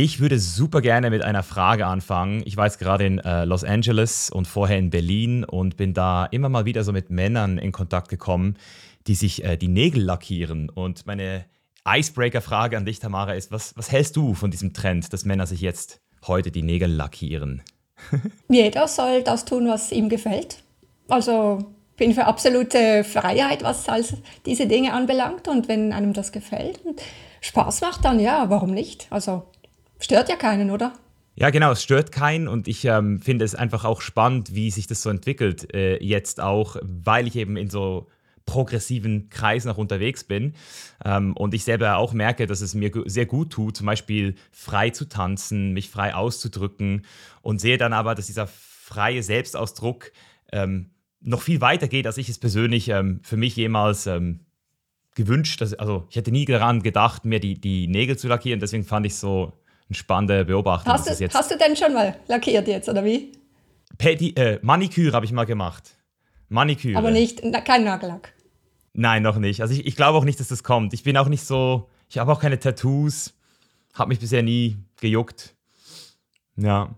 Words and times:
Ich 0.00 0.20
würde 0.20 0.38
super 0.38 0.80
gerne 0.80 1.10
mit 1.10 1.24
einer 1.24 1.42
Frage 1.42 1.84
anfangen. 1.84 2.44
Ich 2.44 2.56
war 2.56 2.66
jetzt 2.66 2.78
gerade 2.78 3.04
in 3.04 3.18
äh, 3.18 3.44
Los 3.44 3.64
Angeles 3.64 4.30
und 4.30 4.46
vorher 4.46 4.78
in 4.78 4.90
Berlin 4.90 5.42
und 5.42 5.76
bin 5.76 5.92
da 5.92 6.26
immer 6.26 6.48
mal 6.48 6.64
wieder 6.66 6.84
so 6.84 6.92
mit 6.92 7.10
Männern 7.10 7.58
in 7.58 7.72
Kontakt 7.72 8.08
gekommen, 8.08 8.56
die 9.08 9.16
sich 9.16 9.42
äh, 9.42 9.56
die 9.56 9.66
Nägel 9.66 10.04
lackieren. 10.04 10.70
Und 10.70 11.04
meine 11.08 11.46
Icebreaker-Frage 11.84 12.76
an 12.76 12.84
dich, 12.84 13.00
Tamara, 13.00 13.32
ist: 13.32 13.50
was, 13.50 13.76
was 13.76 13.90
hältst 13.90 14.14
du 14.14 14.34
von 14.34 14.52
diesem 14.52 14.72
Trend, 14.72 15.12
dass 15.12 15.24
Männer 15.24 15.48
sich 15.48 15.62
jetzt 15.62 16.00
heute 16.28 16.52
die 16.52 16.62
Nägel 16.62 16.92
lackieren? 16.92 17.62
Jeder 18.48 18.86
soll 18.86 19.24
das 19.24 19.46
tun, 19.46 19.66
was 19.66 19.90
ihm 19.90 20.08
gefällt. 20.08 20.62
Also 21.08 21.58
bin 21.96 22.14
für 22.14 22.26
absolute 22.26 23.02
Freiheit, 23.02 23.64
was 23.64 23.88
als 23.88 24.14
diese 24.46 24.68
Dinge 24.68 24.92
anbelangt. 24.92 25.48
Und 25.48 25.66
wenn 25.66 25.92
einem 25.92 26.12
das 26.12 26.30
gefällt 26.30 26.84
und 26.84 27.02
Spaß 27.40 27.80
macht, 27.80 28.04
dann 28.04 28.20
ja, 28.20 28.48
warum 28.48 28.70
nicht? 28.70 29.08
Also 29.10 29.42
Stört 30.00 30.28
ja 30.28 30.36
keinen, 30.36 30.70
oder? 30.70 30.92
Ja, 31.34 31.50
genau, 31.50 31.70
es 31.70 31.82
stört 31.82 32.10
keinen 32.10 32.48
und 32.48 32.66
ich 32.66 32.84
ähm, 32.84 33.20
finde 33.20 33.44
es 33.44 33.54
einfach 33.54 33.84
auch 33.84 34.00
spannend, 34.00 34.54
wie 34.54 34.70
sich 34.70 34.88
das 34.88 35.02
so 35.02 35.10
entwickelt 35.10 35.72
äh, 35.72 36.02
jetzt 36.02 36.40
auch, 36.40 36.76
weil 36.82 37.28
ich 37.28 37.36
eben 37.36 37.56
in 37.56 37.70
so 37.70 38.08
progressiven 38.44 39.28
Kreisen 39.28 39.70
auch 39.70 39.76
unterwegs 39.76 40.24
bin 40.24 40.54
ähm, 41.04 41.36
und 41.36 41.54
ich 41.54 41.64
selber 41.64 41.98
auch 41.98 42.12
merke, 42.12 42.46
dass 42.46 42.60
es 42.60 42.74
mir 42.74 42.90
sehr 43.04 43.26
gut 43.26 43.50
tut, 43.50 43.76
zum 43.76 43.86
Beispiel 43.86 44.34
frei 44.50 44.90
zu 44.90 45.08
tanzen, 45.08 45.74
mich 45.74 45.90
frei 45.90 46.14
auszudrücken 46.14 47.04
und 47.42 47.60
sehe 47.60 47.78
dann 47.78 47.92
aber, 47.92 48.14
dass 48.14 48.26
dieser 48.26 48.48
freie 48.48 49.22
Selbstausdruck 49.22 50.10
ähm, 50.50 50.90
noch 51.20 51.42
viel 51.42 51.60
weiter 51.60 51.88
geht, 51.88 52.06
als 52.06 52.18
ich 52.18 52.28
es 52.28 52.38
persönlich 52.38 52.88
ähm, 52.88 53.20
für 53.22 53.36
mich 53.36 53.54
jemals 53.54 54.06
ähm, 54.06 54.40
gewünscht, 55.14 55.60
dass, 55.60 55.74
also 55.74 56.06
ich 56.10 56.16
hätte 56.16 56.32
nie 56.32 56.46
daran 56.46 56.82
gedacht, 56.82 57.24
mir 57.24 57.38
die, 57.38 57.60
die 57.60 57.86
Nägel 57.86 58.16
zu 58.16 58.28
lackieren, 58.28 58.60
deswegen 58.60 58.84
fand 58.84 59.06
ich 59.06 59.14
so 59.14 59.52
eine 59.88 59.96
spannende 59.96 60.44
Beobachtung. 60.44 60.92
Hast 60.92 61.08
du, 61.08 61.28
hast 61.28 61.50
du 61.50 61.56
denn 61.56 61.76
schon 61.76 61.94
mal 61.94 62.16
lackiert 62.26 62.68
jetzt, 62.68 62.88
oder 62.88 63.04
wie? 63.04 63.32
Pedi 63.96 64.30
äh, 64.36 64.58
Maniküre 64.62 65.12
habe 65.12 65.26
ich 65.26 65.32
mal 65.32 65.44
gemacht. 65.44 65.96
Maniküre. 66.48 66.98
Aber 66.98 67.10
nicht, 67.10 67.42
kein 67.64 67.84
Nagellack. 67.84 68.32
Nein, 68.92 69.22
noch 69.22 69.36
nicht. 69.36 69.60
Also 69.60 69.74
ich, 69.74 69.86
ich 69.86 69.96
glaube 69.96 70.18
auch 70.18 70.24
nicht, 70.24 70.40
dass 70.40 70.48
das 70.48 70.62
kommt. 70.62 70.92
Ich 70.92 71.02
bin 71.02 71.16
auch 71.16 71.28
nicht 71.28 71.44
so, 71.44 71.88
ich 72.08 72.18
habe 72.18 72.32
auch 72.32 72.40
keine 72.40 72.58
Tattoos. 72.58 73.34
Habe 73.94 74.08
mich 74.08 74.20
bisher 74.20 74.42
nie 74.42 74.76
gejuckt. 75.00 75.54
Ja 76.56 76.94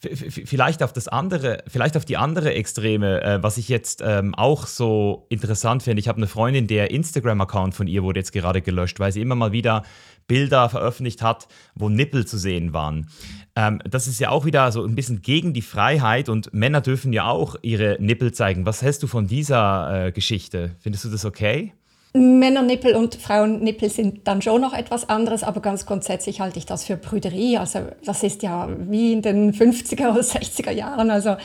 vielleicht 0.00 0.82
auf 0.82 0.92
das 0.92 1.08
andere, 1.08 1.62
vielleicht 1.66 1.96
auf 1.96 2.04
die 2.04 2.16
andere 2.16 2.54
Extreme, 2.54 3.22
äh, 3.22 3.42
was 3.42 3.58
ich 3.58 3.68
jetzt 3.68 4.02
ähm, 4.04 4.34
auch 4.34 4.66
so 4.66 5.26
interessant 5.28 5.82
finde. 5.82 6.00
Ich 6.00 6.08
habe 6.08 6.16
eine 6.16 6.26
Freundin, 6.26 6.66
der 6.66 6.90
Instagram-Account 6.90 7.74
von 7.74 7.86
ihr 7.86 8.02
wurde 8.02 8.20
jetzt 8.20 8.32
gerade 8.32 8.62
gelöscht, 8.62 8.98
weil 8.98 9.12
sie 9.12 9.20
immer 9.20 9.34
mal 9.34 9.52
wieder 9.52 9.82
Bilder 10.30 10.68
veröffentlicht 10.68 11.22
hat, 11.22 11.48
wo 11.74 11.88
Nippel 11.88 12.24
zu 12.24 12.38
sehen 12.38 12.72
waren. 12.72 13.08
Ähm, 13.56 13.82
das 13.84 14.06
ist 14.06 14.20
ja 14.20 14.30
auch 14.30 14.44
wieder 14.44 14.70
so 14.70 14.84
ein 14.84 14.94
bisschen 14.94 15.22
gegen 15.22 15.52
die 15.52 15.60
Freiheit 15.60 16.28
und 16.28 16.54
Männer 16.54 16.80
dürfen 16.80 17.12
ja 17.12 17.28
auch 17.28 17.56
ihre 17.62 17.96
Nippel 17.98 18.32
zeigen. 18.32 18.64
Was 18.64 18.80
hältst 18.80 19.02
du 19.02 19.08
von 19.08 19.26
dieser 19.26 20.06
äh, 20.06 20.12
Geschichte? 20.12 20.76
Findest 20.78 21.04
du 21.04 21.08
das 21.08 21.24
okay? 21.24 21.72
Männernippel 22.12 22.94
und 22.94 23.16
Frauennippel 23.16 23.90
sind 23.90 24.28
dann 24.28 24.40
schon 24.40 24.60
noch 24.60 24.72
etwas 24.72 25.08
anderes, 25.08 25.42
aber 25.42 25.60
ganz 25.60 25.84
grundsätzlich 25.84 26.40
halte 26.40 26.60
ich 26.60 26.66
das 26.66 26.84
für 26.84 26.96
Prüderie. 26.96 27.58
Also 27.58 27.80
das 28.04 28.22
ist 28.22 28.44
ja 28.44 28.68
wie 28.88 29.12
in 29.12 29.22
den 29.22 29.52
50er 29.52 30.12
oder 30.12 30.20
60er 30.20 30.70
Jahren. 30.70 31.10
Also 31.10 31.36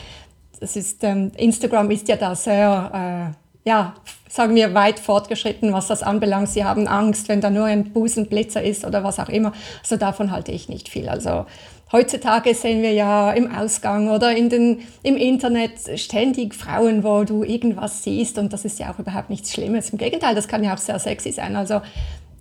das 0.59 0.75
ist, 0.75 1.03
ähm, 1.03 1.31
Instagram 1.37 1.89
ist 1.89 2.07
ja 2.07 2.17
da 2.17 2.35
sehr, 2.35 3.33
äh, 3.33 3.44
ja, 3.65 3.95
sagen 4.29 4.55
wir, 4.55 4.73
weit 4.73 4.99
fortgeschritten, 4.99 5.73
was 5.73 5.87
das 5.87 6.03
anbelangt. 6.03 6.49
Sie 6.49 6.63
haben 6.63 6.87
Angst, 6.87 7.27
wenn 7.29 7.41
da 7.41 7.49
nur 7.49 7.65
ein 7.65 7.91
Busenblitzer 7.91 8.61
ist 8.61 8.85
oder 8.85 9.03
was 9.03 9.19
auch 9.19 9.29
immer. 9.29 9.53
Also 9.81 9.97
davon 9.97 10.31
halte 10.31 10.51
ich 10.51 10.69
nicht 10.69 10.87
viel. 10.87 11.09
Also 11.09 11.45
heutzutage 11.91 12.53
sehen 12.53 12.83
wir 12.83 12.93
ja 12.93 13.31
im 13.31 13.51
Ausgang 13.51 14.09
oder 14.09 14.35
in 14.35 14.49
den, 14.49 14.81
im 15.01 15.17
Internet 15.17 15.99
ständig 15.99 16.53
Frauen, 16.53 17.03
wo 17.03 17.23
du 17.23 17.43
irgendwas 17.43 18.03
siehst 18.03 18.37
und 18.37 18.53
das 18.53 18.65
ist 18.65 18.77
ja 18.79 18.93
auch 18.93 18.99
überhaupt 18.99 19.31
nichts 19.31 19.51
Schlimmes. 19.51 19.89
Im 19.89 19.97
Gegenteil, 19.97 20.35
das 20.35 20.47
kann 20.47 20.63
ja 20.63 20.75
auch 20.75 20.79
sehr 20.79 20.99
sexy 20.99 21.31
sein. 21.31 21.55
Also 21.55 21.81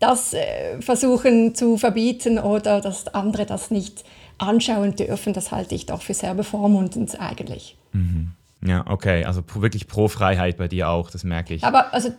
das 0.00 0.34
äh, 0.34 0.80
versuchen 0.80 1.54
zu 1.54 1.78
verbieten 1.78 2.38
oder 2.38 2.82
dass 2.82 3.08
andere 3.08 3.46
das 3.46 3.70
nicht 3.70 4.04
anschauen 4.36 4.94
dürfen, 4.96 5.32
das 5.32 5.52
halte 5.52 5.74
ich 5.74 5.86
doch 5.86 6.02
für 6.02 6.12
sehr 6.12 6.34
bevormundend 6.34 7.18
eigentlich. 7.18 7.76
Mhm. 7.92 8.32
Ja, 8.66 8.84
okay, 8.88 9.24
also 9.24 9.42
wirklich 9.56 9.86
pro 9.86 10.08
Freiheit 10.08 10.56
bei 10.56 10.68
dir 10.68 10.88
auch, 10.88 11.10
das 11.10 11.24
merke 11.24 11.54
ich. 11.54 11.64
Aber 11.64 11.92
also 11.92 12.12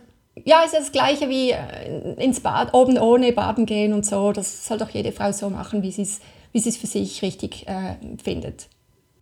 ja, 0.44 0.62
ist 0.62 0.74
ja 0.74 0.80
das 0.80 0.92
Gleiche 0.92 1.28
wie 1.28 1.50
äh, 1.50 2.22
ins 2.22 2.40
Bad, 2.40 2.74
oben 2.74 2.98
ohne 2.98 3.32
baden 3.32 3.66
gehen 3.66 3.92
und 3.92 4.04
so. 4.04 4.32
Das 4.32 4.66
soll 4.66 4.78
doch 4.78 4.90
jede 4.90 5.12
Frau 5.12 5.32
so 5.32 5.50
machen, 5.50 5.82
wie 5.82 5.90
sie 5.90 6.02
es 6.02 6.20
wie 6.52 6.68
es 6.68 6.76
für 6.76 6.86
sich 6.86 7.20
richtig 7.22 7.68
äh, 7.68 7.96
findet. 8.22 8.68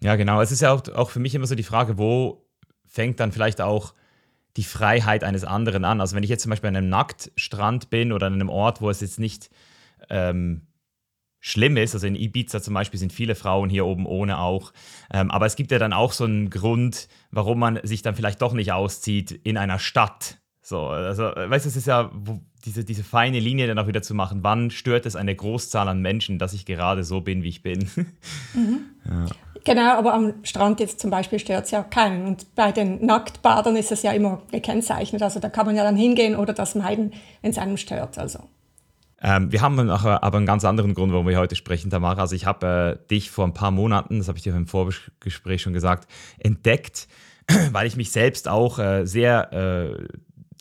Ja, 0.00 0.16
genau. 0.16 0.40
Es 0.40 0.52
ist 0.52 0.60
ja 0.60 0.72
auch, 0.72 0.86
auch 0.94 1.10
für 1.10 1.18
mich 1.18 1.34
immer 1.34 1.46
so 1.46 1.54
die 1.54 1.64
Frage, 1.64 1.98
wo 1.98 2.46
fängt 2.86 3.18
dann 3.18 3.32
vielleicht 3.32 3.60
auch 3.60 3.94
die 4.56 4.62
Freiheit 4.62 5.24
eines 5.24 5.44
anderen 5.44 5.84
an? 5.84 6.00
Also 6.00 6.14
wenn 6.14 6.22
ich 6.22 6.30
jetzt 6.30 6.42
zum 6.42 6.50
Beispiel 6.50 6.68
an 6.68 6.76
einem 6.76 6.88
Nacktstrand 6.88 7.90
bin 7.90 8.12
oder 8.12 8.28
an 8.28 8.34
einem 8.34 8.50
Ort, 8.50 8.80
wo 8.80 8.88
es 8.88 9.00
jetzt 9.00 9.18
nicht 9.18 9.50
ähm, 10.10 10.66
schlimm 11.46 11.76
ist, 11.76 11.94
also 11.94 12.06
in 12.06 12.16
Ibiza 12.16 12.62
zum 12.62 12.72
Beispiel 12.72 12.98
sind 12.98 13.12
viele 13.12 13.34
Frauen 13.34 13.68
hier 13.68 13.84
oben 13.84 14.06
ohne 14.06 14.38
auch, 14.38 14.72
ähm, 15.12 15.30
aber 15.30 15.44
es 15.44 15.56
gibt 15.56 15.72
ja 15.72 15.78
dann 15.78 15.92
auch 15.92 16.12
so 16.12 16.24
einen 16.24 16.48
Grund, 16.48 17.06
warum 17.30 17.58
man 17.58 17.78
sich 17.82 18.00
dann 18.00 18.14
vielleicht 18.14 18.40
doch 18.40 18.54
nicht 18.54 18.72
auszieht 18.72 19.30
in 19.30 19.58
einer 19.58 19.78
Stadt. 19.78 20.38
So, 20.62 20.86
also, 20.86 21.24
weißt 21.24 21.66
du, 21.66 21.68
es 21.68 21.76
ist 21.76 21.86
ja, 21.86 22.10
wo, 22.14 22.40
diese, 22.64 22.82
diese 22.82 23.04
feine 23.04 23.40
Linie 23.40 23.66
dann 23.66 23.78
auch 23.78 23.86
wieder 23.86 24.00
zu 24.00 24.14
machen, 24.14 24.38
wann 24.40 24.70
stört 24.70 25.04
es 25.04 25.16
eine 25.16 25.36
Großzahl 25.36 25.86
an 25.86 26.00
Menschen, 26.00 26.38
dass 26.38 26.54
ich 26.54 26.64
gerade 26.64 27.04
so 27.04 27.20
bin, 27.20 27.42
wie 27.42 27.48
ich 27.48 27.62
bin. 27.62 27.90
Mhm. 28.54 28.80
Ja. 29.04 29.26
Genau, 29.64 29.98
aber 29.98 30.14
am 30.14 30.44
Strand 30.44 30.78
jetzt 30.78 31.00
zum 31.00 31.10
Beispiel 31.10 31.38
stört 31.38 31.64
es 31.64 31.72
ja 31.72 31.82
keinen. 31.82 32.26
Und 32.26 32.54
bei 32.54 32.70
den 32.70 33.04
Nacktbadern 33.04 33.76
ist 33.76 33.90
es 33.92 34.02
ja 34.02 34.12
immer 34.12 34.42
gekennzeichnet. 34.50 35.22
Also 35.22 35.40
da 35.40 35.48
kann 35.48 35.66
man 35.66 35.74
ja 35.74 35.82
dann 35.82 35.96
hingehen 35.96 36.36
oder 36.36 36.52
das 36.52 36.74
meiden, 36.74 37.12
wenn 37.42 37.50
es 37.50 37.58
einem 37.58 37.76
stört. 37.76 38.16
Also. 38.16 38.38
Ähm, 39.24 39.50
wir 39.50 39.62
haben 39.62 39.88
aber 39.88 40.36
einen 40.36 40.44
ganz 40.44 40.66
anderen 40.66 40.92
Grund, 40.92 41.10
warum 41.10 41.26
wir 41.26 41.38
heute 41.38 41.56
sprechen, 41.56 41.90
Tamara. 41.90 42.20
Also 42.20 42.36
ich 42.36 42.44
habe 42.44 42.98
äh, 43.02 43.08
dich 43.08 43.30
vor 43.30 43.46
ein 43.46 43.54
paar 43.54 43.70
Monaten, 43.70 44.18
das 44.18 44.28
habe 44.28 44.36
ich 44.36 44.44
dir 44.44 44.54
im 44.54 44.66
Vorgespräch 44.66 45.62
schon 45.62 45.72
gesagt, 45.72 46.06
entdeckt, 46.38 47.08
weil 47.72 47.86
ich 47.86 47.96
mich 47.96 48.12
selbst 48.12 48.48
auch 48.48 48.78
äh, 48.78 49.06
sehr 49.06 49.50
äh, 49.54 50.04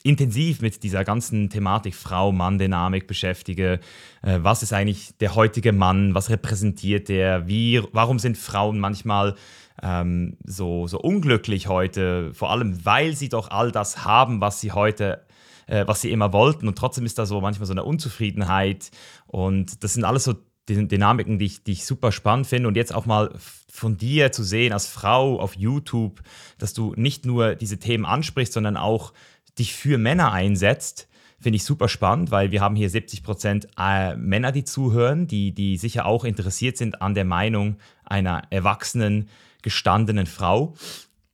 intensiv 0.03 0.61
mit 0.61 0.81
dieser 0.81 1.03
ganzen 1.03 1.49
Thematik 1.49 1.93
Frau-Mann-Dynamik 1.93 3.05
beschäftige. 3.05 3.81
Äh, 4.21 4.39
was 4.41 4.63
ist 4.63 4.71
eigentlich 4.71 5.17
der 5.17 5.35
heutige 5.35 5.73
Mann? 5.73 6.15
Was 6.15 6.29
repräsentiert 6.29 7.09
der? 7.09 7.49
Wie, 7.49 7.81
warum 7.91 8.17
sind 8.17 8.37
Frauen 8.37 8.79
manchmal 8.79 9.35
ähm, 9.81 10.37
so, 10.45 10.87
so 10.87 11.01
unglücklich 11.01 11.67
heute? 11.67 12.33
Vor 12.33 12.49
allem, 12.49 12.85
weil 12.85 13.13
sie 13.17 13.27
doch 13.27 13.51
all 13.51 13.73
das 13.73 14.05
haben, 14.05 14.39
was 14.39 14.61
sie 14.61 14.71
heute 14.71 15.25
äh, 15.67 15.85
was 15.87 16.01
sie 16.01 16.11
immer 16.11 16.33
wollten 16.33 16.67
und 16.67 16.77
trotzdem 16.77 17.05
ist 17.05 17.19
da 17.19 17.25
so 17.25 17.41
manchmal 17.41 17.67
so 17.67 17.73
eine 17.73 17.83
Unzufriedenheit 17.83 18.91
und 19.27 19.83
das 19.83 19.93
sind 19.93 20.03
alles 20.03 20.23
so 20.23 20.35
Dynamiken, 20.67 21.39
die 21.39 21.45
ich, 21.45 21.63
die 21.63 21.73
ich 21.73 21.85
super 21.85 22.11
spannend 22.11 22.47
finde 22.47 22.69
und 22.69 22.77
jetzt 22.77 22.93
auch 22.93 23.05
mal 23.05 23.33
von 23.69 23.97
dir 23.97 24.31
zu 24.31 24.43
sehen 24.43 24.71
als 24.71 24.87
Frau 24.87 25.39
auf 25.39 25.55
YouTube, 25.55 26.21
dass 26.57 26.73
du 26.73 26.93
nicht 26.95 27.25
nur 27.25 27.55
diese 27.55 27.79
Themen 27.79 28.05
ansprichst, 28.05 28.53
sondern 28.53 28.77
auch 28.77 29.13
dich 29.59 29.73
für 29.73 29.97
Männer 29.97 30.31
einsetzt, 30.31 31.09
finde 31.39 31.57
ich 31.57 31.65
super 31.65 31.89
spannend, 31.89 32.31
weil 32.31 32.51
wir 32.51 32.61
haben 32.61 32.75
hier 32.75 32.89
70 32.89 33.23
Prozent 33.23 33.67
äh, 33.77 34.15
Männer, 34.15 34.51
die 34.53 34.63
zuhören, 34.63 35.27
die, 35.27 35.53
die 35.53 35.77
sicher 35.77 36.05
auch 36.05 36.23
interessiert 36.23 36.77
sind 36.77 37.01
an 37.01 37.13
der 37.13 37.25
Meinung 37.25 37.77
einer 38.05 38.43
erwachsenen, 38.49 39.29
gestandenen 39.61 40.25
Frau. 40.25 40.73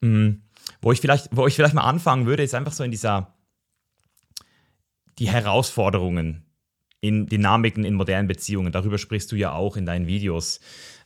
Mhm. 0.01 0.41
Wo, 0.81 0.91
ich 0.91 1.01
vielleicht, 1.01 1.29
wo 1.31 1.45
ich 1.45 1.55
vielleicht 1.55 1.75
mal 1.75 1.83
anfangen 1.83 2.25
würde, 2.25 2.43
ist 2.43 2.55
einfach 2.55 2.71
so 2.73 2.83
in 2.83 2.91
dieser, 2.91 3.33
die 5.19 5.29
Herausforderungen 5.29 6.45
in 7.01 7.27
Dynamiken 7.27 7.85
in 7.85 7.93
modernen 7.93 8.27
Beziehungen. 8.27 8.71
Darüber 8.71 8.97
sprichst 8.97 9.31
du 9.31 9.35
ja 9.35 9.53
auch 9.53 9.77
in 9.77 9.85
deinen 9.85 10.07
Videos. 10.07 10.59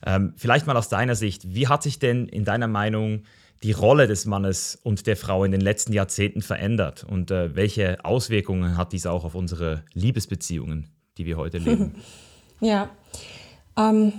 Ähm, 0.04 0.34
vielleicht 0.36 0.66
mal 0.66 0.76
aus 0.76 0.88
deiner 0.88 1.14
Sicht, 1.14 1.54
wie 1.54 1.68
hat 1.68 1.82
sich 1.82 1.98
denn 1.98 2.26
in 2.26 2.44
deiner 2.44 2.68
Meinung 2.68 3.24
die 3.62 3.72
Rolle 3.72 4.06
des 4.06 4.26
Mannes 4.26 4.78
und 4.82 5.06
der 5.06 5.16
Frau 5.16 5.44
in 5.44 5.52
den 5.52 5.60
letzten 5.60 5.92
Jahrzehnten 5.92 6.42
verändert 6.42 7.04
und 7.04 7.30
äh, 7.30 7.54
welche 7.54 8.04
Auswirkungen 8.04 8.76
hat 8.76 8.92
dies 8.92 9.06
auch 9.06 9.24
auf 9.24 9.34
unsere 9.34 9.84
Liebesbeziehungen, 9.94 10.90
die 11.16 11.26
wir 11.26 11.36
heute 11.36 11.58
leben? 11.58 11.94
Ja, 12.60 12.88
ähm, 13.76 14.12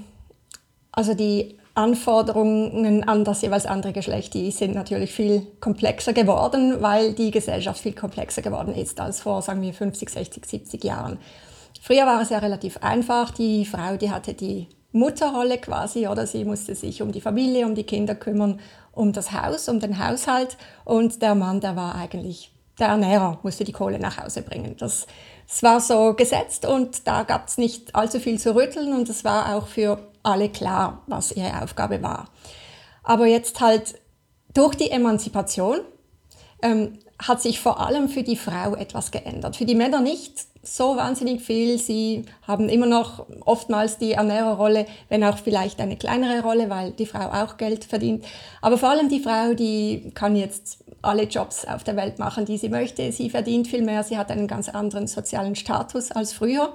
also 0.92 1.16
die 1.16 1.58
Anforderungen 1.76 3.04
an 3.08 3.24
das 3.24 3.42
jeweils 3.42 3.66
andere 3.66 3.94
Geschlecht, 3.94 4.34
die 4.34 4.50
sind 4.52 4.74
natürlich 4.74 5.14
viel 5.14 5.46
komplexer 5.60 6.14
geworden, 6.14 6.82
weil 6.82 7.14
die 7.14 7.32
Gesellschaft 7.32 7.82
viel 7.82 7.94
komplexer 7.94 8.42
geworden 8.42 8.74
ist 8.74 9.00
als 9.00 9.22
vor, 9.22 9.42
sagen 9.42 9.62
wir, 9.62 9.74
50, 9.74 10.10
60, 10.10 10.46
70 10.46 10.84
Jahren. 10.84 11.20
Früher 11.82 12.06
war 12.06 12.22
es 12.22 12.30
ja 12.30 12.40
relativ 12.40 12.78
einfach. 12.78 13.32
Die 13.32 13.66
Frau, 13.66 13.98
die 13.98 14.10
hatte 14.10 14.34
die 14.34 14.68
Mutterrolle 14.94 15.58
quasi, 15.58 16.08
oder 16.08 16.26
sie 16.26 16.46
musste 16.46 16.74
sich 16.74 17.02
um 17.02 17.12
die 17.12 17.22
Familie, 17.22 17.66
um 17.66 17.76
die 17.76 17.84
Kinder 17.84 18.16
kümmern 18.16 18.60
um 18.96 19.12
das 19.12 19.32
Haus, 19.34 19.70
um 19.70 19.80
den 19.80 20.00
Haushalt 20.00 20.58
und 20.86 21.22
der 21.22 21.36
Mann, 21.36 21.60
der 21.60 21.76
war 21.76 21.96
eigentlich 21.96 22.52
der 22.80 22.88
Ernährer, 22.88 23.40
musste 23.44 23.64
die 23.64 23.72
Kohle 23.72 24.00
nach 24.00 24.18
Hause 24.18 24.42
bringen. 24.42 24.76
Das 24.78 25.06
es 25.48 25.62
war 25.62 25.80
so 25.80 26.14
gesetzt 26.14 26.66
und 26.66 27.08
da 27.08 27.24
gab 27.24 27.48
es 27.48 27.60
nicht 27.60 27.94
allzu 27.94 28.20
viel 28.20 28.40
zu 28.40 28.56
rütteln 28.56 28.94
und 28.94 29.10
es 29.10 29.24
war 29.24 29.56
auch 29.56 29.68
für 29.68 30.00
alle 30.26 30.50
klar, 30.50 31.04
was 31.08 31.32
ihre 31.32 31.62
Aufgabe 31.62 32.02
war. 32.02 32.30
Aber 33.04 33.28
jetzt 33.28 33.62
halt 33.62 33.96
durch 34.54 34.76
die 34.76 34.90
Emanzipation 34.92 35.80
ähm, 36.62 37.00
hat 37.20 37.42
sich 37.42 37.60
vor 37.60 37.80
allem 37.80 38.10
für 38.10 38.24
die 38.24 38.36
Frau 38.36 38.76
etwas 38.76 39.12
geändert. 39.12 39.56
Für 39.56 39.66
die 39.66 39.76
Männer 39.76 40.02
nicht 40.02 40.48
so 40.64 40.98
wahnsinnig 40.98 41.42
viel. 41.42 41.78
Sie 41.78 42.26
haben 42.42 42.70
immer 42.70 42.88
noch 42.88 43.26
oftmals 43.46 43.98
die 43.98 44.14
Ernährerrolle, 44.14 44.86
wenn 45.10 45.24
auch 45.24 45.38
vielleicht 45.38 45.80
eine 45.80 45.96
kleinere 45.96 46.42
Rolle, 46.42 46.70
weil 46.70 46.92
die 46.92 47.06
Frau 47.06 47.30
auch 47.32 47.58
Geld 47.58 47.86
verdient. 47.86 48.26
Aber 48.62 48.78
vor 48.78 48.90
allem 48.90 49.10
die 49.10 49.20
Frau, 49.20 49.54
die 49.54 50.12
kann 50.14 50.36
jetzt 50.36 50.84
alle 51.02 51.24
Jobs 51.24 51.66
auf 51.66 51.84
der 51.84 51.96
Welt 51.96 52.20
machen, 52.20 52.46
die 52.46 52.58
sie 52.58 52.70
möchte. 52.70 53.12
Sie 53.12 53.30
verdient 53.30 53.68
viel 53.68 53.84
mehr, 53.84 54.04
sie 54.04 54.18
hat 54.18 54.32
einen 54.32 54.48
ganz 54.48 54.70
anderen 54.70 55.08
sozialen 55.08 55.56
Status 55.56 56.12
als 56.12 56.34
früher. 56.34 56.74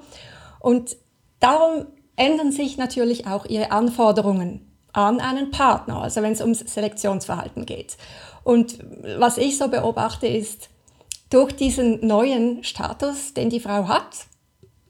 Und 0.61 0.97
darum 1.41 1.87
ändern 2.16 2.52
sich 2.52 2.76
natürlich 2.76 3.26
auch 3.26 3.46
ihre 3.46 3.70
Anforderungen 3.72 4.66
an 4.92 5.20
einen 5.20 5.50
Partner, 5.50 6.02
also 6.02 6.22
wenn 6.22 6.32
es 6.32 6.40
ums 6.40 6.60
Selektionsverhalten 6.60 7.66
geht. 7.66 7.96
Und 8.42 8.78
was 9.18 9.38
ich 9.38 9.56
so 9.58 9.68
beobachte 9.68 10.26
ist, 10.26 10.68
durch 11.30 11.52
diesen 11.52 12.04
neuen 12.06 12.64
Status, 12.64 13.34
den 13.34 13.50
die 13.50 13.60
Frau 13.60 13.86
hat, 13.86 14.26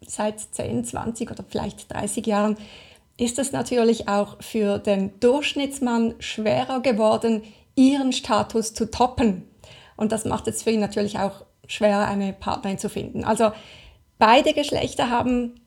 seit 0.07 0.41
10, 0.41 0.85
20 0.85 1.31
oder 1.31 1.45
vielleicht 1.47 1.93
30 1.93 2.27
Jahren, 2.27 2.57
ist 3.19 3.39
es 3.39 3.53
natürlich 3.53 4.09
auch 4.09 4.43
für 4.43 4.79
den 4.79 5.21
Durchschnittsmann 5.21 6.15
schwerer 6.19 6.81
geworden, 6.81 7.43
ihren 7.75 8.13
Status 8.13 8.73
zu 8.73 8.91
toppen. 8.91 9.49
Und 9.97 10.13
das 10.13 10.25
macht 10.25 10.49
es 10.49 10.63
für 10.63 10.71
ihn 10.71 10.81
natürlich 10.81 11.19
auch 11.19 11.45
schwerer, 11.67 12.07
eine 12.07 12.33
Partnerin 12.33 12.79
zu 12.79 12.89
finden. 12.89 13.25
Also 13.25 13.53
beide 14.19 14.55
Geschlechter 14.55 15.11
haben 15.11 15.60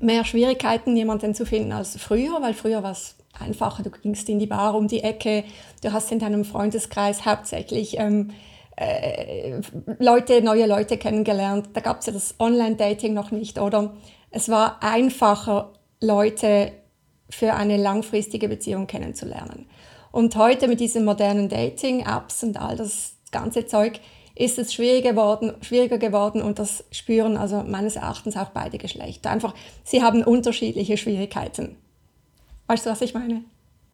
mehr 0.00 0.24
Schwierigkeiten, 0.24 0.96
jemanden 0.96 1.34
zu 1.34 1.46
finden 1.46 1.72
als 1.72 1.96
früher, 1.96 2.40
weil 2.40 2.54
früher 2.54 2.82
war 2.82 2.92
es 2.92 3.16
einfacher. 3.38 3.82
Du 3.82 3.90
gingst 3.90 4.28
in 4.28 4.38
die 4.38 4.46
Bar 4.46 4.74
um 4.74 4.88
die 4.88 5.02
Ecke, 5.02 5.44
du 5.82 5.92
hast 5.92 6.12
in 6.12 6.18
deinem 6.18 6.44
Freundeskreis 6.44 7.24
hauptsächlich 7.24 7.98
ähm, 7.98 8.30
äh, 8.76 9.60
Leute, 9.98 10.42
neue 10.42 10.66
Leute 10.66 10.96
kennengelernt. 10.96 11.70
Da 11.74 11.80
gab 11.80 12.00
es 12.00 12.06
ja 12.06 12.12
das 12.12 12.34
Online-Dating 12.38 13.14
noch 13.14 13.30
nicht, 13.30 13.58
oder? 13.58 13.94
Es 14.30 14.48
war 14.48 14.82
einfacher, 14.82 15.72
Leute 16.00 16.72
für 17.30 17.54
eine 17.54 17.76
langfristige 17.76 18.48
Beziehung 18.48 18.86
kennenzulernen. 18.86 19.66
Und 20.10 20.36
heute 20.36 20.68
mit 20.68 20.80
diesen 20.80 21.04
modernen 21.04 21.48
Dating-Apps 21.48 22.42
und 22.42 22.60
all 22.60 22.76
das 22.76 23.16
ganze 23.30 23.66
Zeug 23.66 24.00
ist 24.34 24.58
es 24.58 24.72
schwieriger 24.72 25.10
geworden, 25.10 25.52
schwieriger 25.62 25.98
geworden 25.98 26.42
und 26.42 26.58
das 26.58 26.84
spüren 26.90 27.36
also 27.36 27.62
meines 27.62 27.96
Erachtens 27.96 28.36
auch 28.36 28.50
beide 28.50 28.78
Geschlechter. 28.78 29.30
Einfach, 29.30 29.54
sie 29.84 30.02
haben 30.02 30.22
unterschiedliche 30.22 30.96
Schwierigkeiten. 30.96 31.76
Weißt 32.66 32.86
du, 32.86 32.90
was 32.90 33.00
ich 33.02 33.14
meine? 33.14 33.42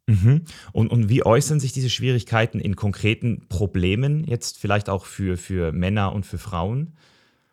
Mhm. 0.06 0.44
Und, 0.72 0.90
und 0.90 1.08
wie 1.08 1.24
äußern 1.24 1.60
sich 1.60 1.72
diese 1.72 1.90
Schwierigkeiten 1.90 2.60
in 2.60 2.76
konkreten 2.76 3.46
Problemen 3.48 4.24
jetzt 4.24 4.56
vielleicht 4.58 4.88
auch 4.88 5.04
für, 5.04 5.36
für 5.36 5.72
Männer 5.72 6.12
und 6.12 6.24
für 6.24 6.38
Frauen? 6.38 6.94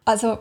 Also 0.05 0.37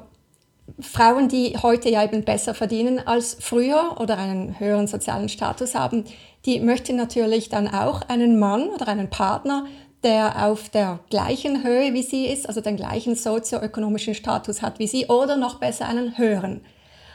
Frauen, 0.81 1.29
die 1.29 1.59
heute 1.61 1.91
ja 1.91 2.05
eben 2.05 2.25
besser 2.25 2.55
verdienen 2.55 2.99
als 2.99 3.37
früher 3.41 3.97
oder 3.99 4.17
einen 4.17 4.59
höheren 4.59 4.87
sozialen 4.87 5.29
Status 5.29 5.75
haben, 5.75 6.05
die 6.47 6.61
möchten 6.61 6.97
natürlich 6.97 7.49
dann 7.49 7.69
auch 7.69 8.03
einen 8.03 8.39
Mann 8.39 8.69
oder 8.69 8.89
einen 8.89 9.11
Partner, 9.11 9.67
der 10.05 10.47
auf 10.47 10.69
der 10.69 11.01
gleichen 11.11 11.65
Höhe 11.65 11.95
wie 11.95 12.03
sie 12.03 12.27
ist, 12.27 12.47
also 12.49 12.61
den 12.61 12.77
gleichen 12.77 13.17
sozioökonomischen 13.17 14.15
Status 14.15 14.63
hat 14.63 14.79
wie 14.79 14.87
sie 14.87 15.07
oder 15.07 15.37
noch 15.37 15.59
besser 15.59 15.89
einen 15.89 16.19
höheren. 16.19 16.61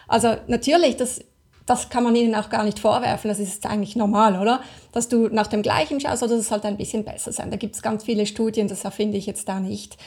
Also 0.08 0.36
natürlich, 0.48 0.98
das 0.98 1.22
das 1.70 1.90
kann 1.90 2.04
man 2.04 2.16
ihnen 2.16 2.34
auch 2.34 2.50
gar 2.50 2.64
nicht 2.64 2.80
vorwerfen. 2.80 3.30
Das 3.30 3.40
ist 3.40 3.66
eigentlich 3.68 3.96
normal, 3.96 4.40
oder? 4.42 4.62
Dass 4.92 5.08
du 5.08 5.28
nach 5.28 5.46
dem 5.48 5.62
Gleichen 5.62 6.00
schaust 6.00 6.24
oder 6.24 6.36
das 6.36 6.50
halt 6.50 6.66
ein 6.66 6.78
bisschen 6.78 7.06
besser 7.06 7.32
sein. 7.32 7.52
Da 7.52 7.58
gibt 7.58 7.76
es 7.76 7.84
ganz 7.84 8.04
viele 8.04 8.26
Studien, 8.26 8.68
das 8.68 8.86
erfinde 8.86 9.18
ich 9.18 9.28
jetzt 9.28 9.48
da 9.48 9.60
nicht. 9.60 9.98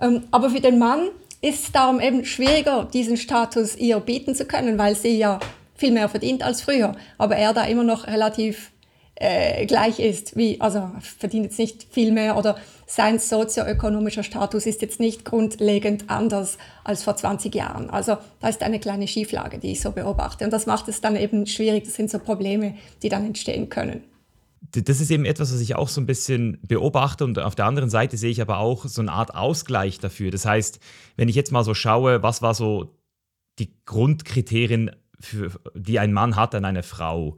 Ähm, 0.00 0.24
aber 0.32 0.50
für 0.50 0.60
den 0.60 0.80
Mann 0.80 1.10
ist 1.40 1.64
es 1.64 1.72
darum 1.72 2.00
eben 2.00 2.24
schwieriger, 2.24 2.88
diesen 2.92 3.16
Status 3.16 3.76
ihr 3.76 4.00
bieten 4.00 4.34
zu 4.34 4.46
können, 4.46 4.78
weil 4.78 4.96
sie 4.96 5.16
ja 5.16 5.38
viel 5.76 5.92
mehr 5.92 6.08
verdient 6.08 6.42
als 6.42 6.60
früher. 6.60 6.96
Aber 7.18 7.36
er 7.36 7.52
da 7.52 7.64
immer 7.64 7.84
noch 7.84 8.08
relativ 8.08 8.71
äh, 9.22 9.66
gleich 9.66 10.00
ist, 10.00 10.36
wie, 10.36 10.60
also 10.60 10.90
verdient 11.00 11.44
jetzt 11.44 11.58
nicht 11.58 11.86
viel 11.90 12.10
mehr 12.10 12.36
oder 12.36 12.56
sein 12.86 13.20
sozioökonomischer 13.20 14.24
Status 14.24 14.66
ist 14.66 14.82
jetzt 14.82 14.98
nicht 14.98 15.24
grundlegend 15.24 16.10
anders 16.10 16.58
als 16.82 17.04
vor 17.04 17.16
20 17.16 17.54
Jahren. 17.54 17.88
Also 17.88 18.18
da 18.40 18.48
ist 18.48 18.62
eine 18.62 18.80
kleine 18.80 19.06
Schieflage, 19.06 19.58
die 19.58 19.72
ich 19.72 19.80
so 19.80 19.92
beobachte. 19.92 20.44
Und 20.44 20.52
das 20.52 20.66
macht 20.66 20.88
es 20.88 21.00
dann 21.00 21.14
eben 21.14 21.46
schwierig. 21.46 21.84
Das 21.84 21.94
sind 21.94 22.10
so 22.10 22.18
Probleme, 22.18 22.74
die 23.02 23.08
dann 23.08 23.24
entstehen 23.24 23.68
können 23.68 24.02
das 24.70 25.00
ist 25.00 25.10
eben 25.10 25.26
etwas, 25.26 25.52
was 25.52 25.60
ich 25.60 25.74
auch 25.74 25.88
so 25.88 26.00
ein 26.00 26.06
bisschen 26.06 26.58
beobachte 26.66 27.24
und 27.24 27.38
auf 27.38 27.54
der 27.54 27.66
anderen 27.66 27.90
Seite 27.90 28.16
sehe 28.16 28.30
ich 28.30 28.40
aber 28.40 28.58
auch 28.58 28.86
so 28.86 29.02
eine 29.02 29.12
Art 29.12 29.34
Ausgleich 29.34 29.98
dafür. 29.98 30.30
Das 30.30 30.46
heißt, 30.46 30.80
wenn 31.16 31.28
ich 31.28 31.34
jetzt 31.34 31.52
mal 31.52 31.64
so 31.64 31.74
schaue, 31.74 32.22
was 32.22 32.40
war 32.40 32.54
so 32.54 32.96
die 33.58 33.74
Grundkriterien, 33.84 34.92
für, 35.20 35.50
die 35.74 35.98
ein 35.98 36.12
Mann 36.12 36.36
hat 36.36 36.54
an 36.54 36.64
eine 36.64 36.82
Frau, 36.82 37.36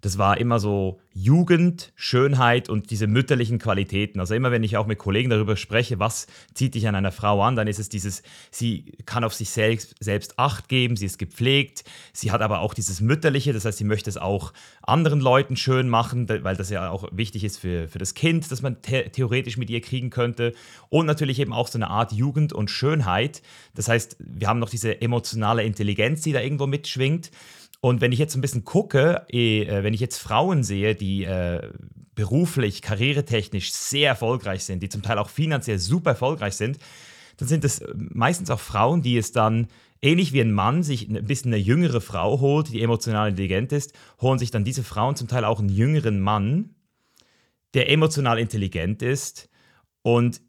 das 0.00 0.18
war 0.18 0.38
immer 0.38 0.58
so 0.58 1.00
Jugend, 1.12 1.92
Schönheit 1.94 2.68
und 2.68 2.90
diese 2.90 3.06
mütterlichen 3.06 3.58
Qualitäten. 3.58 4.20
Also 4.20 4.34
immer 4.34 4.50
wenn 4.50 4.62
ich 4.62 4.76
auch 4.76 4.86
mit 4.86 4.98
Kollegen 4.98 5.30
darüber 5.30 5.56
spreche, 5.56 5.98
was 5.98 6.26
zieht 6.52 6.74
dich 6.74 6.86
an 6.86 6.94
einer 6.94 7.12
Frau 7.12 7.42
an, 7.42 7.56
dann 7.56 7.68
ist 7.68 7.78
es 7.78 7.88
dieses, 7.88 8.22
sie 8.50 8.92
kann 9.06 9.24
auf 9.24 9.32
sich 9.32 9.50
selbst, 9.50 9.94
selbst 9.98 10.38
Acht 10.38 10.68
geben, 10.68 10.96
sie 10.96 11.06
ist 11.06 11.18
gepflegt, 11.18 11.84
sie 12.12 12.32
hat 12.32 12.42
aber 12.42 12.60
auch 12.60 12.74
dieses 12.74 13.00
Mütterliche, 13.00 13.52
das 13.52 13.64
heißt, 13.64 13.78
sie 13.78 13.84
möchte 13.84 14.10
es 14.10 14.18
auch 14.18 14.52
anderen 14.82 15.20
Leuten 15.20 15.56
schön 15.56 15.88
machen, 15.88 16.28
weil 16.28 16.56
das 16.56 16.68
ja 16.70 16.90
auch 16.90 17.08
wichtig 17.12 17.44
ist 17.44 17.58
für, 17.58 17.88
für 17.88 17.98
das 17.98 18.14
Kind, 18.14 18.50
das 18.52 18.60
man 18.60 18.76
the 18.86 19.02
theoretisch 19.10 19.56
mit 19.56 19.70
ihr 19.70 19.80
kriegen 19.80 20.10
könnte. 20.10 20.52
Und 20.88 21.06
natürlich 21.06 21.38
eben 21.40 21.52
auch 21.52 21.68
so 21.68 21.78
eine 21.78 21.88
Art 21.88 22.12
Jugend 22.12 22.52
und 22.52 22.70
Schönheit. 22.70 23.42
Das 23.74 23.88
heißt, 23.88 24.16
wir 24.18 24.48
haben 24.48 24.58
noch 24.58 24.70
diese 24.70 25.00
emotionale 25.00 25.64
Intelligenz, 25.64 26.22
die 26.22 26.32
da 26.32 26.40
irgendwo 26.40 26.66
mitschwingt. 26.66 27.30
Und 27.80 28.00
wenn 28.00 28.12
ich 28.12 28.18
jetzt 28.18 28.34
ein 28.34 28.40
bisschen 28.40 28.64
gucke, 28.64 29.26
eh, 29.30 29.62
äh, 29.62 29.82
wenn 29.82 29.94
ich 29.94 30.00
jetzt 30.00 30.18
Frauen 30.18 30.64
sehe, 30.64 30.94
die 30.94 31.24
äh, 31.24 31.70
beruflich, 32.14 32.82
karrieretechnisch 32.82 33.72
sehr 33.72 34.08
erfolgreich 34.08 34.64
sind, 34.64 34.82
die 34.82 34.88
zum 34.88 35.02
Teil 35.02 35.18
auch 35.18 35.28
finanziell 35.28 35.78
super 35.78 36.10
erfolgreich 36.10 36.54
sind, 36.54 36.78
dann 37.36 37.48
sind 37.48 37.64
es 37.64 37.82
meistens 37.94 38.50
auch 38.50 38.60
Frauen, 38.60 39.02
die 39.02 39.18
es 39.18 39.32
dann 39.32 39.68
ähnlich 40.02 40.32
wie 40.32 40.40
ein 40.40 40.52
Mann 40.52 40.82
sich 40.82 41.08
ein 41.08 41.24
bisschen 41.26 41.52
eine 41.52 41.62
jüngere 41.62 42.00
Frau 42.00 42.40
holt, 42.40 42.68
die 42.72 42.82
emotional 42.82 43.28
intelligent 43.28 43.72
ist, 43.72 43.92
holen 44.20 44.38
sich 44.38 44.50
dann 44.50 44.64
diese 44.64 44.82
Frauen 44.82 45.16
zum 45.16 45.28
Teil 45.28 45.44
auch 45.44 45.60
einen 45.60 45.68
jüngeren 45.68 46.20
Mann, 46.20 46.74
der 47.74 47.90
emotional 47.90 48.38
intelligent 48.38 49.02
ist 49.02 49.50
und 50.02 50.40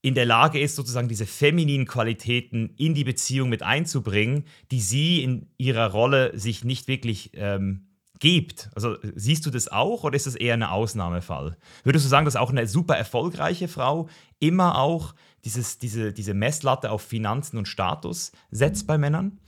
in 0.00 0.14
der 0.14 0.26
Lage 0.26 0.60
ist, 0.60 0.76
sozusagen 0.76 1.08
diese 1.08 1.26
femininen 1.26 1.86
Qualitäten 1.86 2.74
in 2.76 2.94
die 2.94 3.04
Beziehung 3.04 3.48
mit 3.48 3.62
einzubringen, 3.62 4.44
die 4.70 4.80
sie 4.80 5.22
in 5.22 5.48
ihrer 5.58 5.90
Rolle 5.90 6.38
sich 6.38 6.64
nicht 6.64 6.86
wirklich 6.86 7.32
ähm, 7.34 7.88
gibt. 8.20 8.70
Also 8.74 8.96
siehst 9.14 9.46
du 9.46 9.50
das 9.50 9.68
auch 9.68 10.04
oder 10.04 10.16
ist 10.16 10.26
das 10.26 10.34
eher 10.34 10.54
ein 10.54 10.62
Ausnahmefall? 10.62 11.56
Würdest 11.84 12.04
du 12.04 12.08
sagen, 12.08 12.24
dass 12.24 12.36
auch 12.36 12.50
eine 12.50 12.66
super 12.66 12.96
erfolgreiche 12.96 13.68
Frau 13.68 14.08
immer 14.38 14.78
auch 14.78 15.14
dieses, 15.44 15.78
diese, 15.78 16.12
diese 16.12 16.34
Messlatte 16.34 16.90
auf 16.90 17.02
Finanzen 17.02 17.58
und 17.58 17.66
Status 17.66 18.32
setzt 18.50 18.86
bei 18.86 18.98
Männern? 18.98 19.38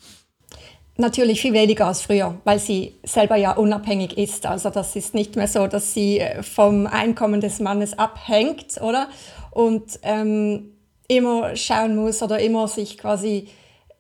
Natürlich 0.97 1.41
viel 1.41 1.55
weniger 1.55 1.87
als 1.87 2.03
früher, 2.03 2.39
weil 2.45 2.59
sie 2.59 2.95
selber 3.03 3.37
ja 3.37 3.53
unabhängig 3.53 4.19
ist. 4.19 4.45
Also 4.45 4.69
das 4.69 4.97
ist 4.97 5.15
nicht 5.15 5.35
mehr 5.35 5.49
so, 5.49 5.67
dass 5.67 5.95
sie 5.95 6.19
äh, 6.19 6.43
vom 6.43 6.87
Einkommen 6.87 7.41
des 7.41 7.59
Mannes 7.59 7.99
abhängt, 7.99 8.79
oder? 8.83 9.09
Und 9.51 9.99
ähm, 10.03 10.73
immer 11.09 11.57
schauen 11.57 11.97
muss 11.97 12.23
oder 12.23 12.39
immer 12.39 12.69
sich 12.69 12.97
quasi 12.99 13.49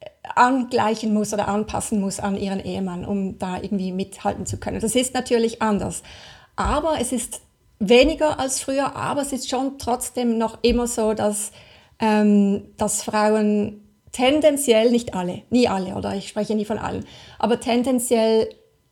äh, 0.00 0.06
angleichen 0.36 1.12
muss 1.12 1.32
oder 1.32 1.48
anpassen 1.48 2.00
muss 2.00 2.20
an 2.20 2.36
ihren 2.36 2.60
Ehemann, 2.60 3.04
um 3.04 3.38
da 3.38 3.56
irgendwie 3.60 3.92
mithalten 3.92 4.46
zu 4.46 4.58
können. 4.58 4.80
Das 4.80 4.94
ist 4.94 5.14
natürlich 5.14 5.60
anders. 5.60 6.02
Aber 6.56 7.00
es 7.00 7.12
ist 7.12 7.40
weniger 7.80 8.38
als 8.38 8.60
früher, 8.60 8.94
aber 8.94 9.22
es 9.22 9.32
ist 9.32 9.48
schon 9.48 9.78
trotzdem 9.78 10.38
noch 10.38 10.58
immer 10.62 10.86
so, 10.86 11.14
dass, 11.14 11.50
ähm, 11.98 12.68
dass 12.76 13.02
Frauen 13.02 13.80
tendenziell, 14.12 14.90
nicht 14.90 15.14
alle, 15.14 15.42
nie 15.50 15.68
alle, 15.68 15.94
oder 15.94 16.14
ich 16.14 16.28
spreche 16.28 16.54
nie 16.54 16.64
von 16.64 16.78
allen, 16.78 17.06
aber 17.38 17.60
tendenziell 17.60 18.48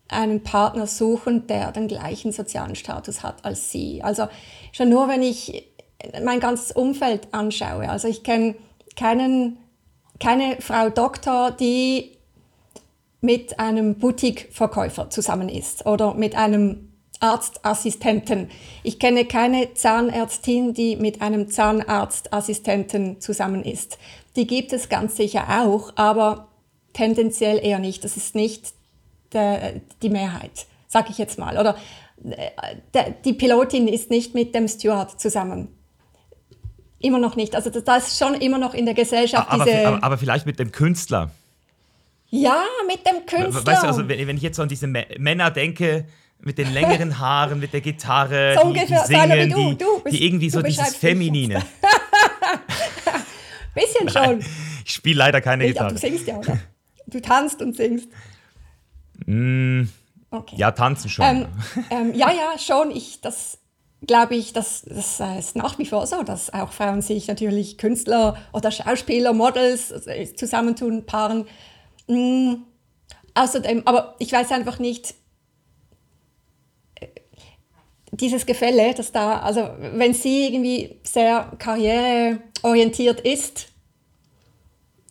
einen 0.09 0.43
Partner 0.43 0.87
suchen, 0.87 1.47
der 1.47 1.71
den 1.71 1.87
gleichen 1.87 2.33
sozialen 2.33 2.75
Status 2.75 3.23
hat 3.23 3.45
als 3.45 3.71
sie. 3.71 4.03
Also 4.03 4.27
schon 4.73 4.89
nur, 4.89 5.07
wenn 5.09 5.23
ich 5.23 5.69
mein 6.25 6.41
ganzes 6.41 6.73
Umfeld 6.73 7.29
anschaue. 7.33 7.89
Also 7.89 8.09
ich 8.09 8.23
kenne 8.23 8.55
keinen, 8.97 9.59
keine 10.21 10.61
Frau 10.61 10.91
Doktor, 10.91 11.51
die 11.53 12.13
mit 13.21 13.59
einem 13.59 13.97
Boutique-Verkäufer 13.97 15.11
zusammen 15.11 15.49
ist 15.49 15.87
oder 15.87 16.15
mit 16.15 16.37
einem 16.37 16.93
Arztassistenten. 17.21 18.49
Ich 18.85 19.01
kenne 19.01 19.25
keine 19.25 19.75
Zahnärztin, 19.75 20.73
die 20.73 20.95
mit 20.95 21.21
einem 21.21 21.51
Zahnarztassistenten 21.51 23.21
zusammen 23.21 23.65
ist. 23.65 23.99
Die 24.37 24.47
gibt 24.47 24.73
es 24.73 24.89
ganz 24.89 25.17
sicher 25.17 25.47
auch, 25.63 25.93
aber 25.97 26.49
tendenziell 26.93 27.59
eher 27.59 27.81
nicht. 27.81 28.05
Das 28.05 28.17
ist 28.17 28.37
nicht 28.37 28.73
der, 29.33 29.81
die 30.01 30.11
Mehrheit, 30.11 30.67
sage 30.87 31.09
ich 31.11 31.19
jetzt 31.19 31.41
mal. 31.41 31.59
Oder 31.59 31.77
äh, 32.25 32.51
der, 32.95 33.11
die 33.11 33.33
Pilotin 33.33 33.89
ist 33.89 34.11
nicht 34.11 34.35
mit 34.35 34.55
dem 34.55 34.69
Steward 34.69 35.21
zusammen. 35.21 35.78
Immer 37.01 37.19
noch 37.19 37.37
nicht. 37.37 37.55
Also 37.55 37.71
da 37.71 37.97
ist 37.97 38.19
schon 38.19 38.35
immer 38.35 38.59
noch 38.59 38.75
in 38.75 38.85
der 38.85 38.95
Gesellschaft 38.95 39.51
aber, 39.51 39.65
diese... 39.65 39.87
Aber, 39.87 40.03
aber 40.03 40.19
vielleicht 40.19 40.47
mit 40.47 40.59
dem 40.59 40.73
Künstler. 40.73 41.31
Ja, 42.31 42.63
mit 42.87 43.07
dem 43.07 43.25
Künstler. 43.25 43.67
Weißt 43.67 43.85
du, 43.85 43.87
also 43.87 44.09
wenn, 44.09 44.37
ich 44.37 44.43
jetzt 44.43 44.57
so 44.57 44.63
an 44.63 44.69
diese 44.69 44.87
Männer 44.87 45.51
denke, 45.51 46.07
mit 46.41 46.59
den 46.59 46.73
längeren 46.73 47.19
Haaren, 47.19 47.61
mit 47.61 47.73
der 47.73 47.81
Gitarre, 47.81 48.59
so 48.61 48.73
die, 48.73 48.81
die 48.81 48.97
singen, 49.07 49.51
du, 49.51 49.71
die, 49.71 49.79
du 49.79 50.01
bist, 50.03 50.17
die 50.17 50.27
irgendwie 50.27 50.51
so 50.51 50.63
dieses 50.63 50.97
Feminine. 50.97 51.65
Bisschen 53.75 54.09
schon. 54.09 54.41
Ich 54.85 54.95
spiele 54.95 55.19
leider 55.19 55.41
keine 55.41 55.65
ich, 55.65 55.73
Gitarre. 55.73 55.93
Du 55.93 55.99
singst 55.99 56.27
ja, 56.27 56.37
oder? 56.37 56.59
Du 57.11 57.23
tanzt 57.23 57.63
und 57.63 57.75
singst. 57.75 58.07
Mm, 59.25 59.85
okay. 60.31 60.57
Ja, 60.59 60.73
tanzen 60.73 61.09
schon. 61.09 61.25
Ähm, 61.25 61.47
ähm, 61.89 62.15
ja, 62.15 62.31
ja, 62.31 62.59
schon. 62.59 62.91
Ich, 62.91 63.23
das 63.23 63.57
glaube 64.07 64.37
ich, 64.37 64.53
das, 64.53 64.83
das 64.83 65.21
ist 65.39 65.57
nach 65.57 65.79
wie 65.79 65.87
vor 65.87 66.07
so, 66.07 66.23
dass 66.23 66.53
auch 66.53 66.73
Frauen 66.73 67.03
sich 67.03 67.27
natürlich 67.27 67.79
Künstler 67.79 68.37
oder 68.53 68.71
Schauspieler, 68.71 69.33
Models 69.33 69.91
äh, 70.07 70.33
zusammentun, 70.35 71.05
paaren. 71.05 71.47
Mm, 72.07 72.55
außerdem, 73.35 73.83
aber 73.87 74.15
ich 74.19 74.33
weiß 74.33 74.53
einfach 74.53 74.79
nicht, 74.79 75.15
dieses 78.13 78.47
Gefälle, 78.47 78.95
das 78.95 79.13
da, 79.13 79.41
also 79.41 79.69
wenn 79.79 80.15
sie 80.15 80.47
irgendwie 80.47 80.99
sehr 81.03 81.53
karriereorientiert 81.59 83.21
ist 83.21 83.69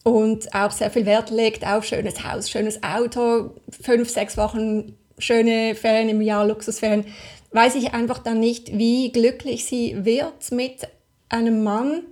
und 0.03 0.53
auch 0.55 0.71
sehr 0.71 0.89
viel 0.89 1.05
Wert 1.05 1.29
legt 1.29 1.65
auf 1.65 1.85
schönes 1.85 2.23
Haus, 2.23 2.49
schönes 2.49 2.81
Auto, 2.81 3.51
fünf, 3.81 4.09
sechs 4.09 4.35
Wochen 4.37 4.97
schöne 5.19 5.75
Ferien 5.75 6.09
im 6.09 6.21
Jahr, 6.21 6.45
Luxusferien, 6.45 7.05
weiß 7.51 7.75
ich 7.75 7.93
einfach 7.93 8.19
dann 8.19 8.39
nicht, 8.39 8.77
wie 8.77 9.11
glücklich 9.11 9.65
sie 9.65 10.05
wird 10.05 10.51
mit 10.51 10.87
einem 11.29 11.63
Mann, 11.63 12.03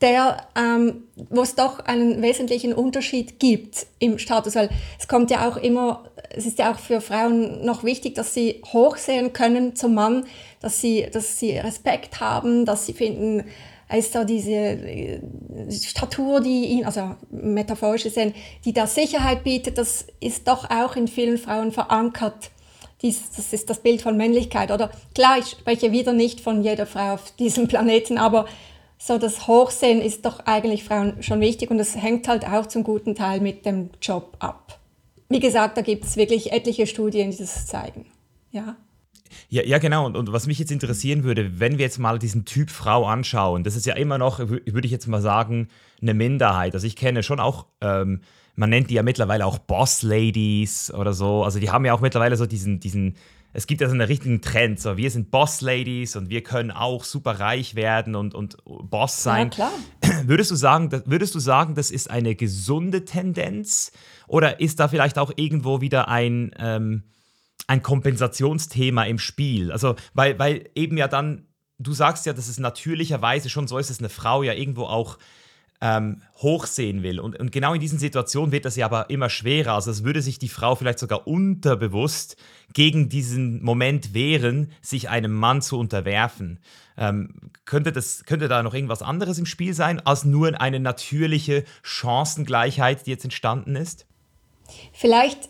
der, 0.00 0.48
ähm, 0.56 1.04
wo 1.28 1.42
es 1.42 1.54
doch 1.54 1.80
einen 1.80 2.22
wesentlichen 2.22 2.72
Unterschied 2.72 3.38
gibt 3.38 3.86
im 3.98 4.18
Status, 4.18 4.54
weil 4.54 4.70
es 4.98 5.08
kommt 5.08 5.30
ja 5.30 5.48
auch 5.48 5.56
immer, 5.58 6.04
es 6.30 6.46
ist 6.46 6.58
ja 6.58 6.72
auch 6.72 6.78
für 6.78 7.00
Frauen 7.00 7.64
noch 7.64 7.84
wichtig, 7.84 8.14
dass 8.14 8.32
sie 8.32 8.62
hochsehen 8.72 9.32
können 9.32 9.76
zum 9.76 9.94
Mann, 9.94 10.24
dass 10.60 10.80
sie, 10.80 11.06
dass 11.12 11.38
sie 11.38 11.52
Respekt 11.58 12.20
haben, 12.20 12.64
dass 12.64 12.86
sie 12.86 12.94
finden, 12.94 13.44
ist 13.92 14.14
da 14.14 14.24
diese 14.24 14.52
äh, 14.52 15.20
Statur, 15.70 16.40
die 16.40 16.66
ihn, 16.66 16.84
also 16.84 17.16
metaphorisch 17.30 18.04
gesehen, 18.04 18.34
die 18.64 18.72
da 18.72 18.86
Sicherheit 18.86 19.42
bietet, 19.42 19.78
das 19.78 20.06
ist 20.20 20.46
doch 20.48 20.70
auch 20.70 20.96
in 20.96 21.08
vielen 21.08 21.38
Frauen 21.38 21.72
verankert. 21.72 22.50
Dies, 23.02 23.30
das 23.34 23.52
ist 23.52 23.70
das 23.70 23.80
Bild 23.80 24.02
von 24.02 24.16
Männlichkeit. 24.16 24.70
Oder 24.70 24.90
klar, 25.14 25.38
ich 25.38 25.46
spreche 25.46 25.92
wieder 25.92 26.12
nicht 26.12 26.40
von 26.40 26.62
jeder 26.62 26.86
Frau 26.86 27.14
auf 27.14 27.34
diesem 27.36 27.66
Planeten, 27.66 28.18
aber 28.18 28.46
so 28.98 29.16
das 29.16 29.46
Hochsehen 29.46 30.02
ist 30.02 30.26
doch 30.26 30.40
eigentlich 30.40 30.84
Frauen 30.84 31.22
schon 31.22 31.40
wichtig 31.40 31.70
und 31.70 31.78
das 31.78 31.96
hängt 31.96 32.28
halt 32.28 32.46
auch 32.46 32.66
zum 32.66 32.84
guten 32.84 33.14
Teil 33.14 33.40
mit 33.40 33.64
dem 33.64 33.88
Job 34.02 34.36
ab. 34.38 34.78
Wie 35.30 35.40
gesagt, 35.40 35.78
da 35.78 35.82
gibt 35.82 36.04
es 36.04 36.16
wirklich 36.16 36.52
etliche 36.52 36.86
Studien, 36.86 37.30
die 37.30 37.38
das 37.38 37.66
zeigen. 37.66 38.06
Ja. 38.50 38.76
Ja, 39.48 39.62
ja, 39.62 39.78
genau. 39.78 40.06
Und, 40.06 40.16
und, 40.16 40.32
was 40.32 40.46
mich 40.46 40.58
jetzt 40.58 40.72
interessieren 40.72 41.22
würde, 41.22 41.60
wenn 41.60 41.78
wir 41.78 41.84
jetzt 41.84 41.98
mal 41.98 42.18
diesen 42.18 42.44
Typ 42.44 42.68
Frau 42.68 43.06
anschauen, 43.06 43.62
das 43.62 43.76
ist 43.76 43.86
ja 43.86 43.94
immer 43.94 44.18
noch, 44.18 44.40
würde 44.40 44.84
ich 44.84 44.90
jetzt 44.90 45.06
mal 45.06 45.22
sagen, 45.22 45.68
eine 46.02 46.14
Minderheit. 46.14 46.74
Also 46.74 46.86
ich 46.86 46.96
kenne 46.96 47.22
schon 47.22 47.40
auch, 47.40 47.66
ähm, 47.80 48.22
man 48.54 48.70
nennt 48.70 48.90
die 48.90 48.94
ja 48.94 49.02
mittlerweile 49.02 49.46
auch 49.46 49.58
Boss 49.58 50.02
Ladies 50.02 50.92
oder 50.92 51.12
so. 51.12 51.44
Also 51.44 51.58
die 51.58 51.70
haben 51.70 51.84
ja 51.84 51.94
auch 51.94 52.00
mittlerweile 52.00 52.36
so 52.36 52.46
diesen, 52.46 52.80
diesen 52.80 53.16
es 53.52 53.66
gibt 53.66 53.80
ja 53.80 53.88
so 53.88 53.94
einen 53.94 54.06
richtigen 54.06 54.40
Trend, 54.42 54.78
so 54.80 54.96
wir 54.96 55.10
sind 55.10 55.30
Boss-Ladies 55.30 56.14
und 56.16 56.30
wir 56.30 56.42
können 56.42 56.70
auch 56.70 57.04
super 57.04 57.40
reich 57.40 57.74
werden 57.74 58.14
und, 58.14 58.34
und 58.34 58.56
Boss 58.64 59.22
sein. 59.22 59.50
Ja, 59.56 59.68
klar. 59.68 59.72
Würdest 60.26 60.50
du, 60.50 60.54
sagen, 60.54 60.90
würdest 61.06 61.34
du 61.34 61.40
sagen, 61.40 61.74
das 61.74 61.90
ist 61.90 62.10
eine 62.10 62.34
gesunde 62.34 63.04
Tendenz 63.04 63.90
oder 64.28 64.60
ist 64.60 64.78
da 64.78 64.88
vielleicht 64.88 65.18
auch 65.18 65.32
irgendwo 65.34 65.80
wieder 65.80 66.08
ein, 66.08 66.52
ähm, 66.58 67.04
ein 67.66 67.82
Kompensationsthema 67.82 69.04
im 69.04 69.18
Spiel? 69.18 69.72
Also, 69.72 69.96
weil, 70.14 70.38
weil 70.38 70.70
eben 70.74 70.96
ja 70.96 71.08
dann, 71.08 71.46
du 71.78 71.92
sagst 71.92 72.26
ja, 72.26 72.32
dass 72.32 72.48
es 72.48 72.58
natürlicherweise 72.58 73.48
schon 73.50 73.66
so 73.66 73.78
ist, 73.78 73.90
dass 73.90 73.98
eine 73.98 74.10
Frau 74.10 74.42
ja 74.42 74.52
irgendwo 74.52 74.84
auch 74.84 75.18
ähm, 75.80 76.22
hochsehen 76.36 77.02
will. 77.02 77.20
Und, 77.20 77.38
und, 77.38 77.52
genau 77.52 77.72
in 77.72 77.80
diesen 77.80 77.98
Situationen 77.98 78.52
wird 78.52 78.64
das 78.64 78.76
ja 78.76 78.86
aber 78.86 79.08
immer 79.08 79.30
schwerer. 79.30 79.74
Also 79.74 79.90
es 79.90 80.04
würde 80.04 80.20
sich 80.20 80.38
die 80.38 80.48
Frau 80.48 80.74
vielleicht 80.74 80.98
sogar 80.98 81.26
unterbewusst 81.26 82.36
gegen 82.72 83.08
diesen 83.08 83.62
Moment 83.62 84.12
wehren, 84.12 84.72
sich 84.82 85.08
einem 85.08 85.32
Mann 85.32 85.62
zu 85.62 85.78
unterwerfen. 85.78 86.60
Ähm, 86.98 87.34
könnte, 87.64 87.92
das, 87.92 88.24
könnte 88.24 88.48
da 88.48 88.62
noch 88.62 88.74
irgendwas 88.74 89.02
anderes 89.02 89.38
im 89.38 89.46
Spiel 89.46 89.72
sein, 89.72 90.00
als 90.00 90.24
nur 90.24 90.60
eine 90.60 90.80
natürliche 90.80 91.64
Chancengleichheit, 91.82 93.06
die 93.06 93.10
jetzt 93.10 93.24
entstanden 93.24 93.74
ist? 93.74 94.06
Vielleicht 94.92 95.48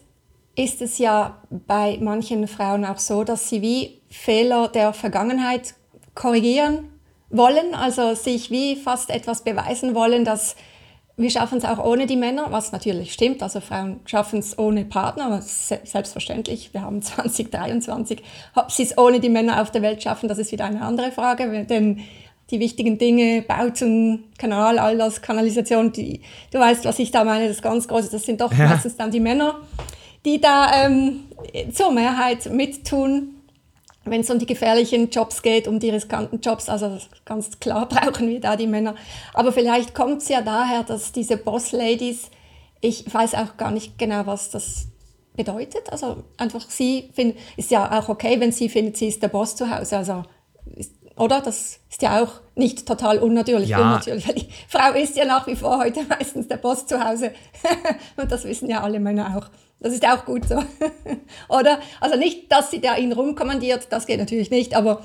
ist 0.54 0.80
es 0.80 0.98
ja 0.98 1.42
bei 1.50 1.98
manchen 2.00 2.46
Frauen 2.46 2.84
auch 2.84 2.98
so, 2.98 3.24
dass 3.24 3.48
sie 3.48 3.62
wie 3.62 4.02
Fehler 4.10 4.68
der 4.68 4.92
Vergangenheit 4.92 5.74
korrigieren 6.14 6.90
wollen, 7.30 7.74
also 7.74 8.14
sich 8.14 8.50
wie 8.50 8.76
fast 8.76 9.10
etwas 9.10 9.42
beweisen 9.42 9.94
wollen, 9.94 10.24
dass 10.24 10.56
wir 11.20 11.30
schaffen 11.30 11.58
es 11.58 11.64
auch 11.64 11.84
ohne 11.84 12.06
die 12.06 12.16
Männer, 12.16 12.46
was 12.50 12.72
natürlich 12.72 13.12
stimmt. 13.12 13.42
Also 13.42 13.60
Frauen 13.60 14.00
schaffen 14.06 14.38
es 14.38 14.58
ohne 14.58 14.86
Partner, 14.86 15.42
selbstverständlich. 15.42 16.72
Wir 16.72 16.80
haben 16.80 17.02
2023. 17.02 18.22
Ob 18.54 18.70
sie 18.70 18.84
es 18.84 18.96
ohne 18.96 19.20
die 19.20 19.28
Männer 19.28 19.60
auf 19.60 19.70
der 19.70 19.82
Welt 19.82 20.02
schaffen, 20.02 20.28
das 20.28 20.38
ist 20.38 20.50
wieder 20.50 20.64
eine 20.64 20.80
andere 20.80 21.12
Frage. 21.12 21.66
Denn 21.66 22.00
die 22.50 22.58
wichtigen 22.58 22.96
Dinge, 22.96 23.42
Bauten, 23.42 24.24
Kanal, 24.38 24.78
all 24.78 24.96
das, 24.96 25.20
Kanalisation, 25.20 25.92
die, 25.92 26.22
du 26.52 26.58
weißt, 26.58 26.84
was 26.84 26.98
ich 26.98 27.10
da 27.10 27.22
meine, 27.22 27.48
das 27.48 27.60
ganz 27.62 27.86
Große, 27.86 28.10
das 28.10 28.24
sind 28.24 28.40
doch 28.40 28.52
ja. 28.52 28.68
meistens 28.68 28.96
dann 28.96 29.10
die 29.10 29.20
Männer, 29.20 29.60
die 30.24 30.40
da 30.40 30.86
ähm, 30.86 31.24
zur 31.72 31.92
Mehrheit 31.92 32.50
mittun 32.50 33.39
wenn 34.04 34.22
es 34.22 34.30
um 34.30 34.38
die 34.38 34.46
gefährlichen 34.46 35.10
Jobs 35.10 35.42
geht, 35.42 35.68
um 35.68 35.78
die 35.78 35.90
riskanten 35.90 36.40
Jobs, 36.40 36.68
also 36.68 36.98
ganz 37.24 37.60
klar 37.60 37.86
brauchen 37.88 38.28
wir 38.28 38.40
da 38.40 38.56
die 38.56 38.66
Männer. 38.66 38.94
Aber 39.34 39.52
vielleicht 39.52 39.94
kommt 39.94 40.22
es 40.22 40.28
ja 40.28 40.40
daher, 40.40 40.82
dass 40.82 41.12
diese 41.12 41.36
Boss-Ladies, 41.36 42.30
ich 42.80 43.12
weiß 43.12 43.34
auch 43.34 43.56
gar 43.56 43.70
nicht 43.70 43.98
genau, 43.98 44.26
was 44.26 44.50
das 44.50 44.88
bedeutet. 45.36 45.90
Also 45.92 46.24
einfach 46.38 46.68
sie 46.70 47.10
finden, 47.12 47.38
ist 47.56 47.70
ja 47.70 47.98
auch 47.98 48.08
okay, 48.08 48.40
wenn 48.40 48.52
sie 48.52 48.68
findet, 48.68 48.96
sie 48.96 49.08
ist 49.08 49.22
der 49.22 49.28
Boss 49.28 49.54
zu 49.54 49.70
Hause. 49.70 49.98
Also, 49.98 50.22
ist, 50.76 50.94
oder? 51.16 51.40
Das 51.40 51.80
ist 51.90 52.02
ja 52.02 52.22
auch 52.22 52.40
nicht 52.60 52.86
total 52.86 53.18
unnatürlich. 53.18 53.70
Ja. 53.70 53.80
unnatürlich. 53.80 54.26
Die 54.26 54.48
Frau 54.68 54.92
ist 54.92 55.16
ja 55.16 55.24
nach 55.24 55.46
wie 55.48 55.56
vor 55.56 55.78
heute 55.78 56.04
meistens 56.08 56.46
der 56.46 56.58
Boss 56.58 56.86
zu 56.86 57.04
Hause. 57.04 57.32
Und 58.16 58.30
das 58.30 58.44
wissen 58.44 58.70
ja 58.70 58.82
alle 58.82 59.00
Männer 59.00 59.36
auch. 59.36 59.48
Das 59.80 59.92
ist 59.92 60.06
auch 60.06 60.24
gut 60.24 60.46
so. 60.46 60.62
oder? 61.48 61.80
Also 62.00 62.16
nicht, 62.16 62.52
dass 62.52 62.70
sie 62.70 62.80
da 62.80 62.96
ihn 62.96 63.12
rumkommandiert, 63.12 63.88
das 63.90 64.06
geht 64.06 64.20
natürlich 64.20 64.50
nicht, 64.50 64.76
aber 64.76 65.02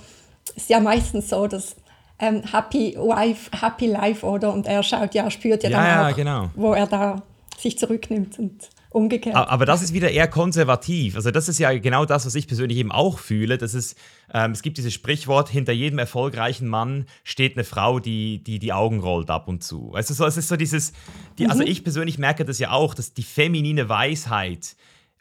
es 0.49 0.63
ist 0.63 0.69
ja 0.69 0.79
meistens 0.79 1.29
so, 1.29 1.47
dass 1.47 1.75
ähm, 2.19 2.43
Happy 2.51 2.95
Wife, 2.97 3.49
Happy 3.59 3.87
Life, 3.87 4.25
oder? 4.25 4.53
Und 4.53 4.67
er 4.67 4.83
schaut 4.83 5.15
ja, 5.15 5.31
spürt 5.31 5.63
ja, 5.63 5.69
ja 5.69 5.77
dann 5.77 5.85
ja, 5.87 6.09
auch, 6.09 6.15
genau. 6.15 6.49
wo 6.55 6.73
er 6.73 6.87
da 6.87 7.23
sich 7.57 7.77
zurücknimmt 7.77 8.37
und 8.37 8.69
umgekehrt. 8.95 9.35
Aber 9.35 9.65
das 9.65 9.81
ist 9.81 9.93
wieder 9.93 10.09
eher 10.09 10.27
konservativ. 10.27 11.15
Also 11.15 11.29
das 11.29 11.49
ist 11.49 11.59
ja 11.59 11.77
genau 11.77 12.05
das, 12.05 12.25
was 12.25 12.33
ich 12.33 12.47
persönlich 12.47 12.77
eben 12.77 12.91
auch 12.91 13.19
fühle. 13.19 13.57
Das 13.57 13.73
ist, 13.73 13.97
ähm, 14.33 14.51
es 14.51 14.61
gibt 14.61 14.77
dieses 14.77 14.93
Sprichwort, 14.93 15.49
hinter 15.49 15.73
jedem 15.73 15.99
erfolgreichen 15.99 16.67
Mann 16.67 17.05
steht 17.23 17.57
eine 17.57 17.65
Frau, 17.65 17.99
die 17.99 18.41
die, 18.43 18.57
die 18.57 18.73
Augen 18.73 19.01
rollt 19.01 19.29
ab 19.29 19.47
und 19.47 19.63
zu. 19.63 19.93
Also 19.93 20.13
so, 20.13 20.25
es 20.25 20.37
ist 20.37 20.47
so 20.47 20.55
dieses, 20.55 20.93
die, 21.37 21.45
also 21.45 21.57
mhm. 21.57 21.61
also 21.61 21.63
ich 21.63 21.83
persönlich 21.83 22.17
merke 22.17 22.45
das 22.45 22.57
ja 22.57 22.71
auch, 22.71 22.93
dass 22.93 23.13
die 23.13 23.23
feminine 23.23 23.89
Weisheit 23.89 24.77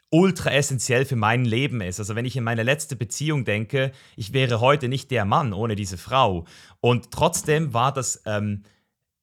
ultra 0.09 0.51
essentiell 0.51 1.03
für 1.03 1.17
mein 1.17 1.43
Leben 1.43 1.81
ist. 1.81 1.99
Also 1.99 2.15
wenn 2.15 2.23
ich 2.23 2.37
in 2.37 2.45
meine 2.45 2.63
letzte 2.63 2.95
Beziehung 2.95 3.43
denke, 3.43 3.91
ich 4.15 4.31
wäre 4.31 4.61
heute 4.61 4.87
nicht 4.87 5.11
der 5.11 5.25
Mann 5.25 5.51
ohne 5.51 5.75
diese 5.75 5.97
Frau. 5.97 6.45
Und 6.79 7.11
trotzdem 7.11 7.73
war 7.73 7.93
das... 7.93 8.21
Ähm, 8.25 8.63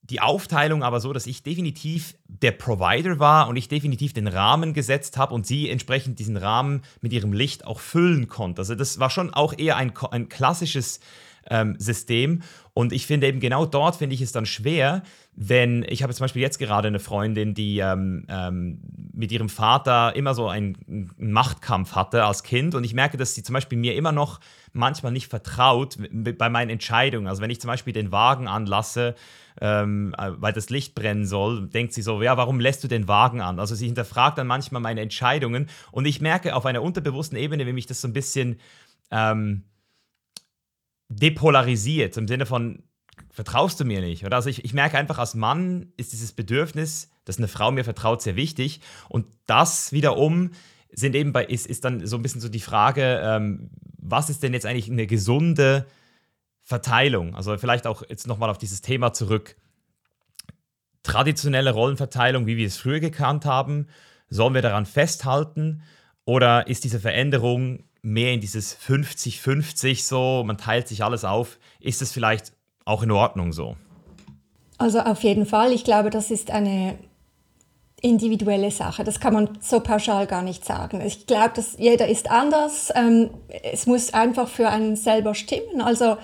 die 0.03 0.21
Aufteilung 0.21 0.83
aber 0.83 1.01
so, 1.01 1.13
dass 1.13 1.27
ich 1.27 1.43
definitiv 1.43 2.17
der 2.27 2.51
Provider 2.53 3.19
war 3.19 3.49
und 3.49 3.57
ich 3.57 3.69
definitiv 3.69 4.13
den 4.13 4.27
Rahmen 4.27 4.75
gesetzt 4.75 5.17
habe 5.17 5.33
und 5.33 5.47
sie 5.47 5.71
entsprechend 5.71 6.19
diesen 6.19 6.37
Rahmen 6.37 6.83
mit 7.01 7.13
ihrem 7.13 7.33
Licht 7.33 7.67
auch 7.67 7.81
füllen 7.81 8.29
konnte. 8.29 8.63
Also 8.63 8.75
das 8.75 8.99
war 8.99 9.11
schon 9.11 9.33
auch 9.33 9.57
eher 9.57 9.77
ein, 9.77 9.93
ein 10.11 10.29
klassisches 10.29 11.01
ähm, 11.49 11.77
System. 11.79 12.43
Und 12.75 12.93
ich 12.93 13.07
finde 13.07 13.27
eben 13.29 13.41
genau 13.41 13.67
dort 13.67 13.97
finde 13.97 14.15
ich 14.15 14.21
es 14.21 14.33
dann 14.33 14.47
schwer, 14.47 15.03
wenn 15.35 15.85
ich 15.89 16.03
habe 16.03 16.15
zum 16.15 16.25
Beispiel 16.25 16.43
jetzt 16.43 16.59
gerade 16.59 16.89
eine 16.89 17.01
Freundin, 17.01 17.55
die 17.55 17.79
ähm, 17.79 18.27
ähm, 18.29 18.81
mit 19.13 19.31
ihrem 19.33 19.49
Vater 19.49 20.17
immer 20.17 20.35
so 20.35 20.49
einen, 20.49 20.77
einen 21.19 21.33
Machtkampf 21.33 21.95
hatte 21.95 22.25
als 22.25 22.43
Kind 22.43 22.75
und 22.75 22.85
ich 22.85 22.95
merke, 22.95 23.17
dass 23.17 23.35
sie 23.35 23.43
zum 23.43 23.55
Beispiel 23.55 23.79
mir 23.79 23.95
immer 23.95 24.13
noch 24.13 24.41
manchmal 24.73 25.13
nicht 25.13 25.29
vertraut 25.29 25.99
bei 26.13 26.49
meinen 26.49 26.71
Entscheidungen. 26.71 27.27
Also 27.27 27.43
wenn 27.43 27.51
ich 27.51 27.61
zum 27.61 27.69
Beispiel 27.69 27.93
den 27.93 28.13
Wagen 28.13 28.49
anlasse, 28.49 29.15
ähm, 29.61 30.15
äh, 30.17 30.31
weil 30.37 30.53
das 30.53 30.71
Licht 30.71 30.95
brennen 30.95 31.27
soll, 31.27 31.69
denkt 31.69 31.93
sie 31.93 32.03
so, 32.03 32.23
ja, 32.23 32.37
warum 32.37 32.59
lässt 32.61 32.83
du 32.85 32.89
den 32.89 33.09
Wagen 33.09 33.41
an? 33.41 33.61
Also 33.61 33.75
sie 33.75 33.87
hinterfragt 33.87 34.39
dann 34.39 34.47
manchmal 34.47 34.81
meine 34.81 35.03
Entscheidungen 35.03 35.69
und 35.91 36.07
ich 36.07 36.21
merke 36.21 36.57
auf 36.57 36.67
einer 36.67 36.83
unterbewussten 36.83 37.37
Ebene, 37.37 37.67
wie 37.67 37.73
mich 37.73 37.87
das 37.87 38.01
so 38.01 38.09
ein 38.09 38.15
bisschen 38.15 38.59
ähm, 39.11 39.65
depolarisiert, 41.09 42.17
im 42.17 42.27
Sinne 42.27 42.47
von, 42.47 42.83
vertraust 43.31 43.79
du 43.81 43.85
mir 43.85 44.01
nicht? 44.01 44.25
Oder 44.25 44.37
also 44.37 44.49
ich, 44.49 44.65
ich 44.65 44.73
merke 44.73 44.99
einfach, 44.99 45.19
als 45.19 45.35
Mann 45.35 45.93
ist 45.97 46.13
dieses 46.13 46.33
Bedürfnis, 46.33 47.11
dass 47.25 47.39
eine 47.39 47.49
Frau 47.49 47.71
mir 47.71 47.85
vertraut, 47.85 48.23
sehr 48.23 48.37
wichtig. 48.37 48.81
Und 49.09 49.27
das 49.47 49.93
wiederum 49.93 50.53
sind 50.93 51.15
eben 51.15 51.33
bei, 51.33 51.45
ist, 51.45 51.67
ist 51.67 51.85
dann 51.85 52.07
so 52.07 52.17
ein 52.17 52.23
bisschen 52.23 52.41
so 52.41 52.49
die 52.49 52.61
Frage, 52.61 53.21
ähm, 53.25 53.71
was 53.99 54.31
ist 54.31 54.43
denn 54.43 54.53
jetzt 54.53 54.67
eigentlich 54.67 54.91
eine 54.91 55.07
gesunde 55.07 55.87
Verteilung? 56.61 57.35
Also 57.35 57.57
vielleicht 57.57 57.87
auch 57.87 58.03
jetzt 58.09 58.27
nochmal 58.27 58.51
auf 58.51 58.59
dieses 58.59 58.83
Thema 58.83 59.13
zurück. 59.13 59.57
Traditionelle 61.03 61.73
Rollenverteilung, 61.73 62.47
wie 62.47 62.57
wir 62.57 62.67
es 62.67 62.77
früher 62.77 63.01
gekannt 63.01 63.45
haben, 63.45 63.89
sollen 64.29 64.55
wir 64.55 64.63
daran 64.63 64.87
festhalten? 64.87 65.83
Oder 66.25 66.69
ist 66.69 66.85
diese 66.85 67.01
Veränderung 67.01 67.85
mehr 68.03 68.33
in 68.33 68.41
dieses 68.41 68.77
50-50 68.79 70.07
so, 70.07 70.45
man 70.45 70.59
teilt 70.59 70.89
sich 70.89 71.03
alles 71.03 71.25
auf? 71.25 71.59
Ist 71.81 72.03
es 72.03 72.13
vielleicht 72.13 72.53
auch 72.85 73.03
in 73.03 73.11
Ordnung 73.11 73.53
so? 73.53 73.77
Also 74.79 75.01
auf 75.01 75.23
jeden 75.23 75.47
Fall. 75.47 75.73
Ich 75.73 75.85
glaube, 75.85 76.11
das 76.11 76.31
ist 76.31 76.51
eine 76.51 76.99
individuelle 78.03 78.71
Sache. 78.71 79.05
Das 79.05 79.21
kann 79.21 79.33
man 79.33 79.49
so 79.61 79.81
pauschal 79.81 80.27
gar 80.27 80.43
nicht 80.43 80.65
sagen. 80.65 81.01
Ich 81.01 81.27
glaube, 81.27 81.53
dass 81.55 81.77
jeder 81.79 82.09
ist 82.09 82.31
anders. 82.31 82.93
Ähm, 82.95 83.31
es 83.49 83.87
muss 83.87 84.13
einfach 84.13 84.49
für 84.49 84.69
einen 84.69 84.97
selber 84.97 85.35
stimmen. 85.35 85.81
Also 85.81 86.17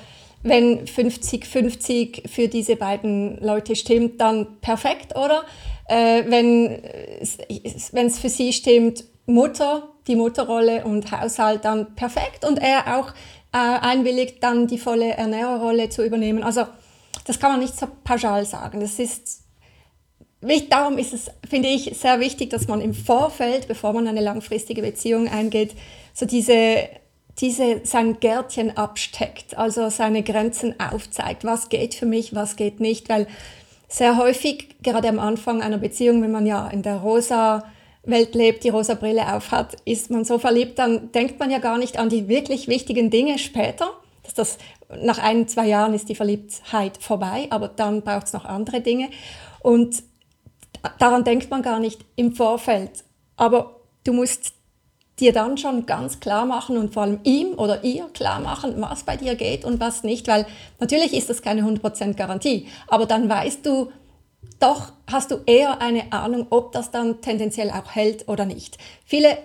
wenn 0.43 0.85
50-50 0.85 2.29
für 2.29 2.49
diese 2.49 2.77
beiden 2.77 3.39
Leute 3.41 3.77
stimmt, 3.77 4.21
dann 4.21 4.61
perfekt, 4.61 5.17
oder? 5.17 5.45
Äh, 5.89 6.25
wenn 6.27 6.83
es 7.21 8.19
für 8.19 8.29
sie 8.29 8.53
stimmt, 8.53 9.05
Mutter, 9.27 9.89
die 10.07 10.17
Mutterrolle 10.17 10.85
und 10.85 11.13
Haushalt, 11.13 11.65
dann 11.65 11.95
perfekt. 11.95 12.45
Und 12.45 12.59
er 12.59 12.99
auch 12.99 13.11
äh, 13.53 13.59
einwilligt, 13.59 14.43
dann 14.43 14.67
die 14.67 14.79
volle 14.79 15.11
Ernährerrolle 15.11 15.89
zu 15.91 16.05
übernehmen. 16.05 16.43
Also 16.43 16.67
das 17.25 17.39
kann 17.39 17.53
man 17.53 17.61
nicht 17.61 17.79
so 17.79 17.87
pauschal 18.05 18.45
sagen. 18.47 18.81
Das 18.81 18.99
ist 18.99 19.48
Darum 20.41 20.99
ist 20.99 21.13
es, 21.13 21.31
finde 21.49 21.69
ich, 21.69 21.99
sehr 21.99 22.21
wichtig, 22.21 22.51
dass 22.51 22.69
man 22.69 22.81
im 22.81 22.95
Vorfeld, 22.95 23.67
bevor 23.67 23.93
man 23.93 24.07
eine 24.07 24.21
langfristige 24.21 24.83
Beziehung 24.83 25.29
eingeht, 25.29 25.75
so 26.15 26.27
diese, 26.27 26.89
diese 27.39 27.81
sein 27.85 28.21
Gärtchen 28.21 28.77
absteckt, 28.77 29.59
also 29.59 29.91
seine 29.91 30.23
Grenzen 30.23 30.79
aufzeigt. 30.79 31.45
Was 31.45 31.69
geht 31.69 31.95
für 31.95 32.07
mich, 32.07 32.35
was 32.35 32.55
geht 32.55 32.79
nicht, 32.79 33.09
weil 33.09 33.27
sehr 33.89 34.17
häufig, 34.17 34.77
gerade 34.83 35.09
am 35.09 35.19
Anfang 35.19 35.61
einer 35.61 35.79
Beziehung, 35.79 36.23
wenn 36.23 36.31
man 36.31 36.47
ja 36.47 36.69
in 36.69 36.83
der 36.83 36.97
rosa 36.97 37.65
Welt 38.05 38.35
lebt, 38.35 38.63
die 38.63 38.69
rosa 38.69 38.95
Brille 38.95 39.35
aufhat, 39.35 39.77
ist 39.85 40.11
man 40.11 40.25
so 40.25 40.39
verliebt, 40.39 40.79
dann 40.79 41.11
denkt 41.13 41.41
man 41.41 41.51
ja 41.51 41.59
gar 41.59 41.79
nicht 41.79 41.99
an 41.99 42.11
die 42.11 42.29
wirklich 42.29 42.69
wichtigen 42.69 43.11
Dinge 43.11 43.39
später. 43.39 43.91
Dass 44.23 44.35
das, 44.35 44.59
nach 45.03 45.19
ein, 45.19 45.49
zwei 45.49 45.67
Jahren 45.67 45.95
ist 45.95 46.09
die 46.09 46.15
Verliebtheit 46.15 46.99
vorbei, 46.99 47.47
aber 47.51 47.69
dann 47.69 48.03
braucht 48.03 48.27
es 48.27 48.33
noch 48.35 48.45
andere 48.45 48.81
Dinge. 48.81 49.09
Und 49.61 50.03
daran 50.99 51.25
denkt 51.25 51.51
man 51.51 51.63
gar 51.63 51.81
nicht 51.81 52.05
im 52.17 52.35
Vorfeld. 52.35 53.05
Aber 53.37 53.77
du 54.05 54.13
musst 54.13 54.53
dir 55.21 55.33
dann 55.33 55.59
schon 55.59 55.87
ganz 55.87 56.21
klar 56.21 56.47
machen 56.47 56.77
und 56.77 56.95
vor 56.95 57.03
allem 57.03 57.21
ihm 57.25 57.55
oder 57.59 57.85
ihr 57.85 58.09
klar 58.15 58.41
machen, 58.41 58.75
was 58.79 59.03
bei 59.03 59.17
dir 59.17 59.35
geht 59.35 59.65
und 59.65 59.81
was 59.81 60.05
nicht, 60.05 60.29
weil 60.29 60.47
natürlich 60.81 61.13
ist 61.13 61.29
das 61.29 61.43
keine 61.43 61.63
100% 61.63 62.15
Garantie, 62.15 62.69
aber 62.87 63.07
dann 63.07 63.29
weißt 63.29 63.67
du, 63.67 63.91
doch 64.61 64.93
hast 65.11 65.31
du 65.31 65.39
eher 65.47 65.81
eine 65.81 66.13
Ahnung, 66.13 66.47
ob 66.51 66.73
das 66.73 66.91
dann 66.91 67.21
tendenziell 67.21 67.71
auch 67.71 67.95
hält 67.95 68.29
oder 68.29 68.45
nicht. 68.45 68.79
Viele 69.05 69.39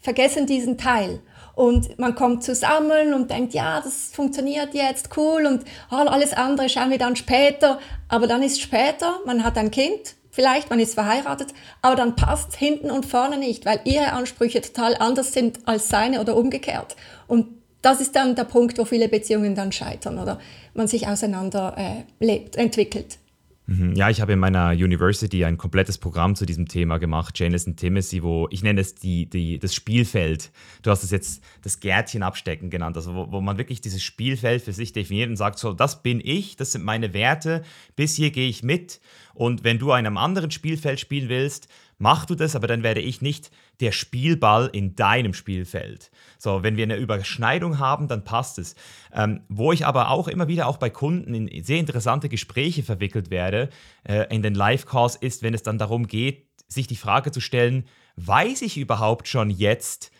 vergessen 0.00 0.46
diesen 0.46 0.78
Teil 0.78 1.20
und 1.54 1.98
man 1.98 2.14
kommt 2.14 2.42
zusammen 2.42 3.14
und 3.14 3.30
denkt, 3.30 3.54
ja, 3.54 3.80
das 3.80 4.10
funktioniert 4.12 4.74
jetzt, 4.74 5.16
cool 5.16 5.46
und 5.46 5.64
alles 5.90 6.32
andere 6.32 6.68
schauen 6.68 6.90
wir 6.90 6.98
dann 6.98 7.14
später, 7.14 7.78
aber 8.08 8.26
dann 8.26 8.42
ist 8.42 8.60
später, 8.60 9.20
man 9.24 9.44
hat 9.44 9.56
ein 9.56 9.70
Kind 9.70 10.16
vielleicht, 10.32 10.70
man 10.70 10.80
ist 10.80 10.94
verheiratet, 10.94 11.54
aber 11.82 11.94
dann 11.94 12.16
passt 12.16 12.56
hinten 12.56 12.90
und 12.90 13.06
vorne 13.06 13.38
nicht, 13.38 13.64
weil 13.64 13.80
ihre 13.84 14.12
Ansprüche 14.12 14.60
total 14.60 14.96
anders 14.96 15.32
sind 15.32 15.60
als 15.66 15.88
seine 15.88 16.20
oder 16.20 16.36
umgekehrt. 16.36 16.96
Und 17.28 17.46
das 17.82 18.00
ist 18.00 18.16
dann 18.16 18.34
der 18.34 18.44
Punkt, 18.44 18.78
wo 18.78 18.84
viele 18.84 19.08
Beziehungen 19.08 19.54
dann 19.54 19.70
scheitern 19.70 20.18
oder 20.18 20.40
man 20.74 20.88
sich 20.88 21.06
auseinander 21.06 21.74
äh, 21.76 22.24
lebt, 22.24 22.56
entwickelt. 22.56 23.18
Mhm. 23.66 23.94
Ja, 23.94 24.10
ich 24.10 24.20
habe 24.20 24.32
in 24.32 24.38
meiner 24.38 24.70
University 24.70 25.44
ein 25.44 25.56
komplettes 25.56 25.96
Programm 25.96 26.34
zu 26.34 26.46
diesem 26.46 26.66
Thema 26.66 26.98
gemacht, 26.98 27.38
Janice 27.38 27.68
and 27.68 27.78
Timothy, 27.78 28.22
wo 28.22 28.48
ich 28.50 28.62
nenne 28.62 28.80
es 28.80 28.96
die, 28.96 29.26
die, 29.26 29.58
das 29.58 29.74
Spielfeld. 29.74 30.50
Du 30.82 30.90
hast 30.90 31.04
es 31.04 31.10
jetzt 31.10 31.42
das 31.62 31.78
Gärtchen 31.78 32.22
abstecken 32.22 32.70
genannt, 32.70 32.96
also 32.96 33.14
wo, 33.14 33.30
wo 33.30 33.40
man 33.40 33.58
wirklich 33.58 33.80
dieses 33.80 34.02
Spielfeld 34.02 34.62
für 34.62 34.72
sich 34.72 34.92
definiert 34.92 35.30
und 35.30 35.36
sagt, 35.36 35.58
so, 35.58 35.72
das 35.72 36.02
bin 36.02 36.20
ich, 36.22 36.56
das 36.56 36.72
sind 36.72 36.84
meine 36.84 37.14
Werte, 37.14 37.62
bis 37.94 38.16
hier 38.16 38.30
gehe 38.30 38.48
ich 38.48 38.62
mit 38.64 39.00
und 39.34 39.64
wenn 39.64 39.78
du 39.78 39.92
einem 39.92 40.16
anderen 40.16 40.50
Spielfeld 40.50 41.00
spielen 41.00 41.28
willst, 41.28 41.68
mach 41.98 42.26
du 42.26 42.34
das, 42.34 42.56
aber 42.56 42.66
dann 42.66 42.82
werde 42.82 43.00
ich 43.00 43.22
nicht 43.22 43.50
der 43.80 43.92
Spielball 43.92 44.68
in 44.72 44.94
deinem 44.94 45.34
Spielfeld. 45.34 46.10
So, 46.38 46.62
wenn 46.62 46.76
wir 46.76 46.84
eine 46.84 46.96
Überschneidung 46.96 47.78
haben, 47.78 48.08
dann 48.08 48.24
passt 48.24 48.58
es. 48.58 48.74
Ähm, 49.12 49.42
wo 49.48 49.72
ich 49.72 49.86
aber 49.86 50.10
auch 50.10 50.28
immer 50.28 50.48
wieder 50.48 50.66
auch 50.66 50.78
bei 50.78 50.90
Kunden 50.90 51.34
in 51.34 51.64
sehr 51.64 51.78
interessante 51.78 52.28
Gespräche 52.28 52.82
verwickelt 52.82 53.30
werde, 53.30 53.70
äh, 54.04 54.26
in 54.34 54.42
den 54.42 54.54
Live-Calls, 54.54 55.16
ist, 55.16 55.42
wenn 55.42 55.54
es 55.54 55.62
dann 55.62 55.78
darum 55.78 56.06
geht, 56.06 56.46
sich 56.68 56.86
die 56.86 56.96
Frage 56.96 57.30
zu 57.30 57.40
stellen, 57.40 57.84
weiß 58.16 58.62
ich 58.62 58.78
überhaupt 58.78 59.28
schon 59.28 59.50
jetzt, 59.50 60.10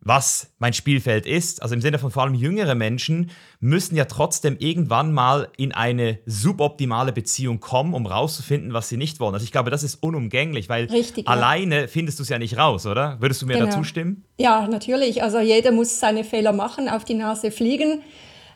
was 0.00 0.52
mein 0.58 0.72
Spielfeld 0.72 1.26
ist. 1.26 1.62
Also 1.62 1.74
im 1.74 1.80
Sinne 1.80 1.98
von 1.98 2.10
vor 2.10 2.22
allem 2.22 2.34
jüngere 2.34 2.74
Menschen 2.74 3.30
müssen 3.60 3.96
ja 3.96 4.04
trotzdem 4.04 4.56
irgendwann 4.58 5.12
mal 5.12 5.48
in 5.56 5.72
eine 5.72 6.18
suboptimale 6.26 7.12
Beziehung 7.12 7.60
kommen, 7.60 7.94
um 7.94 8.06
rauszufinden, 8.06 8.72
was 8.72 8.88
sie 8.88 8.96
nicht 8.96 9.20
wollen. 9.20 9.34
Also 9.34 9.44
ich 9.44 9.52
glaube, 9.52 9.70
das 9.70 9.82
ist 9.82 9.96
unumgänglich, 10.02 10.68
weil 10.68 10.86
Richtig, 10.86 11.26
alleine 11.26 11.82
ja. 11.82 11.86
findest 11.86 12.18
du 12.18 12.22
es 12.22 12.28
ja 12.28 12.38
nicht 12.38 12.56
raus, 12.56 12.86
oder? 12.86 13.20
Würdest 13.20 13.42
du 13.42 13.46
mir 13.46 13.54
genau. 13.54 13.66
dazu 13.66 13.84
stimmen? 13.84 14.24
Ja, 14.38 14.66
natürlich. 14.68 15.22
Also 15.22 15.40
jeder 15.40 15.72
muss 15.72 15.98
seine 15.98 16.24
Fehler 16.24 16.52
machen, 16.52 16.88
auf 16.88 17.04
die 17.04 17.14
Nase 17.14 17.50
fliegen. 17.50 18.02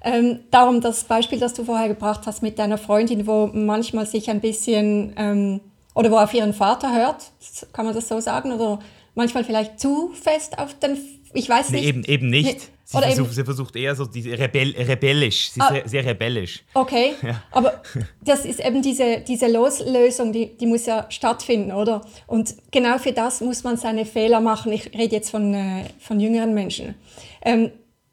Ähm, 0.05 0.40
darum 0.50 0.81
das 0.81 1.05
Beispiel, 1.05 1.38
das 1.38 1.55
du 1.55 1.64
vorher 1.64 1.88
gebracht 1.88 2.22
hast 2.26 2.42
mit 2.42 2.59
deiner 2.59 2.78
Freundin, 2.78 3.26
wo 3.26 3.48
manchmal 3.52 4.07
sich 4.07 4.31
ein 4.31 4.40
bisschen 4.40 5.12
ähm, 5.16 5.61
oder 5.94 6.11
wo 6.11 6.18
auf 6.18 6.35
ihren 6.35 6.55
Vater 6.55 6.94
hört, 6.94 7.31
kann 7.72 7.85
man 7.85 7.94
das 7.94 8.09
so 8.09 8.18
sagen, 8.20 8.52
oder 8.52 8.81
manchmal 9.14 9.44
vielleicht 9.44 9.78
zu 9.78 10.11
fest 10.11 10.59
auf 10.59 10.76
den 10.78 10.96
ich 11.35 11.49
weiß 11.49 11.71
nicht. 11.71 11.83
Nee, 11.83 11.88
eben, 11.88 12.05
eben 12.05 12.29
nicht. 12.29 12.61
Sie, 12.85 12.99
versucht, 12.99 13.18
eben, 13.18 13.33
sie 13.33 13.45
versucht 13.45 13.77
eher 13.77 13.95
so 13.95 14.05
diese 14.05 14.38
Rebell, 14.38 14.75
rebellisch. 14.77 15.51
Sie 15.51 15.61
ist 15.61 15.66
ah, 15.66 15.73
sehr, 15.73 15.88
sehr, 15.88 16.05
rebellisch. 16.05 16.62
Okay, 16.75 17.14
ja. 17.23 17.42
aber 17.51 17.83
das 18.21 18.45
ist 18.45 18.61
eben 18.61 18.83
diese, 18.83 19.21
diese 19.27 19.51
Loslösung, 19.51 20.33
die, 20.33 20.57
die 20.57 20.66
muss 20.66 20.87
ja 20.87 21.07
stattfinden, 21.09 21.73
oder? 21.73 22.03
Und 22.27 22.55
genau 22.71 22.99
für 22.99 23.12
das 23.12 23.40
muss 23.40 23.64
man 23.64 23.77
seine 23.77 24.05
Fehler 24.05 24.40
machen. 24.40 24.73
Ich 24.73 24.92
rede 24.92 25.16
jetzt 25.16 25.31
von, 25.31 25.55
äh, 25.55 25.85
von 26.01 26.21
jüngeren 26.21 26.53
Menschen. 26.55 26.95
Ähm, 27.42 27.71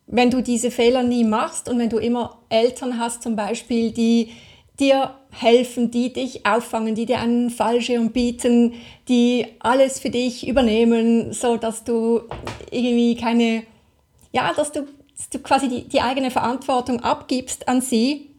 wenn 0.07 0.31
du 0.31 0.41
diese 0.41 0.71
Fehler 0.71 1.03
nie 1.03 1.23
machst 1.23 1.69
und 1.69 1.77
wenn 1.77 1.89
du 1.89 1.97
immer 1.97 2.39
Eltern 2.49 2.97
hast 2.97 3.21
zum 3.21 3.35
Beispiel, 3.35 3.91
die 3.91 4.31
dir 4.79 5.18
helfen, 5.31 5.91
die 5.91 6.11
dich 6.11 6.45
auffangen, 6.45 6.95
die 6.95 7.05
dir 7.05 7.19
einen 7.19 7.49
Fallschirm 7.49 8.11
bieten, 8.11 8.73
die 9.07 9.45
alles 9.59 9.99
für 9.99 10.09
dich 10.09 10.47
übernehmen, 10.47 11.33
so 11.33 11.57
dass 11.57 11.83
du 11.83 12.21
irgendwie 12.71 13.15
keine, 13.15 13.63
ja, 14.31 14.51
dass 14.53 14.71
du, 14.71 14.87
dass 15.15 15.29
du 15.29 15.39
quasi 15.39 15.69
die, 15.69 15.87
die 15.87 16.01
eigene 16.01 16.31
Verantwortung 16.31 17.01
abgibst 17.01 17.67
an 17.67 17.81
sie. 17.81 18.31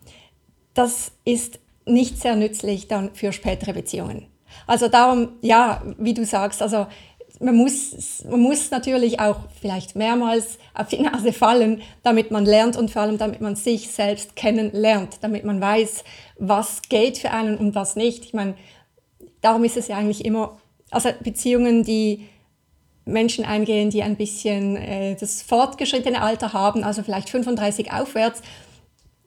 Das 0.75 1.13
ist 1.25 1.59
nicht 1.87 2.19
sehr 2.21 2.37
nützlich 2.37 2.89
dann 2.89 3.15
für 3.15 3.33
spätere 3.33 3.73
Beziehungen. 3.73 4.27
Also 4.67 4.89
darum, 4.89 5.31
ja, 5.43 5.83
wie 5.99 6.15
du 6.15 6.25
sagst, 6.25 6.63
also 6.63 6.87
man 7.41 7.57
muss, 7.57 8.23
man 8.29 8.41
muss 8.41 8.71
natürlich 8.71 9.19
auch 9.19 9.37
vielleicht 9.61 9.97
mehrmals 9.97 10.59
auf 10.75 10.89
die 10.89 11.01
Nase 11.01 11.33
fallen, 11.33 11.81
damit 12.03 12.31
man 12.31 12.45
lernt 12.45 12.77
und 12.77 12.91
vor 12.91 13.03
allem 13.03 13.19
damit 13.19 13.41
man 13.41 13.57
sich 13.57 13.91
selbst 13.91 14.37
kennenlernt, 14.37 15.19
damit 15.23 15.45
man 15.45 15.61
weiß, 15.61 16.05
was 16.39 16.83
geht 16.89 17.19
für 17.19 17.31
einen 17.31 17.57
und 17.57 17.75
was 17.75 17.97
nicht. 17.97 18.25
Ich 18.27 18.35
meine, 18.35 18.55
darum 19.41 19.65
ist 19.65 19.79
es 19.79 19.89
ja 19.89 19.97
eigentlich 19.97 20.25
immer, 20.25 20.59
also 20.91 21.09
Beziehungen, 21.23 21.83
die 21.83 22.27
Menschen 23.07 23.47
eingehen, 23.47 23.89
die 23.89 24.03
ein 24.03 24.17
bisschen 24.17 24.77
äh, 24.77 25.17
das 25.17 25.41
fortgeschrittene 25.41 26.21
Alter 26.21 26.53
haben, 26.53 26.85
also 26.85 27.03
vielleicht 27.03 27.31
35 27.31 27.91
aufwärts, 27.91 28.43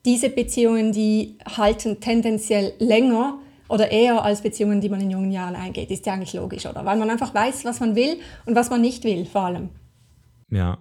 diese 0.06 0.30
Beziehungen, 0.30 0.92
die 0.92 1.38
halten 1.58 2.00
tendenziell 2.00 2.74
länger 2.78 3.40
oder 3.74 3.90
eher 3.90 4.24
als 4.24 4.42
Beziehungen, 4.42 4.82
die 4.82 4.90
man 4.90 5.02
in 5.02 5.10
jungen 5.10 5.32
Jahren 5.32 5.56
eingeht. 5.56 5.90
Ist 5.90 6.06
ja 6.06 6.14
eigentlich 6.14 6.34
logisch, 6.34 6.68
oder? 6.68 6.86
Weil 6.86 6.96
man 6.96 7.10
einfach 7.10 7.34
weiß, 7.34 7.66
was 7.66 7.80
man 7.80 7.96
will 7.96 8.20
und 8.46 8.56
was 8.56 8.70
man 8.70 8.82
nicht 8.82 9.04
will, 9.04 9.26
vor 9.26 9.46
allem. 9.46 9.70
Ja. 10.52 10.78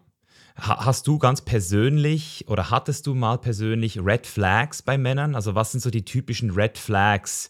Hast 0.55 1.07
du 1.07 1.19
ganz 1.19 1.41
persönlich 1.41 2.45
oder 2.49 2.69
hattest 2.71 3.07
du 3.07 3.15
mal 3.15 3.39
persönlich 3.39 3.99
Red 4.05 4.27
Flags 4.27 4.83
bei 4.83 4.99
Männern? 4.99 5.35
Also 5.35 5.55
was 5.55 5.73
sind 5.73 5.81
so 5.81 5.89
die 5.89 6.05
typischen 6.05 6.51
Red 6.51 6.77
Flags 6.77 7.49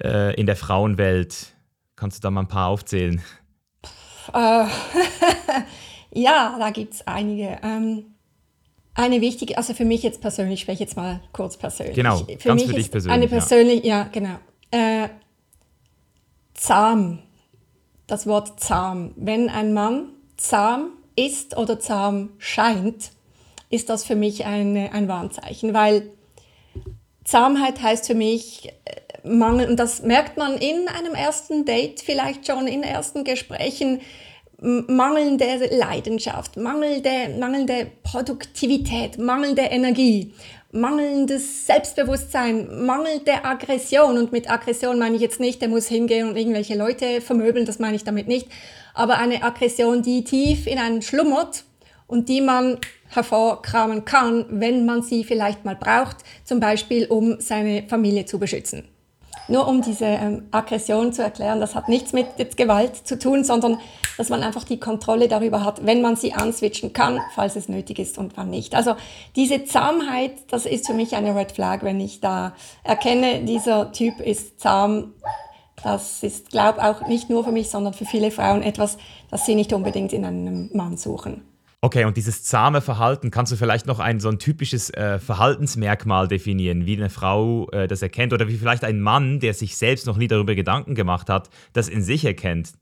äh, 0.00 0.36
in 0.36 0.46
der 0.46 0.54
Frauenwelt? 0.54 1.56
Kannst 1.96 2.18
du 2.18 2.20
da 2.20 2.30
mal 2.30 2.42
ein 2.42 2.48
paar 2.48 2.68
aufzählen? 2.68 3.20
Äh, 4.32 4.66
ja, 6.12 6.56
da 6.56 6.70
gibt 6.70 6.94
es 6.94 7.04
einige. 7.04 7.58
Ähm, 7.64 8.14
eine 8.94 9.20
wichtige, 9.20 9.58
also 9.58 9.74
für 9.74 9.84
mich 9.84 10.04
jetzt 10.04 10.20
persönlich, 10.20 10.60
spreche 10.60 10.74
ich 10.74 10.80
jetzt 10.80 10.96
mal 10.96 11.20
kurz 11.32 11.56
persönlich. 11.56 11.96
Genau, 11.96 12.18
für 12.18 12.36
ganz 12.36 12.62
mich 12.62 12.70
für 12.70 12.76
dich 12.76 12.90
persönlich. 12.92 13.16
Eine 13.16 13.26
persönlich, 13.26 13.84
ja, 13.84 14.02
ja 14.02 14.08
genau. 14.12 14.38
Äh, 14.70 15.08
zahm. 16.54 17.20
Das 18.06 18.26
Wort 18.26 18.60
zahm. 18.60 19.12
Wenn 19.16 19.48
ein 19.48 19.72
Mann 19.72 20.10
zahm 20.36 20.92
ist 21.16 21.56
oder 21.56 21.78
zahm 21.78 22.30
scheint, 22.38 23.10
ist 23.70 23.88
das 23.88 24.04
für 24.04 24.16
mich 24.16 24.46
eine, 24.46 24.92
ein 24.92 25.08
Warnzeichen, 25.08 25.74
weil 25.74 26.10
Zahmheit 27.24 27.82
heißt 27.82 28.06
für 28.06 28.14
mich 28.14 28.68
äh, 28.84 29.28
Mangel, 29.28 29.68
und 29.68 29.76
das 29.76 30.02
merkt 30.02 30.38
man 30.38 30.56
in 30.56 30.88
einem 30.88 31.14
ersten 31.14 31.64
Date, 31.64 32.00
vielleicht 32.00 32.46
schon 32.46 32.66
in 32.66 32.82
ersten 32.82 33.24
Gesprächen, 33.24 34.00
mangelnde 34.60 35.68
Leidenschaft, 35.70 36.56
mangelnde, 36.56 37.36
mangelnde 37.38 37.90
Produktivität, 38.02 39.18
mangelnde 39.18 39.62
Energie, 39.62 40.32
mangelndes 40.70 41.66
Selbstbewusstsein, 41.66 42.84
mangelnde 42.84 43.44
Aggression. 43.44 44.18
Und 44.18 44.32
mit 44.32 44.50
Aggression 44.50 44.98
meine 44.98 45.16
ich 45.16 45.22
jetzt 45.22 45.40
nicht, 45.40 45.60
der 45.62 45.68
muss 45.68 45.88
hingehen 45.88 46.28
und 46.28 46.36
irgendwelche 46.36 46.76
Leute 46.76 47.20
vermöbeln, 47.20 47.66
das 47.66 47.78
meine 47.78 47.96
ich 47.96 48.04
damit 48.04 48.28
nicht. 48.28 48.48
Aber 48.94 49.18
eine 49.18 49.42
Aggression, 49.42 50.02
die 50.02 50.24
tief 50.24 50.66
in 50.66 50.78
einen 50.78 51.02
schlummert 51.02 51.64
und 52.06 52.28
die 52.28 52.40
man 52.40 52.78
hervorkramen 53.08 54.04
kann, 54.04 54.46
wenn 54.50 54.84
man 54.84 55.02
sie 55.02 55.24
vielleicht 55.24 55.64
mal 55.64 55.76
braucht, 55.76 56.18
zum 56.44 56.60
Beispiel 56.60 57.06
um 57.06 57.40
seine 57.40 57.84
Familie 57.88 58.26
zu 58.26 58.38
beschützen. 58.38 58.88
Nur 59.48 59.66
um 59.66 59.80
diese 59.80 60.04
ähm, 60.04 60.44
Aggression 60.50 61.12
zu 61.12 61.22
erklären, 61.22 61.58
das 61.58 61.74
hat 61.74 61.88
nichts 61.88 62.12
mit 62.12 62.26
jetzt 62.36 62.58
Gewalt 62.58 62.94
zu 62.96 63.18
tun, 63.18 63.44
sondern 63.44 63.78
dass 64.18 64.28
man 64.28 64.42
einfach 64.42 64.64
die 64.64 64.78
Kontrolle 64.78 65.26
darüber 65.26 65.64
hat, 65.64 65.84
wenn 65.86 66.02
man 66.02 66.16
sie 66.16 66.34
answitchen 66.34 66.92
kann, 66.92 67.20
falls 67.34 67.56
es 67.56 67.68
nötig 67.68 67.98
ist 67.98 68.18
und 68.18 68.36
wann 68.36 68.50
nicht. 68.50 68.74
Also 68.74 68.94
diese 69.36 69.64
Zahmheit, 69.64 70.32
das 70.50 70.66
ist 70.66 70.86
für 70.86 70.94
mich 70.94 71.16
eine 71.16 71.34
Red 71.34 71.52
Flag, 71.52 71.82
wenn 71.82 71.98
ich 71.98 72.20
da 72.20 72.52
erkenne, 72.84 73.44
dieser 73.44 73.90
Typ 73.92 74.20
ist 74.20 74.60
zahm. 74.60 75.14
Das 75.82 76.22
ist, 76.22 76.50
glaube 76.50 76.82
auch 76.82 77.06
nicht 77.06 77.30
nur 77.30 77.44
für 77.44 77.52
mich, 77.52 77.70
sondern 77.70 77.94
für 77.94 78.04
viele 78.04 78.30
Frauen 78.30 78.62
etwas, 78.62 78.98
das 79.30 79.46
sie 79.46 79.54
nicht 79.54 79.72
unbedingt 79.72 80.12
in 80.12 80.24
einem 80.24 80.70
Mann 80.72 80.96
suchen. 80.96 81.42
Okay, 81.80 82.04
und 82.04 82.16
dieses 82.16 82.42
zahme 82.42 82.80
Verhalten, 82.80 83.30
kannst 83.30 83.52
du 83.52 83.56
vielleicht 83.56 83.86
noch 83.86 84.00
ein 84.00 84.18
so 84.18 84.28
ein 84.28 84.40
typisches 84.40 84.90
äh, 84.90 85.20
Verhaltensmerkmal 85.20 86.26
definieren, 86.26 86.86
wie 86.86 86.96
eine 86.96 87.08
Frau 87.08 87.68
äh, 87.70 87.86
das 87.86 88.02
erkennt 88.02 88.32
oder 88.32 88.48
wie 88.48 88.56
vielleicht 88.56 88.82
ein 88.82 89.00
Mann, 89.00 89.38
der 89.38 89.54
sich 89.54 89.76
selbst 89.76 90.04
noch 90.04 90.16
nie 90.16 90.26
darüber 90.26 90.56
Gedanken 90.56 90.96
gemacht 90.96 91.28
hat, 91.30 91.50
das 91.74 91.88
in 91.88 92.02
sich 92.02 92.24
erkennt? 92.24 92.72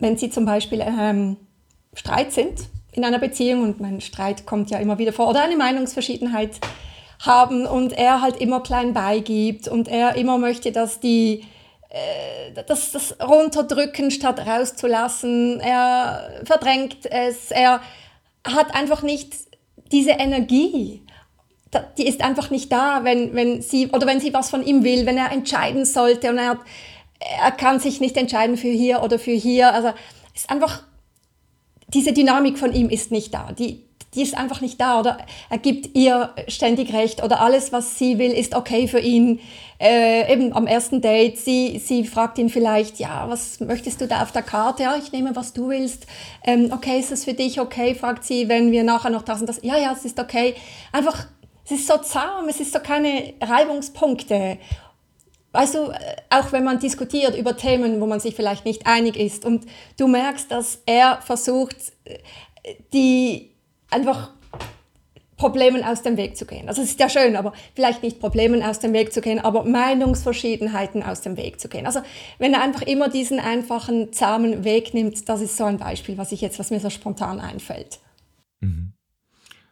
Wenn 0.00 0.16
sie 0.16 0.30
zum 0.30 0.44
Beispiel 0.44 0.80
ähm, 0.80 1.36
Streit 1.94 2.32
sind 2.32 2.68
in 2.90 3.04
einer 3.04 3.20
Beziehung 3.20 3.62
und 3.62 3.80
mein 3.80 4.00
Streit 4.00 4.46
kommt 4.46 4.70
ja 4.70 4.78
immer 4.78 4.98
wieder 4.98 5.12
vor 5.12 5.30
oder 5.30 5.44
eine 5.44 5.56
Meinungsverschiedenheit 5.56 6.58
haben 7.20 7.66
und 7.66 7.92
er 7.92 8.20
halt 8.20 8.40
immer 8.40 8.62
klein 8.62 8.94
beigibt 8.94 9.68
und 9.68 9.86
er 9.86 10.16
immer 10.16 10.38
möchte, 10.38 10.72
dass 10.72 10.98
die 10.98 11.44
das, 12.66 12.92
das 12.92 13.16
runterdrücken 13.20 14.10
statt 14.10 14.46
rauszulassen. 14.46 15.60
Er 15.60 16.42
verdrängt 16.44 17.06
es. 17.06 17.50
Er 17.50 17.80
hat 18.44 18.74
einfach 18.74 19.02
nicht 19.02 19.34
diese 19.92 20.10
Energie. 20.10 21.02
Die 21.98 22.06
ist 22.06 22.22
einfach 22.22 22.50
nicht 22.50 22.72
da, 22.72 23.00
wenn, 23.02 23.34
wenn 23.34 23.60
sie 23.60 23.88
oder 23.88 24.06
wenn 24.06 24.20
sie 24.20 24.32
was 24.32 24.50
von 24.50 24.64
ihm 24.64 24.82
will, 24.84 25.04
wenn 25.04 25.18
er 25.18 25.32
entscheiden 25.32 25.84
sollte 25.84 26.30
und 26.30 26.38
er, 26.38 26.50
hat, 26.50 26.60
er 27.42 27.50
kann 27.52 27.80
sich 27.80 28.00
nicht 28.00 28.16
entscheiden 28.16 28.56
für 28.56 28.68
hier 28.68 29.02
oder 29.02 29.18
für 29.18 29.32
hier. 29.32 29.72
Also 29.72 29.92
ist 30.34 30.48
einfach 30.48 30.82
diese 31.88 32.12
Dynamik 32.12 32.58
von 32.58 32.72
ihm 32.72 32.88
ist 32.88 33.10
nicht 33.10 33.34
da. 33.34 33.52
Die, 33.52 33.85
die 34.16 34.22
ist 34.22 34.36
einfach 34.36 34.60
nicht 34.60 34.80
da 34.80 34.98
oder 34.98 35.18
er 35.50 35.58
gibt 35.58 35.94
ihr 35.96 36.30
ständig 36.48 36.92
recht 36.92 37.22
oder 37.22 37.40
alles, 37.40 37.72
was 37.72 37.98
sie 37.98 38.18
will, 38.18 38.32
ist 38.32 38.54
okay 38.54 38.88
für 38.88 38.98
ihn. 38.98 39.40
Äh, 39.78 40.32
eben 40.32 40.54
am 40.54 40.66
ersten 40.66 41.02
Date, 41.02 41.38
sie, 41.38 41.78
sie 41.78 42.04
fragt 42.04 42.38
ihn 42.38 42.48
vielleicht, 42.48 42.98
ja, 42.98 43.28
was 43.28 43.60
möchtest 43.60 44.00
du 44.00 44.06
da 44.06 44.22
auf 44.22 44.32
der 44.32 44.42
Karte? 44.42 44.84
Ja, 44.84 44.96
ich 44.96 45.12
nehme, 45.12 45.36
was 45.36 45.52
du 45.52 45.68
willst. 45.68 46.06
Ähm, 46.44 46.70
okay, 46.72 46.98
ist 46.98 47.12
das 47.12 47.24
für 47.24 47.34
dich 47.34 47.60
okay? 47.60 47.94
Fragt 47.94 48.24
sie, 48.24 48.48
wenn 48.48 48.72
wir 48.72 48.84
nachher 48.84 49.10
noch 49.10 49.22
das 49.22 49.40
und 49.40 49.48
das. 49.48 49.60
Ja, 49.62 49.76
ja, 49.76 49.92
es 49.92 50.06
ist 50.06 50.18
okay. 50.18 50.54
Einfach, 50.92 51.26
es 51.66 51.72
ist 51.72 51.86
so 51.86 51.98
zahm, 51.98 52.48
es 52.48 52.58
ist 52.58 52.72
so 52.72 52.78
keine 52.78 53.34
Reibungspunkte. 53.42 54.56
Weißt 55.52 55.74
du, 55.74 55.90
auch 56.30 56.52
wenn 56.52 56.64
man 56.64 56.78
diskutiert 56.78 57.36
über 57.36 57.56
Themen, 57.56 58.00
wo 58.00 58.06
man 58.06 58.20
sich 58.20 58.34
vielleicht 58.34 58.64
nicht 58.64 58.86
einig 58.86 59.16
ist 59.16 59.44
und 59.44 59.66
du 59.98 60.06
merkst, 60.06 60.50
dass 60.50 60.82
er 60.86 61.20
versucht, 61.22 61.76
äh, 62.04 62.18
die 62.92 63.55
einfach 63.90 64.30
Problemen 65.36 65.84
aus 65.84 66.02
dem 66.02 66.16
Weg 66.16 66.36
zu 66.36 66.46
gehen. 66.46 66.68
Also 66.68 66.82
es 66.82 66.90
ist 66.90 67.00
ja 67.00 67.08
schön, 67.10 67.36
aber 67.36 67.52
vielleicht 67.74 68.02
nicht 68.02 68.20
Problemen 68.20 68.62
aus 68.62 68.78
dem 68.78 68.92
Weg 68.94 69.12
zu 69.12 69.20
gehen, 69.20 69.38
aber 69.38 69.64
Meinungsverschiedenheiten 69.64 71.02
aus 71.02 71.20
dem 71.20 71.36
Weg 71.36 71.60
zu 71.60 71.68
gehen. 71.68 71.86
Also 71.86 72.00
wenn 72.38 72.54
er 72.54 72.62
einfach 72.62 72.82
immer 72.82 73.10
diesen 73.10 73.38
einfachen, 73.38 74.12
zahmen 74.12 74.64
Weg 74.64 74.94
nimmt, 74.94 75.28
das 75.28 75.42
ist 75.42 75.56
so 75.56 75.64
ein 75.64 75.78
Beispiel, 75.78 76.16
was 76.16 76.32
ich 76.32 76.40
jetzt, 76.40 76.58
was 76.58 76.70
mir 76.70 76.80
so 76.80 76.88
spontan 76.88 77.38
einfällt. 77.40 77.98
Mhm. 78.60 78.94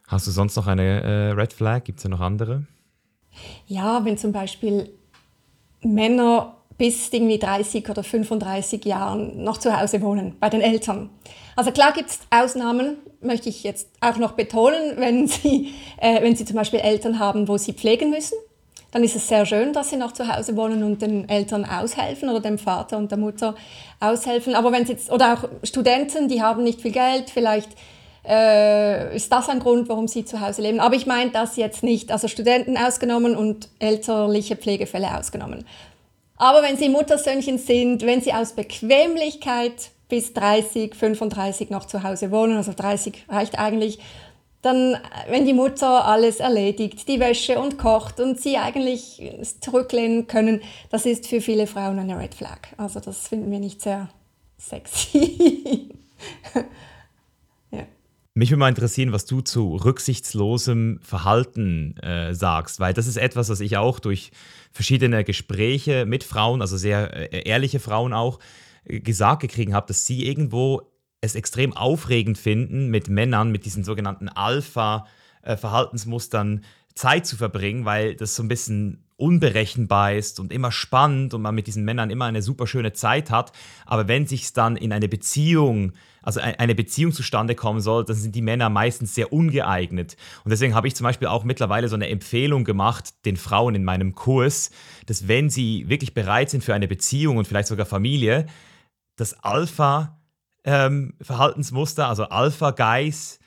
Hast 0.07 0.27
du 0.27 0.31
sonst 0.31 0.55
noch 0.55 0.67
eine 0.67 1.01
äh, 1.01 1.31
Red 1.31 1.51
Flag? 1.51 1.83
Gibt 1.83 1.97
es 1.97 2.03
ja 2.03 2.11
noch 2.11 2.21
andere? 2.21 2.67
Ja, 3.65 4.05
wenn 4.05 4.19
zum 4.19 4.31
Beispiel 4.31 4.91
Männer 5.81 6.57
bis 6.77 7.11
irgendwie 7.11 7.39
30 7.39 7.89
oder 7.89 8.03
35 8.03 8.85
Jahren 8.85 9.43
noch 9.43 9.57
zu 9.57 9.77
Hause 9.77 10.01
wohnen, 10.01 10.35
bei 10.39 10.49
den 10.49 10.61
Eltern. 10.61 11.09
Also 11.55 11.71
klar 11.71 11.93
gibt 11.93 12.09
es 12.09 12.19
Ausnahmen, 12.29 12.97
möchte 13.25 13.49
ich 13.49 13.63
jetzt 13.63 13.89
auch 14.01 14.17
noch 14.17 14.33
betonen, 14.33 14.93
wenn 14.97 15.27
Sie, 15.27 15.73
äh, 15.97 16.21
wenn 16.21 16.35
Sie 16.35 16.45
zum 16.45 16.55
Beispiel 16.55 16.79
Eltern 16.79 17.19
haben, 17.19 17.47
wo 17.47 17.57
Sie 17.57 17.73
pflegen 17.73 18.09
müssen, 18.09 18.37
dann 18.91 19.03
ist 19.03 19.15
es 19.15 19.27
sehr 19.27 19.45
schön, 19.45 19.73
dass 19.73 19.89
Sie 19.89 19.97
noch 19.97 20.13
zu 20.13 20.33
Hause 20.33 20.55
wohnen 20.55 20.83
und 20.83 21.01
den 21.01 21.27
Eltern 21.27 21.65
aushelfen 21.65 22.29
oder 22.29 22.39
dem 22.39 22.57
Vater 22.57 22.97
und 22.97 23.11
der 23.11 23.17
Mutter 23.17 23.55
aushelfen. 23.99 24.55
Aber 24.55 24.71
wenn 24.71 24.85
Sie 24.85 24.93
jetzt, 24.93 25.11
oder 25.11 25.33
auch 25.33 25.49
Studenten, 25.63 26.29
die 26.29 26.41
haben 26.41 26.63
nicht 26.63 26.81
viel 26.81 26.91
Geld, 26.91 27.29
vielleicht 27.29 27.69
äh, 28.27 29.15
ist 29.15 29.31
das 29.31 29.49
ein 29.49 29.59
Grund, 29.59 29.89
warum 29.89 30.07
sie 30.07 30.25
zu 30.25 30.41
Hause 30.41 30.61
leben. 30.61 30.79
Aber 30.79 30.95
ich 30.95 31.05
meine 31.05 31.31
das 31.31 31.57
jetzt 31.57 31.83
nicht. 31.83 32.11
Also 32.11 32.27
Studenten 32.27 32.77
ausgenommen 32.77 33.35
und 33.35 33.69
elterliche 33.79 34.55
Pflegefälle 34.55 35.17
ausgenommen. 35.17 35.65
Aber 36.37 36.63
wenn 36.63 36.75
Sie 36.77 36.89
Muttersöhnchen 36.89 37.57
sind, 37.57 38.05
wenn 38.05 38.21
Sie 38.21 38.33
aus 38.33 38.53
Bequemlichkeit 38.53 39.91
bis 40.09 40.33
30, 40.33 40.95
35 40.95 41.69
noch 41.69 41.85
zu 41.85 42.03
Hause 42.03 42.31
wohnen, 42.31 42.57
also 42.57 42.73
30 42.75 43.25
reicht 43.29 43.57
eigentlich, 43.57 43.99
dann, 44.61 44.97
wenn 45.29 45.45
die 45.45 45.53
Mutter 45.53 46.05
alles 46.05 46.37
erledigt, 46.37 47.07
die 47.07 47.19
Wäsche 47.19 47.59
und 47.59 47.77
kocht 47.77 48.19
und 48.19 48.41
sie 48.41 48.57
eigentlich 48.57 49.21
zurücklehnen 49.61 50.25
können, 50.25 50.61
das 50.89 51.05
ist 51.05 51.27
für 51.27 51.39
viele 51.39 51.67
Frauen 51.67 51.99
eine 51.99 52.17
Red 52.17 52.33
Flag. 52.33 52.59
Also 52.77 52.99
das 52.99 53.27
finden 53.27 53.51
wir 53.51 53.59
nicht 53.59 53.81
sehr 53.81 54.09
sexy. 54.57 55.89
Mich 58.37 58.49
würde 58.49 58.59
mal 58.59 58.67
interessieren, 58.67 59.13
was 59.13 59.25
du 59.25 59.39
zu 59.39 59.77
rücksichtslosem 59.77 60.99
Verhalten 61.01 61.95
äh, 61.99 62.33
sagst, 62.33 62.81
weil 62.81 62.93
das 62.93 63.07
ist 63.07 63.15
etwas, 63.15 63.47
was 63.47 63.61
ich 63.61 63.77
auch 63.77 63.99
durch 64.01 64.31
verschiedene 64.73 65.23
Gespräche 65.23 66.05
mit 66.05 66.25
Frauen, 66.25 66.59
also 66.59 66.75
sehr 66.75 67.31
äh, 67.31 67.47
ehrliche 67.47 67.79
Frauen 67.79 68.11
auch, 68.11 68.39
äh, 68.39 68.64
gesagt 68.85 69.41
gekriegt 69.41 69.73
habe, 69.73 69.87
dass 69.87 70.05
sie 70.05 70.25
irgendwo 70.25 70.83
es 71.21 71.35
extrem 71.35 71.73
aufregend 71.73 72.37
finden, 72.37 72.89
mit 72.89 73.09
Männern, 73.09 73.51
mit 73.51 73.65
diesen 73.65 73.83
sogenannten 73.83 74.29
Alpha-Verhaltensmustern 74.29 76.63
Zeit 76.93 77.25
zu 77.25 77.35
verbringen, 77.35 77.83
weil 77.85 78.15
das 78.15 78.35
so 78.35 78.43
ein 78.43 78.47
bisschen 78.47 79.01
unberechenbar 79.17 80.13
ist 80.13 80.41
und 80.41 80.51
immer 80.51 80.71
spannend 80.71 81.33
und 81.33 81.41
man 81.41 81.55
mit 81.55 81.67
diesen 81.67 81.85
Männern 81.85 82.09
immer 82.09 82.25
eine 82.25 82.41
super 82.41 82.67
schöne 82.67 82.91
Zeit 82.91 83.31
hat. 83.31 83.53
Aber 83.85 84.09
wenn 84.09 84.27
sich 84.27 84.51
dann 84.51 84.75
in 84.75 84.91
eine 84.91 85.07
Beziehung, 85.07 85.93
also 86.21 86.41
eine 86.41 86.75
Beziehung 86.75 87.13
zustande 87.13 87.55
kommen 87.55 87.79
soll, 87.79 88.03
dann 88.03 88.15
sind 88.15 88.35
die 88.35 88.41
Männer 88.41 88.69
meistens 88.69 89.15
sehr 89.15 89.31
ungeeignet. 89.31 90.17
Und 90.43 90.51
deswegen 90.51 90.75
habe 90.75 90.87
ich 90.87 90.95
zum 90.95 91.05
Beispiel 91.05 91.29
auch 91.29 91.45
mittlerweile 91.45 91.87
so 91.87 91.95
eine 91.95 92.09
Empfehlung 92.09 92.65
gemacht 92.65 93.13
den 93.25 93.37
Frauen 93.37 93.75
in 93.75 93.85
meinem 93.85 94.15
Kurs, 94.15 94.71
dass 95.05 95.29
wenn 95.29 95.49
sie 95.49 95.87
wirklich 95.87 96.13
bereit 96.13 96.49
sind 96.49 96.63
für 96.63 96.73
eine 96.73 96.87
Beziehung 96.87 97.37
und 97.37 97.47
vielleicht 97.47 97.69
sogar 97.69 97.85
Familie, 97.85 98.47
das 99.15 99.33
Alpha-Verhaltensmuster, 99.43 102.03
ähm, 102.03 102.09
also 102.09 102.25
Alpha-Guys, 102.25 103.39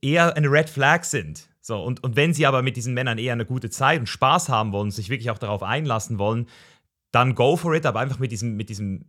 eher 0.00 0.34
eine 0.36 0.50
Red 0.50 0.70
Flag 0.70 1.04
sind. 1.04 1.48
So, 1.60 1.82
und, 1.82 2.02
und 2.04 2.16
wenn 2.16 2.32
sie 2.32 2.46
aber 2.46 2.62
mit 2.62 2.76
diesen 2.76 2.94
Männern 2.94 3.18
eher 3.18 3.32
eine 3.32 3.44
gute 3.44 3.70
Zeit 3.70 3.98
und 3.98 4.06
Spaß 4.06 4.48
haben 4.48 4.70
wollen, 4.72 4.92
sich 4.92 5.08
wirklich 5.08 5.30
auch 5.30 5.38
darauf 5.38 5.64
einlassen 5.64 6.18
wollen, 6.18 6.46
dann 7.10 7.34
go 7.34 7.56
for 7.56 7.74
it, 7.74 7.86
aber 7.86 8.00
einfach 8.00 8.18
mit 8.18 8.30
diesem, 8.30 8.56
mit 8.56 8.68
diesem, 8.68 9.06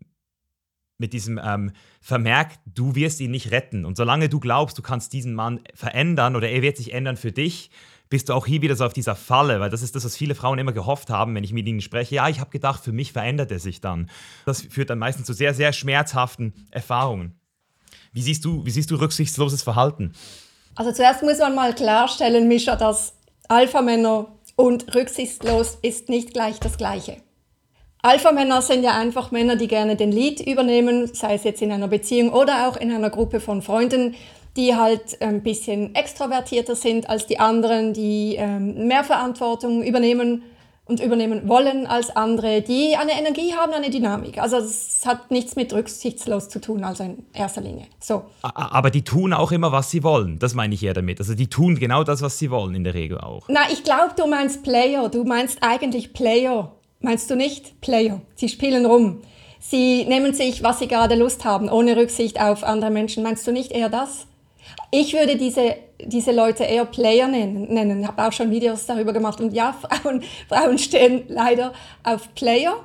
mit 0.97 1.11
diesem 1.13 1.39
ähm, 1.43 1.71
Vermerk, 2.01 2.53
du 2.65 2.95
wirst 2.95 3.19
ihn 3.19 3.31
nicht 3.31 3.51
retten. 3.51 3.83
Und 3.85 3.97
solange 3.97 4.29
du 4.29 4.39
glaubst, 4.39 4.77
du 4.77 4.81
kannst 4.81 5.11
diesen 5.13 5.35
Mann 5.35 5.59
verändern 5.75 6.35
oder 6.35 6.49
er 6.49 6.63
wird 6.63 6.77
sich 6.77 6.93
ändern 6.93 7.17
für 7.17 7.31
dich, 7.31 7.69
bist 8.09 8.29
du 8.29 8.33
auch 8.33 8.45
hier 8.45 8.61
wieder 8.61 8.75
so 8.75 8.85
auf 8.85 8.93
dieser 8.93 9.15
Falle, 9.15 9.59
weil 9.59 9.69
das 9.69 9.81
ist 9.81 9.95
das, 9.95 10.05
was 10.05 10.15
viele 10.15 10.35
Frauen 10.35 10.59
immer 10.59 10.73
gehofft 10.73 11.09
haben, 11.09 11.35
wenn 11.35 11.43
ich 11.43 11.53
mit 11.53 11.67
ihnen 11.67 11.81
spreche. 11.81 12.15
Ja, 12.15 12.29
ich 12.29 12.39
habe 12.39 12.49
gedacht, 12.49 12.83
für 12.83 12.91
mich 12.91 13.11
verändert 13.11 13.51
er 13.51 13.59
sich 13.59 13.81
dann. 13.81 14.09
Das 14.45 14.61
führt 14.61 14.89
dann 14.89 14.99
meistens 14.99 15.27
zu 15.27 15.33
sehr, 15.33 15.53
sehr 15.53 15.73
schmerzhaften 15.73 16.53
Erfahrungen. 16.71 17.39
Wie 18.13 18.21
siehst 18.21 18.45
du, 18.45 18.65
wie 18.65 18.71
siehst 18.71 18.89
du 18.91 18.95
rücksichtsloses 18.95 19.63
Verhalten? 19.63 20.13
Also 20.75 20.91
zuerst 20.91 21.23
muss 21.23 21.39
man 21.39 21.55
mal 21.55 21.73
klarstellen, 21.73 22.47
Mischa, 22.47 22.75
dass 22.75 23.13
Alpha-Männer 23.47 24.27
und 24.55 24.95
rücksichtslos 24.95 25.77
ist 25.81 26.09
nicht 26.09 26.33
gleich 26.33 26.59
das 26.59 26.77
Gleiche. 26.77 27.17
Alpha-Männer 28.03 28.61
sind 28.61 28.83
ja 28.83 28.97
einfach 28.97 29.31
Männer, 29.31 29.55
die 29.55 29.67
gerne 29.67 29.95
den 29.95 30.11
Lead 30.11 30.39
übernehmen, 30.39 31.13
sei 31.13 31.33
es 31.33 31.43
jetzt 31.43 31.61
in 31.61 31.71
einer 31.71 31.87
Beziehung 31.87 32.31
oder 32.31 32.67
auch 32.67 32.77
in 32.77 32.91
einer 32.91 33.09
Gruppe 33.09 33.39
von 33.39 33.61
Freunden, 33.61 34.15
die 34.57 34.75
halt 34.75 35.21
ein 35.21 35.43
bisschen 35.43 35.95
extrovertierter 35.95 36.75
sind 36.75 37.09
als 37.09 37.27
die 37.27 37.39
anderen, 37.39 37.93
die 37.93 38.35
ähm, 38.37 38.87
mehr 38.87 39.03
Verantwortung 39.03 39.83
übernehmen 39.83 40.43
und 40.87 41.01
übernehmen 41.01 41.47
wollen 41.47 41.85
als 41.85 42.15
andere, 42.15 42.61
die 42.61 42.95
eine 42.95 43.11
Energie 43.11 43.53
haben, 43.53 43.73
eine 43.73 43.89
Dynamik. 43.89 44.39
Also 44.39 44.57
es 44.57 45.05
hat 45.05 45.31
nichts 45.31 45.55
mit 45.55 45.73
rücksichtslos 45.73 46.49
zu 46.49 46.59
tun, 46.59 46.83
also 46.83 47.03
in 47.03 47.25
erster 47.33 47.61
Linie. 47.61 47.87
So. 47.99 48.23
Aber 48.41 48.89
die 48.89 49.03
tun 49.03 49.33
auch 49.33 49.51
immer, 49.51 49.71
was 49.71 49.91
sie 49.91 50.03
wollen. 50.03 50.39
Das 50.39 50.53
meine 50.53 50.73
ich 50.73 50.83
eher 50.83 50.93
damit. 50.93 51.19
Also 51.19 51.35
die 51.35 51.47
tun 51.47 51.77
genau 51.77 52.03
das, 52.03 52.21
was 52.21 52.39
sie 52.39 52.49
wollen 52.51 52.73
in 52.73 52.83
der 52.83 52.93
Regel 52.93 53.19
auch. 53.19 53.43
Na, 53.49 53.61
ich 53.71 53.83
glaube, 53.83 54.13
du 54.15 54.27
meinst 54.27 54.63
Player. 54.63 55.09
Du 55.09 55.23
meinst 55.25 55.59
eigentlich 55.61 56.13
Player. 56.13 56.71
Meinst 57.01 57.29
du 57.29 57.35
nicht? 57.35 57.79
Player. 57.81 58.21
Sie 58.35 58.49
spielen 58.49 58.85
rum. 58.85 59.21
Sie 59.59 60.05
nehmen 60.05 60.33
sich, 60.33 60.63
was 60.63 60.79
sie 60.79 60.87
gerade 60.87 61.15
Lust 61.15 61.43
haben, 61.43 61.69
ohne 61.69 61.97
Rücksicht 61.97 62.39
auf 62.39 62.63
andere 62.63 62.91
Menschen. 62.91 63.23
Meinst 63.23 63.45
du 63.45 63.51
nicht 63.51 63.71
eher 63.71 63.89
das? 63.89 64.27
Ich 64.91 65.13
würde 65.13 65.37
diese, 65.37 65.75
diese 66.03 66.31
Leute 66.31 66.63
eher 66.63 66.85
Player 66.85 67.27
nennen. 67.27 67.73
nennen. 67.73 68.07
habe 68.07 68.27
auch 68.27 68.31
schon 68.31 68.51
Videos 68.51 68.85
darüber 68.85 69.13
gemacht. 69.13 69.41
Und 69.41 69.53
ja, 69.53 69.73
Frauen, 70.01 70.23
Frauen 70.47 70.77
stehen 70.77 71.23
leider 71.27 71.73
auf 72.03 72.33
Player 72.35 72.75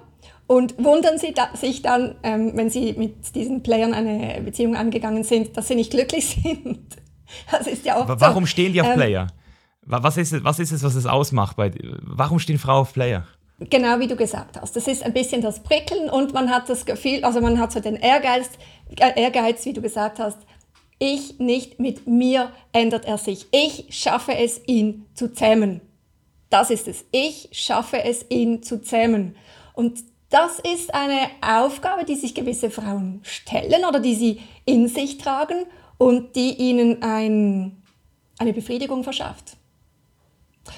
und 0.46 0.82
wundern 0.82 1.18
sie 1.18 1.32
da, 1.32 1.50
sich 1.54 1.82
dann, 1.82 2.16
ähm, 2.22 2.52
wenn 2.54 2.70
sie 2.70 2.92
mit 2.94 3.34
diesen 3.34 3.62
Playern 3.62 3.94
eine 3.94 4.40
Beziehung 4.42 4.76
angegangen 4.76 5.24
sind, 5.24 5.56
dass 5.56 5.68
sie 5.68 5.74
nicht 5.74 5.90
glücklich 5.90 6.26
sind. 6.42 6.80
Das 7.50 7.66
ist 7.66 7.86
ja 7.86 7.98
oft 7.98 8.20
Warum 8.20 8.44
so. 8.44 8.48
stehen 8.48 8.72
die 8.72 8.80
auf 8.80 8.88
ähm, 8.88 8.94
Player? 8.94 9.26
Was 9.84 10.16
ist, 10.16 10.32
es, 10.32 10.44
was 10.44 10.58
ist 10.58 10.70
es, 10.70 10.82
was 10.82 10.94
es 10.94 11.06
ausmacht? 11.06 11.56
Bei, 11.56 11.72
warum 12.02 12.38
stehen 12.38 12.58
Frauen 12.58 12.82
auf 12.82 12.92
Player? 12.92 13.26
Genau 13.70 13.98
wie 14.00 14.06
du 14.06 14.16
gesagt 14.16 14.60
hast. 14.60 14.76
Das 14.76 14.86
ist 14.86 15.02
ein 15.02 15.12
bisschen 15.12 15.40
das 15.40 15.62
Prickeln 15.62 16.10
und 16.10 16.32
man 16.34 16.50
hat 16.50 16.68
das 16.68 16.84
Gefühl, 16.84 17.24
also 17.24 17.40
man 17.40 17.58
hat 17.58 17.72
so 17.72 17.80
den 17.80 17.96
Ehrgeiz, 17.96 18.50
Ehrgeiz, 18.96 19.64
wie 19.64 19.72
du 19.72 19.80
gesagt 19.80 20.18
hast, 20.18 20.38
ich 21.02 21.40
nicht 21.40 21.80
mit 21.80 22.06
mir 22.06 22.52
ändert 22.72 23.06
er 23.06 23.18
sich. 23.18 23.46
Ich 23.50 23.86
schaffe 23.90 24.36
es, 24.36 24.60
ihn 24.68 25.04
zu 25.14 25.32
zähmen. 25.32 25.80
Das 26.48 26.70
ist 26.70 26.86
es. 26.86 27.04
Ich 27.10 27.48
schaffe 27.50 28.04
es, 28.04 28.24
ihn 28.28 28.62
zu 28.62 28.80
zähmen. 28.80 29.34
Und 29.74 29.98
das 30.30 30.60
ist 30.60 30.94
eine 30.94 31.28
Aufgabe, 31.40 32.04
die 32.04 32.14
sich 32.14 32.36
gewisse 32.36 32.70
Frauen 32.70 33.20
stellen 33.24 33.84
oder 33.84 33.98
die 33.98 34.14
sie 34.14 34.40
in 34.64 34.86
sich 34.86 35.18
tragen 35.18 35.66
und 35.98 36.36
die 36.36 36.54
ihnen 36.54 37.02
ein, 37.02 37.82
eine 38.38 38.52
Befriedigung 38.52 39.02
verschafft. 39.02 39.56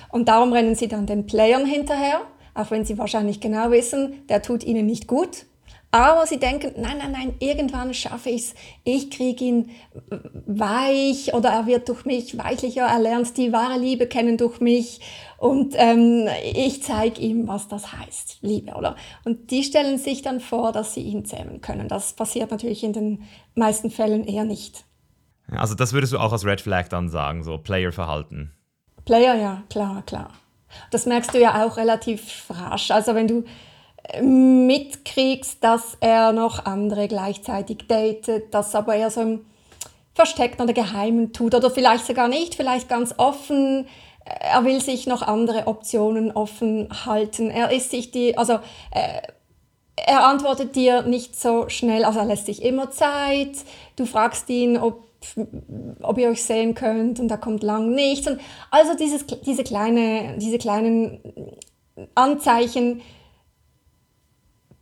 Und 0.08 0.28
darum 0.28 0.54
rennen 0.54 0.74
sie 0.74 0.88
dann 0.88 1.04
den 1.04 1.26
Playern 1.26 1.66
hinterher, 1.66 2.22
auch 2.54 2.70
wenn 2.70 2.87
sie 2.87 2.96
wahrscheinlich 2.96 3.40
genau 3.40 3.70
wissen, 3.70 4.26
der 4.28 4.40
tut 4.40 4.64
ihnen 4.64 4.87
nicht 4.87 5.06
gut. 5.06 5.44
Aber 5.94 6.26
sie 6.26 6.40
denken, 6.40 6.72
nein, 6.76 6.98
nein, 6.98 7.12
nein, 7.12 7.35
irgendwann 7.38 7.94
schaffe 7.94 8.28
ich 8.28 8.42
es. 8.42 8.54
Ich 8.83 9.12
kriege 9.12 9.44
ihn 9.44 9.70
weich 10.44 11.33
oder 11.35 11.50
er 11.50 11.66
wird 11.66 11.88
durch 11.88 12.04
mich 12.04 12.37
weichlicher. 12.37 12.87
Er 12.87 12.98
lernt 12.98 13.37
die 13.37 13.52
wahre 13.52 13.78
Liebe 13.78 14.09
kennen 14.09 14.37
durch 14.37 14.59
mich 14.59 15.00
und 15.38 15.76
ähm, 15.78 16.28
ich 16.52 16.83
zeige 16.83 17.20
ihm, 17.20 17.46
was 17.46 17.68
das 17.68 17.92
heißt, 17.92 18.38
Liebe, 18.40 18.72
oder? 18.72 18.96
Und 19.24 19.52
die 19.52 19.62
stellen 19.62 19.98
sich 19.98 20.22
dann 20.22 20.40
vor, 20.40 20.72
dass 20.72 20.94
sie 20.94 21.02
ihn 21.02 21.24
zähmen 21.26 21.61
können. 21.61 21.87
Das 21.87 22.14
passiert 22.14 22.50
natürlich 22.50 22.83
in 22.83 22.92
den 22.92 23.22
meisten 23.54 23.88
Fällen 23.88 24.24
eher 24.24 24.44
nicht. 24.44 24.87
Also 25.46 25.76
das 25.76 25.92
würdest 25.92 26.12
du 26.12 26.18
auch 26.18 26.33
als 26.33 26.44
Red 26.44 26.61
Flag 26.61 26.88
dann 26.88 27.09
sagen, 27.09 27.44
so 27.44 27.57
Player-Verhalten. 27.57 28.50
Player, 29.04 29.37
ja, 29.37 29.62
klar, 29.70 30.02
klar. 30.04 30.33
Das 30.90 31.07
merkst 31.07 31.33
du 31.33 31.38
ja 31.38 31.64
auch 31.64 31.76
relativ 31.76 32.46
rasch. 32.50 32.90
Also 32.90 33.14
wenn 33.14 33.28
du 33.28 33.44
mitkriegst, 34.22 35.62
dass 35.62 35.96
er 36.00 36.32
noch 36.32 36.64
andere 36.64 37.08
gleichzeitig 37.08 37.86
datet, 37.88 38.52
das 38.52 38.74
aber 38.74 38.94
eher 38.94 39.10
so 39.10 39.22
im 39.22 39.46
Versteckten 40.14 40.62
oder 40.62 40.72
Geheimen 40.72 41.32
tut 41.32 41.54
oder 41.54 41.70
vielleicht 41.70 42.06
sogar 42.06 42.28
nicht, 42.28 42.54
vielleicht 42.54 42.88
ganz 42.88 43.14
offen. 43.18 43.86
Er 44.24 44.64
will 44.64 44.80
sich 44.80 45.06
noch 45.06 45.22
andere 45.22 45.66
Optionen 45.66 46.32
offen 46.32 46.88
halten. 47.04 47.50
Er 47.50 47.72
ist 47.72 47.90
sich 47.90 48.10
die, 48.10 48.38
also 48.38 48.54
äh, 48.92 49.20
er 49.96 50.26
antwortet 50.26 50.76
dir 50.76 51.02
nicht 51.02 51.38
so 51.38 51.68
schnell, 51.68 52.04
also 52.04 52.20
er 52.20 52.26
lässt 52.26 52.46
sich 52.46 52.62
immer 52.62 52.90
Zeit. 52.90 53.56
Du 53.96 54.06
fragst 54.06 54.48
ihn, 54.50 54.76
ob, 54.76 55.04
ob 56.02 56.18
ihr 56.18 56.28
euch 56.28 56.42
sehen 56.42 56.74
könnt 56.74 57.20
und 57.20 57.28
da 57.28 57.36
kommt 57.36 57.62
lang 57.62 57.94
nichts. 57.94 58.26
Und 58.26 58.40
also 58.70 58.94
dieses, 58.96 59.26
diese, 59.26 59.64
kleine, 59.64 60.36
diese 60.38 60.58
kleinen 60.58 61.20
Anzeichen, 62.14 63.02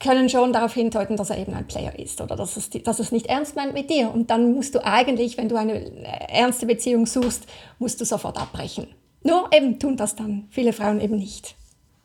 können 0.03 0.29
schon 0.29 0.53
darauf 0.53 0.75
hindeuten, 0.75 1.17
dass 1.17 1.31
er 1.31 1.39
eben 1.39 1.55
ein 1.55 1.67
Player 1.67 1.99
ist 1.99 2.21
oder 2.21 2.37
dass 2.37 2.57
es, 2.57 2.71
dass 2.71 2.99
es 2.99 3.13
nicht 3.13 3.27
ernst 3.27 3.57
meint 3.57 3.73
mit 3.73 3.89
dir. 3.89 4.11
Und 4.13 4.31
dann 4.31 4.53
musst 4.53 4.75
du 4.75 4.85
eigentlich, 4.85 5.39
wenn 5.39 5.49
du 5.49 5.57
eine 5.57 5.75
äh, 5.75 6.33
ernste 6.33 6.67
Beziehung 6.67 7.07
suchst, 7.07 7.47
musst 7.79 8.01
du 8.01 8.05
sofort 8.05 8.39
abbrechen. 8.39 8.89
Nur 9.23 9.49
eben 9.53 9.79
tun 9.79 9.97
das 9.97 10.17
dann 10.17 10.49
viele 10.51 10.73
Frauen 10.73 11.01
eben 11.01 11.17
nicht. 11.17 11.55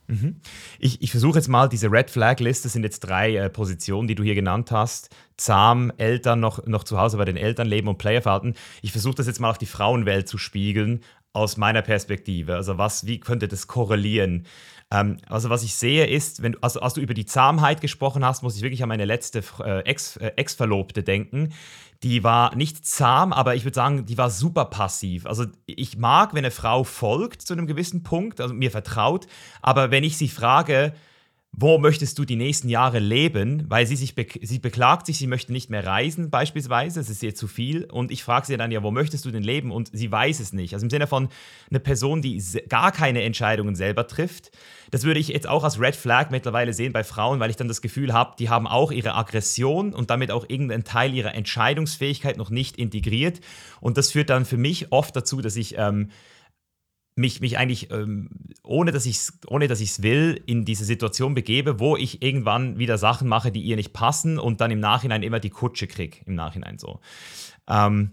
Mhm. 0.08 0.38
Ich, 0.80 1.02
ich 1.02 1.12
versuche 1.12 1.38
jetzt 1.38 1.50
mal 1.50 1.68
diese 1.68 1.92
Red 1.92 2.10
Flag 2.10 2.40
Liste, 2.40 2.70
sind 2.70 2.84
jetzt 2.84 3.02
drei 3.02 3.36
äh, 3.36 3.50
Positionen, 3.50 4.08
die 4.08 4.16
du 4.16 4.24
hier 4.24 4.36
genannt 4.36 4.72
hast. 4.72 5.10
Zahm, 5.36 5.92
Eltern, 5.98 6.40
noch, 6.40 6.66
noch 6.66 6.84
zu 6.84 7.00
Hause 7.00 7.18
bei 7.18 7.26
den 7.26 7.36
Eltern 7.36 7.68
leben 7.68 7.90
und 7.90 7.98
Playerverhalten. 7.98 8.56
Ich 8.82 8.92
versuche 8.92 9.16
das 9.16 9.28
jetzt 9.28 9.40
mal 9.40 9.50
auf 9.50 9.58
die 9.58 9.66
Frauenwelt 9.66 10.30
zu 10.30 10.38
spiegeln, 10.38 11.02
aus 11.34 11.58
meiner 11.58 11.82
Perspektive. 11.82 12.56
Also 12.56 12.78
was, 12.78 13.06
wie 13.06 13.20
könnte 13.20 13.48
das 13.48 13.68
korrelieren? 13.68 14.46
Ähm, 14.92 15.18
also 15.28 15.50
was 15.50 15.64
ich 15.64 15.76
sehe 15.76 16.06
ist, 16.06 16.42
wenn 16.42 16.54
du, 16.54 16.60
also 16.62 16.80
als 16.80 16.94
du 16.94 17.02
über 17.02 17.14
die 17.14 17.26
Zahmheit 17.26 17.82
gesprochen 17.82 18.24
hast, 18.26 18.44
muss 18.44 18.56
ich 18.56 18.62
wirklich 18.62 18.84
an 18.84 18.90
meine 18.90 19.06
letzte 19.06 19.44
äh, 19.64 19.80
Ex, 19.82 20.18
äh, 20.18 20.32
Ex-Verlobte 20.36 21.04
denken. 21.04 21.54
Die 22.04 22.24
war 22.24 22.56
nicht 22.56 22.86
zahm, 22.86 23.34
aber 23.34 23.56
ich 23.56 23.66
würde 23.66 23.76
sagen, 23.76 24.06
die 24.06 24.18
war 24.18 24.30
super 24.30 24.66
passiv. 24.66 25.26
Also 25.26 25.46
ich 25.66 25.98
mag, 25.98 26.34
wenn 26.34 26.46
eine 26.46 26.52
Frau 26.52 26.84
folgt 26.84 27.42
zu 27.42 27.54
einem 27.54 27.68
gewissen 27.68 28.04
Punkt, 28.04 28.40
also 28.40 28.54
mir 28.54 28.72
vertraut, 28.72 29.28
aber 29.62 29.92
wenn 29.92 30.04
ich 30.04 30.18
sie 30.18 30.30
frage, 30.30 30.94
wo 31.60 31.80
möchtest 31.80 32.20
du 32.20 32.24
die 32.24 32.36
nächsten 32.36 32.70
Jahre 32.70 33.00
leben, 33.00 33.66
weil 33.68 33.88
sie 33.88 33.96
sich 33.96 34.14
be 34.14 34.28
sie 34.44 34.60
beklagt 34.60 35.08
sich, 35.08 35.18
sie 35.18 35.26
möchte 35.26 35.52
nicht 35.52 35.72
mehr 35.72 35.84
reisen 35.84 36.30
beispielsweise, 36.30 37.00
es 37.00 37.10
ist 37.10 37.24
ihr 37.24 37.34
zu 37.34 37.48
viel. 37.48 37.86
Und 37.86 38.12
ich 38.12 38.24
frage 38.24 38.46
sie 38.46 38.58
dann 38.58 38.72
ja, 38.72 38.84
wo 38.84 38.92
möchtest 38.92 39.26
du 39.26 39.32
denn 39.32 39.42
leben? 39.42 39.72
Und 39.72 39.90
sie 39.92 40.12
weiß 40.12 40.40
es 40.40 40.54
nicht. 40.54 40.76
Also 40.76 40.86
im 40.86 40.92
Sinne 40.92 41.08
von 41.08 41.30
einer 41.72 41.80
Person, 41.80 42.22
die 42.22 42.40
gar 42.70 42.92
keine 42.92 43.24
Entscheidungen 43.24 43.74
selber 43.74 44.06
trifft. 44.06 44.52
Das 44.92 45.04
würde 45.04 45.20
ich 45.20 45.30
jetzt 45.30 45.50
auch 45.50 45.64
als 45.64 45.82
Red 45.82 45.96
Flag 45.96 46.30
mittlerweile 46.30 46.74
sehen 46.74 46.94
bei 46.94 47.04
Frauen, 47.04 47.40
weil 47.40 47.50
ich 47.50 47.56
dann 47.56 47.68
das 47.68 47.82
Gefühl 47.82 48.14
habe, 48.14 48.36
die 48.38 48.50
haben 48.50 48.68
auch 48.68 48.92
ihre 48.92 49.16
Aggression 49.16 49.96
und 49.96 50.12
damit 50.12 50.30
auch 50.30 50.46
irgendeinen 50.48 50.84
Teil 50.84 51.12
ihrer 51.12 51.34
Entscheidungsfähigkeit 51.34 52.38
noch 52.38 52.52
nicht 52.52 52.78
integriert. 52.78 53.42
Und 53.82 53.98
das 53.98 54.12
führt 54.12 54.30
dann 54.30 54.46
für 54.46 54.58
mich 54.58 54.92
oft 54.92 55.16
dazu, 55.16 55.42
dass 55.42 55.56
ich 55.56 55.76
ähm, 55.76 56.12
mich, 57.18 57.42
mich 57.42 57.58
eigentlich, 57.58 57.92
ähm, 57.92 58.30
ohne 58.64 58.92
dass 58.92 59.06
ich 59.06 59.18
es 59.18 60.04
will, 60.04 60.42
in 60.46 60.66
diese 60.66 60.86
Situation 60.86 61.34
begebe, 61.34 61.80
wo 61.80 61.98
ich 61.98 62.22
irgendwann 62.22 62.78
wieder 62.78 62.98
Sachen 62.98 63.28
mache, 63.28 63.52
die 63.52 63.62
ihr 63.62 63.76
nicht 63.76 63.92
passen 63.92 64.38
und 64.38 64.62
dann 64.62 64.70
im 64.70 64.80
Nachhinein 64.80 65.24
immer 65.24 65.40
die 65.40 65.50
Kutsche 65.50 65.88
kriege, 65.88 66.20
im 66.26 66.36
Nachhinein 66.36 66.78
so. 66.78 67.00
Ähm, 67.68 68.12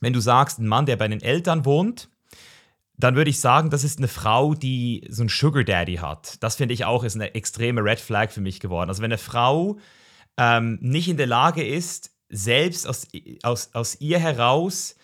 wenn 0.00 0.12
du 0.12 0.20
sagst, 0.20 0.60
ein 0.60 0.68
Mann, 0.68 0.86
der 0.86 0.96
bei 0.96 1.08
den 1.08 1.20
Eltern 1.20 1.64
wohnt, 1.64 2.08
dann 2.96 3.16
würde 3.16 3.30
ich 3.30 3.40
sagen, 3.40 3.70
das 3.70 3.82
ist 3.82 3.98
eine 3.98 4.08
Frau, 4.08 4.54
die 4.54 5.06
so 5.08 5.22
einen 5.22 5.28
Sugar 5.28 5.64
Daddy 5.64 5.96
hat. 5.96 6.42
Das 6.42 6.56
finde 6.56 6.74
ich 6.74 6.84
auch 6.84 7.02
ist 7.02 7.16
eine 7.16 7.34
extreme 7.34 7.82
Red 7.82 7.98
Flag 7.98 8.30
für 8.30 8.40
mich 8.40 8.60
geworden. 8.60 8.90
Also 8.90 9.02
wenn 9.02 9.10
eine 9.10 9.18
Frau 9.18 9.78
ähm, 10.36 10.78
nicht 10.80 11.08
in 11.08 11.16
der 11.16 11.26
Lage 11.26 11.66
ist, 11.66 12.12
selbst 12.28 12.86
aus, 12.86 13.08
aus, 13.42 13.70
aus 13.72 14.00
ihr 14.00 14.20
heraus 14.20 14.94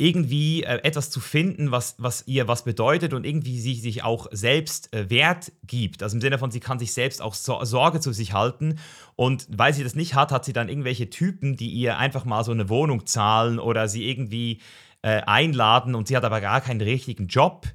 irgendwie 0.00 0.62
äh, 0.62 0.80
etwas 0.82 1.10
zu 1.10 1.20
finden, 1.20 1.72
was, 1.72 1.94
was 1.98 2.24
ihr 2.26 2.48
was 2.48 2.64
bedeutet 2.64 3.12
und 3.12 3.26
irgendwie 3.26 3.60
sie 3.60 3.74
sich 3.74 4.02
auch 4.02 4.28
selbst 4.32 4.94
äh, 4.94 5.10
Wert 5.10 5.52
gibt. 5.66 6.02
Also 6.02 6.16
im 6.16 6.22
Sinne 6.22 6.38
von, 6.38 6.50
sie 6.50 6.58
kann 6.58 6.78
sich 6.78 6.94
selbst 6.94 7.20
auch 7.20 7.34
so 7.34 7.62
Sorge 7.64 8.00
zu 8.00 8.12
sich 8.12 8.32
halten. 8.32 8.78
Und 9.14 9.46
weil 9.50 9.74
sie 9.74 9.84
das 9.84 9.94
nicht 9.94 10.14
hat, 10.14 10.32
hat 10.32 10.46
sie 10.46 10.54
dann 10.54 10.70
irgendwelche 10.70 11.10
Typen, 11.10 11.56
die 11.56 11.68
ihr 11.68 11.98
einfach 11.98 12.24
mal 12.24 12.44
so 12.44 12.52
eine 12.52 12.70
Wohnung 12.70 13.04
zahlen 13.04 13.58
oder 13.58 13.88
sie 13.88 14.08
irgendwie 14.08 14.60
äh, 15.02 15.20
einladen 15.20 15.94
und 15.94 16.08
sie 16.08 16.16
hat 16.16 16.24
aber 16.24 16.40
gar 16.40 16.62
keinen 16.62 16.80
richtigen 16.80 17.26
Job 17.26 17.66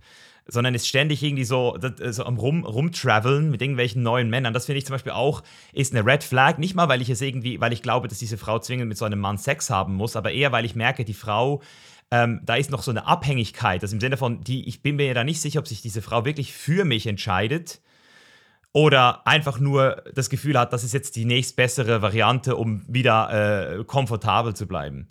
sondern 0.47 0.75
ist 0.75 0.87
ständig 0.87 1.23
irgendwie 1.23 1.43
so, 1.43 1.75
so 2.11 2.23
am 2.23 2.37
Rum, 2.37 2.65
Rumtraveln 2.65 3.49
mit 3.49 3.63
irgendwelchen 3.63 4.03
neuen 4.03 4.29
Männern. 4.29 4.53
Das 4.53 4.67
finde 4.67 4.77
ich 4.77 4.85
zum 4.85 4.93
Beispiel 4.93 5.11
auch, 5.11 5.41
ist 5.73 5.95
eine 5.95 6.05
Red 6.05 6.23
Flag. 6.23 6.59
Nicht 6.59 6.75
mal, 6.75 6.87
weil 6.87 7.01
ich 7.01 7.09
es 7.09 7.19
irgendwie, 7.21 7.59
weil 7.59 7.73
ich 7.73 7.81
glaube, 7.81 8.07
dass 8.07 8.19
diese 8.19 8.37
Frau 8.37 8.59
zwingend 8.59 8.87
mit 8.87 8.97
so 8.97 9.05
einem 9.05 9.19
Mann 9.19 9.39
Sex 9.39 9.71
haben 9.71 9.95
muss, 9.95 10.15
aber 10.15 10.31
eher, 10.31 10.51
weil 10.51 10.65
ich 10.65 10.75
merke, 10.75 11.03
die 11.03 11.15
Frau 11.15 11.63
ähm, 12.11 12.41
da 12.43 12.55
ist 12.55 12.71
noch 12.71 12.83
so 12.83 12.91
eine 12.91 13.07
Abhängigkeit. 13.07 13.81
Also 13.81 13.95
im 13.95 13.99
Sinne 13.99 14.17
von, 14.17 14.41
die, 14.41 14.67
ich 14.67 14.81
bin 14.81 14.95
mir 14.97 15.13
da 15.13 15.23
nicht 15.23 15.41
sicher, 15.41 15.59
ob 15.59 15.67
sich 15.67 15.81
diese 15.81 16.01
Frau 16.01 16.25
wirklich 16.25 16.53
für 16.53 16.85
mich 16.85 17.07
entscheidet 17.07 17.81
oder 18.73 19.25
einfach 19.25 19.59
nur 19.59 20.03
das 20.13 20.29
Gefühl 20.29 20.59
hat, 20.59 20.73
das 20.73 20.83
ist 20.83 20.93
jetzt 20.93 21.15
die 21.15 21.25
nächstbessere 21.25 22.01
Variante, 22.01 22.57
um 22.57 22.83
wieder 22.87 23.79
äh, 23.79 23.83
komfortabel 23.85 24.53
zu 24.53 24.67
bleiben. 24.67 25.07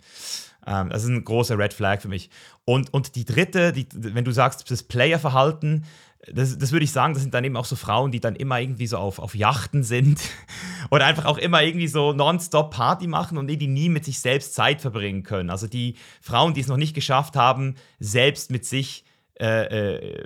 Ähm, 0.67 0.89
das 0.89 1.03
ist 1.03 1.09
ein 1.09 1.23
großer 1.23 1.57
Red 1.57 1.73
Flag 1.73 2.01
für 2.01 2.07
mich. 2.07 2.29
Und, 2.63 2.93
und 2.93 3.15
die 3.15 3.25
dritte, 3.25 3.73
die, 3.73 3.87
wenn 3.91 4.25
du 4.25 4.31
sagst, 4.31 4.69
das 4.69 4.83
Playerverhalten, 4.83 5.85
das, 6.31 6.57
das 6.57 6.71
würde 6.71 6.83
ich 6.83 6.91
sagen, 6.91 7.13
das 7.13 7.23
sind 7.23 7.33
dann 7.33 7.43
eben 7.43 7.57
auch 7.57 7.65
so 7.65 7.75
Frauen, 7.75 8.11
die 8.11 8.19
dann 8.19 8.35
immer 8.35 8.59
irgendwie 8.59 8.87
so 8.87 8.97
auf, 8.97 9.19
auf 9.19 9.35
Yachten 9.35 9.83
sind 9.83 10.21
oder 10.91 11.05
einfach 11.05 11.25
auch 11.25 11.37
immer 11.37 11.63
irgendwie 11.63 11.87
so 11.87 12.13
nonstop 12.13 12.71
Party 12.71 13.07
machen 13.07 13.37
und 13.37 13.47
die 13.47 13.67
nie 13.67 13.89
mit 13.89 14.05
sich 14.05 14.19
selbst 14.19 14.55
Zeit 14.55 14.81
verbringen 14.81 15.23
können. 15.23 15.49
Also 15.49 15.67
die 15.67 15.95
Frauen, 16.21 16.53
die 16.53 16.61
es 16.61 16.67
noch 16.67 16.77
nicht 16.77 16.93
geschafft 16.93 17.35
haben, 17.35 17.75
selbst 17.99 18.51
mit 18.51 18.65
sich 18.65 19.05
äh, 19.39 19.95
äh, 19.95 20.25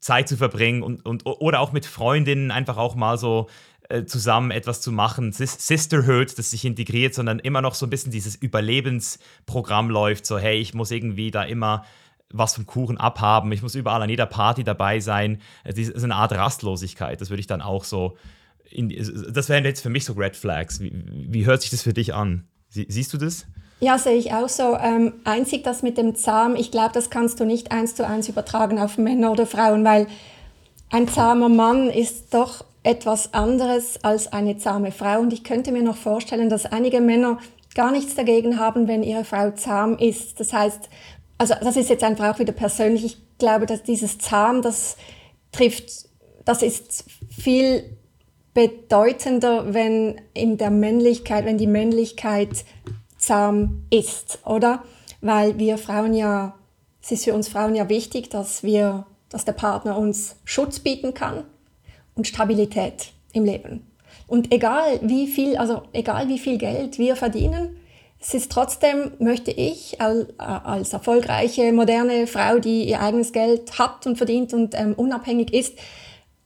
Zeit 0.00 0.28
zu 0.28 0.36
verbringen 0.36 0.82
und, 0.82 1.04
und 1.04 1.26
oder 1.26 1.60
auch 1.60 1.72
mit 1.72 1.84
Freundinnen 1.86 2.50
einfach 2.50 2.76
auch 2.76 2.94
mal 2.94 3.18
so 3.18 3.48
äh, 3.88 4.04
zusammen 4.04 4.50
etwas 4.50 4.80
zu 4.80 4.92
machen, 4.92 5.32
Sisterhood, 5.32 6.38
das 6.38 6.50
sich 6.50 6.64
integriert, 6.64 7.12
sondern 7.14 7.38
immer 7.38 7.60
noch 7.60 7.74
so 7.74 7.86
ein 7.86 7.90
bisschen 7.90 8.12
dieses 8.12 8.36
Überlebensprogramm 8.36 9.90
läuft, 9.90 10.26
so 10.26 10.38
hey, 10.38 10.58
ich 10.58 10.74
muss 10.74 10.90
irgendwie 10.90 11.30
da 11.30 11.42
immer 11.42 11.84
was 12.32 12.54
vom 12.54 12.66
Kuchen 12.66 12.96
abhaben, 12.96 13.50
ich 13.52 13.62
muss 13.62 13.74
überall 13.74 14.02
an 14.02 14.10
jeder 14.10 14.26
Party 14.26 14.64
dabei 14.64 15.00
sein. 15.00 15.40
Es 15.64 15.76
ist 15.78 16.04
eine 16.04 16.14
Art 16.14 16.32
Rastlosigkeit, 16.32 17.20
das 17.20 17.30
würde 17.30 17.40
ich 17.40 17.46
dann 17.46 17.62
auch 17.62 17.84
so, 17.84 18.16
in, 18.70 18.88
das 19.32 19.48
wären 19.48 19.64
jetzt 19.64 19.80
für 19.80 19.90
mich 19.90 20.04
so 20.04 20.12
Red 20.12 20.36
Flags. 20.36 20.80
Wie, 20.80 20.92
wie 21.04 21.44
hört 21.46 21.62
sich 21.62 21.70
das 21.70 21.82
für 21.82 21.92
dich 21.92 22.14
an? 22.14 22.46
Sie, 22.68 22.86
siehst 22.88 23.12
du 23.12 23.18
das? 23.18 23.46
Ja, 23.80 23.98
sehe 23.98 24.16
ich 24.16 24.32
auch 24.32 24.48
so. 24.48 24.76
Ähm, 24.76 25.14
einzig 25.24 25.64
das 25.64 25.82
mit 25.82 25.98
dem 25.98 26.14
Zahm, 26.14 26.54
ich 26.54 26.70
glaube, 26.70 26.90
das 26.92 27.10
kannst 27.10 27.40
du 27.40 27.44
nicht 27.44 27.72
eins 27.72 27.94
zu 27.94 28.06
eins 28.06 28.28
übertragen 28.28 28.78
auf 28.78 28.98
Männer 28.98 29.32
oder 29.32 29.46
Frauen, 29.46 29.84
weil 29.84 30.06
ein 30.90 31.08
zahmer 31.08 31.48
Mann 31.48 31.88
ist 31.88 32.34
doch 32.34 32.64
etwas 32.82 33.32
anderes 33.34 34.02
als 34.04 34.32
eine 34.32 34.58
zahme 34.58 34.92
Frau. 34.92 35.20
Und 35.20 35.32
ich 35.32 35.44
könnte 35.44 35.72
mir 35.72 35.82
noch 35.82 35.96
vorstellen, 35.96 36.50
dass 36.50 36.66
einige 36.66 37.00
Männer 37.00 37.38
gar 37.74 37.90
nichts 37.90 38.14
dagegen 38.14 38.58
haben, 38.58 38.88
wenn 38.88 39.02
ihre 39.02 39.24
Frau 39.24 39.50
zahm 39.52 39.96
ist. 39.96 40.40
Das 40.40 40.52
heißt, 40.52 40.88
also 41.40 41.54
das 41.58 41.78
ist 41.78 41.88
jetzt 41.88 42.04
einfach 42.04 42.34
auch 42.34 42.38
wieder 42.38 42.52
persönlich. 42.52 43.02
Ich 43.02 43.38
glaube, 43.38 43.64
dass 43.64 43.82
dieses 43.82 44.18
Zahm, 44.18 44.60
das 44.60 44.98
trifft, 45.52 46.06
das 46.44 46.60
ist 46.60 47.06
viel 47.30 47.96
bedeutender, 48.52 49.72
wenn 49.72 50.20
in 50.34 50.58
der 50.58 50.70
Männlichkeit, 50.70 51.46
wenn 51.46 51.56
die 51.56 51.66
Männlichkeit 51.66 52.66
zahm 53.16 53.86
ist, 53.88 54.40
oder? 54.44 54.84
Weil 55.22 55.58
wir 55.58 55.78
Frauen 55.78 56.12
ja, 56.12 56.56
es 57.02 57.10
ist 57.10 57.24
für 57.24 57.32
uns 57.32 57.48
Frauen 57.48 57.74
ja 57.74 57.88
wichtig, 57.88 58.28
dass 58.28 58.62
wir, 58.62 59.06
dass 59.30 59.46
der 59.46 59.52
Partner 59.52 59.96
uns 59.96 60.36
Schutz 60.44 60.80
bieten 60.80 61.14
kann 61.14 61.44
und 62.16 62.26
Stabilität 62.26 63.12
im 63.32 63.46
Leben. 63.46 63.86
Und 64.26 64.52
egal 64.52 65.00
wie 65.02 65.26
viel, 65.26 65.56
also 65.56 65.84
egal 65.94 66.28
wie 66.28 66.38
viel 66.38 66.58
Geld 66.58 66.98
wir 66.98 67.16
verdienen, 67.16 67.79
es 68.20 68.34
ist 68.34 68.52
trotzdem, 68.52 69.12
möchte 69.18 69.50
ich 69.50 69.98
als 70.00 70.92
erfolgreiche, 70.92 71.72
moderne 71.72 72.26
Frau, 72.26 72.58
die 72.58 72.84
ihr 72.84 73.00
eigenes 73.00 73.32
Geld 73.32 73.78
hat 73.78 74.06
und 74.06 74.16
verdient 74.16 74.52
und 74.52 74.74
ähm, 74.74 74.92
unabhängig 74.94 75.54
ist, 75.54 75.78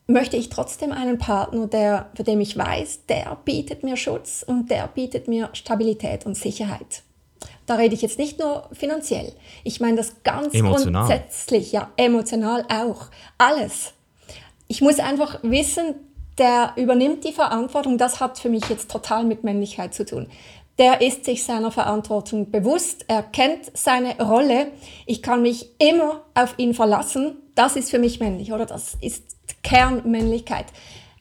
möchte 0.07 0.37
ich 0.37 0.51
trotzdem 0.51 0.93
einen 0.93 1.19
Partner, 1.19 1.67
der, 1.67 2.11
für 2.15 2.23
den 2.23 2.41
ich 2.41 2.57
weiß, 2.57 3.07
der 3.09 3.37
bietet 3.45 3.83
mir 3.83 3.97
Schutz 3.97 4.45
und 4.47 4.71
der 4.71 4.87
bietet 4.87 5.27
mir 5.27 5.51
Stabilität 5.53 6.27
und 6.27 6.37
Sicherheit. 6.37 7.03
Da 7.67 7.75
rede 7.75 7.95
ich 7.95 8.03
jetzt 8.03 8.19
nicht 8.19 8.39
nur 8.39 8.69
finanziell. 8.73 9.33
Ich 9.65 9.81
meine 9.81 9.97
das 9.97 10.23
ganz 10.23 10.55
emotional. 10.55 11.07
grundsätzlich, 11.09 11.73
ja, 11.73 11.91
emotional 11.97 12.67
auch. 12.69 13.07
Alles. 13.39 13.95
Ich 14.69 14.81
muss 14.81 15.01
einfach 15.01 15.41
wissen, 15.43 15.95
der 16.39 16.73
übernimmt 16.77 17.25
die 17.25 17.33
Verantwortung. 17.33 17.97
Das 17.97 18.21
hat 18.21 18.39
für 18.39 18.51
mich 18.51 18.69
jetzt 18.69 18.91
total 18.91 19.25
mit 19.25 19.45
Männlichkeit 19.45 19.95
zu 19.95 20.05
tun 20.05 20.29
der 20.79 21.01
ist 21.01 21.25
sich 21.25 21.45
seiner 21.45 21.71
Verantwortung 21.71 22.51
bewusst, 22.51 23.05
er 23.09 23.23
kennt 23.23 23.71
seine 23.75 24.21
Rolle, 24.21 24.73
ich 25.07 25.23
kann 25.23 25.43
mich 25.43 25.71
immer 25.79 26.23
auf 26.35 26.55
ihn 26.59 26.75
verlassen, 26.75 27.37
das 27.55 27.77
ist 27.77 27.91
für 27.91 27.99
mich 27.99 28.21
männlich, 28.21 28.53
oder? 28.53 28.67
Das 28.67 28.97
ist 29.01 29.37
Kernmännlichkeit. 29.63 30.67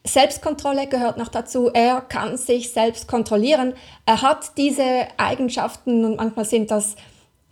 Selbstkontrolle 0.06 0.86
gehört 0.86 1.16
noch 1.16 1.28
dazu. 1.28 1.70
Er 1.72 2.02
kann 2.02 2.36
sich 2.36 2.72
selbst 2.72 3.08
kontrollieren. 3.08 3.72
Er 4.04 4.20
hat 4.20 4.58
diese 4.58 5.06
Eigenschaften 5.16 6.04
und 6.04 6.16
manchmal 6.16 6.44
sind 6.44 6.70
das 6.70 6.96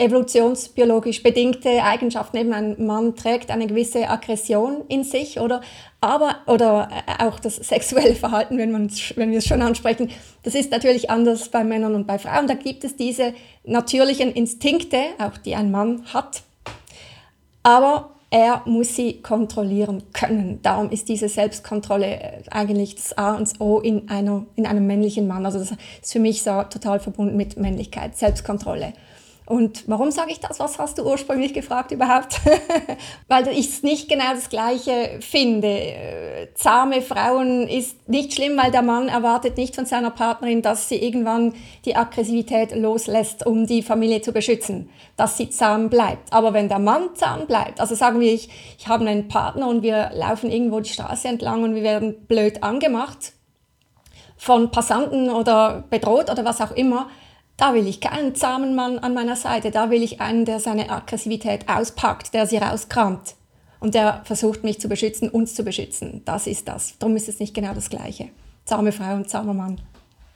evolutionsbiologisch 0.02 1.22
bedingte 1.22 1.82
Eigenschaften. 1.82 2.36
Eben 2.36 2.52
ein 2.52 2.84
Mann 2.84 3.16
trägt 3.16 3.50
eine 3.50 3.66
gewisse 3.66 4.08
Aggression 4.08 4.82
in 4.88 5.04
sich, 5.04 5.40
oder? 5.40 5.60
Aber, 6.00 6.36
oder 6.46 6.88
äh, 7.06 7.24
auch 7.24 7.38
das 7.38 7.56
sexuelle 7.56 8.14
Verhalten, 8.14 8.58
wenn, 8.58 8.72
man, 8.72 8.90
wenn 9.16 9.30
wir 9.30 9.38
es 9.38 9.46
schon 9.46 9.62
ansprechen, 9.62 10.10
das 10.42 10.54
ist 10.54 10.70
natürlich 10.70 11.10
anders 11.10 11.48
bei 11.48 11.64
Männern 11.64 11.94
und 11.94 12.06
bei 12.06 12.18
Frauen. 12.18 12.46
Da 12.46 12.54
gibt 12.54 12.84
es 12.84 12.96
diese 12.96 13.34
natürlichen 13.64 14.32
Instinkte, 14.32 14.98
auch 15.18 15.38
die 15.38 15.54
ein 15.54 15.70
Mann 15.70 16.04
hat. 16.12 16.42
Aber 17.62 18.10
er 18.32 18.62
muss 18.64 18.96
sie 18.96 19.20
kontrollieren 19.20 20.04
können. 20.14 20.58
Darum 20.62 20.88
ist 20.88 21.10
diese 21.10 21.28
Selbstkontrolle 21.28 22.06
äh, 22.06 22.42
eigentlich 22.50 22.94
das 22.94 23.16
A 23.18 23.34
und 23.34 23.42
das 23.42 23.60
O 23.60 23.78
in, 23.78 24.08
einer, 24.08 24.46
in 24.56 24.66
einem 24.66 24.86
männlichen 24.86 25.26
Mann. 25.26 25.44
Also 25.44 25.58
das 25.58 25.72
ist 25.72 26.12
für 26.12 26.18
mich 26.18 26.42
so 26.42 26.62
total 26.62 26.98
verbunden 26.98 27.36
mit 27.36 27.58
Männlichkeit, 27.58 28.16
Selbstkontrolle. 28.16 28.94
Und 29.44 29.84
warum 29.88 30.12
sage 30.12 30.30
ich 30.30 30.38
das? 30.38 30.60
Was 30.60 30.78
hast 30.78 30.98
du 30.98 31.02
ursprünglich 31.02 31.52
gefragt 31.52 31.90
überhaupt? 31.90 32.40
Weil 33.28 33.48
ich 33.48 33.68
es 33.68 33.82
nicht 33.82 34.08
genau 34.08 34.32
das 34.34 34.48
Gleiche 34.48 35.18
finde. 35.20 36.48
Zahme 36.54 37.02
Frauen 37.02 37.66
ist 37.66 38.08
nicht 38.08 38.34
schlimm, 38.34 38.56
weil 38.56 38.70
der 38.70 38.82
Mann 38.82 39.08
erwartet 39.08 39.56
nicht 39.56 39.74
von 39.74 39.86
seiner 39.86 40.10
Partnerin, 40.10 40.62
dass 40.62 40.88
sie 40.88 40.96
irgendwann 40.96 41.54
die 41.84 41.96
Aggressivität 41.96 42.74
loslässt, 42.74 43.46
um 43.46 43.66
die 43.66 43.82
Familie 43.82 44.22
zu 44.22 44.32
beschützen, 44.32 44.90
dass 45.16 45.36
sie 45.36 45.50
zahm 45.50 45.88
bleibt. 45.88 46.32
Aber 46.32 46.52
wenn 46.52 46.68
der 46.68 46.78
Mann 46.78 47.14
zahm 47.14 47.46
bleibt, 47.46 47.80
also 47.80 47.94
sagen 47.94 48.20
wir, 48.20 48.32
ich, 48.32 48.48
ich 48.78 48.88
habe 48.88 49.06
einen 49.06 49.28
Partner 49.28 49.68
und 49.68 49.82
wir 49.82 50.10
laufen 50.14 50.50
irgendwo 50.50 50.80
die 50.80 50.90
Straße 50.90 51.28
entlang 51.28 51.62
und 51.62 51.74
wir 51.74 51.82
werden 51.82 52.26
blöd 52.26 52.62
angemacht 52.62 53.32
von 54.36 54.70
Passanten 54.70 55.30
oder 55.30 55.84
bedroht 55.88 56.30
oder 56.30 56.44
was 56.44 56.60
auch 56.60 56.72
immer, 56.72 57.08
da 57.62 57.74
will 57.74 57.86
ich 57.86 58.00
keinen 58.00 58.34
zahmen 58.34 58.74
Mann 58.74 58.98
an 58.98 59.14
meiner 59.14 59.36
Seite, 59.36 59.70
da 59.70 59.88
will 59.88 60.02
ich 60.02 60.20
einen, 60.20 60.44
der 60.44 60.58
seine 60.58 60.90
Aggressivität 60.90 61.68
auspackt, 61.68 62.34
der 62.34 62.48
sie 62.48 62.56
rauskramt 62.56 63.36
und 63.78 63.94
der 63.94 64.22
versucht, 64.24 64.64
mich 64.64 64.80
zu 64.80 64.88
beschützen, 64.88 65.28
uns 65.28 65.54
zu 65.54 65.62
beschützen. 65.62 66.22
Das 66.24 66.48
ist 66.48 66.66
das. 66.66 66.98
Darum 66.98 67.14
ist 67.14 67.28
es 67.28 67.38
nicht 67.38 67.54
genau 67.54 67.72
das 67.72 67.88
Gleiche. 67.88 68.30
Zahme 68.64 68.90
Frau 68.90 69.14
und 69.14 69.30
zahmer 69.30 69.54
Mann. 69.54 69.80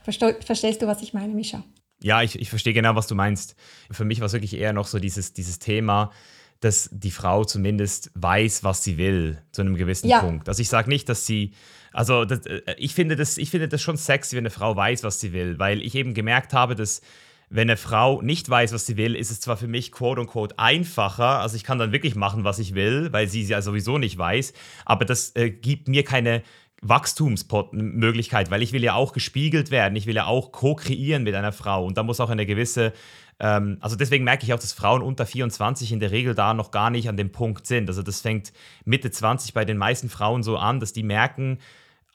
Verstehst 0.05 0.83
du, 0.83 0.87
was 0.87 1.03
ich 1.03 1.15
meine, 1.15 1.35
Mischa? 1.35 1.65
Ja, 2.01 2.23
ich, 2.23 2.39
ich 2.39 2.49
verstehe 2.49 2.75
genau, 2.75 2.95
was 2.95 3.09
du 3.09 3.17
meinst. 3.17 3.57
Für 3.91 4.05
mich 4.05 4.21
war 4.21 4.27
es 4.27 4.33
wirklich 4.33 4.55
eher 4.55 4.73
noch 4.73 4.87
so 4.87 5.01
dieses, 5.01 5.33
dieses 5.33 5.59
Thema, 5.59 6.13
dass 6.61 6.89
die 6.93 7.11
Frau 7.11 7.45
zumindest 7.45 8.13
weiß, 8.15 8.63
was 8.63 8.85
sie 8.85 8.99
will, 8.99 9.43
zu 9.51 9.63
einem 9.63 9.75
gewissen 9.75 10.09
ja. 10.09 10.21
Punkt. 10.21 10.49
Also 10.49 10.63
ich 10.63 10.69
sage 10.69 10.89
nicht, 10.89 11.09
dass 11.09 11.27
sie 11.27 11.55
also 11.97 12.25
das, 12.25 12.47
äh, 12.47 12.61
ich, 12.77 12.95
finde 12.95 13.17
das, 13.17 13.39
ich 13.39 13.51
finde 13.51 13.69
das 13.69 13.83
schon 13.83 13.97
sexy, 13.97 14.37
wenn 14.37 14.43
eine 14.43 14.51
Frau 14.51 14.77
weiß, 14.77 15.03
was 15.03 15.19
sie 15.21 15.33
will, 15.33 15.59
weil 15.59 15.83
ich 15.83 15.95
eben 15.95 16.15
gemerkt 16.15 16.53
habe, 16.53 16.75
dass 16.75 17.01
wenn 17.49 17.71
eine 17.71 17.77
Frau 17.77 18.21
nicht 18.23 18.49
weiß, 18.49 18.73
was 18.73 18.87
sie 18.87 18.97
will, 18.97 19.15
ist 19.15 19.31
es 19.31 19.41
zwar 19.41 19.57
für 19.57 19.69
mich 19.69 19.93
quote 19.93 20.21
unquote 20.21 20.59
einfacher, 20.59 21.41
also 21.41 21.57
ich 21.57 21.65
kann 21.65 21.79
dann 21.79 21.93
wirklich 21.93 22.15
machen, 22.15 22.45
was 22.45 22.59
ich 22.59 22.75
will, 22.75 23.13
weil 23.13 23.29
sie 23.29 23.43
ja 23.43 23.63
sowieso 23.63 23.99
nicht 23.99 24.19
weiß, 24.19 24.53
aber 24.85 25.05
das 25.05 25.35
äh, 25.37 25.51
gibt 25.51 25.89
mir 25.89 26.05
keine 26.05 26.43
Wachstumsmöglichkeit, 26.83 28.51
weil 28.51 28.63
ich 28.63 28.73
will 28.73 28.85
ja 28.85 28.95
auch 28.95 29.13
gespiegelt 29.13 29.71
werden, 29.71 29.97
ich 29.97 30.07
will 30.07 30.17
ja 30.17 30.27
auch 30.27 30.53
co-kreieren 30.53 31.23
mit 31.23 31.35
einer 31.35 31.53
Frau 31.53 31.87
und 31.87 31.97
da 31.97 32.03
muss 32.03 32.21
auch 32.21 32.31
eine 32.31 32.47
gewisse 32.47 32.93
ähm, 33.39 33.79
also 33.81 33.97
deswegen 33.97 34.25
merke 34.25 34.45
ich 34.45 34.53
auch, 34.53 34.59
dass 34.59 34.73
Frauen 34.73 35.03
unter 35.03 35.27
24 35.27 35.93
in 35.93 36.01
der 36.01 36.11
Regel 36.11 36.35
da 36.35 36.55
noch 36.55 36.71
gar 36.71 36.91
nicht 36.91 37.09
an 37.09 37.17
dem 37.17 37.33
Punkt 37.33 37.67
sind. 37.67 37.89
Also 37.89 38.03
das 38.03 38.23
fängt 38.23 38.53
Mitte 38.85 39.11
20 39.11 39.53
bei 39.53 39.65
den 39.65 39.77
meisten 39.77 40.09
Frauen 40.09 40.43
so 40.43 40.57
an, 40.57 40.81
dass 40.81 40.93
die 40.93 41.03
merken, 41.03 41.59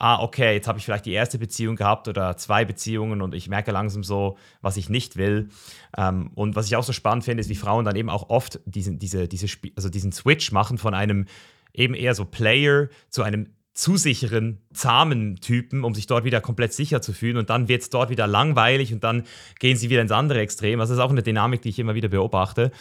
ah, 0.02 0.20
okay, 0.20 0.54
jetzt 0.54 0.68
habe 0.68 0.80
ich 0.80 0.86
vielleicht 0.86 1.06
die 1.06 1.12
erste 1.12 1.38
Beziehung 1.38 1.76
gehabt 1.76 2.08
oder 2.08 2.36
zwei 2.36 2.66
Beziehungen 2.66 3.22
und 3.22 3.36
ich 3.36 3.48
merke 3.48 3.72
langsam 3.72 4.04
so, 4.04 4.36
was 4.60 4.76
ich 4.76 4.90
nicht 4.90 5.16
will. 5.16 5.50
Ähm, 5.96 6.32
und 6.34 6.56
was 6.56 6.66
ich 6.66 6.76
auch 6.76 6.84
so 6.84 6.92
spannend 6.92 7.24
finde, 7.24 7.42
ist, 7.42 7.50
wie 7.50 7.56
Frauen 7.56 7.86
dann 7.86 7.96
eben 7.96 8.10
auch 8.10 8.30
oft 8.30 8.60
diesen, 8.66 8.98
diese, 8.98 9.28
diese 9.28 9.46
also 9.76 9.90
diesen 9.90 10.12
Switch 10.12 10.52
machen 10.52 10.80
von 10.80 10.96
einem 10.96 11.28
eben 11.72 11.94
eher 11.94 12.16
so 12.16 12.26
Player 12.26 12.90
zu 13.10 13.22
einem 13.22 13.54
zu 13.74 13.96
sicheren, 13.96 14.58
zahmen 14.74 15.38
Typen, 15.38 15.84
um 15.84 15.94
sich 15.94 16.08
dort 16.08 16.26
wieder 16.26 16.42
komplett 16.42 16.74
sicher 16.74 17.02
zu 17.02 17.14
fühlen. 17.14 17.38
Und 17.38 17.52
dann 17.52 17.68
wird 17.68 17.84
es 17.84 17.90
dort 17.90 18.10
wieder 18.10 18.26
langweilig 18.26 18.92
und 18.92 19.04
dann 19.04 19.24
gehen 19.60 19.78
sie 19.78 19.90
wieder 19.92 20.02
ins 20.02 20.12
andere 20.12 20.40
Extrem. 20.42 20.80
Also 20.80 20.94
das 20.94 21.00
ist 21.00 21.06
auch 21.06 21.12
eine 21.12 21.24
Dynamik, 21.24 21.62
die 21.62 21.70
ich 21.70 21.80
immer 21.80 21.96
wieder 21.96 22.10
beobachte. 22.10 22.72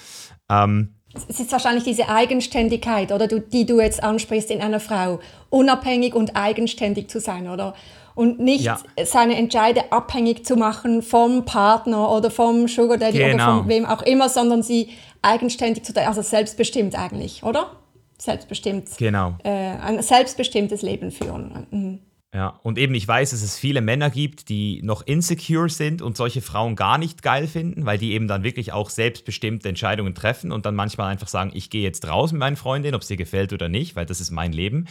Ähm, 0.49 0.94
es 1.28 1.40
ist 1.40 1.52
wahrscheinlich 1.52 1.84
diese 1.84 2.08
Eigenständigkeit, 2.08 3.11
oder 3.12 3.26
du, 3.26 3.40
die 3.40 3.66
du 3.66 3.80
jetzt 3.80 4.02
ansprichst 4.02 4.50
in 4.50 4.61
einer 4.61 4.80
Frau, 4.80 5.20
unabhängig 5.48 6.14
und 6.14 6.36
eigenständig 6.36 7.08
zu 7.08 7.20
sein, 7.20 7.48
oder? 7.48 7.74
Und 8.14 8.38
nicht 8.38 8.64
ja. 8.64 8.78
seine 9.04 9.36
Entscheide 9.36 9.92
abhängig 9.92 10.44
zu 10.44 10.56
machen 10.56 11.02
vom 11.02 11.44
Partner 11.44 12.12
oder 12.12 12.30
vom 12.30 12.68
Sugar 12.68 12.98
Daddy 12.98 13.18
genau. 13.18 13.34
oder 13.34 13.58
von 13.58 13.68
wem 13.68 13.86
auch 13.86 14.02
immer, 14.02 14.28
sondern 14.28 14.62
sie 14.62 14.90
eigenständig 15.22 15.84
zu, 15.84 15.94
also 15.96 16.22
selbstbestimmt 16.22 16.98
eigentlich, 16.98 17.42
oder? 17.42 17.72
Selbstbestimmt. 18.18 18.88
Genau. 18.98 19.34
Äh, 19.42 19.50
ein 19.50 20.02
selbstbestimmtes 20.02 20.82
Leben 20.82 21.11
führen. 21.11 21.66
Mhm. 21.70 21.98
Ja, 22.33 22.61
und 22.62 22.78
eben 22.78 22.95
ich 22.95 23.09
weiß, 23.09 23.31
dass 23.31 23.43
es 23.43 23.59
viele 23.59 23.81
Männer 23.81 24.09
gibt, 24.09 24.49
die 24.49 24.81
noch 24.85 25.03
insecure 25.03 25.68
sind 25.68 26.01
und 26.01 26.16
solche 26.16 26.41
Frauen 26.41 26.76
gar 26.76 26.97
nicht 26.97 27.22
geil 27.22 27.49
finden, 27.49 27.87
weil 27.87 27.99
die 27.99 28.12
eben 28.12 28.28
dann 28.28 28.45
wirklich 28.45 28.72
auch 28.72 28.89
selbstbestimmte 28.89 29.68
Entscheidungen 29.68 30.14
treffen 30.14 30.53
und 30.53 30.64
dann 30.64 30.76
manchmal 30.76 31.11
einfach 31.11 31.26
sagen, 31.26 31.51
ich 31.55 31.70
gehe 31.70 31.83
jetzt 31.83 32.07
raus 32.07 32.31
mit 32.31 32.39
meinen 32.39 32.55
Freundinnen, 32.55 32.95
ob 32.95 33.03
es 33.03 33.09
dir 33.09 33.16
gefällt 33.16 33.53
oder 33.53 33.68
nicht, 33.68 33.97
weil 33.97 34.07
das 34.07 34.20
ist 34.20 34.31
mein 34.31 34.53
Leben. 34.53 34.87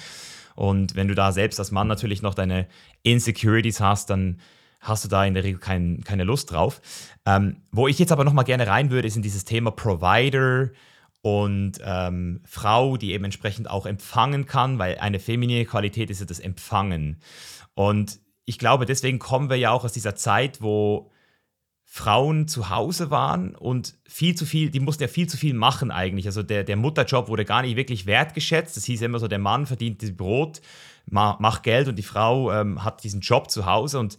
Und 0.56 0.96
wenn 0.96 1.08
du 1.08 1.16
da 1.16 1.32
selbst 1.32 1.60
als 1.60 1.72
Mann 1.72 1.88
natürlich 1.88 2.22
noch 2.22 2.34
deine 2.34 2.68
Insecurities 3.04 3.80
hast, 3.80 4.10
dann 4.10 4.42
hast 4.82 5.06
du 5.06 5.08
da 5.08 5.24
in 5.24 5.34
der 5.34 5.46
Regel 5.46 5.62
kein, 5.62 6.02
keine 6.04 6.26
Lust 6.26 6.52
drauf. 6.52 6.82
Ähm, 7.26 7.62
wo 7.72 7.88
ich 7.88 8.00
jetzt 8.00 8.12
aber 8.12 8.26
nochmal 8.26 8.44
gerne 8.44 8.68
rein 8.68 8.92
würde, 8.92 9.08
ist 9.08 9.16
in 9.16 9.22
dieses 9.22 9.46
Thema 9.46 9.72
Provider, 9.72 10.72
und 11.22 11.74
ähm, 11.84 12.42
Frau, 12.46 12.98
die 12.98 13.12
eben 13.12 13.26
entsprechend 13.26 13.70
auch 13.70 13.86
empfangen 13.86 14.46
kann, 14.46 14.80
weil 14.80 14.98
eine 15.00 15.20
feminine 15.20 15.66
Qualität 15.66 16.10
ist 16.10 16.20
ja 16.20 16.26
das 16.26 16.40
Empfangen. 16.40 17.22
Und 17.74 18.20
ich 18.46 18.58
glaube, 18.58 18.86
deswegen 18.86 19.20
kommen 19.20 19.50
wir 19.50 19.58
ja 19.58 19.72
auch 19.72 19.84
aus 19.84 19.94
dieser 19.94 20.16
Zeit, 20.16 20.62
wo 20.62 21.12
Frauen 21.92 22.48
zu 22.48 22.70
Hause 22.70 23.10
waren 23.10 23.56
und 23.56 23.98
viel 24.08 24.36
zu 24.36 24.46
viel, 24.46 24.70
die 24.70 24.80
mussten 24.80 25.02
ja 25.04 25.08
viel 25.10 25.28
zu 25.28 25.38
viel 25.38 25.56
machen 25.56 25.90
eigentlich. 25.90 26.28
Also 26.28 26.44
der, 26.44 26.64
der 26.64 26.76
Mutterjob 26.76 27.28
wurde 27.30 27.46
gar 27.46 27.64
nicht 27.64 27.76
wirklich 27.76 28.06
wertgeschätzt. 28.06 28.78
Das 28.78 28.86
hieß 28.86 29.02
immer 29.02 29.18
so, 29.18 29.28
der 29.28 29.40
Mann 29.40 29.66
verdient 29.66 30.04
das 30.04 30.16
Brot, 30.16 30.62
macht 31.08 31.64
Geld 31.64 31.88
und 31.88 31.96
die 31.96 32.04
Frau 32.04 32.52
ähm, 32.52 32.84
hat 32.84 33.04
diesen 33.04 33.22
Job 33.22 33.50
zu 33.50 33.66
Hause. 33.66 33.98
Und 33.98 34.18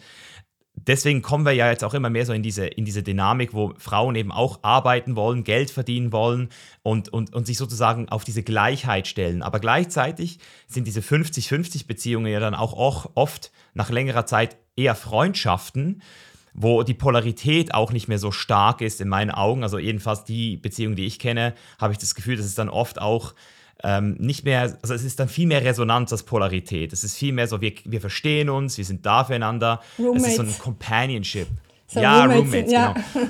deswegen 0.86 1.22
kommen 1.22 1.44
wir 1.44 1.52
ja 1.52 1.70
jetzt 1.70 1.84
auch 1.84 1.94
immer 1.94 2.10
mehr 2.10 2.26
so 2.26 2.32
in 2.32 2.42
diese, 2.42 2.66
in 2.66 2.84
diese 2.84 3.02
Dynamik, 3.02 3.52
wo 3.52 3.74
Frauen 3.78 4.14
eben 4.14 4.32
auch 4.32 4.60
arbeiten 4.62 5.16
wollen, 5.16 5.44
Geld 5.44 5.70
verdienen 5.70 6.12
wollen 6.12 6.48
und, 6.82 7.08
und, 7.08 7.34
und 7.34 7.46
sich 7.46 7.58
sozusagen 7.58 8.08
auf 8.08 8.24
diese 8.24 8.42
Gleichheit 8.42 9.06
stellen. 9.06 9.42
Aber 9.42 9.60
gleichzeitig 9.60 10.38
sind 10.66 10.86
diese 10.86 11.00
50-50 11.00 11.86
Beziehungen 11.86 12.32
ja 12.32 12.40
dann 12.40 12.54
auch 12.54 13.10
oft 13.14 13.52
nach 13.74 13.90
längerer 13.90 14.26
Zeit 14.26 14.56
eher 14.76 14.94
Freundschaften, 14.94 16.02
wo 16.52 16.82
die 16.82 16.94
Polarität 16.94 17.74
auch 17.74 17.92
nicht 17.92 18.08
mehr 18.08 18.18
so 18.18 18.32
stark 18.32 18.80
ist 18.80 19.00
in 19.00 19.08
meinen 19.08 19.30
Augen. 19.30 19.62
Also 19.62 19.78
jedenfalls 19.78 20.24
die 20.24 20.56
Beziehung, 20.56 20.96
die 20.96 21.06
ich 21.06 21.18
kenne, 21.18 21.54
habe 21.78 21.92
ich 21.92 21.98
das 21.98 22.14
Gefühl, 22.14 22.36
dass 22.36 22.46
es 22.46 22.54
dann 22.54 22.68
oft 22.68 23.00
auch 23.00 23.34
ähm, 23.82 24.16
nicht 24.18 24.44
mehr, 24.44 24.76
also 24.82 24.94
es 24.94 25.04
ist 25.04 25.20
dann 25.20 25.28
viel 25.28 25.46
mehr 25.46 25.64
Resonanz 25.64 26.12
als 26.12 26.22
Polarität. 26.22 26.92
Es 26.92 27.04
ist 27.04 27.16
viel 27.16 27.32
mehr 27.32 27.46
so, 27.46 27.60
wir, 27.60 27.72
wir 27.84 28.00
verstehen 28.00 28.50
uns, 28.50 28.78
wir 28.78 28.84
sind 28.84 29.06
da 29.06 29.24
füreinander. 29.24 29.80
Roommates. 29.98 30.22
Es 30.22 30.28
ist 30.28 30.36
so 30.36 30.42
ein 30.42 30.58
Companionship. 30.58 31.48
So 31.86 32.00
ja, 32.00 32.24
Roommates, 32.24 32.44
Roommates 32.44 32.72
ja. 32.72 32.94
genau. 33.12 33.28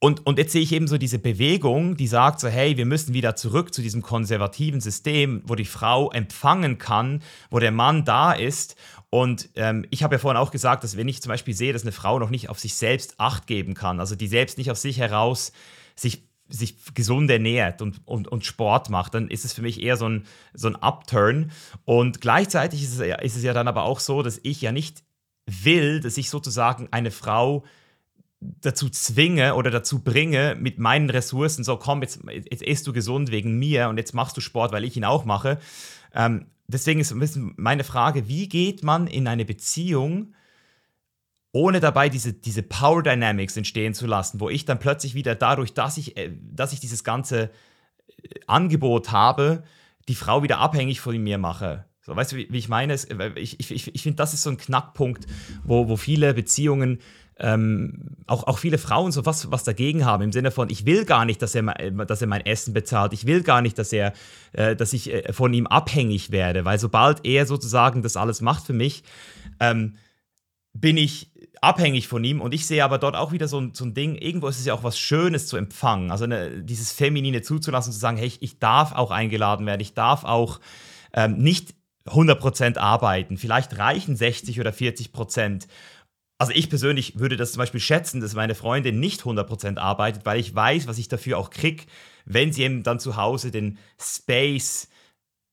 Und, 0.00 0.24
und 0.26 0.38
jetzt 0.38 0.52
sehe 0.52 0.62
ich 0.62 0.72
eben 0.72 0.86
so 0.86 0.96
diese 0.96 1.18
Bewegung, 1.18 1.96
die 1.96 2.06
sagt 2.06 2.38
so, 2.38 2.46
hey, 2.46 2.76
wir 2.76 2.86
müssen 2.86 3.14
wieder 3.14 3.34
zurück 3.34 3.74
zu 3.74 3.82
diesem 3.82 4.00
konservativen 4.00 4.80
System, 4.80 5.42
wo 5.44 5.56
die 5.56 5.64
Frau 5.64 6.12
empfangen 6.12 6.78
kann, 6.78 7.20
wo 7.50 7.58
der 7.58 7.72
Mann 7.72 8.04
da 8.04 8.32
ist. 8.32 8.76
Und 9.10 9.48
ähm, 9.56 9.84
ich 9.90 10.04
habe 10.04 10.14
ja 10.14 10.18
vorhin 10.20 10.40
auch 10.40 10.52
gesagt, 10.52 10.84
dass 10.84 10.96
wenn 10.96 11.08
ich 11.08 11.20
zum 11.20 11.30
Beispiel 11.30 11.54
sehe, 11.54 11.72
dass 11.72 11.82
eine 11.82 11.90
Frau 11.90 12.20
noch 12.20 12.30
nicht 12.30 12.48
auf 12.48 12.60
sich 12.60 12.76
selbst 12.76 13.18
Acht 13.18 13.48
geben 13.48 13.74
kann, 13.74 13.98
also 13.98 14.14
die 14.14 14.28
selbst 14.28 14.56
nicht 14.56 14.70
aus 14.70 14.82
sich 14.82 14.98
heraus 14.98 15.50
sich 15.96 16.27
sich 16.48 16.76
gesund 16.94 17.30
ernährt 17.30 17.82
und, 17.82 18.00
und, 18.06 18.28
und 18.28 18.44
Sport 18.44 18.90
macht, 18.90 19.14
dann 19.14 19.28
ist 19.28 19.44
es 19.44 19.52
für 19.52 19.62
mich 19.62 19.82
eher 19.82 19.96
so 19.96 20.08
ein, 20.08 20.24
so 20.54 20.68
ein 20.68 20.76
Upturn. 20.76 21.50
Und 21.84 22.20
gleichzeitig 22.20 22.82
ist 22.82 22.98
es, 22.98 23.16
ist 23.22 23.36
es 23.36 23.42
ja 23.42 23.52
dann 23.52 23.68
aber 23.68 23.84
auch 23.84 24.00
so, 24.00 24.22
dass 24.22 24.40
ich 24.42 24.60
ja 24.62 24.72
nicht 24.72 25.04
will, 25.46 26.00
dass 26.00 26.16
ich 26.16 26.30
sozusagen 26.30 26.88
eine 26.90 27.10
Frau 27.10 27.64
dazu 28.40 28.88
zwinge 28.88 29.54
oder 29.56 29.70
dazu 29.70 30.00
bringe, 30.00 30.56
mit 30.58 30.78
meinen 30.78 31.10
Ressourcen, 31.10 31.64
so 31.64 31.76
komm, 31.76 32.02
jetzt, 32.02 32.20
jetzt 32.28 32.62
isst 32.62 32.86
du 32.86 32.92
gesund 32.92 33.30
wegen 33.30 33.58
mir 33.58 33.88
und 33.88 33.96
jetzt 33.96 34.14
machst 34.14 34.36
du 34.36 34.40
Sport, 34.40 34.72
weil 34.72 34.84
ich 34.84 34.96
ihn 34.96 35.04
auch 35.04 35.24
mache. 35.24 35.58
Ähm, 36.14 36.46
deswegen 36.66 37.00
ist 37.00 37.10
ein 37.12 37.18
bisschen 37.18 37.54
meine 37.56 37.84
Frage, 37.84 38.28
wie 38.28 38.48
geht 38.48 38.82
man 38.84 39.06
in 39.06 39.26
eine 39.26 39.44
Beziehung 39.44 40.34
ohne 41.52 41.80
dabei 41.80 42.08
diese, 42.08 42.32
diese 42.32 42.62
Power 42.62 43.02
Dynamics 43.02 43.56
entstehen 43.56 43.94
zu 43.94 44.06
lassen, 44.06 44.40
wo 44.40 44.50
ich 44.50 44.64
dann 44.64 44.78
plötzlich 44.78 45.14
wieder 45.14 45.34
dadurch, 45.34 45.74
dass 45.74 45.96
ich, 45.96 46.16
äh, 46.16 46.32
dass 46.42 46.72
ich 46.72 46.80
dieses 46.80 47.04
ganze 47.04 47.44
äh, 48.22 48.40
Angebot 48.46 49.12
habe, 49.12 49.64
die 50.08 50.14
Frau 50.14 50.42
wieder 50.42 50.58
abhängig 50.58 51.00
von 51.00 51.16
mir 51.16 51.38
mache. 51.38 51.84
So, 52.00 52.16
weißt 52.16 52.32
du, 52.32 52.36
wie, 52.36 52.48
ich 52.56 52.68
meine? 52.70 52.94
Ich, 53.36 53.60
ich, 53.60 53.94
ich 53.94 54.02
finde, 54.02 54.16
das 54.16 54.32
ist 54.32 54.42
so 54.42 54.48
ein 54.48 54.56
Knackpunkt, 54.56 55.26
wo, 55.62 55.88
wo 55.88 55.96
viele 55.98 56.32
Beziehungen, 56.32 57.00
ähm, 57.38 58.16
auch, 58.26 58.44
auch 58.44 58.58
viele 58.58 58.78
Frauen 58.78 59.12
so 59.12 59.26
was, 59.26 59.50
was 59.50 59.62
dagegen 59.62 60.04
haben, 60.04 60.22
im 60.22 60.32
Sinne 60.32 60.50
von, 60.50 60.70
ich 60.70 60.86
will 60.86 61.04
gar 61.04 61.24
nicht, 61.24 61.40
dass 61.42 61.54
er, 61.54 61.62
dass 61.62 62.20
er 62.20 62.26
mein 62.26 62.44
Essen 62.44 62.72
bezahlt, 62.72 63.12
ich 63.12 63.26
will 63.26 63.42
gar 63.42 63.60
nicht, 63.62 63.78
dass, 63.78 63.92
er, 63.92 64.12
äh, 64.52 64.74
dass 64.74 64.92
ich 64.92 65.12
äh, 65.12 65.32
von 65.32 65.52
ihm 65.52 65.66
abhängig 65.66 66.30
werde, 66.30 66.64
weil 66.64 66.78
sobald 66.78 67.24
er 67.24 67.46
sozusagen 67.46 68.02
das 68.02 68.16
alles 68.16 68.40
macht 68.40 68.64
für 68.64 68.72
mich, 68.72 69.04
ähm, 69.60 69.96
bin 70.72 70.96
ich 70.96 71.27
abhängig 71.60 72.08
von 72.08 72.24
ihm 72.24 72.40
und 72.40 72.54
ich 72.54 72.66
sehe 72.66 72.84
aber 72.84 72.98
dort 72.98 73.16
auch 73.16 73.32
wieder 73.32 73.48
so 73.48 73.60
ein, 73.60 73.74
so 73.74 73.84
ein 73.84 73.94
Ding, 73.94 74.16
irgendwo 74.16 74.48
ist 74.48 74.58
es 74.58 74.66
ja 74.66 74.74
auch 74.74 74.84
was 74.84 74.98
Schönes 74.98 75.46
zu 75.46 75.56
empfangen, 75.56 76.10
also 76.10 76.24
eine, 76.24 76.62
dieses 76.62 76.92
Feminine 76.92 77.42
zuzulassen, 77.42 77.92
zu 77.92 77.98
sagen, 77.98 78.16
hey, 78.16 78.26
ich, 78.26 78.42
ich 78.42 78.58
darf 78.58 78.92
auch 78.92 79.10
eingeladen 79.10 79.66
werden, 79.66 79.80
ich 79.80 79.94
darf 79.94 80.24
auch 80.24 80.60
ähm, 81.12 81.38
nicht 81.38 81.74
100% 82.06 82.78
arbeiten, 82.78 83.36
vielleicht 83.36 83.78
reichen 83.78 84.16
60 84.16 84.60
oder 84.60 84.70
40%. 84.70 85.66
Also 86.38 86.52
ich 86.54 86.70
persönlich 86.70 87.18
würde 87.18 87.36
das 87.36 87.52
zum 87.52 87.58
Beispiel 87.58 87.80
schätzen, 87.80 88.20
dass 88.20 88.34
meine 88.34 88.54
Freundin 88.54 89.00
nicht 89.00 89.22
100% 89.22 89.78
arbeitet, 89.78 90.24
weil 90.24 90.38
ich 90.38 90.54
weiß, 90.54 90.86
was 90.86 90.98
ich 90.98 91.08
dafür 91.08 91.38
auch 91.38 91.50
kriege, 91.50 91.84
wenn 92.24 92.52
sie 92.52 92.62
eben 92.62 92.82
dann 92.82 93.00
zu 93.00 93.16
Hause 93.16 93.50
den 93.50 93.78
Space 94.00 94.88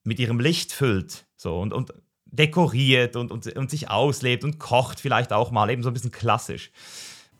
mit 0.04 0.20
ihrem 0.20 0.40
Licht 0.40 0.72
füllt. 0.72 1.26
So, 1.36 1.60
und, 1.60 1.74
und 1.74 1.94
dekoriert 2.26 3.16
und, 3.16 3.32
und, 3.32 3.56
und 3.56 3.70
sich 3.70 3.90
auslebt 3.90 4.44
und 4.44 4.60
kocht 4.60 5.00
vielleicht 5.00 5.32
auch 5.32 5.52
mal, 5.52 5.70
eben 5.70 5.84
so 5.84 5.90
ein 5.90 5.94
bisschen 5.94 6.12
klassisch. 6.12 6.72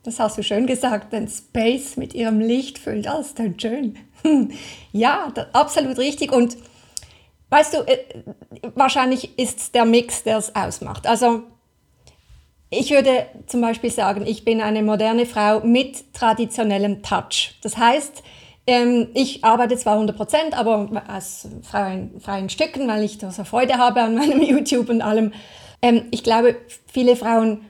Das 0.04 0.20
hast 0.20 0.38
du 0.38 0.44
schön 0.44 0.68
gesagt, 0.68 1.14
den 1.14 1.28
Space 1.28 1.98
mit 1.98 2.14
ihrem 2.14 2.40
Licht 2.40 2.78
füllt. 2.78 3.08
Ist 3.08 3.40
dann 3.40 3.60
schön. 3.60 3.98
ja, 4.92 5.34
absolut 5.52 5.98
richtig. 5.98 6.32
Und 6.32 6.58
weißt 7.50 7.74
du, 7.74 7.78
äh, 7.88 7.98
wahrscheinlich 8.76 9.38
ist 9.40 9.60
es 9.60 9.72
der 9.72 9.86
Mix, 9.86 10.22
der 10.22 10.38
es 10.38 10.56
ausmacht. 10.56 11.08
Also 11.08 11.44
ich 12.70 12.92
würde 12.92 13.28
zum 13.48 13.62
Beispiel 13.62 13.90
sagen, 13.90 14.26
ich 14.28 14.46
bin 14.46 14.62
eine 14.62 14.84
moderne 14.84 15.26
Frau 15.26 15.62
mit 15.62 16.14
traditionellem 16.14 17.02
Touch. 17.02 17.56
Das 17.62 17.78
heißt, 17.78 18.22
ähm, 18.68 19.10
ich 19.14 19.44
arbeite 19.44 19.78
zwar 19.78 19.94
100 19.94 20.16
Prozent, 20.16 20.58
aber 20.58 21.04
aus 21.08 21.48
freien, 21.62 22.20
freien 22.20 22.50
Stücken, 22.50 22.88
weil 22.88 23.04
ich 23.04 23.18
da 23.18 23.32
so 23.32 23.44
Freude 23.44 23.78
habe 23.78 24.02
an 24.02 24.16
meinem 24.20 24.42
YouTube 24.42 24.90
und 24.90 25.02
allem. 25.02 25.34
Ähm, 25.82 26.06
ich 26.12 26.24
glaube, 26.24 26.56
viele 26.92 27.16
Frauen, 27.16 27.62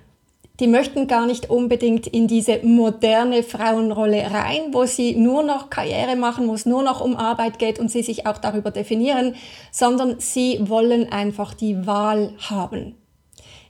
die 0.61 0.67
möchten 0.67 1.07
gar 1.07 1.25
nicht 1.25 1.49
unbedingt 1.49 2.07
in 2.07 2.27
diese 2.27 2.59
moderne 2.63 3.43
Frauenrolle 3.43 4.31
rein, 4.31 4.73
wo 4.73 4.85
sie 4.85 5.15
nur 5.15 5.43
noch 5.43 5.69
Karriere 5.69 6.15
machen, 6.15 6.47
wo 6.47 6.53
es 6.53 6.65
nur 6.65 6.81
noch 6.81 7.01
um 7.01 7.17
Arbeit 7.17 7.59
geht 7.59 7.77
und 7.77 7.91
sie 7.91 8.03
sich 8.03 8.25
auch 8.25 8.37
darüber 8.37 8.71
definieren, 8.71 9.35
sondern 9.71 10.21
sie 10.21 10.59
wollen 10.61 11.11
einfach 11.11 11.53
die 11.53 11.85
Wahl 11.85 12.33
haben. 12.49 12.95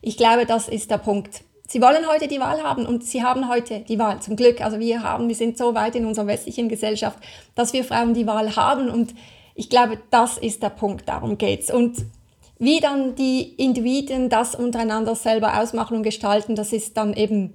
Ich 0.04 0.18
glaube, 0.18 0.46
das 0.46 0.68
ist 0.68 0.92
der 0.92 1.00
Punkt. 1.00 1.44
Sie 1.68 1.82
wollen 1.82 2.08
heute 2.08 2.28
die 2.28 2.40
Wahl 2.40 2.62
haben 2.62 2.86
und 2.86 3.04
sie 3.04 3.24
haben 3.24 3.50
heute 3.50 3.80
die 3.80 3.98
Wahl. 3.98 4.22
Zum 4.22 4.36
Glück, 4.36 4.62
also 4.62 4.80
wir 4.80 5.02
haben, 5.02 5.28
wir 5.28 5.36
sind 5.36 5.58
so 5.58 5.74
weit 5.74 5.96
in 5.96 6.06
unserer 6.06 6.28
westlichen 6.28 6.70
Gesellschaft, 6.70 7.18
dass 7.56 7.74
wir 7.74 7.84
Frauen 7.84 8.14
die 8.14 8.28
Wahl 8.28 8.56
haben 8.56 8.90
und 8.90 9.16
ich 9.56 9.70
glaube, 9.70 9.98
das 10.12 10.38
ist 10.38 10.62
der 10.62 10.70
Punkt, 10.70 11.08
darum 11.08 11.38
geht's. 11.38 11.74
Und 11.74 12.06
wie 12.60 12.80
dann 12.82 13.16
die 13.16 13.54
Individuen 13.56 14.30
das 14.30 14.54
untereinander 14.54 15.16
selber 15.16 15.60
ausmachen 15.60 15.98
und 15.98 16.04
gestalten, 16.04 16.56
das 16.56 16.72
ist 16.72 16.98
dann 16.98 17.14
eben, 17.14 17.54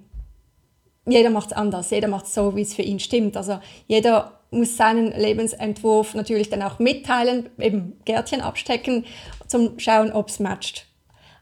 jeder 1.06 1.30
macht 1.30 1.52
es 1.52 1.56
anders, 1.56 1.90
jeder 1.90 2.08
macht 2.08 2.26
es 2.26 2.34
so, 2.34 2.56
wie 2.56 2.62
es 2.62 2.74
für 2.74 2.82
ihn 2.82 3.00
stimmt. 3.00 3.36
Also 3.36 3.60
jeder 3.86 4.40
muss 4.50 4.76
seinen 4.76 5.12
Lebensentwurf 5.12 6.14
natürlich 6.14 6.50
dann 6.50 6.62
auch 6.62 6.80
mitteilen, 6.80 7.48
eben 7.58 8.00
Gärtchen 8.04 8.40
abstecken, 8.40 9.04
zum 9.46 9.78
Schauen, 9.78 10.10
ob 10.10 10.28
es 10.28 10.40
matcht. 10.40 10.89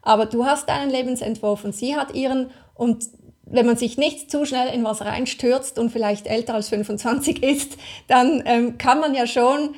Aber 0.09 0.25
du 0.25 0.47
hast 0.47 0.71
deinen 0.71 0.91
Lebensentwurf 0.91 1.65
und 1.65 1.75
sie 1.75 1.95
hat 1.95 2.15
ihren. 2.15 2.51
Und 2.75 3.05
wenn 3.45 3.67
man 3.67 3.77
sich 3.77 3.99
nicht 3.99 4.31
zu 4.31 4.47
schnell 4.47 4.73
in 4.73 4.83
was 4.83 5.03
reinstürzt 5.03 5.79
und 5.79 5.91
vielleicht 5.91 6.27
älter 6.27 6.55
als 6.55 6.71
25 6.71 7.43
ist, 7.43 7.77
dann 8.07 8.43
ähm, 8.47 8.79
kann 8.79 9.01
man 9.01 9.15
ja 9.15 9.27
schon 9.27 9.75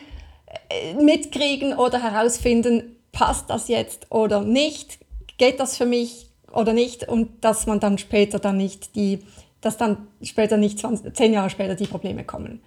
äh, 0.68 0.94
mitkriegen 1.02 1.76
oder 1.76 2.00
herausfinden, 2.00 2.94
passt 3.10 3.50
das 3.50 3.66
jetzt 3.66 4.12
oder 4.12 4.42
nicht, 4.42 5.00
geht 5.36 5.58
das 5.58 5.76
für 5.76 5.86
mich 5.86 6.28
oder 6.52 6.74
nicht? 6.74 7.08
Und 7.08 7.44
dass 7.44 7.66
man 7.66 7.80
dann 7.80 7.98
später 7.98 8.38
dann 8.38 8.56
nicht 8.56 8.94
die, 8.94 9.24
dass 9.60 9.78
dann 9.78 10.06
später 10.22 10.58
nicht 10.58 10.78
20, 10.78 11.12
10 11.12 11.32
Jahre 11.32 11.50
später 11.50 11.74
die 11.74 11.88
Probleme 11.88 12.22
kommen. 12.22 12.60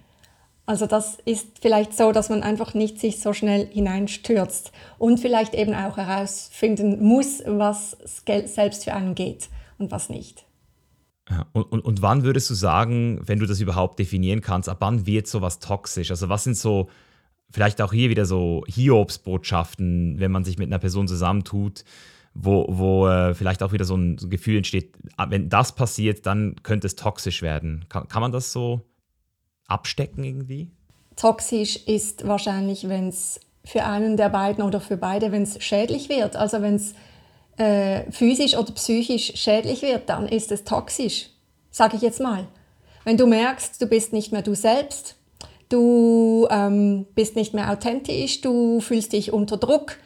Also 0.66 0.86
das 0.86 1.18
ist 1.26 1.59
vielleicht 1.61 1.95
so, 1.95 2.14
dass 2.14 2.30
man 2.30 2.41
einfach 2.41 2.74
nicht 2.74 2.99
sich 2.99 3.20
so 3.20 3.34
schnell 3.34 3.68
hineinstürzt 3.68 4.72
und 4.97 5.20
vielleicht 5.20 5.55
eben 5.55 5.74
auch 5.74 5.97
herausfinden 5.97 7.03
muss, 7.03 7.43
was 7.45 7.97
selbst 8.45 8.86
für 8.86 8.93
einen 8.93 9.14
geht 9.14 9.49
und 9.78 9.91
was 9.91 10.09
nicht. 10.09 10.45
Und, 11.51 11.64
und, 11.64 11.82
und 11.82 12.01
wann 12.01 12.24
würdest 12.24 12.49
du 12.49 12.53
sagen, 12.53 13.20
wenn 13.26 13.39
du 13.39 13.45
das 13.45 13.59
überhaupt 13.59 13.99
definieren 13.99 14.41
kannst, 14.41 14.70
ab 14.70 14.78
wann 14.80 15.05
wird 15.05 15.28
sowas 15.28 15.59
toxisch? 15.59 16.11
Also 16.11 16.30
was 16.30 16.43
sind 16.45 16.57
so, 16.57 16.89
vielleicht 17.49 17.82
auch 17.82 17.91
hier 17.91 18.09
wieder 18.09 18.26
so 18.26 18.64
Hiobsbotschaften, 18.68 20.20
wenn 20.20 20.32
man 20.32 20.45
sich 20.45 20.57
mit 20.57 20.68
einer 20.68 20.80
Person 20.80 21.07
zusammentut, 21.07 21.84
wo, 22.34 22.66
wo 22.70 23.07
äh, 23.07 23.34
vielleicht 23.34 23.64
auch 23.64 23.74
wieder 23.74 23.86
so 23.86 23.95
ein, 23.95 24.18
Gefühl 24.18 24.57
entsteht, 24.57 24.95
ah, 25.18 25.30
wenn 25.30 25.49
das 25.49 25.76
passiert, 25.76 26.26
dann 26.26 26.55
könnte 26.64 26.88
es 26.88 26.95
toxisch 26.95 27.41
werden. 27.41 27.86
Kann, 27.89 28.07
kann 28.07 28.22
man 28.22 28.32
das 28.32 28.51
so 28.51 28.82
abstecken 29.68 30.24
irgendwie? 30.24 30.70
Toxisch 31.16 31.78
ist 31.88 32.28
wahrscheinlich, 32.28 32.89
wenn 32.89 33.09
es 33.09 33.39
für 33.66 33.86
einen 33.86 34.18
der 34.18 34.30
beiden 34.30 34.64
oder 34.64 34.82
für 34.82 34.97
beide, 34.97 35.32
wenn 35.32 35.43
es 35.43 35.64
schädlich 35.64 36.09
wird. 36.09 36.36
Also 36.36 36.61
wenn 36.61 36.76
es 36.76 36.93
äh, 37.57 38.11
physisch 38.11 38.55
oder 38.55 38.74
psychisch 38.74 39.34
schädlich 39.36 39.82
wird, 39.82 40.09
dann 40.09 40.28
ist 40.28 40.51
es 40.51 40.64
toxisch, 40.64 41.30
sage 41.72 41.95
ich 41.95 42.01
jetzt 42.01 42.20
mal. 42.20 42.47
Wenn 43.03 43.18
du 43.18 43.26
merkst, 43.26 43.82
du 43.82 43.88
bist 43.88 44.14
nicht 44.14 44.32
mehr 44.32 44.41
du 44.41 44.55
selbst, 44.55 45.16
du 45.70 46.47
ähm, 46.49 47.05
bist 47.16 47.36
nicht 47.36 47.53
mehr 47.53 47.72
authentisch, 47.72 48.41
du 48.41 48.80
fühlst 48.80 49.14
dich 49.14 49.32
unter 49.32 49.57
Druck, 49.57 49.97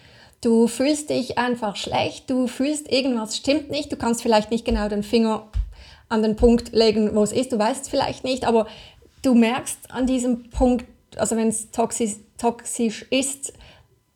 du 0.42 0.68
fühlst 0.68 1.10
dich 1.10 1.38
einfach 1.38 1.76
schlecht, 1.76 2.30
du 2.30 2.48
fühlst, 2.48 2.92
irgendwas 2.92 3.38
stimmt 3.38 3.70
nicht, 3.70 3.92
du 3.92 3.98
kannst 3.98 4.22
vielleicht 4.22 4.52
nicht 4.52 4.66
genau 4.66 4.88
den 4.88 5.04
Finger 5.04 5.48
an 6.10 6.22
den 6.22 6.36
Punkt 6.36 6.74
legen, 6.74 7.16
wo 7.16 7.24
es 7.24 7.32
ist, 7.32 7.52
du 7.52 7.60
weißt 7.60 7.84
es 7.84 7.90
vielleicht 7.90 8.24
nicht, 8.24 8.46
aber 8.46 8.68
du 9.22 9.34
merkst 9.34 9.92
an 9.92 10.08
diesem 10.08 10.50
Punkt, 10.50 10.86
also 11.18 11.36
wenn 11.36 11.50
es 11.50 11.72
toxisch, 11.72 12.16
toxisch 12.38 13.04
ist, 13.10 13.54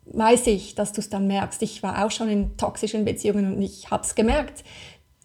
weiß 0.06 0.48
ich, 0.48 0.76
dass 0.76 0.94
du 0.94 1.02
es 1.02 1.10
dann 1.10 1.28
merkst. 1.28 1.62
Ich 1.62 1.84
war 1.84 2.06
auch 2.06 2.12
schon 2.12 2.30
in 2.30 2.58
toxischen 2.58 3.06
Beziehungen 3.06 3.56
und 3.56 3.62
ich 3.62 3.90
habe 3.92 4.04
es 4.04 4.16
gemerkt, 4.16 4.64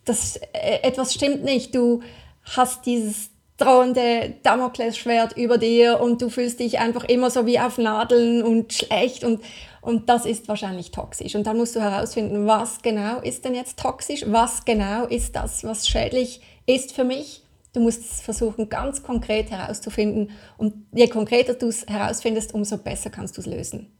dass 0.04 0.36
äh, 0.36 0.80
etwas 0.82 1.12
stimmt 1.12 1.44
nicht. 1.44 1.74
Du 1.74 2.02
hast 2.44 2.86
dieses 2.86 3.30
drohende 3.56 4.34
Damoklesschwert 4.42 5.36
über 5.36 5.58
dir 5.58 6.00
und 6.00 6.20
du 6.20 6.28
fühlst 6.28 6.60
dich 6.60 6.78
einfach 6.78 7.04
immer 7.04 7.30
so 7.30 7.46
wie 7.46 7.58
auf 7.58 7.78
Nadeln 7.78 8.42
und 8.42 8.72
schlecht 8.72 9.24
und, 9.24 9.42
und 9.80 10.08
das 10.08 10.26
ist 10.26 10.46
wahrscheinlich 10.48 10.90
toxisch. 10.90 11.34
Und 11.34 11.46
dann 11.46 11.56
musst 11.56 11.74
du 11.74 11.80
herausfinden, 11.80 12.46
was 12.46 12.82
genau 12.82 13.20
ist 13.20 13.44
denn 13.44 13.54
jetzt 13.54 13.78
toxisch, 13.78 14.24
was 14.26 14.64
genau 14.64 15.06
ist 15.06 15.34
das, 15.36 15.64
was 15.64 15.88
schädlich 15.88 16.40
ist 16.66 16.92
für 16.92 17.04
mich. 17.04 17.42
Du 17.76 17.82
musst 17.82 18.22
versuchen, 18.22 18.68
ganz 18.68 19.02
konkret 19.02 19.50
herauszufinden 19.50 20.30
und 20.56 20.86
je 20.92 21.08
konkreter 21.08 21.54
du 21.54 21.68
es 21.68 21.86
herausfindest, 21.86 22.54
umso 22.54 22.78
besser 22.78 23.10
kannst 23.10 23.36
du 23.36 23.42
es 23.42 23.46
lösen 23.46 23.92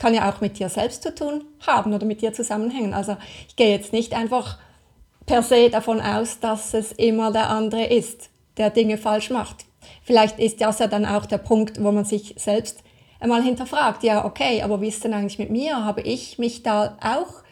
kann 0.00 0.14
ja 0.14 0.30
auch 0.30 0.40
mit 0.40 0.58
dir 0.58 0.68
selbst 0.68 1.02
zu 1.02 1.14
tun 1.14 1.44
haben 1.66 1.92
oder 1.92 2.06
mit 2.06 2.22
dir 2.22 2.32
zusammenhängen. 2.32 2.94
Also 2.94 3.16
ich 3.46 3.54
gehe 3.54 3.70
jetzt 3.70 3.92
nicht 3.92 4.14
einfach 4.14 4.58
per 5.26 5.42
se 5.42 5.70
davon 5.70 6.00
aus, 6.00 6.40
dass 6.40 6.74
es 6.74 6.92
immer 6.92 7.30
der 7.30 7.50
andere 7.50 7.84
ist, 7.84 8.30
der 8.56 8.70
Dinge 8.70 8.96
falsch 8.96 9.30
macht. 9.30 9.66
Vielleicht 10.02 10.38
ist 10.38 10.60
das 10.60 10.78
ja 10.78 10.86
dann 10.86 11.04
auch 11.04 11.26
der 11.26 11.38
Punkt, 11.38 11.82
wo 11.82 11.92
man 11.92 12.04
sich 12.04 12.34
selbst 12.38 12.82
einmal 13.20 13.42
hinterfragt, 13.42 14.02
ja, 14.02 14.24
okay, 14.24 14.62
aber 14.62 14.80
wie 14.80 14.88
ist 14.88 15.04
denn 15.04 15.12
eigentlich 15.12 15.38
mit 15.38 15.50
mir? 15.50 15.84
Habe 15.84 16.00
ich 16.00 16.38
mich 16.38 16.62
da 16.62 16.96
auch 17.02 17.42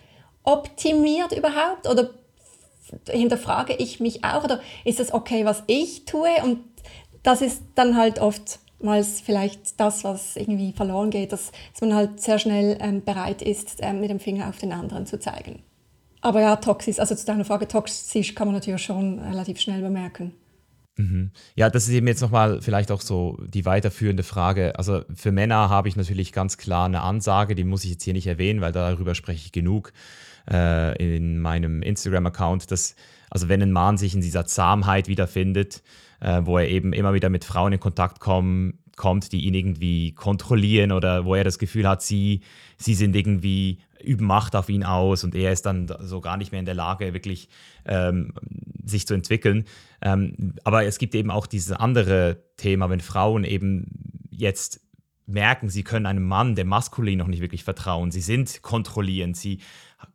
optimiert 0.43 1.33
überhaupt? 1.33 1.87
Oder 1.87 2.11
hinterfrage 3.09 3.74
ich 3.74 4.01
mich 4.01 4.24
auch? 4.24 4.45
Oder 4.45 4.61
ist 4.84 5.01
es 5.01 5.12
okay, 5.12 5.45
was 5.45 5.62
ich 5.66 6.05
tue? 6.05 6.30
Und 6.43 6.61
das 7.22 7.43
ist 7.43 7.62
dann 7.74 7.97
halt 7.97 8.20
oft 8.20 8.59
mal 8.80 9.03
vielleicht 9.03 9.80
das, 9.80 10.05
was 10.05 10.36
irgendwie 10.36 10.72
verloren 10.72 11.11
geht, 11.11 11.32
dass, 11.32 11.51
dass 11.72 11.80
man 11.80 11.95
halt 11.95 12.20
sehr 12.20 12.39
schnell 12.39 12.78
ähm, 12.80 13.05
bereit 13.05 13.43
ist, 13.43 13.78
ähm, 13.80 14.01
mit 14.01 14.11
dem 14.11 14.20
Finger 14.20 14.49
auf 14.49 14.59
den 14.59 14.72
anderen 14.72 15.07
zu 15.07 15.18
zeigen. 15.18 15.62
Aber 16.20 16.41
ja, 16.41 16.57
toxisch, 16.57 16.99
also 16.99 17.14
zu 17.14 17.26
deiner 17.26 17.45
Frage, 17.45 17.68
toxisch 17.68 18.34
kann 18.34 18.49
man 18.49 18.55
natürlich 18.55 18.82
schon 18.82 19.18
relativ 19.18 19.61
schnell 19.61 19.80
bemerken. 19.80 20.34
Mhm. 20.97 21.30
Ja, 21.55 21.70
das 21.70 21.84
ist 21.84 21.95
eben 21.95 22.09
jetzt 22.09 22.20
nochmal 22.20 22.61
vielleicht 22.61 22.91
auch 22.91 23.01
so 23.01 23.39
die 23.47 23.64
weiterführende 23.64 24.24
Frage. 24.24 24.76
Also 24.76 25.03
für 25.14 25.30
Männer 25.30 25.68
habe 25.68 25.89
ich 25.89 25.97
natürlich 25.97 26.32
ganz 26.32 26.59
klar 26.59 26.86
eine 26.86 27.03
Ansage, 27.03 27.55
die 27.55 27.64
muss 27.64 27.84
ich 27.84 27.93
jetzt 27.93 28.03
hier 28.03 28.14
nicht 28.14 28.26
erwähnen, 28.26 28.61
weil 28.61 28.72
darüber 28.72 29.14
spreche 29.14 29.45
ich 29.47 29.53
genug 29.53 29.93
äh, 30.51 31.16
in 31.16 31.38
meinem 31.40 31.82
Instagram-Account, 31.82 32.70
dass 32.70 32.94
also 33.30 33.49
wenn 33.49 33.62
ein 33.62 33.72
Mann 33.72 33.99
sich 33.99 34.14
in 34.14 34.20
dieser 34.20 34.46
Zahmheit 34.46 35.09
wiederfindet, 35.09 35.82
äh, 36.20 36.40
wo 36.44 36.59
er 36.59 36.68
eben 36.68 36.92
immer 36.92 37.14
wieder 37.14 37.28
mit 37.28 37.44
Frauen 37.44 37.72
in 37.72 37.80
Kontakt 37.80 38.20
kommen, 38.20 38.78
kommt, 38.96 39.32
die 39.32 39.46
ihn 39.46 39.55
irgendwie 39.55 40.12
kontrollieren 40.12 40.92
oder 40.92 41.24
wo 41.24 41.34
er 41.34 41.44
das 41.44 41.59
Gefühl 41.59 41.88
hat, 41.88 42.03
sie, 42.03 42.40
sie 42.76 42.94
sind 42.94 43.14
irgendwie 43.14 43.78
üben 44.03 44.26
Macht 44.26 44.55
auf 44.55 44.68
ihn 44.68 44.84
aus 44.84 45.24
und 45.24 45.34
er 45.34 45.53
ist 45.53 45.66
dann 45.66 45.92
so 46.01 46.20
gar 46.20 46.36
nicht 46.36 46.53
mehr 46.53 46.61
in 46.61 46.66
der 46.66 46.74
Lage, 46.74 47.14
wirklich 47.14 47.49
ähm, 47.84 48.32
sich 48.84 49.07
zu 49.07 49.14
entwickeln. 49.14 49.64
Ähm, 50.01 50.55
aber 50.64 50.84
es 50.84 50.99
gibt 50.99 51.14
eben 51.14 51.30
auch 51.30 51.46
dieses 51.46 51.72
andere 51.72 52.42
Thema, 52.57 52.90
wenn 52.90 53.01
Frauen 53.01 53.44
eben 53.44 53.86
jetzt 54.30 54.80
merken, 55.26 55.68
sie 55.68 55.84
können 55.84 56.07
einem 56.07 56.24
Mann, 56.24 56.55
dem 56.55 56.68
Maskulin, 56.68 57.18
noch 57.18 57.26
nicht 57.26 57.42
wirklich 57.42 57.64
vertrauen. 57.64 58.11
Sie 58.11 58.20
sind 58.20 58.62
kontrollierend, 58.62 59.36
sie 59.36 59.61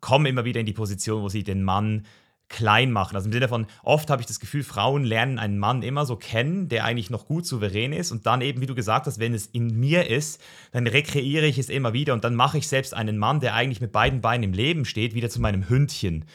kommen 0.02 0.26
immer 0.26 0.46
wieder 0.46 0.60
in 0.60 0.66
die 0.66 0.74
Position, 0.74 1.24
wo 1.24 1.30
sie 1.30 1.44
den 1.44 1.64
Mann 1.64 2.06
klein 2.50 2.92
machen. 2.92 3.16
Also 3.16 3.28
im 3.28 3.34
Sinne 3.34 3.48
von, 3.48 3.66
oft 3.82 4.10
habe 4.10 4.22
ich 4.22 4.28
das 4.28 4.40
Gefühl, 4.40 4.64
Frauen 4.64 5.04
lernen 5.04 5.40
einen 5.40 5.58
Mann 5.58 5.82
immer 5.82 6.06
so 6.06 6.16
kennen, 6.16 6.70
der 6.70 6.86
eigentlich 6.86 7.10
noch 7.10 7.26
gut 7.26 7.46
souverän 7.46 7.94
ist. 7.94 8.12
Und 8.12 8.26
dann 8.26 8.42
eben, 8.42 8.62
wie 8.62 8.68
du 8.68 8.76
gesagt 8.76 9.08
hast, 9.08 9.20
wenn 9.20 9.34
es 9.34 9.48
in 9.48 9.80
mir 9.80 10.10
ist, 10.10 10.40
dann 10.72 10.86
rekreiere 10.86 11.48
ich 11.48 11.58
es 11.58 11.70
immer 11.70 11.94
wieder 11.94 12.14
und 12.14 12.24
dann 12.24 12.36
mache 12.36 12.60
ich 12.60 12.68
selbst 12.68 12.94
einen 12.94 13.18
Mann, 13.18 13.40
der 13.40 13.56
eigentlich 13.56 13.82
mit 13.82 13.92
beiden 13.92 14.22
Beinen 14.22 14.44
im 14.44 14.54
Leben 14.54 14.86
steht, 14.86 15.16
wieder 15.16 15.30
zu 15.30 15.42
meinem 15.42 15.68
Hündchen. 15.68 16.26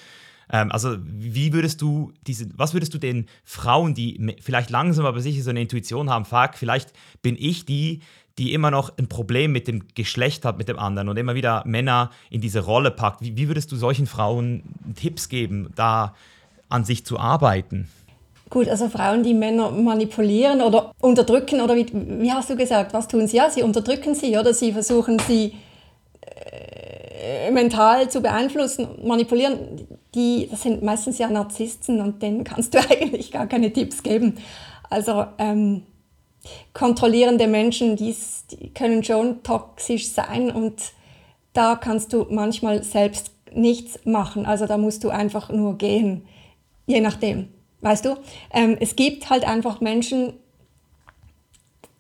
Ähm, 0.50 0.72
also, 0.72 0.96
wie 1.04 1.52
würdest 1.52 1.82
du 1.82 2.12
diese, 2.26 2.48
was 2.54 2.72
würdest 2.72 2.94
du 2.94 2.98
den 2.98 3.26
Frauen, 3.44 3.94
die 3.94 4.36
vielleicht 4.40 4.70
langsam 4.70 5.06
aber 5.06 5.20
sicher 5.20 5.42
so 5.42 5.50
eine 5.50 5.60
Intuition 5.60 6.10
haben, 6.10 6.24
fuck, 6.24 6.54
vielleicht 6.54 6.92
bin 7.22 7.36
ich 7.38 7.64
die, 7.64 8.00
die 8.38 8.54
immer 8.54 8.70
noch 8.70 8.96
ein 8.96 9.08
Problem 9.08 9.52
mit 9.52 9.68
dem 9.68 9.82
Geschlecht 9.94 10.44
hat, 10.44 10.58
mit 10.58 10.68
dem 10.68 10.78
anderen 10.78 11.08
und 11.08 11.16
immer 11.16 11.34
wieder 11.34 11.62
Männer 11.66 12.10
in 12.30 12.40
diese 12.40 12.60
Rolle 12.60 12.90
packt. 12.90 13.20
Wie, 13.20 13.36
wie 13.36 13.48
würdest 13.48 13.72
du 13.72 13.76
solchen 13.76 14.06
Frauen 14.06 14.62
Tipps 14.94 15.28
geben, 15.28 15.72
da 15.74 16.14
an 16.68 16.84
sich 16.84 17.04
zu 17.04 17.18
arbeiten? 17.18 17.88
Gut, 18.50 18.68
also 18.68 18.88
Frauen, 18.88 19.22
die 19.22 19.34
Männer 19.34 19.70
manipulieren 19.70 20.62
oder 20.62 20.92
unterdrücken, 21.00 21.60
oder 21.60 21.76
wie, 21.76 21.86
wie 21.92 22.32
hast 22.32 22.48
du 22.48 22.56
gesagt, 22.56 22.94
was 22.94 23.08
tun 23.08 23.26
sie? 23.26 23.36
Ja, 23.36 23.50
sie 23.50 23.62
unterdrücken 23.62 24.14
sie 24.14 24.38
oder 24.38 24.54
sie 24.54 24.72
versuchen 24.72 25.18
sie 25.18 25.54
äh, 26.22 27.50
mental 27.50 28.08
zu 28.08 28.20
beeinflussen, 28.20 28.88
manipulieren. 29.04 29.86
Die, 30.14 30.48
das 30.50 30.62
sind 30.62 30.82
meistens 30.82 31.18
ja 31.18 31.28
Narzissten 31.28 32.00
und 32.00 32.22
denen 32.22 32.44
kannst 32.44 32.72
du 32.72 32.78
eigentlich 32.90 33.32
gar 33.32 33.46
keine 33.46 33.72
Tipps 33.72 34.02
geben. 34.02 34.36
Also 34.88 35.26
ähm, 35.36 35.82
kontrollierende 36.72 37.46
Menschen, 37.46 37.96
die 37.96 38.14
können 38.74 39.02
schon 39.02 39.42
toxisch 39.42 40.08
sein 40.08 40.50
und 40.50 40.92
da 41.52 41.76
kannst 41.76 42.12
du 42.12 42.26
manchmal 42.30 42.82
selbst 42.82 43.32
nichts 43.52 43.98
machen. 44.04 44.46
Also 44.46 44.66
da 44.66 44.78
musst 44.78 45.04
du 45.04 45.10
einfach 45.10 45.48
nur 45.50 45.78
gehen, 45.78 46.26
je 46.86 47.00
nachdem. 47.00 47.48
Weißt 47.80 48.04
du, 48.04 48.16
ähm, 48.52 48.76
es 48.80 48.96
gibt 48.96 49.30
halt 49.30 49.46
einfach 49.46 49.80
Menschen, 49.80 50.34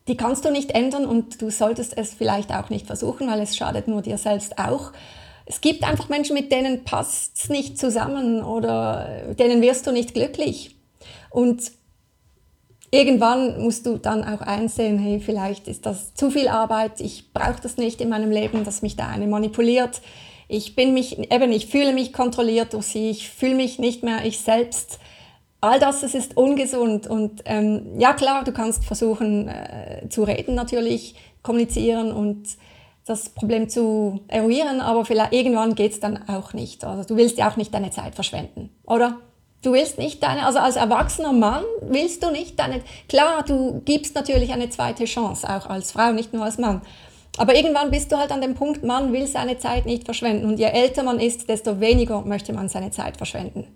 die 0.08 0.16
kannst 0.16 0.44
du 0.44 0.50
nicht 0.50 0.72
ändern 0.72 1.06
und 1.06 1.40
du 1.40 1.50
solltest 1.50 1.96
es 1.96 2.14
vielleicht 2.14 2.52
auch 2.52 2.70
nicht 2.70 2.86
versuchen, 2.86 3.28
weil 3.28 3.40
es 3.40 3.56
schadet 3.56 3.88
nur 3.88 4.02
dir 4.02 4.18
selbst 4.18 4.58
auch. 4.58 4.92
Es 5.44 5.60
gibt 5.60 5.84
einfach 5.84 6.08
Menschen, 6.08 6.34
mit 6.34 6.50
denen 6.50 6.84
passt 6.84 7.36
es 7.36 7.48
nicht 7.48 7.78
zusammen 7.78 8.42
oder 8.42 9.34
denen 9.38 9.62
wirst 9.62 9.86
du 9.86 9.92
nicht 9.92 10.14
glücklich. 10.14 10.76
Und 11.30 11.72
irgendwann 12.90 13.60
musst 13.60 13.86
du 13.86 13.98
dann 13.98 14.24
auch 14.24 14.40
einsehen, 14.40 14.98
hey, 14.98 15.20
vielleicht 15.20 15.68
ist 15.68 15.86
das 15.86 16.14
zu 16.14 16.30
viel 16.30 16.48
Arbeit, 16.48 17.00
ich 17.00 17.32
brauche 17.32 17.60
das 17.62 17.76
nicht 17.76 18.00
in 18.00 18.08
meinem 18.08 18.30
Leben, 18.30 18.64
dass 18.64 18.82
mich 18.82 18.96
da 18.96 19.08
eine 19.08 19.26
manipuliert. 19.26 20.00
Ich 20.48 20.74
bin 20.74 20.94
mich, 20.94 21.18
eben, 21.30 21.52
ich 21.52 21.66
fühle 21.66 21.92
mich 21.92 22.12
kontrolliert 22.12 22.72
durch 22.72 22.86
sie, 22.86 23.10
ich 23.10 23.28
fühle 23.28 23.54
mich 23.54 23.78
nicht 23.78 24.02
mehr 24.02 24.24
ich 24.24 24.40
selbst. 24.40 24.98
All 25.60 25.78
das, 25.80 26.00
das 26.00 26.14
ist 26.14 26.36
ungesund 26.36 27.06
und 27.06 27.42
ähm, 27.44 27.98
ja 27.98 28.12
klar, 28.12 28.44
du 28.44 28.52
kannst 28.52 28.84
versuchen 28.84 29.48
äh, 29.48 30.08
zu 30.08 30.22
reden 30.22 30.54
natürlich, 30.54 31.16
kommunizieren 31.42 32.12
und 32.12 32.46
das 33.04 33.30
Problem 33.30 33.68
zu 33.68 34.20
eruieren, 34.28 34.80
aber 34.80 35.04
vielleicht 35.04 35.32
irgendwann 35.32 35.74
geht 35.74 35.92
es 35.92 36.00
dann 36.00 36.28
auch 36.28 36.52
nicht. 36.52 36.84
Also 36.84 37.04
du 37.04 37.16
willst 37.16 37.38
ja 37.38 37.50
auch 37.50 37.56
nicht 37.56 37.74
deine 37.74 37.90
Zeit 37.90 38.14
verschwenden, 38.14 38.70
oder? 38.84 39.18
Du 39.62 39.72
willst 39.72 39.98
nicht 39.98 40.22
deine, 40.22 40.46
also 40.46 40.60
als 40.60 40.76
erwachsener 40.76 41.32
Mann 41.32 41.64
willst 41.82 42.22
du 42.22 42.30
nicht 42.30 42.58
deine, 42.58 42.80
klar, 43.08 43.44
du 43.44 43.82
gibst 43.84 44.14
natürlich 44.14 44.52
eine 44.52 44.70
zweite 44.70 45.04
Chance, 45.04 45.48
auch 45.48 45.66
als 45.66 45.92
Frau, 45.92 46.12
nicht 46.12 46.32
nur 46.32 46.44
als 46.44 46.58
Mann. 46.58 46.80
Aber 47.38 47.54
irgendwann 47.54 47.90
bist 47.90 48.10
du 48.12 48.16
halt 48.18 48.30
an 48.30 48.40
dem 48.40 48.54
Punkt, 48.54 48.84
man 48.84 49.12
will 49.12 49.26
seine 49.26 49.58
Zeit 49.58 49.86
nicht 49.86 50.04
verschwenden. 50.04 50.46
Und 50.46 50.58
je 50.58 50.66
älter 50.66 51.02
man 51.02 51.20
ist, 51.20 51.48
desto 51.48 51.80
weniger 51.80 52.22
möchte 52.22 52.52
man 52.52 52.68
seine 52.68 52.90
Zeit 52.90 53.16
verschwenden. 53.16 53.66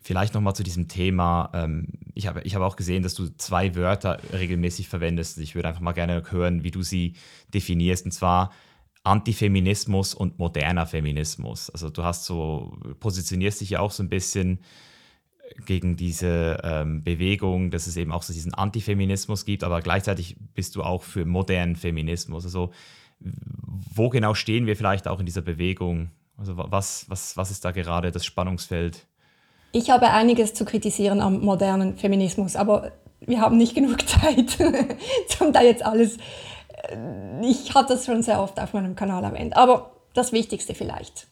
Vielleicht 0.00 0.32
nochmal 0.34 0.54
zu 0.54 0.62
diesem 0.62 0.88
Thema. 0.88 1.50
Ähm, 1.54 1.88
ich 2.14 2.26
habe, 2.28 2.40
ich 2.42 2.54
habe 2.54 2.64
auch 2.64 2.76
gesehen, 2.76 3.02
dass 3.02 3.14
du 3.14 3.28
zwei 3.36 3.74
Wörter 3.74 4.18
regelmäßig 4.32 4.88
verwendest. 4.88 5.38
Ich 5.38 5.54
würde 5.54 5.68
einfach 5.68 5.80
mal 5.80 5.92
gerne 5.92 6.22
hören, 6.30 6.62
wie 6.62 6.70
du 6.70 6.82
sie 6.82 7.14
definierst. 7.52 8.04
Und 8.04 8.12
zwar 8.12 8.52
Antifeminismus 9.02 10.14
und 10.14 10.38
moderner 10.38 10.86
Feminismus. 10.86 11.70
Also 11.70 11.90
du 11.90 12.04
hast 12.04 12.24
so, 12.24 12.76
positionierst 13.00 13.60
dich 13.60 13.70
ja 13.70 13.80
auch 13.80 13.90
so 13.90 14.02
ein 14.02 14.08
bisschen 14.08 14.60
gegen 15.66 15.96
diese 15.96 16.60
ähm, 16.62 17.02
Bewegung, 17.02 17.70
dass 17.70 17.86
es 17.86 17.96
eben 17.96 18.12
auch 18.12 18.22
so 18.22 18.32
diesen 18.32 18.54
Antifeminismus 18.54 19.44
gibt, 19.44 19.64
aber 19.64 19.80
gleichzeitig 19.80 20.36
bist 20.54 20.76
du 20.76 20.82
auch 20.82 21.02
für 21.02 21.24
modernen 21.24 21.76
Feminismus. 21.76 22.44
Also 22.44 22.70
wo 23.20 24.08
genau 24.08 24.34
stehen 24.34 24.66
wir 24.66 24.76
vielleicht 24.76 25.08
auch 25.08 25.20
in 25.20 25.26
dieser 25.26 25.42
Bewegung? 25.42 26.10
Also 26.36 26.56
was, 26.56 27.06
was, 27.08 27.36
was 27.36 27.50
ist 27.50 27.64
da 27.64 27.72
gerade 27.72 28.12
das 28.12 28.24
Spannungsfeld? 28.24 29.06
Ich 29.72 29.90
habe 29.90 30.10
einiges 30.10 30.54
zu 30.54 30.64
kritisieren 30.64 31.20
am 31.20 31.40
modernen 31.40 31.96
Feminismus, 31.96 32.56
aber 32.56 32.92
wir 33.20 33.40
haben 33.40 33.56
nicht 33.56 33.74
genug 33.74 34.00
Zeit, 34.08 34.58
um 35.40 35.52
da 35.52 35.62
jetzt 35.62 35.84
alles. 35.84 36.16
Äh, 36.68 36.96
ich 37.42 37.74
habe 37.74 37.88
das 37.88 38.06
schon 38.06 38.22
sehr 38.22 38.40
oft 38.40 38.58
auf 38.60 38.72
meinem 38.72 38.94
Kanal 38.94 39.24
erwähnt, 39.24 39.56
aber 39.56 39.92
das 40.14 40.32
Wichtigste 40.32 40.74
vielleicht. 40.74 41.26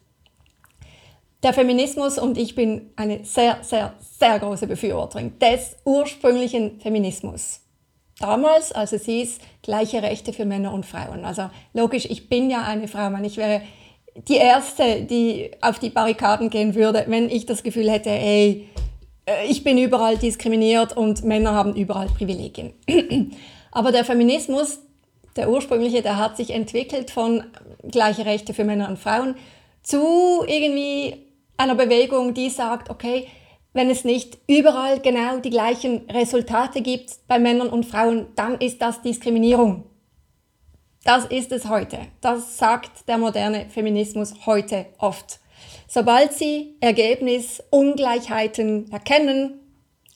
Der 1.47 1.55
Feminismus 1.55 2.19
und 2.19 2.39
ich 2.39 2.57
bin 2.57 2.91
eine 2.97 3.25
sehr, 3.25 3.59
sehr, 3.63 3.93
sehr 4.19 4.37
große 4.41 4.67
Befürworterin 4.67 5.39
des 5.39 5.77
ursprünglichen 5.85 6.81
Feminismus. 6.81 7.61
Damals, 8.19 8.73
als 8.73 8.93
es 8.93 9.05
hieß, 9.05 9.39
gleiche 9.63 10.03
Rechte 10.03 10.33
für 10.33 10.45
Männer 10.45 10.73
und 10.73 10.85
Frauen. 10.85 11.25
Also 11.25 11.49
logisch, 11.73 12.07
ich 12.07 12.29
bin 12.29 12.51
ja 12.51 12.63
eine 12.63 12.89
Frau, 12.89 13.11
man, 13.11 13.23
ich 13.23 13.37
wäre 13.37 13.63
die 14.27 14.39
Erste, 14.39 15.03
die 15.03 15.53
auf 15.61 15.79
die 15.79 15.91
Barrikaden 15.91 16.51
gehen 16.51 16.75
würde, 16.75 17.05
wenn 17.07 17.31
ich 17.31 17.47
das 17.47 17.63
Gefühl 17.63 17.89
hätte, 17.93 18.11
ey, 18.11 18.69
äh, 19.27 19.47
ich 19.47 19.63
bin 19.63 19.79
überall 19.79 20.17
diskriminiert 20.17 20.97
und 20.97 21.23
Männer 21.23 21.55
haben 21.55 21.77
überall 21.77 22.09
Privilegien. 22.09 22.73
Aber 23.71 23.93
der 23.93 24.05
Feminismus, 24.05 24.81
der 25.37 25.49
ursprüngliche, 25.49 26.03
der 26.03 26.17
hat 26.17 26.37
sich 26.37 26.51
entwickelt 26.51 27.13
von 27.13 27.45
gleiche 27.89 28.27
Rechte 28.27 28.53
für 28.53 28.65
Männer 28.65 28.89
und 28.89 28.99
Frauen 28.99 29.37
zu 29.85 30.43
irgendwie 30.49 31.26
einer 31.57 31.75
Bewegung, 31.75 32.35
die 32.35 32.51
sagt, 32.51 32.91
okay, 32.91 33.29
wenn 33.73 33.91
es 33.91 34.05
nicht 34.05 34.39
überall 34.47 35.01
genau 35.01 35.39
die 35.39 35.51
gleichen 35.51 36.09
Resultate 36.11 36.81
gibt 36.81 37.11
bei 37.29 37.39
Männern 37.39 37.69
und 37.69 37.85
Frauen, 37.85 38.29
dann 38.35 38.59
ist 38.59 38.81
das 38.81 39.03
Diskriminierung. 39.03 39.85
Das 41.05 41.27
ist 41.27 41.53
es 41.53 41.69
heute. 41.69 41.99
Das 42.21 42.59
sagt 42.59 43.07
der 43.07 43.19
moderne 43.19 43.69
Feminismus 43.69 44.35
heute 44.47 44.87
oft. 44.99 45.39
Sobald 45.87 46.33
sie 46.33 46.75
Ergebnisungleichheiten 46.81 48.91
erkennen, 48.91 49.61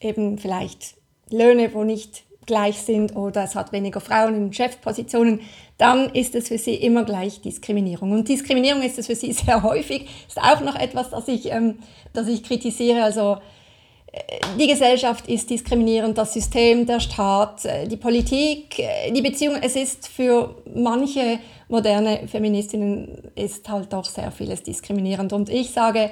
eben 0.01 0.37
vielleicht 0.37 0.95
Löhne, 1.29 1.73
wo 1.73 1.85
nicht 1.85 2.23
gleich 2.45 2.81
sind 2.81 3.15
oder 3.15 3.43
es 3.43 3.55
hat 3.55 3.71
weniger 3.71 4.01
Frauen 4.01 4.35
in 4.35 4.51
Chefpositionen, 4.51 5.39
dann 5.81 6.09
ist 6.09 6.35
es 6.35 6.47
für 6.47 6.57
sie 6.57 6.75
immer 6.75 7.03
gleich 7.03 7.41
Diskriminierung. 7.41 8.11
Und 8.11 8.29
Diskriminierung 8.29 8.83
ist 8.83 8.99
es 8.99 9.07
für 9.07 9.15
sie 9.15 9.33
sehr 9.33 9.63
häufig. 9.63 10.07
Ist 10.27 10.41
auch 10.41 10.61
noch 10.61 10.75
etwas, 10.75 11.09
das 11.09 11.27
ich, 11.27 11.51
ähm, 11.51 11.79
das 12.13 12.27
ich 12.27 12.43
kritisiere. 12.43 13.03
Also 13.03 13.37
die 14.59 14.67
Gesellschaft 14.67 15.27
ist 15.27 15.49
diskriminierend, 15.49 16.17
das 16.17 16.33
System, 16.33 16.85
der 16.85 16.99
Staat, 16.99 17.63
äh, 17.65 17.87
die 17.87 17.97
Politik, 17.97 18.77
äh, 18.79 19.11
die 19.11 19.21
Beziehung. 19.21 19.55
Es 19.61 19.75
ist 19.75 20.07
für 20.07 20.55
manche 20.73 21.39
moderne 21.69 22.27
Feministinnen 22.27 23.31
ist 23.35 23.69
halt 23.69 23.93
doch 23.93 24.05
sehr 24.05 24.31
vieles 24.31 24.63
diskriminierend. 24.63 25.31
Und 25.31 25.49
ich 25.49 25.71
sage, 25.71 26.11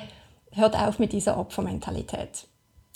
hört 0.51 0.75
auf 0.75 0.99
mit 0.99 1.11
dieser 1.11 1.37
Opfermentalität. 1.37 2.47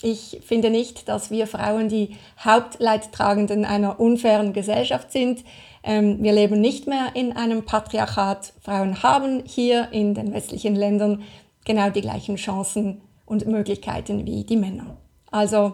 Ich 0.02 0.40
finde 0.44 0.70
nicht, 0.70 1.08
dass 1.08 1.30
wir 1.30 1.46
Frauen 1.46 1.88
die 1.88 2.16
Hauptleidtragenden 2.42 3.64
einer 3.64 4.00
unfairen 4.00 4.52
Gesellschaft 4.52 5.12
sind. 5.12 5.44
Ähm, 5.84 6.22
wir 6.22 6.32
leben 6.32 6.60
nicht 6.60 6.86
mehr 6.86 7.08
in 7.14 7.32
einem 7.32 7.64
Patriarchat. 7.64 8.54
Frauen 8.62 9.02
haben 9.02 9.42
hier 9.44 9.88
in 9.92 10.14
den 10.14 10.32
westlichen 10.32 10.74
Ländern 10.74 11.22
genau 11.66 11.90
die 11.90 12.00
gleichen 12.00 12.36
Chancen 12.36 13.02
und 13.26 13.46
Möglichkeiten 13.46 14.24
wie 14.24 14.44
die 14.44 14.56
Männer. 14.56 14.96
Also 15.30 15.72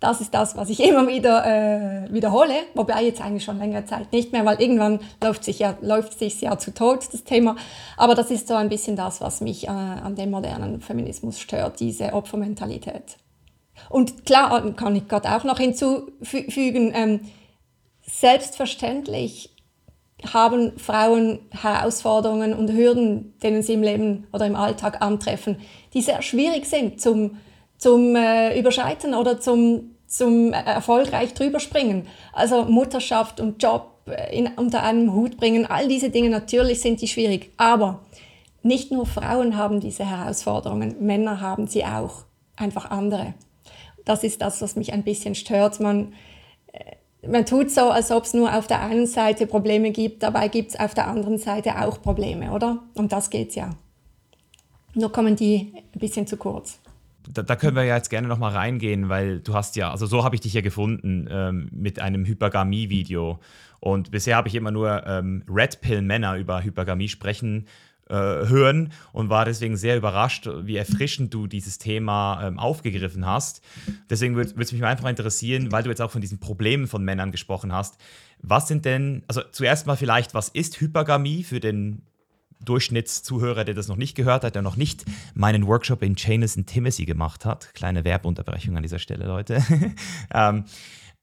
das 0.00 0.20
ist 0.22 0.32
das, 0.32 0.56
was 0.56 0.70
ich 0.70 0.80
immer 0.88 1.06
wieder 1.08 1.44
äh, 1.44 2.12
wiederhole, 2.12 2.54
wobei 2.74 3.04
jetzt 3.04 3.20
eigentlich 3.20 3.44
schon 3.44 3.58
längere 3.58 3.84
Zeit 3.84 4.12
nicht 4.12 4.32
mehr, 4.32 4.46
weil 4.46 4.60
irgendwann 4.60 5.00
läuft 5.22 5.44
sich 5.44 5.58
ja 5.58 5.76
läuft 5.82 6.18
sich 6.18 6.40
ja 6.40 6.58
zu 6.58 6.72
Tod 6.72 7.06
das 7.12 7.24
Thema. 7.24 7.56
Aber 7.98 8.14
das 8.14 8.30
ist 8.30 8.48
so 8.48 8.54
ein 8.54 8.70
bisschen 8.70 8.96
das, 8.96 9.20
was 9.20 9.42
mich 9.42 9.64
äh, 9.64 9.70
an 9.70 10.16
dem 10.16 10.30
modernen 10.30 10.80
Feminismus 10.80 11.38
stört, 11.38 11.80
diese 11.80 12.14
Opfermentalität. 12.14 13.18
Und 13.90 14.24
klar 14.24 14.72
kann 14.74 14.96
ich 14.96 15.06
gerade 15.06 15.36
auch 15.36 15.44
noch 15.44 15.58
hinzufügen, 15.58 16.92
ähm, 16.94 17.20
selbstverständlich 18.06 19.50
haben 20.32 20.78
Frauen 20.78 21.40
Herausforderungen 21.50 22.54
und 22.54 22.72
Hürden, 22.72 23.34
denen 23.42 23.62
sie 23.62 23.74
im 23.74 23.82
Leben 23.82 24.26
oder 24.32 24.46
im 24.46 24.56
Alltag 24.56 25.02
antreffen, 25.02 25.58
die 25.92 26.00
sehr 26.00 26.22
schwierig 26.22 26.66
sind 26.66 27.00
zum, 27.00 27.38
zum 27.76 28.16
äh, 28.16 28.58
Überschreiten 28.58 29.14
oder 29.14 29.40
zum, 29.40 29.96
zum 30.06 30.52
erfolgreich 30.52 31.34
drüber 31.34 31.60
springen. 31.60 32.06
Also 32.32 32.64
Mutterschaft 32.64 33.40
und 33.40 33.62
Job 33.62 33.94
äh, 34.06 34.36
in, 34.36 34.48
unter 34.56 34.82
einem 34.82 35.12
Hut 35.12 35.36
bringen, 35.36 35.66
all 35.66 35.88
diese 35.88 36.10
Dinge, 36.10 36.30
natürlich 36.30 36.80
sind 36.80 37.02
die 37.02 37.08
schwierig. 37.08 37.52
Aber 37.56 38.00
nicht 38.62 38.90
nur 38.90 39.06
Frauen 39.06 39.56
haben 39.56 39.80
diese 39.80 40.08
Herausforderungen, 40.08 40.96
Männer 41.00 41.40
haben 41.40 41.66
sie 41.66 41.84
auch, 41.84 42.24
einfach 42.56 42.90
andere. 42.90 43.34
Das 44.04 44.22
ist 44.22 44.40
das, 44.42 44.62
was 44.62 44.76
mich 44.76 44.92
ein 44.92 45.02
bisschen 45.02 45.34
stört. 45.34 45.80
Man, 45.80 46.14
äh, 46.72 46.96
man 47.28 47.46
tut 47.46 47.70
so, 47.70 47.90
als 47.90 48.10
ob 48.10 48.24
es 48.24 48.34
nur 48.34 48.56
auf 48.56 48.66
der 48.66 48.82
einen 48.82 49.06
Seite 49.06 49.46
Probleme 49.46 49.90
gibt, 49.90 50.22
dabei 50.22 50.48
gibt 50.48 50.70
es 50.70 50.78
auf 50.78 50.94
der 50.94 51.08
anderen 51.08 51.38
Seite 51.38 51.80
auch 51.82 52.00
Probleme, 52.00 52.52
oder? 52.52 52.82
Und 52.94 53.12
das 53.12 53.30
geht 53.30 53.54
ja. 53.54 53.70
Nur 54.94 55.12
kommen 55.12 55.36
die 55.36 55.72
ein 55.94 55.98
bisschen 55.98 56.26
zu 56.26 56.36
kurz. 56.36 56.80
Da, 57.32 57.42
da, 57.42 57.56
können 57.56 57.74
wir 57.74 57.84
ja 57.84 57.96
jetzt 57.96 58.10
gerne 58.10 58.28
nochmal 58.28 58.52
reingehen, 58.52 59.08
weil 59.08 59.40
du 59.40 59.54
hast 59.54 59.76
ja, 59.76 59.90
also 59.90 60.06
so 60.06 60.24
habe 60.24 60.34
ich 60.34 60.42
dich 60.42 60.52
ja 60.52 60.60
gefunden 60.60 61.26
ähm, 61.30 61.68
mit 61.72 61.98
einem 61.98 62.26
Hypergamie-Video. 62.26 63.38
Und 63.80 64.10
bisher 64.10 64.36
habe 64.36 64.48
ich 64.48 64.54
immer 64.54 64.70
nur 64.70 65.06
ähm, 65.06 65.42
Red 65.48 65.80
Pill-Männer 65.80 66.36
über 66.36 66.62
Hypergamie 66.62 67.08
sprechen 67.08 67.66
äh, 68.08 68.14
hören 68.14 68.92
und 69.12 69.30
war 69.30 69.44
deswegen 69.44 69.76
sehr 69.76 69.96
überrascht, 69.96 70.48
wie 70.62 70.76
erfrischend 70.76 71.32
du 71.32 71.46
dieses 71.46 71.78
Thema 71.78 72.46
ähm, 72.46 72.58
aufgegriffen 72.58 73.24
hast. 73.24 73.62
Deswegen 74.10 74.36
würde 74.36 74.52
es 74.60 74.72
mich 74.72 74.84
einfach 74.84 75.08
interessieren, 75.08 75.72
weil 75.72 75.82
du 75.82 75.88
jetzt 75.88 76.02
auch 76.02 76.10
von 76.10 76.20
diesen 76.20 76.38
Problemen 76.38 76.86
von 76.86 77.02
Männern 77.02 77.32
gesprochen 77.32 77.72
hast. 77.72 77.96
Was 78.42 78.68
sind 78.68 78.84
denn, 78.84 79.22
also 79.26 79.40
zuerst 79.50 79.86
mal 79.86 79.96
vielleicht, 79.96 80.34
was 80.34 80.50
ist 80.50 80.80
Hypergamie 80.80 81.44
für 81.44 81.60
den 81.60 82.02
Durchschnittszuhörer, 82.62 83.64
der 83.64 83.74
das 83.74 83.88
noch 83.88 83.96
nicht 83.96 84.14
gehört 84.14 84.44
hat, 84.44 84.54
der 84.54 84.62
noch 84.62 84.76
nicht 84.76 85.04
meinen 85.34 85.66
Workshop 85.66 86.02
in 86.02 86.14
and 86.18 86.66
Timothy 86.66 87.06
gemacht 87.06 87.44
hat? 87.44 87.72
Kleine 87.74 88.04
Werbunterbrechung 88.04 88.76
an 88.76 88.82
dieser 88.82 88.98
Stelle, 88.98 89.26
Leute. 89.26 89.62
ähm, 90.34 90.64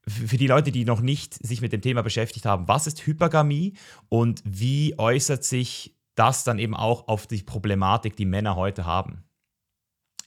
für 0.08 0.38
die 0.38 0.48
Leute, 0.48 0.72
die 0.72 0.84
noch 0.84 1.02
nicht 1.02 1.36
sich 1.46 1.62
mit 1.62 1.74
dem 1.74 1.82
Thema 1.82 2.02
beschäftigt 2.02 2.46
haben, 2.46 2.68
was 2.68 2.88
ist 2.88 3.06
Hypergamie 3.06 3.74
und 4.10 4.42
wie 4.46 4.98
äußert 4.98 5.44
sich 5.44 5.96
das 6.16 6.44
dann 6.44 6.60
eben 6.60 6.76
auch 6.76 7.08
auf 7.08 7.28
die 7.28 7.44
Problematik, 7.44 8.16
die 8.16 8.26
Männer 8.26 8.56
heute 8.56 8.86
haben. 8.86 9.24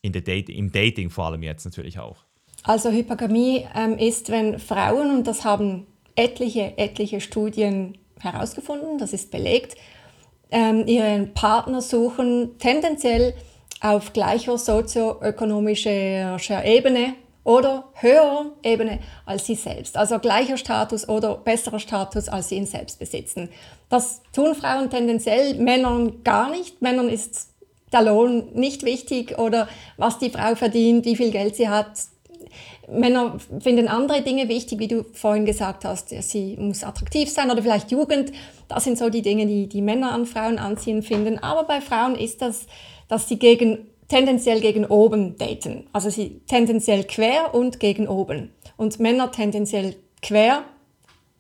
In 0.03 0.13
der 0.13 0.23
Date, 0.23 0.49
Im 0.49 0.73
Dating 0.73 1.11
vor 1.11 1.27
allem 1.27 1.43
jetzt 1.43 1.65
natürlich 1.65 1.99
auch. 1.99 2.25
Also 2.63 2.91
Hypergamie 2.91 3.67
ähm, 3.75 3.99
ist, 3.99 4.31
wenn 4.31 4.59
Frauen, 4.59 5.11
und 5.11 5.27
das 5.27 5.45
haben 5.45 5.87
etliche, 6.17 6.79
etliche 6.79 7.21
Studien 7.21 7.99
herausgefunden, 8.21 8.99
das 8.99 9.13
ist 9.13 9.31
belegt, 9.31 9.77
ähm, 10.51 10.87
ihren 10.87 11.35
Partner 11.35 11.83
suchen, 11.83 12.59
tendenziell 12.59 13.35
auf 13.81 14.13
gleicher 14.13 14.57
sozioökonomischer 14.57 16.65
Ebene 16.65 17.15
oder 17.45 17.85
höherer 17.95 18.53
Ebene 18.63 19.01
als 19.27 19.47
sie 19.47 19.55
selbst. 19.55 19.97
Also 19.97 20.19
gleicher 20.19 20.57
Status 20.57 21.09
oder 21.09 21.37
besserer 21.37 21.79
Status, 21.79 22.29
als 22.29 22.49
sie 22.49 22.57
ihn 22.57 22.67
selbst 22.67 22.99
besitzen. 22.99 23.51
Das 23.89 24.23
tun 24.33 24.55
Frauen 24.55 24.91
tendenziell, 24.91 25.55
Männern 25.55 26.23
gar 26.25 26.51
nicht. 26.51 26.83
Männern 26.83 27.09
ist 27.09 27.51
der 27.93 28.03
Lohn 28.03 28.49
nicht 28.55 28.85
wichtig 28.85 29.39
oder 29.39 29.69
was 29.97 30.19
die 30.19 30.31
Frau 30.31 30.55
verdient, 30.57 31.05
wie 31.05 31.17
viel 31.17 31.31
Geld 31.31 31.57
sie 31.57 31.69
hat, 31.69 31.91
Männer 32.89 33.39
finden 33.61 33.89
andere 33.89 34.23
Dinge 34.23 34.49
wichtig, 34.49 34.79
wie 34.79 34.89
du 34.89 35.05
vorhin 35.13 35.47
gesagt 35.47 35.85
hast. 35.85 36.11
Sie 36.11 36.57
muss 36.59 36.85
attraktiv 36.85 37.31
sein 37.31 37.51
oder 37.51 37.63
vielleicht 37.63 37.91
Jugend. 37.91 38.33
Das 38.69 38.85
sind 38.85 38.99
so 38.99 39.09
die 39.09 39.23
Dinge, 39.23 39.47
die 39.47 39.69
die 39.69 39.83
Männer 39.83 40.13
an 40.13 40.27
Frauen 40.27 40.59
anziehen 40.59 41.03
finden. 41.03 41.39
Aber 41.39 41.65
bei 41.65 41.81
Frauen 41.81 42.15
ist 42.15 42.43
das, 42.43 42.67
dass 43.09 43.29
sie 43.29 43.39
gegen, 43.39 43.87
tendenziell 44.09 44.61
gegen 44.61 44.85
oben 44.85 45.39
daten. 45.39 45.87
Also 45.93 46.11
sie 46.11 46.41
tendenziell 46.47 47.05
quer 47.05 47.55
und 47.55 47.81
gegen 47.81 48.09
oben. 48.09 48.53
Und 48.77 49.01
Männer 49.01 49.31
tendenziell 49.31 49.97
quer 50.23 50.65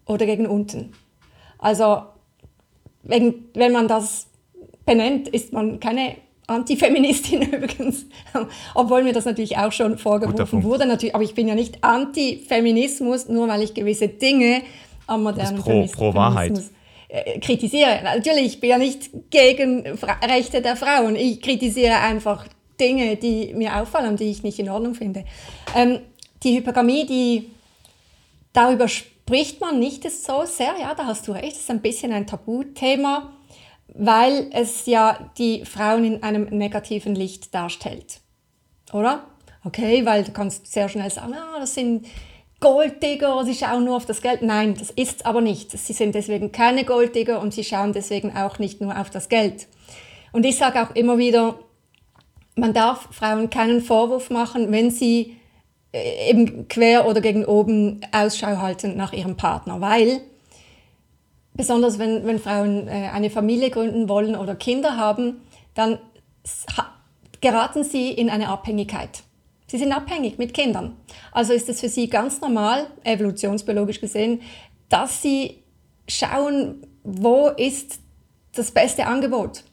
oder 0.07 0.26
gegen 0.26 0.47
unten. 0.47 0.92
Also 1.59 2.03
wenn, 3.05 3.46
wenn 3.55 3.72
man 3.72 3.88
das 3.88 4.26
benennt, 4.84 5.28
ist 5.28 5.52
man 5.52 5.80
keine 5.80 6.16
Antifeministin 6.46 7.42
übrigens, 7.52 8.07
obwohl 8.74 9.02
mir 9.02 9.12
das 9.12 9.24
natürlich 9.24 9.57
auch 9.57 9.72
schon 9.72 9.98
vorgeworfen 9.98 10.62
wurde. 10.62 10.86
Natürlich, 10.86 11.14
aber 11.14 11.24
ich 11.24 11.34
bin 11.34 11.48
ja 11.48 11.55
nicht 11.55 11.82
Antifeminismus, 11.82 13.28
nur 13.28 13.48
weil 13.48 13.62
ich 13.62 13.74
gewisse 13.74 14.09
Dinge 14.09 14.62
am 15.07 15.22
modernen 15.22 15.57
pro, 15.57 15.70
Feminismus 15.70 15.96
pro 15.96 16.14
Wahrheit. 16.14 16.61
Äh, 17.09 17.38
kritisiere. 17.40 18.00
Natürlich, 18.02 18.46
ich 18.46 18.61
bin 18.61 18.70
ja 18.70 18.78
nicht 18.78 19.11
gegen 19.30 19.86
Rechte 20.22 20.61
der 20.61 20.76
Frauen. 20.76 21.16
Ich 21.16 21.40
kritisiere 21.40 21.96
einfach 21.96 22.46
Dinge, 22.78 23.16
die 23.16 23.55
mir 23.55 23.80
auffallen, 23.80 24.16
die 24.16 24.30
ich 24.30 24.42
nicht 24.42 24.59
in 24.59 24.68
Ordnung 24.68 24.94
finde. 24.94 25.24
Ähm, 25.74 26.00
die 26.42 26.59
Hypergamie, 26.59 27.07
die 27.07 27.50
darüber 28.52 28.88
spricht 28.88 29.14
man 29.61 29.79
nicht 29.79 30.11
so 30.11 30.45
sehr, 30.45 30.75
ja, 30.81 30.95
da 30.95 31.07
hast 31.07 31.27
du 31.27 31.33
recht, 31.33 31.53
das 31.53 31.61
ist 31.61 31.70
ein 31.70 31.83
bisschen 31.83 32.12
ein 32.12 32.27
Tabuthema 32.27 33.33
weil 33.95 34.49
es 34.53 34.87
ja 34.87 35.31
die 35.39 35.64
Frauen 35.64 36.05
in 36.05 36.22
einem 36.22 36.45
negativen 36.47 37.14
Licht 37.14 37.55
darstellt. 37.55 38.20
Oder? 38.93 39.25
Okay, 39.64 40.05
weil 40.05 40.25
du 40.25 40.33
kannst 40.33 40.70
sehr 40.70 40.89
schnell 40.89 41.11
sagen, 41.11 41.35
ah, 41.35 41.59
das 41.59 41.75
sind 41.75 42.07
Golddigger, 42.61 43.45
sie 43.45 43.55
schauen 43.55 43.85
nur 43.85 43.97
auf 43.97 44.07
das 44.07 44.20
Geld. 44.20 44.43
Nein, 44.43 44.75
das 44.79 44.91
ist 44.91 45.27
aber 45.27 45.41
nicht. 45.41 45.70
Sie 45.70 45.93
sind 45.93 46.14
deswegen 46.14 46.53
keine 46.53 46.85
Golddigger 46.85 47.41
und 47.41 47.55
sie 47.55 47.64
schauen 47.64 47.93
deswegen 47.93 48.37
auch 48.37 48.59
nicht 48.59 48.81
nur 48.81 48.99
auf 48.99 49.11
das 49.11 49.29
Geld. 49.29 49.68
Und 50.33 50.45
ich 50.45 50.57
sage 50.57 50.83
auch 50.83 50.95
immer 50.95 51.18
wieder, 51.18 51.59
man 52.57 52.72
darf 52.72 53.09
Frauen 53.11 53.51
keinen 53.51 53.81
Vorwurf 53.81 54.31
machen, 54.31 54.70
wenn 54.72 54.91
sie 54.91 55.37
eben 55.95 56.68
quer 56.68 57.07
oder 57.07 57.20
gegen 57.20 57.45
oben 57.45 58.01
Ausschau 58.12 58.59
halten 58.59 58.97
nach 58.97 59.12
ihrem 59.12 59.36
Partner, 59.36 59.80
weil 59.80 60.20
besonders 61.55 61.99
wenn, 61.99 62.26
wenn 62.26 62.38
Frauen 62.38 62.88
äh, 62.88 63.11
eine 63.12 63.30
Familie 63.30 63.70
gründen 63.70 64.09
wollen 64.09 64.36
oder 64.36 64.55
Kinder 64.57 64.97
haben, 64.97 65.40
dann 65.74 65.99
geraten 67.40 67.84
sie 67.84 68.11
in 68.11 68.28
eine 68.28 68.49
Abhängigkeit. 68.49 69.22
Sie 69.66 69.78
sind 69.78 69.92
abhängig 69.92 70.38
mit 70.38 70.53
Kindern. 70.53 70.97
Also 71.32 71.53
ist 71.53 71.68
es 71.68 71.80
für 71.80 71.88
sie 71.88 72.09
ganz 72.09 72.40
normal, 72.40 72.86
evolutionsbiologisch 73.05 74.01
gesehen, 74.01 74.42
dass 74.88 75.22
sie 75.22 75.62
schauen, 76.09 76.86
wo 77.03 77.49
ist 77.49 78.01
das 78.55 78.70
beste 78.70 79.07
Angebot 79.07 79.64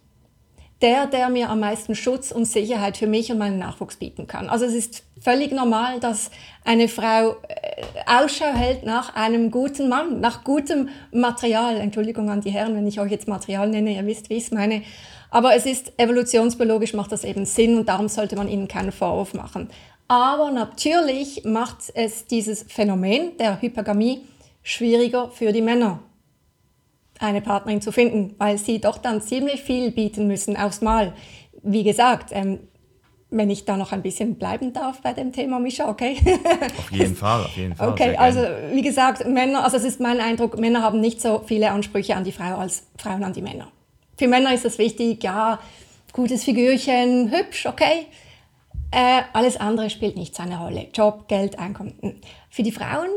der, 0.81 1.05
der 1.05 1.29
mir 1.29 1.49
am 1.49 1.59
meisten 1.59 1.95
Schutz 1.95 2.31
und 2.31 2.45
Sicherheit 2.45 2.97
für 2.97 3.07
mich 3.07 3.31
und 3.31 3.37
meinen 3.37 3.59
Nachwuchs 3.59 3.97
bieten 3.97 4.27
kann. 4.27 4.49
Also 4.49 4.65
es 4.65 4.73
ist 4.73 5.03
völlig 5.19 5.51
normal, 5.51 5.99
dass 5.99 6.31
eine 6.65 6.87
Frau 6.87 7.35
äh, 7.47 7.83
Ausschau 8.05 8.53
hält 8.53 8.83
nach 8.83 9.15
einem 9.15 9.51
guten 9.51 9.89
Mann, 9.89 10.19
nach 10.19 10.43
gutem 10.43 10.89
Material. 11.11 11.77
Entschuldigung 11.77 12.29
an 12.29 12.41
die 12.41 12.49
Herren, 12.49 12.75
wenn 12.75 12.87
ich 12.87 12.99
euch 12.99 13.11
jetzt 13.11 13.27
Material 13.27 13.69
nenne, 13.69 13.95
ihr 13.95 14.05
wisst, 14.05 14.29
wie 14.29 14.35
ich 14.35 14.45
es 14.45 14.51
meine. 14.51 14.81
Aber 15.29 15.55
es 15.55 15.65
ist 15.65 15.93
evolutionsbiologisch 15.97 16.93
macht 16.93 17.11
das 17.11 17.23
eben 17.23 17.45
Sinn 17.45 17.77
und 17.77 17.87
darum 17.87 18.09
sollte 18.09 18.35
man 18.35 18.47
ihnen 18.47 18.67
keinen 18.67 18.91
Vorwurf 18.91 19.33
machen. 19.33 19.69
Aber 20.07 20.51
natürlich 20.51 21.43
macht 21.45 21.91
es 21.93 22.25
dieses 22.25 22.63
Phänomen 22.63 23.37
der 23.37 23.61
Hypergamie 23.61 24.25
schwieriger 24.61 25.29
für 25.31 25.53
die 25.53 25.61
Männer 25.61 25.99
eine 27.21 27.41
Partnerin 27.41 27.81
zu 27.81 27.91
finden, 27.91 28.35
weil 28.37 28.57
sie 28.57 28.79
doch 28.79 28.97
dann 28.97 29.21
ziemlich 29.21 29.61
viel 29.61 29.91
bieten 29.91 30.27
müssen 30.27 30.57
aufs 30.57 30.81
Mal. 30.81 31.13
Wie 31.63 31.83
gesagt, 31.83 32.29
ähm, 32.31 32.59
wenn 33.29 33.49
ich 33.49 33.63
da 33.63 33.77
noch 33.77 33.93
ein 33.93 34.01
bisschen 34.01 34.35
bleiben 34.35 34.73
darf 34.73 35.01
bei 35.01 35.13
dem 35.13 35.31
Thema, 35.31 35.59
Mischa, 35.59 35.89
okay? 35.89 36.17
Auf 36.77 36.91
jeden 36.91 37.15
Fall, 37.15 37.45
auf 37.45 37.55
jeden 37.55 37.75
Fall. 37.75 37.89
Okay, 37.89 38.17
also 38.17 38.41
wie 38.73 38.81
gesagt, 38.81 39.25
Männer, 39.25 39.63
also 39.63 39.77
es 39.77 39.85
ist 39.85 40.01
mein 40.01 40.19
Eindruck, 40.19 40.59
Männer 40.59 40.81
haben 40.81 40.99
nicht 40.99 41.21
so 41.21 41.41
viele 41.45 41.71
Ansprüche 41.71 42.15
an 42.15 42.25
die 42.25 42.33
Frau 42.33 42.57
als 42.57 42.83
Frauen 42.97 43.23
an 43.23 43.31
die 43.33 43.41
Männer. 43.41 43.71
Für 44.17 44.27
Männer 44.27 44.53
ist 44.53 44.65
es 44.65 44.77
wichtig, 44.77 45.23
ja, 45.23 45.59
gutes 46.11 46.43
Figürchen, 46.43 47.31
hübsch, 47.31 47.65
okay. 47.65 48.07
Äh, 48.91 49.21
alles 49.31 49.55
andere 49.55 49.89
spielt 49.89 50.17
nicht 50.17 50.35
seine 50.35 50.59
Rolle. 50.59 50.87
Job, 50.93 51.29
Geld, 51.29 51.57
Einkommen. 51.57 52.19
Für 52.49 52.63
die 52.63 52.73
Frauen 52.73 53.09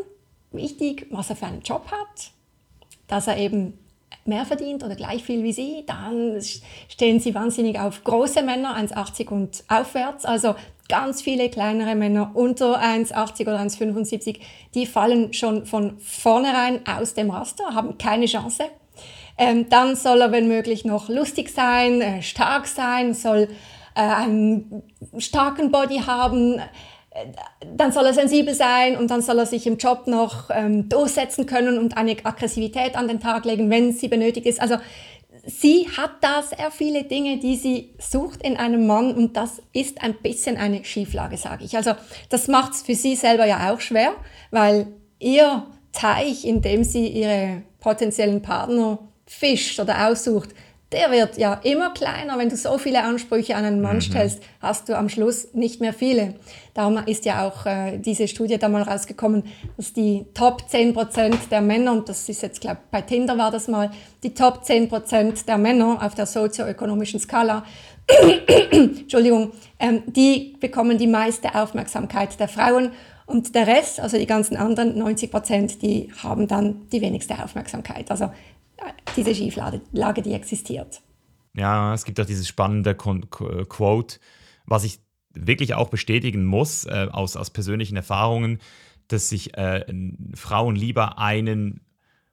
wichtig, 0.53 1.09
was 1.11 1.31
er 1.31 1.37
für 1.37 1.47
einen 1.47 1.63
Job 1.63 1.91
hat, 1.91 2.31
dass 3.09 3.27
er 3.27 3.37
eben 3.39 3.77
mehr 4.25 4.45
verdient 4.45 4.83
oder 4.85 4.95
gleich 4.95 5.23
viel 5.23 5.43
wie 5.43 5.53
sie, 5.53 5.85
dann 5.87 6.41
stehen 6.89 7.21
sie 7.21 7.35
wahnsinnig 7.35 7.79
auf 7.79 8.05
große 8.05 8.43
Männer, 8.43 8.77
1,80 8.77 9.29
und 9.29 9.65
aufwärts. 9.69 10.25
Also 10.25 10.55
ganz 10.89 11.23
viele 11.23 11.49
kleinere 11.51 11.95
Männer 11.95 12.31
unter 12.35 12.81
1,80 12.81 13.43
oder 13.43 13.61
1,75, 13.61 14.39
die 14.75 14.87
fallen 14.87 15.33
schon 15.33 15.67
von 15.67 15.99
vornherein 15.99 16.81
aus 16.87 17.15
dem 17.15 17.31
Raster, 17.31 17.75
haben 17.75 17.99
keine 17.99 18.27
Chance. 18.27 18.65
Ähm, 19.37 19.69
dann 19.69 19.97
soll 19.97 20.21
er, 20.21 20.33
wenn 20.33 20.47
möglich, 20.47 20.85
noch 20.85 21.09
lustig 21.09 21.51
sein, 21.51 22.01
äh, 22.01 22.23
stark 22.23 22.67
sein, 22.67 23.15
soll 23.15 23.49
äh, 23.97 24.01
einen 24.01 24.83
starken 25.19 25.71
Body 25.71 26.03
haben, 26.07 26.61
dann 27.77 27.93
soll 27.93 28.07
er 28.07 28.15
sensibel 28.15 28.55
sein 28.55 28.97
und 28.97 29.11
dann 29.11 29.23
soll 29.23 29.39
er 29.39 29.47
sich 29.47 29.67
im 29.67 29.77
Job 29.77 30.07
noch 30.07 30.51
ähm, 30.51 30.89
durchsetzen 30.89 31.47
können 31.47 31.79
und 31.79 31.97
eine 31.97 32.17
Aggressivität 32.25 32.97
an 32.97 33.09
den 33.09 33.21
Tag 33.21 33.45
legen, 33.45 33.71
wenn 33.71 33.93
sie 33.93 34.09
benötigt 34.09 34.47
ist. 34.47 34.61
Also 34.61 34.77
sie 35.47 35.89
hat 35.97 36.11
da 36.21 36.43
sehr 36.43 36.71
viele 36.71 37.05
Dinge, 37.05 37.39
die 37.39 37.57
sie 37.57 37.95
sucht 37.99 38.43
in 38.43 38.57
einem 38.57 38.87
Mann 38.87 39.15
und 39.15 39.37
das 39.37 39.63
ist 39.73 40.03
ein 40.03 40.15
bisschen 40.15 40.57
eine 40.57 40.85
Schieflage, 40.85 41.37
sage 41.37 41.65
ich. 41.65 41.77
Also 41.77 41.93
das 42.31 42.49
macht 42.49 42.73
es 42.73 42.83
für 42.83 42.95
sie 42.95 43.15
selber 43.15 43.47
ja 43.47 43.73
auch 43.73 43.81
schwer, 43.81 44.13
weil 44.51 44.89
ihr 45.19 45.67
Teich, 45.93 46.45
in 46.45 46.61
dem 46.61 46.83
sie 46.83 47.07
ihre 47.07 47.63
potenziellen 47.79 48.43
Partner 48.43 48.99
fischt 49.27 49.79
oder 49.79 50.09
aussucht, 50.09 50.51
der 50.95 51.11
wird 51.11 51.37
ja 51.39 51.55
immer 51.65 51.93
kleiner. 51.93 52.39
Wenn 52.39 52.49
du 52.49 52.57
so 52.57 52.79
viele 52.79 53.03
Ansprüche 53.03 53.57
an 53.57 53.65
einen 53.65 53.81
Mann 53.81 53.97
mhm. 53.97 54.01
stellst, 54.01 54.43
hast 54.61 54.89
du 54.89 54.97
am 54.97 55.09
Schluss 55.09 55.53
nicht 55.53 55.81
mehr 55.81 55.93
viele. 55.93 56.35
Darum 56.73 56.99
ist 57.07 57.25
ja 57.25 57.47
auch 57.47 57.67
äh, 57.67 57.99
diese 57.99 58.29
Studie 58.29 58.59
da 58.59 58.69
mal 58.69 58.83
rausgekommen, 58.83 59.43
dass 59.77 59.93
die 59.93 60.25
Top 60.35 60.63
10% 60.71 61.49
der 61.51 61.61
Männer, 61.63 61.93
und 61.93 62.09
das 62.09 62.29
ist 62.29 62.43
jetzt, 62.43 62.61
glaube 62.61 62.79
ich, 62.85 62.91
bei 62.93 63.01
Tinder 63.01 63.37
war 63.37 63.51
das 63.51 63.67
mal, 63.67 63.91
die 64.23 64.35
Top 64.35 64.63
10% 64.65 65.47
der 65.47 65.59
Männer 65.59 65.99
auf 66.01 66.15
der 66.15 66.27
sozioökonomischen 66.27 67.19
Skala, 67.19 67.65
Entschuldigung, 68.71 69.51
ähm, 69.81 70.03
die 70.07 70.57
bekommen 70.61 70.97
die 70.97 71.07
meiste 71.07 71.55
Aufmerksamkeit 71.55 72.39
der 72.39 72.49
Frauen 72.49 72.93
und 73.27 73.55
der 73.55 73.67
Rest, 73.67 74.01
also 74.01 74.19
die 74.19 74.27
ganzen 74.27 74.57
anderen 74.57 75.03
90% 75.03 75.79
die 75.81 76.13
haben 76.23 76.47
dann 76.47 76.89
die 76.93 77.01
wenigste 77.01 77.43
Aufmerksamkeit. 77.43 78.11
Also 78.11 78.31
diese 79.17 79.35
Schieflage, 79.35 79.81
die 80.23 80.33
existiert. 80.33 81.03
Ja, 81.55 81.95
es 81.95 82.05
gibt 82.05 82.21
auch 82.21 82.27
dieses 82.27 82.49
spannende 82.49 82.95
Quote, 82.95 84.19
was 84.67 84.85
ich 84.85 85.01
wirklich 85.33 85.75
auch 85.75 85.89
bestätigen 85.89 86.45
muss 86.45 86.85
äh, 86.85 87.09
aus, 87.11 87.37
aus 87.37 87.51
persönlichen 87.51 87.97
Erfahrungen, 87.97 88.59
dass 89.09 89.29
sich 89.29 89.57
äh, 89.57 89.85
Frauen 90.35 90.77
lieber 90.77 91.19
einen 91.19 91.81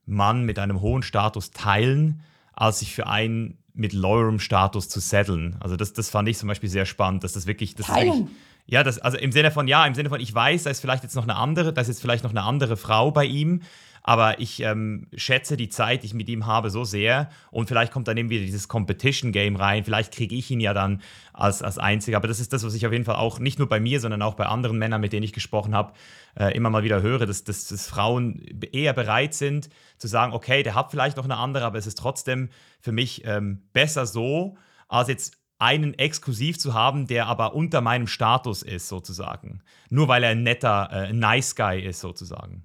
Mann 0.05 0.45
mit 0.45 0.59
einem 0.59 0.81
hohen 0.81 1.03
Status 1.03 1.51
teilen, 1.51 2.21
als 2.53 2.79
sich 2.79 2.93
für 2.93 3.07
einen 3.07 3.57
mit 3.73 3.93
lowerem 3.93 4.39
Status 4.39 4.89
zu 4.89 4.99
setteln. 4.99 5.55
Also 5.59 5.77
das, 5.77 5.93
das 5.93 6.09
fand 6.09 6.27
ich 6.27 6.37
zum 6.37 6.47
Beispiel 6.47 6.69
sehr 6.69 6.85
spannend, 6.85 7.23
dass 7.23 7.33
das 7.33 7.47
wirklich... 7.47 7.75
Das 7.75 7.87
teilen? 7.87 8.29
Ja, 8.65 8.83
das, 8.83 8.99
also 8.99 9.17
im 9.17 9.31
Sinne 9.31 9.51
von, 9.51 9.67
ja, 9.67 9.85
im 9.85 9.95
Sinne 9.95 10.09
von, 10.09 10.19
ich 10.19 10.33
weiß, 10.33 10.63
da 10.63 10.69
ist 10.69 10.79
vielleicht 10.79 11.03
jetzt 11.03 11.15
noch 11.15 11.23
eine 11.23 11.35
andere, 11.35 11.73
da 11.73 11.81
ist 11.81 11.87
jetzt 11.87 12.01
vielleicht 12.01 12.23
noch 12.23 12.31
eine 12.31 12.43
andere 12.43 12.77
Frau 12.77 13.11
bei 13.11 13.25
ihm, 13.25 13.63
aber 14.03 14.39
ich 14.39 14.61
ähm, 14.61 15.07
schätze 15.15 15.57
die 15.57 15.69
Zeit, 15.69 16.03
die 16.03 16.07
ich 16.07 16.13
mit 16.13 16.27
ihm 16.29 16.45
habe, 16.45 16.69
so 16.69 16.83
sehr. 16.83 17.29
Und 17.51 17.67
vielleicht 17.67 17.91
kommt 17.91 18.07
dann 18.07 18.17
eben 18.17 18.29
wieder 18.29 18.43
dieses 18.43 18.67
Competition-Game 18.67 19.55
rein. 19.55 19.83
Vielleicht 19.83 20.13
kriege 20.13 20.35
ich 20.35 20.49
ihn 20.49 20.59
ja 20.59 20.73
dann 20.73 21.01
als, 21.33 21.61
als 21.61 21.77
Einziger. 21.77 22.17
Aber 22.17 22.27
das 22.27 22.39
ist 22.39 22.51
das, 22.53 22.63
was 22.63 22.73
ich 22.73 22.85
auf 22.85 22.91
jeden 22.91 23.05
Fall 23.05 23.15
auch 23.15 23.39
nicht 23.39 23.59
nur 23.59 23.69
bei 23.69 23.79
mir, 23.79 23.99
sondern 23.99 24.21
auch 24.21 24.33
bei 24.33 24.45
anderen 24.45 24.77
Männern, 24.77 25.01
mit 25.01 25.13
denen 25.13 25.23
ich 25.23 25.33
gesprochen 25.33 25.75
habe, 25.75 25.93
äh, 26.39 26.55
immer 26.55 26.69
mal 26.69 26.83
wieder 26.83 27.01
höre, 27.01 27.25
dass, 27.25 27.43
dass, 27.43 27.67
dass 27.67 27.87
Frauen 27.87 28.41
eher 28.71 28.93
bereit 28.93 29.33
sind 29.33 29.69
zu 29.97 30.07
sagen, 30.07 30.33
okay, 30.33 30.63
der 30.63 30.75
hat 30.75 30.89
vielleicht 30.89 31.17
noch 31.17 31.25
eine 31.25 31.37
andere, 31.37 31.65
aber 31.65 31.77
es 31.77 31.85
ist 31.85 31.97
trotzdem 31.97 32.49
für 32.79 32.91
mich 32.91 33.23
ähm, 33.25 33.61
besser 33.73 34.05
so, 34.07 34.57
als 34.87 35.09
jetzt 35.09 35.37
einen 35.59 35.93
exklusiv 35.93 36.57
zu 36.57 36.73
haben, 36.73 37.05
der 37.05 37.27
aber 37.27 37.53
unter 37.53 37.81
meinem 37.81 38.07
Status 38.07 38.63
ist, 38.63 38.87
sozusagen. 38.87 39.61
Nur 39.91 40.07
weil 40.07 40.23
er 40.23 40.31
ein 40.31 40.41
netter, 40.41 40.89
äh, 40.91 41.13
nice 41.13 41.55
Guy 41.55 41.81
ist, 41.81 41.99
sozusagen. 41.99 42.63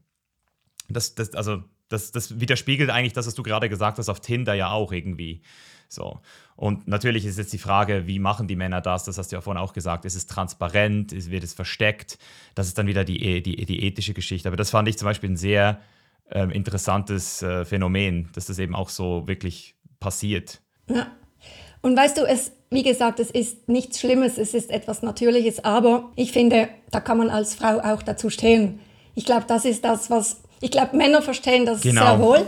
Das, 0.88 1.14
das, 1.14 1.34
also 1.34 1.62
das, 1.88 2.12
das 2.12 2.40
widerspiegelt 2.40 2.90
eigentlich 2.90 3.12
das, 3.12 3.26
was 3.26 3.34
du 3.34 3.42
gerade 3.42 3.68
gesagt 3.68 3.98
hast 3.98 4.08
auf 4.08 4.20
Tinder 4.20 4.54
ja 4.54 4.70
auch 4.70 4.92
irgendwie. 4.92 5.42
So. 5.88 6.20
Und 6.56 6.88
natürlich 6.88 7.24
ist 7.24 7.38
jetzt 7.38 7.52
die 7.52 7.58
Frage, 7.58 8.06
wie 8.06 8.18
machen 8.18 8.48
die 8.48 8.56
Männer 8.56 8.80
das? 8.80 9.04
Das 9.04 9.18
hast 9.18 9.30
du 9.30 9.36
ja 9.36 9.40
vorhin 9.40 9.62
auch 9.62 9.72
gesagt. 9.72 10.04
Ist 10.04 10.16
es 10.16 10.26
transparent? 10.26 11.12
Wird 11.30 11.44
es 11.44 11.54
versteckt? 11.54 12.18
Das 12.54 12.66
ist 12.66 12.76
dann 12.78 12.86
wieder 12.86 13.04
die, 13.04 13.42
die, 13.42 13.64
die 13.64 13.84
ethische 13.84 14.14
Geschichte. 14.14 14.48
Aber 14.48 14.56
das 14.56 14.70
fand 14.70 14.88
ich 14.88 14.98
zum 14.98 15.06
Beispiel 15.06 15.30
ein 15.30 15.36
sehr 15.36 15.80
äh, 16.30 16.44
interessantes 16.52 17.42
äh, 17.42 17.64
Phänomen, 17.64 18.30
dass 18.34 18.46
das 18.46 18.58
eben 18.58 18.74
auch 18.74 18.88
so 18.88 19.28
wirklich 19.28 19.76
passiert. 20.00 20.60
Ja. 20.88 21.06
Und 21.82 21.96
weißt 21.96 22.18
du, 22.18 22.22
es, 22.22 22.52
wie 22.70 22.82
gesagt, 22.82 23.20
es 23.20 23.30
ist 23.30 23.68
nichts 23.68 24.00
Schlimmes, 24.00 24.38
es 24.38 24.54
ist 24.54 24.70
etwas 24.70 25.02
Natürliches, 25.02 25.64
aber 25.64 26.10
ich 26.16 26.32
finde, 26.32 26.68
da 26.90 27.00
kann 27.00 27.18
man 27.18 27.30
als 27.30 27.54
Frau 27.54 27.78
auch 27.78 28.02
dazu 28.02 28.28
stehen. 28.28 28.80
Ich 29.14 29.24
glaube, 29.24 29.44
das 29.46 29.64
ist 29.64 29.84
das, 29.84 30.10
was, 30.10 30.42
ich 30.60 30.70
glaube, 30.70 30.96
Männer 30.96 31.22
verstehen 31.22 31.66
das 31.66 31.82
genau. 31.82 32.02
sehr 32.02 32.18
wohl, 32.20 32.46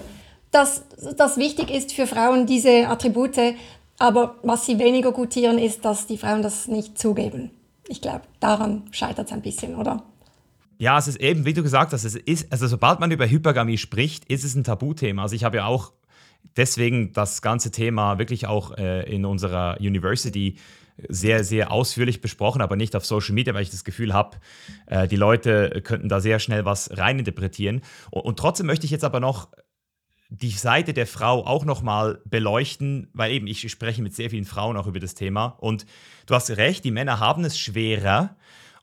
dass 0.51 0.83
das 1.17 1.37
wichtig 1.37 1.71
ist 1.71 1.93
für 1.93 2.07
Frauen, 2.07 2.47
diese 2.47 2.89
Attribute, 2.89 3.55
aber 3.99 4.37
was 4.43 4.67
sie 4.67 4.79
weniger 4.79 5.13
gutieren, 5.13 5.59
ist, 5.59 5.85
dass 5.85 6.07
die 6.07 6.19
Frauen 6.19 6.43
das 6.43 6.69
nicht 6.69 6.99
zugeben. 6.99 7.51
Ich 7.89 8.01
glaube, 8.01 8.23
daran 8.41 8.85
scheitert 8.93 9.27
es 9.27 9.33
ein 9.33 9.43
bisschen, 9.43 9.75
oder? 9.75 10.03
Ja, 10.79 10.97
es 10.97 11.09
ist 11.09 11.21
eben, 11.21 11.45
wie 11.45 11.55
du 11.55 11.63
gesagt 11.63 11.93
hast, 11.93 12.05
es 12.05 12.15
ist, 12.15 12.53
also 12.53 12.69
sobald 12.69 13.01
man 13.01 13.11
über 13.11 13.29
Hypergamie 13.29 13.79
spricht, 13.79 14.25
ist 14.27 14.45
es 14.45 14.55
ein 14.55 14.63
Tabuthema. 14.63 15.23
Also 15.23 15.35
ich 15.35 15.43
habe 15.43 15.57
ja 15.57 15.67
auch 15.67 15.93
deswegen 16.57 17.13
das 17.13 17.43
ganze 17.43 17.73
Thema 17.73 18.19
wirklich 18.19 18.47
auch 18.47 18.77
äh, 18.79 19.03
in 19.13 19.25
unserer 19.25 19.79
University 19.81 20.57
sehr, 21.09 21.45
sehr 21.45 21.71
ausführlich 21.71 22.21
besprochen, 22.21 22.61
aber 22.61 22.77
nicht 22.77 22.97
auf 22.97 23.07
Social 23.07 23.35
Media, 23.35 23.55
weil 23.55 23.63
ich 23.63 23.71
das 23.71 23.85
Gefühl 23.85 24.13
habe, 24.13 24.39
äh, 24.87 25.07
die 25.07 25.17
Leute 25.17 25.81
könnten 25.83 26.09
da 26.09 26.21
sehr 26.21 26.39
schnell 26.39 26.65
was 26.65 26.97
reininterpretieren. 26.97 27.83
Und, 28.11 28.23
und 28.23 28.39
trotzdem 28.39 28.67
möchte 28.67 28.87
ich 28.87 28.91
jetzt 28.91 29.05
aber 29.05 29.21
noch 29.21 29.49
die 30.31 30.51
Seite 30.51 30.93
der 30.93 31.07
Frau 31.07 31.47
auch 31.47 31.65
nochmal 31.65 32.21
beleuchten, 32.27 33.09
weil 33.15 33.33
eben 33.33 33.47
ich 33.47 33.71
spreche 33.71 34.03
mit 34.03 34.15
sehr 34.15 34.31
vielen 34.31 34.45
Frauen 34.45 34.77
auch 34.77 34.87
über 34.87 35.01
das 35.01 35.15
Thema. 35.15 35.57
Und 35.59 35.87
du 36.27 36.35
hast 36.35 36.51
recht, 36.51 36.85
die 36.85 36.91
Männer 36.91 37.19
haben 37.19 37.45
es 37.45 37.59
schwerer, 37.59 38.37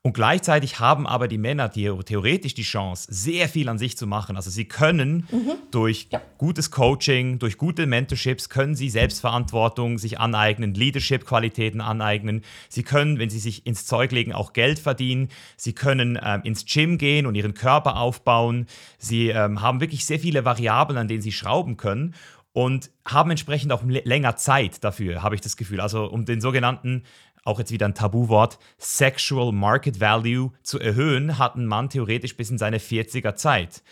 und 0.06 0.14
gleichzeitig 0.14 0.80
haben 0.80 1.08
aber 1.08 1.28
die 1.28 1.40
Männer 1.40 1.72
theoretisch 1.72 2.54
die 2.54 2.62
Chance, 2.62 3.08
sehr 3.10 3.50
viel 3.50 3.68
an 3.70 3.80
sich 3.80 3.98
zu 3.98 4.06
machen. 4.06 4.36
Also 4.36 4.52
sie 4.52 4.66
können 4.66 5.26
mhm. 5.32 5.54
durch 5.72 6.10
ja. 6.12 6.22
gutes 6.38 6.70
Coaching, 6.70 7.40
durch 7.40 7.58
gute 7.58 7.88
Mentorships, 7.88 8.50
können 8.50 8.76
sie 8.76 8.92
Selbstverantwortung 8.92 9.98
sich 9.98 10.20
aneignen, 10.20 10.76
Leadership-Qualitäten 10.76 11.82
aneignen. 11.82 12.44
Sie 12.70 12.84
können, 12.84 13.18
wenn 13.18 13.32
sie 13.32 13.40
sich 13.40 13.66
ins 13.66 13.88
Zeug 13.88 14.12
legen, 14.12 14.32
auch 14.32 14.54
Geld 14.54 14.78
verdienen. 14.78 15.30
Sie 15.58 15.74
können 15.74 16.20
ähm, 16.24 16.42
ins 16.44 16.66
Gym 16.66 17.00
gehen 17.00 17.26
und 17.26 17.34
ihren 17.34 17.56
Körper 17.56 17.98
aufbauen. 17.98 18.68
Sie 19.00 19.30
ähm, 19.30 19.64
haben 19.64 19.82
wirklich 19.82 20.06
sehr 20.06 20.20
viele 20.20 20.46
Variablen, 20.46 21.00
an 21.00 21.08
denen 21.08 21.24
sie 21.24 21.32
schrauben 21.32 21.78
können 21.78 22.14
und 22.54 22.92
haben 23.06 23.32
entsprechend 23.32 23.74
auch 23.74 23.82
länger 23.84 24.36
Zeit 24.38 24.84
dafür, 24.84 25.24
habe 25.24 25.34
ich 25.34 25.42
das 25.42 25.58
Gefühl. 25.58 25.82
Also 25.82 26.06
um 26.06 26.26
den 26.26 26.42
sogenannten 26.42 27.04
auch 27.46 27.60
jetzt 27.60 27.72
wieder 27.72 27.86
ein 27.86 27.94
Tabuwort, 27.96 28.60
Sexual 28.78 29.54
Market 29.54 30.02
Value 30.02 30.52
zu 30.64 30.80
erhöhen, 30.80 31.38
hat 31.38 31.56
ein 31.56 31.68
Mann 31.68 31.90
theoretisch 31.90 32.36
bis 32.36 32.50
in 32.50 32.58
seine 32.58 32.80
40er 32.80 33.36
Zeit. 33.36 33.84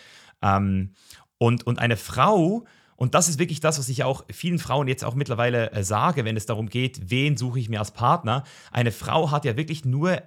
Ähm, 0.42 0.92
und, 1.38 1.66
und 1.66 1.80
eine 1.80 1.96
Frau, 1.96 2.66
und 2.96 3.16
das 3.16 3.30
ist 3.30 3.40
wirklich 3.40 3.60
das, 3.60 3.80
was 3.80 3.90
ich 3.90 4.04
auch 4.04 4.26
vielen 4.32 4.60
Frauen 4.60 4.88
jetzt 4.88 5.06
auch 5.06 5.16
mittlerweile 5.16 5.72
äh, 5.72 5.84
sage, 5.84 6.26
wenn 6.26 6.36
es 6.36 6.46
darum 6.46 6.68
geht, 6.68 7.12
wen 7.12 7.38
suche 7.38 7.60
ich 7.60 7.70
mir 7.70 7.80
als 7.80 7.92
Partner. 7.92 8.44
Eine 8.72 8.92
Frau 8.92 9.32
hat 9.32 9.46
ja 9.46 9.56
wirklich 9.56 9.86
nur, 9.86 10.22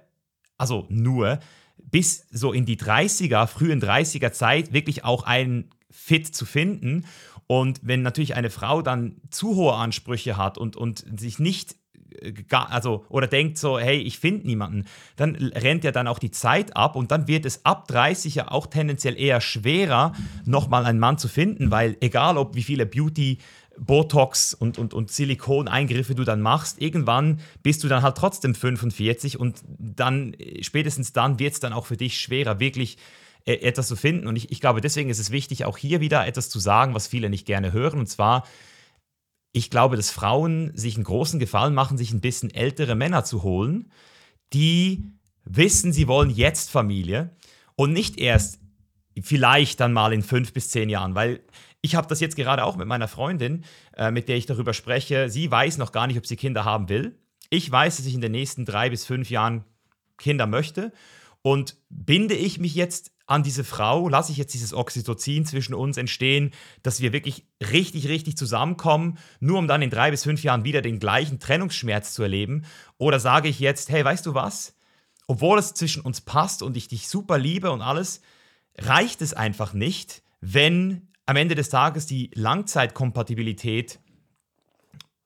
also 0.57 0.85
nur, 0.89 1.39
bis 1.77 2.27
so 2.31 2.53
in 2.53 2.65
die 2.65 2.77
30er, 2.77 3.45
frühen 3.47 3.81
30er 3.81 4.31
Zeit 4.31 4.73
wirklich 4.73 5.03
auch 5.03 5.23
einen 5.23 5.69
Fit 5.91 6.33
zu 6.33 6.45
finden. 6.45 7.05
Und 7.45 7.79
wenn 7.81 8.01
natürlich 8.01 8.35
eine 8.35 8.49
Frau 8.49 8.81
dann 8.81 9.21
zu 9.31 9.55
hohe 9.55 9.73
Ansprüche 9.73 10.37
hat 10.37 10.57
und, 10.57 10.75
und 10.75 11.05
sich 11.19 11.39
nicht 11.39 11.75
also 12.51 13.05
oder 13.09 13.27
denkt 13.27 13.57
so, 13.57 13.79
hey, 13.79 13.97
ich 13.97 14.19
finde 14.19 14.47
niemanden, 14.47 14.85
dann 15.15 15.35
rennt 15.35 15.83
ja 15.83 15.91
dann 15.91 16.07
auch 16.07 16.19
die 16.19 16.31
Zeit 16.31 16.75
ab 16.75 16.95
und 16.95 17.11
dann 17.11 17.27
wird 17.27 17.45
es 17.45 17.65
ab 17.65 17.87
30 17.87 18.35
ja 18.35 18.51
auch 18.51 18.67
tendenziell 18.67 19.19
eher 19.19 19.41
schwerer, 19.41 20.13
nochmal 20.45 20.85
einen 20.85 20.99
Mann 20.99 21.17
zu 21.17 21.27
finden, 21.27 21.71
weil 21.71 21.97
egal 22.01 22.37
ob 22.37 22.55
wie 22.55 22.63
viele 22.63 22.85
Beauty 22.85 23.39
Botox 23.79 24.53
und, 24.53 24.77
und, 24.77 24.93
und 24.93 25.11
Silikoneingriffe 25.11 26.15
du 26.15 26.23
dann 26.23 26.41
machst, 26.41 26.81
irgendwann 26.81 27.39
bist 27.63 27.83
du 27.83 27.87
dann 27.87 28.01
halt 28.01 28.17
trotzdem 28.17 28.55
45 28.55 29.39
und 29.39 29.63
dann, 29.67 30.35
spätestens 30.61 31.13
dann 31.13 31.39
wird 31.39 31.53
es 31.53 31.59
dann 31.59 31.73
auch 31.73 31.85
für 31.85 31.97
dich 31.97 32.19
schwerer, 32.19 32.59
wirklich 32.59 32.97
äh, 33.45 33.53
etwas 33.61 33.87
zu 33.87 33.95
finden. 33.95 34.27
Und 34.27 34.35
ich, 34.35 34.51
ich 34.51 34.59
glaube, 34.59 34.81
deswegen 34.81 35.09
ist 35.09 35.19
es 35.19 35.31
wichtig, 35.31 35.65
auch 35.65 35.77
hier 35.77 36.01
wieder 36.01 36.25
etwas 36.27 36.49
zu 36.49 36.59
sagen, 36.59 36.93
was 36.93 37.07
viele 37.07 37.29
nicht 37.29 37.45
gerne 37.45 37.71
hören. 37.71 37.99
Und 37.99 38.07
zwar, 38.07 38.45
ich 39.51 39.69
glaube, 39.69 39.95
dass 39.95 40.11
Frauen 40.11 40.71
sich 40.75 40.95
einen 40.95 41.03
großen 41.03 41.39
Gefallen 41.39 41.73
machen, 41.73 41.97
sich 41.97 42.11
ein 42.11 42.21
bisschen 42.21 42.53
ältere 42.53 42.95
Männer 42.95 43.23
zu 43.23 43.43
holen, 43.43 43.91
die 44.53 45.11
wissen, 45.43 45.93
sie 45.93 46.07
wollen 46.07 46.29
jetzt 46.29 46.69
Familie 46.69 47.35
und 47.75 47.93
nicht 47.93 48.19
erst 48.19 48.59
vielleicht 49.21 49.79
dann 49.79 49.93
mal 49.93 50.13
in 50.13 50.21
fünf 50.21 50.53
bis 50.53 50.69
zehn 50.69 50.89
Jahren, 50.89 51.15
weil 51.15 51.41
ich 51.81 51.95
habe 51.95 52.07
das 52.07 52.19
jetzt 52.19 52.35
gerade 52.35 52.63
auch 52.63 52.75
mit 52.75 52.87
meiner 52.87 53.07
Freundin, 53.07 53.63
äh, 53.95 54.11
mit 54.11 54.27
der 54.27 54.37
ich 54.37 54.45
darüber 54.45 54.73
spreche. 54.73 55.29
Sie 55.29 55.49
weiß 55.49 55.77
noch 55.77 55.91
gar 55.91 56.07
nicht, 56.07 56.17
ob 56.17 56.25
sie 56.25 56.35
Kinder 56.35 56.65
haben 56.65 56.89
will. 56.89 57.17
Ich 57.49 57.71
weiß, 57.71 57.97
dass 57.97 58.05
ich 58.05 58.13
in 58.13 58.21
den 58.21 58.31
nächsten 58.31 58.65
drei 58.65 58.89
bis 58.89 59.05
fünf 59.05 59.29
Jahren 59.29 59.63
Kinder 60.17 60.47
möchte. 60.47 60.91
Und 61.41 61.77
binde 61.89 62.35
ich 62.35 62.59
mich 62.59 62.75
jetzt 62.75 63.11
an 63.27 63.43
diese 63.43 63.65
Frau, 63.65 64.07
lasse 64.07 64.31
ich 64.31 64.37
jetzt 64.37 64.53
dieses 64.53 64.73
Oxytocin 64.73 65.45
zwischen 65.45 65.73
uns 65.73 65.97
entstehen, 65.97 66.51
dass 66.81 67.01
wir 67.01 67.11
wirklich 67.11 67.45
richtig, 67.71 68.07
richtig 68.07 68.37
zusammenkommen, 68.37 69.17
nur 69.41 69.59
um 69.59 69.67
dann 69.67 69.81
in 69.81 69.89
drei 69.89 70.11
bis 70.11 70.23
fünf 70.23 70.43
Jahren 70.43 70.63
wieder 70.63 70.81
den 70.81 70.99
gleichen 70.99 71.39
Trennungsschmerz 71.39 72.13
zu 72.13 72.23
erleben? 72.23 72.63
Oder 72.97 73.19
sage 73.19 73.49
ich 73.49 73.59
jetzt, 73.59 73.89
hey, 73.89 74.03
weißt 74.03 74.25
du 74.25 74.33
was? 74.33 74.75
Obwohl 75.27 75.59
es 75.59 75.73
zwischen 75.73 76.01
uns 76.01 76.21
passt 76.21 76.63
und 76.63 76.77
ich 76.77 76.87
dich 76.87 77.09
super 77.09 77.37
liebe 77.37 77.69
und 77.69 77.81
alles, 77.81 78.21
reicht 78.77 79.21
es 79.21 79.33
einfach 79.33 79.73
nicht, 79.73 80.23
wenn 80.39 81.09
am 81.25 81.35
Ende 81.35 81.55
des 81.55 81.67
Tages 81.67 82.05
die 82.05 82.31
Langzeitkompatibilität 82.33 83.99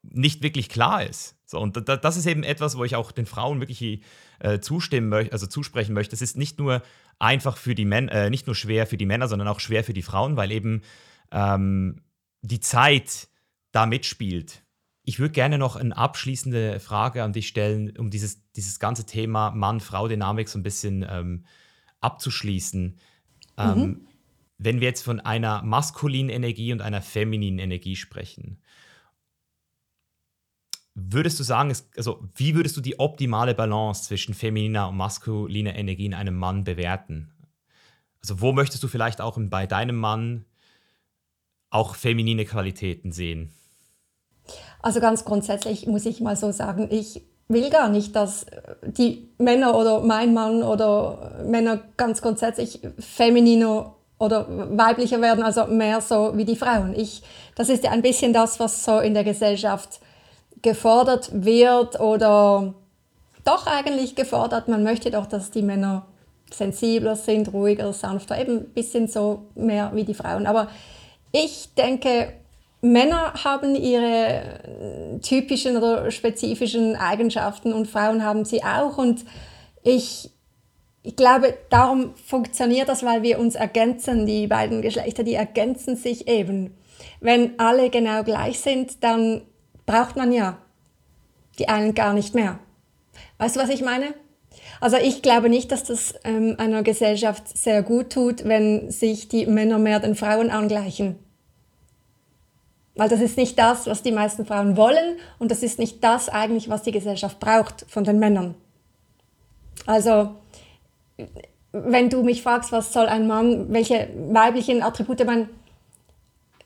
nicht 0.01 0.41
wirklich 0.41 0.69
klar 0.69 1.05
ist. 1.05 1.35
So, 1.51 1.59
und 1.59 1.75
das 1.85 2.15
ist 2.15 2.25
eben 2.27 2.43
etwas, 2.43 2.77
wo 2.77 2.85
ich 2.85 2.95
auch 2.95 3.11
den 3.11 3.25
Frauen 3.25 3.59
wirklich 3.59 4.01
äh, 4.39 4.59
zustimmen 4.59 5.09
möchte, 5.09 5.33
also 5.33 5.47
zusprechen 5.47 5.93
möchte. 5.93 6.15
Es 6.15 6.21
ist 6.21 6.37
nicht 6.37 6.59
nur 6.59 6.81
einfach 7.19 7.57
für 7.57 7.75
die 7.75 7.83
Männer, 7.83 8.13
äh, 8.13 8.29
nicht 8.29 8.47
nur 8.47 8.55
schwer 8.55 8.87
für 8.87 8.95
die 8.95 9.05
Männer, 9.05 9.27
sondern 9.27 9.49
auch 9.49 9.59
schwer 9.59 9.83
für 9.83 9.91
die 9.91 10.01
Frauen, 10.01 10.37
weil 10.37 10.49
eben 10.49 10.81
ähm, 11.29 12.03
die 12.41 12.61
Zeit 12.61 13.27
da 13.73 13.85
mitspielt. 13.85 14.63
Ich 15.03 15.19
würde 15.19 15.33
gerne 15.33 15.57
noch 15.57 15.75
eine 15.75 15.95
abschließende 15.95 16.79
Frage 16.79 17.21
an 17.21 17.33
dich 17.33 17.49
stellen, 17.49 17.97
um 17.97 18.09
dieses, 18.09 18.49
dieses 18.53 18.79
ganze 18.79 19.05
Thema 19.05 19.51
Mann-Frau-Dynamik 19.51 20.47
so 20.47 20.57
ein 20.57 20.63
bisschen 20.63 21.05
ähm, 21.09 21.43
abzuschließen. 21.99 22.97
Ähm, 23.57 23.77
mhm. 23.77 24.07
Wenn 24.57 24.79
wir 24.79 24.87
jetzt 24.87 25.03
von 25.03 25.19
einer 25.19 25.63
maskulinen 25.63 26.29
Energie 26.29 26.71
und 26.71 26.81
einer 26.81 27.01
femininen 27.01 27.59
Energie 27.59 27.97
sprechen, 27.97 28.60
würdest 30.93 31.39
du 31.39 31.43
sagen, 31.43 31.73
also 31.95 32.27
wie 32.35 32.55
würdest 32.55 32.75
du 32.77 32.81
die 32.81 32.99
optimale 32.99 33.55
Balance 33.55 34.03
zwischen 34.03 34.33
femininer 34.33 34.89
und 34.89 34.97
maskuliner 34.97 35.75
Energie 35.75 36.05
in 36.05 36.13
einem 36.13 36.35
Mann 36.35 36.63
bewerten? 36.63 37.31
Also 38.21 38.41
wo 38.41 38.51
möchtest 38.51 38.83
du 38.83 38.87
vielleicht 38.87 39.21
auch 39.21 39.37
bei 39.39 39.65
deinem 39.67 39.95
Mann 39.95 40.45
auch 41.69 41.95
feminine 41.95 42.45
Qualitäten 42.45 43.11
sehen? 43.11 43.51
Also 44.81 44.99
ganz 44.99 45.25
grundsätzlich 45.25 45.87
muss 45.87 46.05
ich 46.05 46.19
mal 46.21 46.35
so 46.35 46.51
sagen, 46.51 46.87
ich 46.91 47.21
will 47.47 47.69
gar 47.69 47.89
nicht, 47.89 48.15
dass 48.15 48.45
die 48.83 49.29
Männer 49.37 49.75
oder 49.77 50.01
mein 50.01 50.33
Mann 50.33 50.63
oder 50.63 51.43
Männer 51.45 51.81
ganz 51.97 52.21
grundsätzlich 52.21 52.79
femininer 52.99 53.95
oder 54.17 54.45
weiblicher 54.77 55.21
werden, 55.21 55.43
also 55.43 55.65
mehr 55.65 55.99
so 56.01 56.37
wie 56.37 56.45
die 56.45 56.55
Frauen. 56.55 56.93
Ich, 56.95 57.23
das 57.55 57.69
ist 57.69 57.83
ja 57.83 57.91
ein 57.91 58.01
bisschen 58.01 58.33
das, 58.33 58.59
was 58.59 58.85
so 58.85 58.99
in 58.99 59.13
der 59.13 59.23
Gesellschaft 59.23 59.99
gefordert 60.61 61.29
wird 61.33 61.99
oder 61.99 62.73
doch 63.43 63.67
eigentlich 63.67 64.15
gefordert. 64.15 64.67
Man 64.67 64.83
möchte 64.83 65.11
doch, 65.11 65.25
dass 65.25 65.51
die 65.51 65.61
Männer 65.61 66.05
sensibler 66.53 67.15
sind, 67.15 67.53
ruhiger, 67.53 67.93
sanfter, 67.93 68.39
eben 68.39 68.57
ein 68.57 68.69
bisschen 68.73 69.07
so 69.07 69.43
mehr 69.55 69.91
wie 69.93 70.03
die 70.03 70.13
Frauen. 70.13 70.45
Aber 70.45 70.69
ich 71.31 71.69
denke, 71.75 72.33
Männer 72.81 73.33
haben 73.43 73.75
ihre 73.75 75.19
typischen 75.21 75.77
oder 75.77 76.09
spezifischen 76.11 76.95
Eigenschaften 76.95 77.73
und 77.73 77.87
Frauen 77.87 78.23
haben 78.23 78.43
sie 78.43 78.63
auch. 78.63 78.97
Und 78.97 79.23
ich, 79.83 80.31
ich 81.03 81.15
glaube, 81.15 81.53
darum 81.69 82.15
funktioniert 82.15 82.89
das, 82.89 83.03
weil 83.03 83.23
wir 83.23 83.39
uns 83.39 83.55
ergänzen. 83.55 84.25
Die 84.25 84.47
beiden 84.47 84.81
Geschlechter, 84.81 85.23
die 85.23 85.35
ergänzen 85.35 85.95
sich 85.95 86.27
eben. 86.27 86.75
Wenn 87.19 87.59
alle 87.59 87.89
genau 87.89 88.23
gleich 88.23 88.59
sind, 88.59 89.03
dann 89.03 89.41
braucht 89.91 90.15
man 90.15 90.31
ja 90.31 90.57
die 91.59 91.67
einen 91.67 91.93
gar 91.93 92.13
nicht 92.13 92.33
mehr. 92.33 92.59
Weißt 93.37 93.55
du, 93.55 93.59
was 93.59 93.69
ich 93.69 93.81
meine? 93.81 94.13
Also 94.79 94.97
ich 94.97 95.21
glaube 95.21 95.49
nicht, 95.49 95.71
dass 95.71 95.83
das 95.83 96.15
ähm, 96.23 96.55
einer 96.57 96.81
Gesellschaft 96.81 97.57
sehr 97.57 97.83
gut 97.83 98.11
tut, 98.11 98.45
wenn 98.45 98.89
sich 98.89 99.27
die 99.27 99.45
Männer 99.45 99.79
mehr 99.79 99.99
den 99.99 100.15
Frauen 100.15 100.49
angleichen. 100.49 101.19
Weil 102.95 103.09
das 103.09 103.19
ist 103.19 103.37
nicht 103.37 103.59
das, 103.59 103.85
was 103.85 104.01
die 104.01 104.11
meisten 104.11 104.45
Frauen 104.45 104.77
wollen 104.77 105.17
und 105.39 105.51
das 105.51 105.61
ist 105.61 105.77
nicht 105.77 106.03
das 106.03 106.29
eigentlich, 106.29 106.69
was 106.69 106.83
die 106.83 106.91
Gesellschaft 106.91 107.39
braucht 107.39 107.85
von 107.89 108.03
den 108.03 108.17
Männern. 108.17 108.55
Also 109.85 110.35
wenn 111.73 112.09
du 112.09 112.23
mich 112.23 112.41
fragst, 112.43 112.71
was 112.71 112.93
soll 112.93 113.07
ein 113.07 113.27
Mann, 113.27 113.71
welche 113.73 114.09
weiblichen 114.29 114.83
Attribute 114.83 115.25
man, 115.25 115.49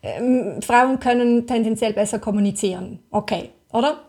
ähm, 0.06 0.62
Frauen 0.62 1.00
können 1.00 1.48
tendenziell 1.48 1.94
besser 1.94 2.20
kommunizieren. 2.20 3.00
Okay, 3.12 3.50
oder? 3.72 4.02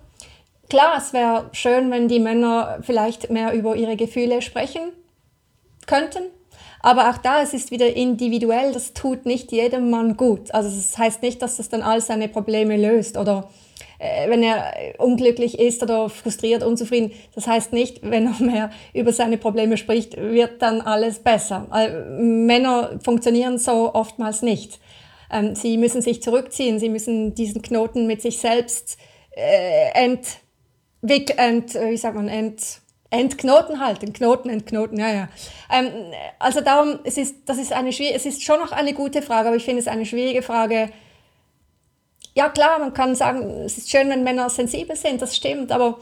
Klar, 0.69 0.99
es 0.99 1.13
wäre 1.13 1.49
schön, 1.53 1.91
wenn 1.91 2.09
die 2.09 2.19
Männer 2.19 2.79
vielleicht 2.83 3.31
mehr 3.31 3.53
über 3.53 3.77
ihre 3.77 3.97
Gefühle 3.97 4.43
sprechen 4.43 4.93
könnten. 5.87 6.25
Aber 6.81 7.11
auch 7.11 7.19
da, 7.19 7.43
es 7.43 7.55
ist 7.55 7.71
wieder 7.71 7.97
individuell, 7.97 8.73
das 8.73 8.93
tut 8.93 9.27
nicht 9.27 9.51
jedem 9.53 9.91
Mann 9.91 10.17
gut. 10.17 10.53
Also 10.55 10.69
das 10.69 10.97
heißt 10.99 11.23
nicht, 11.23 11.41
dass 11.43 11.57
das 11.57 11.69
dann 11.69 11.83
all 11.83 12.01
seine 12.01 12.29
Probleme 12.29 12.77
löst 12.77 13.17
oder 13.17 13.49
äh, 13.99 14.29
wenn 14.29 14.43
er 14.43 14.73
unglücklich 14.99 15.59
ist 15.59 15.83
oder 15.83 16.09
frustriert, 16.09 16.63
unzufrieden. 16.63 17.13
Das 17.35 17.47
heißt 17.47 17.73
nicht, 17.73 18.09
wenn 18.09 18.27
er 18.27 18.45
mehr 18.45 18.71
über 18.93 19.13
seine 19.13 19.39
Probleme 19.39 19.77
spricht, 19.77 20.17
wird 20.17 20.63
dann 20.63 20.81
alles 20.81 21.21
besser. 21.21 21.67
Männer 22.19 22.99
funktionieren 23.03 23.59
so 23.59 23.95
oftmals 23.95 24.43
nicht. 24.43 24.79
Ähm, 25.31 25.55
sie 25.55 25.77
müssen 25.77 26.03
sich 26.03 26.23
zurückziehen, 26.23 26.79
sie 26.79 26.89
müssen 26.89 27.35
diesen 27.35 27.63
Knoten 27.63 28.07
mit 28.07 28.23
sich 28.23 28.39
selbst 28.39 28.99
äh, 29.31 29.91
entwickeln, 29.95 31.39
ent, 31.39 31.75
äh, 31.75 31.91
wie 31.91 31.97
sagt 31.97 32.15
man, 32.15 32.29
ent, 32.29 32.81
entknoten 33.11 33.81
halten, 33.81 34.13
Knoten, 34.13 34.49
entknoten, 34.49 34.99
ja, 34.99 35.13
ja. 35.13 35.29
Ähm, 35.73 35.91
also 36.39 36.61
darum, 36.61 36.99
es 37.05 37.17
ist, 37.17 37.49
das 37.49 37.59
ist 37.59 37.73
eine 37.73 37.91
es 37.91 38.27
ist 38.27 38.43
schon 38.43 38.61
noch 38.61 38.73
eine 38.73 38.95
gute 38.95 39.23
Frage, 39.23 39.49
aber 39.49 39.57
ich 39.57 39.65
finde 39.65 39.81
es 39.81 39.89
eine 39.89 40.07
schwierige 40.07 40.43
Frage, 40.43 40.91
ja 42.35 42.49
klar, 42.51 42.79
man 42.79 42.93
kann 42.93 43.15
sagen, 43.15 43.63
es 43.65 43.79
ist 43.79 43.91
schön, 43.91 44.11
wenn 44.11 44.23
Männer 44.23 44.51
sensibel 44.51 44.97
sind, 44.97 45.23
das 45.23 45.35
stimmt, 45.35 45.73
aber 45.73 45.99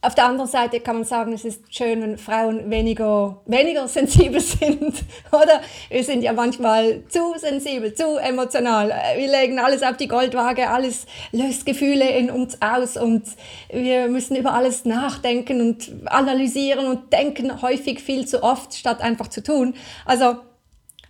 auf 0.00 0.14
der 0.14 0.26
anderen 0.26 0.48
Seite 0.48 0.78
kann 0.78 0.96
man 0.96 1.04
sagen, 1.04 1.32
es 1.32 1.44
ist 1.44 1.74
schön, 1.74 2.00
wenn 2.02 2.18
Frauen 2.18 2.70
weniger, 2.70 3.40
weniger 3.46 3.88
sensibel 3.88 4.40
sind, 4.40 4.94
oder? 5.32 5.60
Wir 5.88 6.04
sind 6.04 6.22
ja 6.22 6.32
manchmal 6.32 7.02
zu 7.08 7.34
sensibel, 7.36 7.92
zu 7.94 8.16
emotional. 8.16 8.92
Wir 9.16 9.28
legen 9.28 9.58
alles 9.58 9.82
auf 9.82 9.96
die 9.96 10.06
Goldwaage, 10.06 10.68
alles 10.70 11.06
löst 11.32 11.66
Gefühle 11.66 12.08
in 12.10 12.30
uns 12.30 12.62
aus 12.62 12.96
und 12.96 13.24
wir 13.70 14.06
müssen 14.06 14.36
über 14.36 14.54
alles 14.54 14.84
nachdenken 14.84 15.60
und 15.60 15.90
analysieren 16.06 16.86
und 16.86 17.12
denken 17.12 17.60
häufig 17.60 18.00
viel 18.00 18.24
zu 18.24 18.44
oft, 18.44 18.74
statt 18.74 19.00
einfach 19.00 19.26
zu 19.26 19.42
tun. 19.42 19.74
Also 20.04 20.36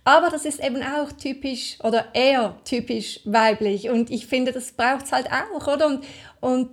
aber 0.05 0.31
das 0.31 0.47
ist 0.47 0.65
eben 0.65 0.83
auch 0.83 1.13
typisch 1.13 1.77
oder 1.85 2.07
eher 2.15 2.57
typisch 2.65 3.21
weiblich. 3.27 3.91
Und 3.91 4.11
ich 4.11 4.27
finde, 4.27 4.53
das 4.53 4.73
braucht 4.73 5.05
es 5.05 5.13
halt 5.13 5.29
auch, 5.31 5.67
oder? 5.67 5.87
Und, 5.87 6.05
und 6.41 6.71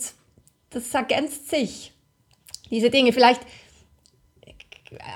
das 0.69 0.93
ergänzt 0.93 1.49
sich, 1.49 1.91
diese 2.71 2.89
Dinge. 2.89 3.13
Vielleicht 3.13 3.41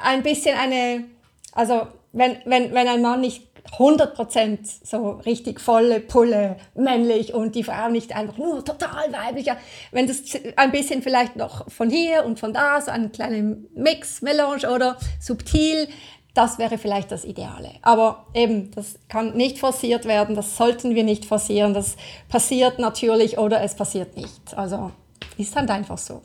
ein 0.03 0.23
bisschen 0.23 0.57
eine, 0.57 1.05
also 1.53 1.87
wenn, 2.11 2.37
wenn, 2.45 2.73
wenn 2.73 2.87
ein 2.87 3.01
Mann 3.01 3.21
nicht 3.21 3.49
100% 3.77 4.57
so 4.83 5.11
richtig 5.25 5.59
volle 5.59 5.99
Pulle 5.99 6.57
männlich 6.75 7.33
und 7.33 7.55
die 7.55 7.63
Frau 7.63 7.89
nicht 7.89 8.15
einfach 8.15 8.37
nur 8.37 8.63
total 8.65 9.11
weiblich. 9.11 9.47
Wenn 9.91 10.07
das 10.07 10.23
ein 10.55 10.71
bisschen 10.71 11.01
vielleicht 11.01 11.35
noch 11.35 11.69
von 11.69 11.89
hier 11.89 12.25
und 12.25 12.39
von 12.39 12.53
da, 12.53 12.81
so 12.81 12.91
ein 12.91 13.11
kleiner 13.11 13.57
Mix, 13.75 14.21
Melange 14.21 14.71
oder 14.73 14.97
subtil, 15.19 15.87
das 16.33 16.57
wäre 16.57 16.77
vielleicht 16.77 17.11
das 17.11 17.25
Ideale. 17.25 17.71
Aber 17.81 18.27
eben, 18.33 18.71
das 18.71 18.95
kann 19.07 19.35
nicht 19.35 19.59
forciert 19.59 20.05
werden, 20.05 20.35
das 20.35 20.57
sollten 20.57 20.95
wir 20.95 21.03
nicht 21.03 21.25
forcieren. 21.25 21.73
Das 21.73 21.95
passiert 22.29 22.79
natürlich 22.79 23.37
oder 23.37 23.61
es 23.61 23.75
passiert 23.75 24.15
nicht. 24.15 24.55
Also 24.55 24.91
ist 25.37 25.55
halt 25.55 25.69
einfach 25.69 25.97
so. 25.97 26.21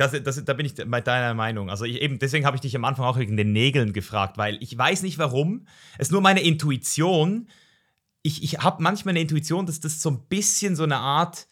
Das, 0.00 0.12
das, 0.22 0.42
da 0.42 0.54
bin 0.54 0.64
ich 0.64 0.76
bei 0.76 1.02
deiner 1.02 1.34
Meinung. 1.34 1.68
Also 1.68 1.84
ich, 1.84 2.00
eben, 2.00 2.18
deswegen 2.18 2.46
habe 2.46 2.56
ich 2.56 2.62
dich 2.62 2.74
am 2.74 2.86
Anfang 2.86 3.04
auch 3.04 3.18
wegen 3.18 3.36
den 3.36 3.52
Nägeln 3.52 3.92
gefragt, 3.92 4.38
weil 4.38 4.56
ich 4.62 4.76
weiß 4.76 5.02
nicht 5.02 5.18
warum. 5.18 5.66
Es 5.98 6.08
ist 6.08 6.12
nur 6.12 6.22
meine 6.22 6.40
Intuition. 6.40 7.48
Ich, 8.22 8.42
ich 8.42 8.60
habe 8.60 8.82
manchmal 8.82 9.12
eine 9.12 9.20
Intuition, 9.20 9.66
dass 9.66 9.78
das 9.78 10.00
so 10.00 10.08
ein 10.10 10.22
bisschen 10.30 10.74
so 10.74 10.84
eine 10.84 10.96
Art 10.96 11.46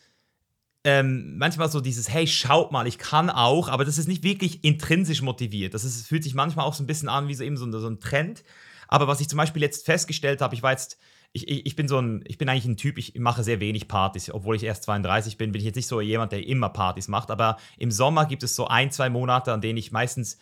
ähm, 0.82 1.36
manchmal 1.36 1.70
so 1.70 1.82
dieses, 1.82 2.08
hey, 2.08 2.26
schaut 2.26 2.72
mal, 2.72 2.86
ich 2.86 2.96
kann 2.96 3.28
auch, 3.28 3.68
aber 3.68 3.84
das 3.84 3.98
ist 3.98 4.08
nicht 4.08 4.22
wirklich 4.22 4.64
intrinsisch 4.64 5.20
motiviert. 5.20 5.74
Das 5.74 5.84
ist, 5.84 6.06
fühlt 6.06 6.24
sich 6.24 6.32
manchmal 6.32 6.64
auch 6.64 6.72
so 6.72 6.82
ein 6.82 6.86
bisschen 6.86 7.10
an 7.10 7.28
wie 7.28 7.34
so 7.34 7.44
eben 7.44 7.58
so, 7.58 7.70
so 7.78 7.86
ein 7.86 8.00
Trend. 8.00 8.44
Aber 8.86 9.06
was 9.08 9.20
ich 9.20 9.28
zum 9.28 9.36
Beispiel 9.36 9.60
jetzt 9.60 9.84
festgestellt 9.84 10.40
habe, 10.40 10.54
ich 10.54 10.62
war 10.62 10.70
jetzt, 10.70 10.96
ich, 11.32 11.48
ich, 11.48 11.66
ich, 11.66 11.76
bin 11.76 11.88
so 11.88 11.98
ein, 12.00 12.24
ich 12.26 12.38
bin 12.38 12.48
eigentlich 12.48 12.64
ein 12.64 12.76
Typ, 12.76 12.98
ich 12.98 13.14
mache 13.18 13.44
sehr 13.44 13.60
wenig 13.60 13.88
Partys. 13.88 14.30
Obwohl 14.32 14.56
ich 14.56 14.64
erst 14.64 14.84
32 14.84 15.36
bin, 15.36 15.52
bin 15.52 15.60
ich 15.60 15.66
jetzt 15.66 15.76
nicht 15.76 15.86
so 15.86 16.00
jemand, 16.00 16.32
der 16.32 16.46
immer 16.46 16.68
Partys 16.68 17.08
macht. 17.08 17.30
Aber 17.30 17.58
im 17.76 17.90
Sommer 17.90 18.26
gibt 18.26 18.42
es 18.42 18.56
so 18.56 18.66
ein, 18.66 18.90
zwei 18.90 19.10
Monate, 19.10 19.52
an 19.52 19.60
denen 19.60 19.76
ich 19.76 19.92
meistens 19.92 20.38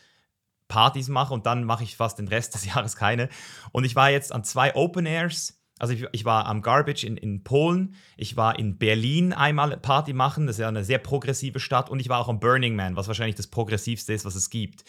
Partys 0.68 1.08
mache 1.08 1.32
und 1.32 1.46
dann 1.46 1.64
mache 1.64 1.84
ich 1.84 1.96
fast 1.96 2.18
den 2.18 2.28
Rest 2.28 2.54
des 2.54 2.64
Jahres 2.64 2.96
keine. 2.96 3.28
Und 3.72 3.84
ich 3.84 3.96
war 3.96 4.10
jetzt 4.10 4.32
an 4.32 4.44
zwei 4.44 4.74
Open 4.74 5.06
Airs 5.06 5.56
also 5.78 5.92
ich, 5.92 6.06
ich, 6.12 6.24
war 6.24 6.46
am 6.46 6.62
Garbage 6.62 7.04
in, 7.04 7.16
in 7.16 7.44
Polen, 7.44 7.94
ich 8.16 8.36
war 8.36 8.58
in 8.58 8.78
Berlin 8.78 9.32
einmal 9.32 9.76
Party 9.76 10.14
machen, 10.14 10.46
das 10.46 10.56
ist 10.56 10.60
ja 10.60 10.68
eine 10.68 10.84
sehr 10.84 10.98
progressive 10.98 11.60
Stadt, 11.60 11.90
und 11.90 12.00
ich 12.00 12.08
war 12.08 12.18
auch 12.18 12.28
am 12.28 12.40
Burning 12.40 12.76
Man, 12.76 12.96
was 12.96 13.08
wahrscheinlich 13.08 13.36
das 13.36 13.46
progressivste 13.46 14.12
ist, 14.14 14.24
was 14.24 14.34
es 14.34 14.48
gibt. 14.48 14.84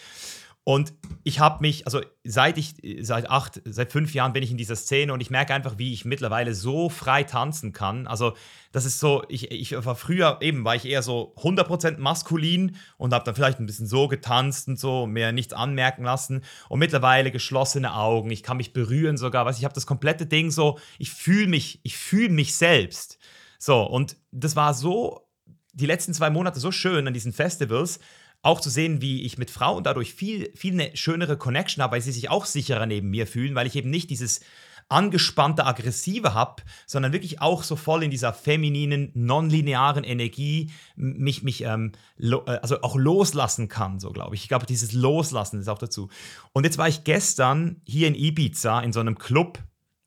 Und 0.68 0.94
ich 1.24 1.40
habe 1.40 1.62
mich, 1.62 1.86
also 1.86 2.02
seit 2.26 2.58
ich, 2.58 2.74
seit 3.00 3.30
acht, 3.30 3.62
seit 3.64 3.90
fünf 3.94 4.14
Jahren 4.14 4.34
bin 4.34 4.44
ich 4.44 4.52
in 4.52 4.58
dieser 4.58 4.76
Szene 4.76 5.14
und 5.14 5.22
ich 5.22 5.30
merke 5.30 5.54
einfach, 5.54 5.78
wie 5.78 5.94
ich 5.94 6.04
mittlerweile 6.04 6.54
so 6.54 6.90
frei 6.90 7.24
tanzen 7.24 7.72
kann. 7.72 8.06
Also 8.06 8.34
das 8.74 8.84
ist 8.84 9.00
so, 9.00 9.24
ich, 9.30 9.50
ich 9.50 9.72
war 9.86 9.96
früher 9.96 10.40
eben, 10.42 10.66
war 10.66 10.76
ich 10.76 10.84
eher 10.84 11.04
so 11.04 11.34
100% 11.38 12.00
maskulin 12.00 12.76
und 12.98 13.14
habe 13.14 13.24
dann 13.24 13.34
vielleicht 13.34 13.62
ein 13.62 13.66
bisschen 13.66 13.88
so 13.88 14.10
getanzt 14.10 14.68
und 14.68 14.78
so, 14.78 15.08
mehr 15.08 15.32
nichts 15.32 15.54
anmerken 15.54 16.04
lassen. 16.04 16.44
Und 16.68 16.80
mittlerweile 16.80 17.32
geschlossene 17.32 17.94
Augen, 17.94 18.30
ich 18.30 18.44
kann 18.44 18.58
mich 18.58 18.74
berühren 18.74 19.16
sogar, 19.16 19.46
was 19.46 19.60
ich 19.60 19.64
habe 19.64 19.74
das 19.74 19.88
komplette 19.88 20.26
Ding 20.26 20.52
so, 20.52 20.80
ich 21.00 21.12
fühle 21.12 21.48
mich, 21.48 21.80
ich 21.84 21.96
fühle 21.96 22.28
mich 22.28 22.58
selbst. 22.58 23.20
So, 23.58 23.84
und 23.84 24.18
das 24.32 24.58
war 24.58 24.74
so, 24.74 25.30
die 25.72 25.86
letzten 25.86 26.14
zwei 26.14 26.30
Monate 26.30 26.60
so 26.60 26.74
schön 26.74 27.08
an 27.08 27.14
diesen 27.14 27.32
Festivals, 27.32 28.02
auch 28.42 28.62
zu 28.62 28.70
sehen, 28.70 29.02
wie 29.02 29.24
ich 29.24 29.38
mit 29.38 29.52
Frauen 29.52 29.84
dadurch 29.84 30.14
viel, 30.14 30.52
viel 30.56 30.74
eine 30.74 30.96
schönere 30.96 31.38
Connection 31.38 31.84
habe, 31.84 31.94
weil 31.94 32.02
sie 32.02 32.12
sich 32.12 32.30
auch 32.30 32.46
sicherer 32.46 32.86
neben 32.86 33.10
mir 33.10 33.28
fühlen, 33.28 33.56
weil 33.56 33.68
ich 33.68 33.76
eben 33.76 33.90
nicht 33.90 34.10
dieses 34.10 34.42
angespannte, 34.90 35.66
aggressive 35.66 36.34
habe, 36.34 36.64
sondern 36.86 37.12
wirklich 37.12 37.42
auch 37.42 37.64
so 37.64 37.76
voll 37.76 38.04
in 38.04 38.12
dieser 38.12 38.32
femininen, 38.34 39.12
nonlinearen 39.14 40.04
Energie 40.04 40.72
mich, 40.96 41.44
mich 41.44 41.64
ähm, 41.64 41.92
äh, 42.20 42.36
also 42.62 42.82
auch 42.82 42.96
loslassen 42.96 43.68
kann, 43.68 44.00
so 44.00 44.12
glaube 44.12 44.36
ich. 44.36 44.44
Ich 44.44 44.48
glaube, 44.48 44.66
dieses 44.66 44.94
Loslassen 44.94 45.60
ist 45.60 45.68
auch 45.68 45.78
dazu. 45.78 46.10
Und 46.54 46.64
jetzt 46.64 46.78
war 46.78 46.88
ich 46.88 47.04
gestern 47.04 47.82
hier 47.86 48.08
in 48.08 48.16
Ibiza 48.16 48.80
in 48.80 48.94
so 48.94 49.02
einem 49.02 49.18
Club. 49.18 49.60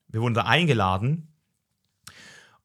Wir 0.09 0.22
wurden 0.22 0.35
da 0.35 0.45
eingeladen. 0.45 1.35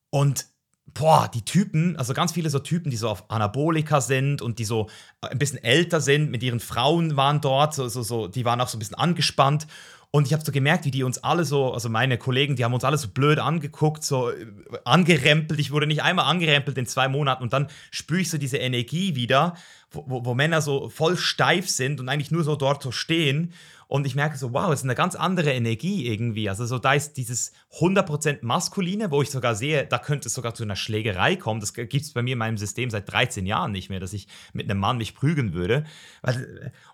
Und 0.09 0.47
boah, 0.95 1.29
die 1.31 1.45
Typen, 1.45 1.95
also 1.97 2.13
ganz 2.13 2.31
viele 2.31 2.49
so 2.49 2.57
Typen, 2.57 2.89
die 2.89 2.97
so 2.97 3.09
auf 3.09 3.29
Anabolika 3.29 4.01
sind 4.01 4.41
und 4.41 4.57
die 4.57 4.65
so 4.65 4.87
äh, 5.21 5.27
ein 5.27 5.37
bisschen 5.37 5.63
älter 5.63 6.01
sind, 6.01 6.31
mit 6.31 6.41
ihren 6.41 6.59
Frauen 6.59 7.15
waren 7.15 7.41
dort, 7.41 7.75
so, 7.75 7.87
so, 7.87 8.01
so, 8.01 8.27
die 8.27 8.45
waren 8.45 8.59
auch 8.59 8.69
so 8.69 8.77
ein 8.77 8.79
bisschen 8.79 8.97
angespannt. 8.97 9.67
Und 10.11 10.27
ich 10.27 10.33
habe 10.33 10.45
so 10.45 10.53
gemerkt, 10.53 10.85
wie 10.85 10.91
die 10.91 11.03
uns 11.03 11.17
alle 11.17 11.43
so, 11.43 11.73
also 11.73 11.89
meine 11.89 12.17
Kollegen, 12.17 12.55
die 12.55 12.63
haben 12.63 12.73
uns 12.73 12.85
alle 12.85 12.97
so 12.97 13.09
blöd 13.09 13.37
angeguckt, 13.37 14.03
so 14.05 14.29
äh, 14.31 14.45
angerempelt. 14.85 15.59
Ich 15.59 15.71
wurde 15.71 15.87
nicht 15.87 16.01
einmal 16.01 16.25
angerempelt 16.25 16.77
in 16.77 16.85
zwei 16.85 17.09
Monaten 17.09 17.43
und 17.43 17.51
dann 17.51 17.67
spüre 17.91 18.21
ich 18.21 18.29
so 18.29 18.37
diese 18.37 18.57
Energie 18.57 19.15
wieder, 19.15 19.55
wo, 19.91 20.05
wo, 20.07 20.25
wo 20.25 20.33
Männer 20.33 20.61
so 20.61 20.87
voll 20.87 21.17
steif 21.17 21.69
sind 21.69 21.99
und 21.99 22.07
eigentlich 22.07 22.31
nur 22.31 22.45
so 22.45 22.55
dort 22.55 22.81
so 22.81 22.91
stehen. 22.91 23.51
Und 23.88 24.07
ich 24.07 24.15
merke 24.15 24.38
so, 24.38 24.53
wow, 24.53 24.71
es 24.71 24.79
ist 24.79 24.83
eine 24.86 24.95
ganz 24.95 25.15
andere 25.15 25.51
Energie 25.51 26.07
irgendwie. 26.07 26.49
Also 26.49 26.65
so 26.65 26.79
da 26.79 26.93
ist 26.93 27.17
dieses 27.17 27.53
100% 27.79 28.39
Maskuline, 28.41 29.11
wo 29.11 29.21
ich 29.21 29.29
sogar 29.29 29.55
sehe, 29.55 29.86
da 29.86 29.97
könnte 29.99 30.27
es 30.27 30.33
sogar 30.33 30.53
zu 30.55 30.63
einer 30.63 30.75
Schlägerei 30.75 31.36
kommen. 31.36 31.59
Das 31.59 31.73
gibt 31.73 31.93
es 31.93 32.13
bei 32.13 32.21
mir 32.21 32.33
in 32.33 32.39
meinem 32.39 32.57
System 32.57 32.89
seit 32.89 33.11
13 33.11 33.45
Jahren 33.45 33.71
nicht 33.71 33.89
mehr, 33.89 33.99
dass 33.99 34.13
ich 34.13 34.27
mit 34.53 34.69
einem 34.69 34.79
Mann 34.79 34.97
mich 34.97 35.15
prügeln 35.15 35.53
würde. 35.53 35.86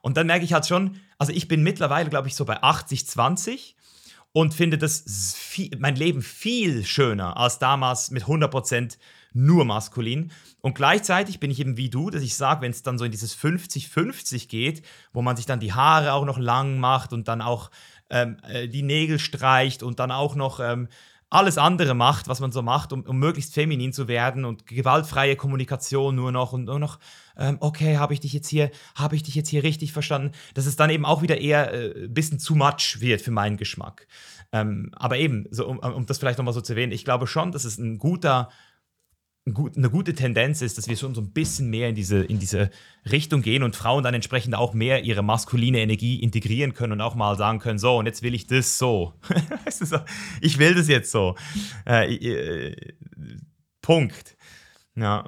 Und 0.01 0.17
dann 0.17 0.27
merke 0.27 0.45
ich 0.45 0.53
halt 0.53 0.67
schon, 0.67 0.97
also 1.17 1.31
ich 1.31 1.47
bin 1.47 1.63
mittlerweile, 1.63 2.09
glaube 2.09 2.27
ich, 2.27 2.35
so 2.35 2.45
bei 2.45 2.61
80, 2.61 3.07
20 3.07 3.75
und 4.33 4.53
finde 4.53 4.77
das 4.77 5.33
viel, 5.37 5.71
mein 5.79 5.95
Leben 5.95 6.21
viel 6.21 6.85
schöner 6.85 7.37
als 7.37 7.59
damals 7.59 8.11
mit 8.11 8.23
100% 8.23 8.97
nur 9.33 9.65
maskulin. 9.65 10.31
Und 10.61 10.75
gleichzeitig 10.75 11.39
bin 11.39 11.51
ich 11.51 11.59
eben 11.59 11.77
wie 11.77 11.89
du, 11.89 12.09
dass 12.09 12.21
ich 12.21 12.35
sage, 12.35 12.61
wenn 12.61 12.71
es 12.71 12.83
dann 12.83 12.97
so 12.97 13.05
in 13.05 13.11
dieses 13.11 13.35
50-50 13.37 14.47
geht, 14.47 14.83
wo 15.13 15.21
man 15.21 15.35
sich 15.35 15.45
dann 15.45 15.59
die 15.59 15.73
Haare 15.73 16.13
auch 16.13 16.25
noch 16.25 16.37
lang 16.37 16.79
macht 16.79 17.13
und 17.13 17.27
dann 17.27 17.41
auch 17.41 17.71
ähm, 18.09 18.37
äh, 18.47 18.67
die 18.67 18.83
Nägel 18.83 19.19
streicht 19.19 19.83
und 19.83 19.99
dann 19.99 20.11
auch 20.11 20.35
noch 20.35 20.59
ähm, 20.59 20.87
alles 21.31 21.57
andere 21.57 21.93
macht, 21.93 22.27
was 22.27 22.41
man 22.41 22.51
so 22.51 22.61
macht, 22.61 22.91
um, 22.91 23.03
um 23.03 23.17
möglichst 23.17 23.53
feminin 23.53 23.93
zu 23.93 24.09
werden 24.09 24.43
und 24.43 24.67
gewaltfreie 24.67 25.37
Kommunikation 25.37 26.13
nur 26.13 26.33
noch 26.33 26.51
und 26.51 26.65
nur 26.65 26.77
noch, 26.77 26.99
ähm, 27.37 27.55
okay, 27.61 27.97
habe 27.97 28.13
ich 28.13 28.19
dich 28.19 28.33
jetzt 28.33 28.49
hier, 28.49 28.69
habe 28.95 29.15
ich 29.15 29.23
dich 29.23 29.35
jetzt 29.35 29.47
hier 29.47 29.63
richtig 29.63 29.93
verstanden, 29.93 30.33
dass 30.55 30.65
es 30.65 30.75
dann 30.75 30.89
eben 30.89 31.05
auch 31.05 31.21
wieder 31.21 31.37
eher 31.37 31.73
äh, 31.73 32.03
ein 32.03 32.13
bisschen 32.13 32.37
zu 32.37 32.53
much 32.53 32.97
wird 32.99 33.21
für 33.21 33.31
meinen 33.31 33.55
Geschmack. 33.55 34.07
Ähm, 34.51 34.91
aber 34.93 35.17
eben, 35.17 35.47
so, 35.51 35.65
um, 35.67 35.79
um 35.79 36.05
das 36.05 36.17
vielleicht 36.17 36.37
nochmal 36.37 36.53
so 36.53 36.59
zu 36.59 36.73
erwähnen, 36.73 36.91
ich 36.91 37.05
glaube 37.05 37.27
schon, 37.27 37.53
dass 37.53 37.63
es 37.63 37.77
ein 37.77 37.97
guter 37.97 38.49
eine 39.45 39.89
gute 39.89 40.13
Tendenz 40.13 40.61
ist, 40.61 40.77
dass 40.77 40.87
wir 40.87 40.95
schon 40.95 41.15
so 41.15 41.21
ein 41.21 41.31
bisschen 41.31 41.69
mehr 41.69 41.89
in 41.89 41.95
diese, 41.95 42.23
in 42.23 42.37
diese 42.37 42.69
Richtung 43.11 43.41
gehen 43.41 43.63
und 43.63 43.75
Frauen 43.75 44.03
dann 44.03 44.13
entsprechend 44.13 44.53
auch 44.53 44.73
mehr 44.73 45.03
ihre 45.03 45.23
maskuline 45.23 45.79
Energie 45.79 46.21
integrieren 46.21 46.73
können 46.73 46.93
und 46.93 47.01
auch 47.01 47.15
mal 47.15 47.35
sagen 47.35 47.57
können, 47.57 47.79
so, 47.79 47.97
und 47.97 48.05
jetzt 48.05 48.21
will 48.21 48.35
ich 48.35 48.45
das 48.45 48.77
so. 48.77 49.13
ich 50.41 50.59
will 50.59 50.75
das 50.75 50.87
jetzt 50.87 51.11
so. 51.11 51.35
Äh, 51.87 52.13
äh, 52.13 52.93
Punkt. 53.81 54.37
Ja. 54.95 55.27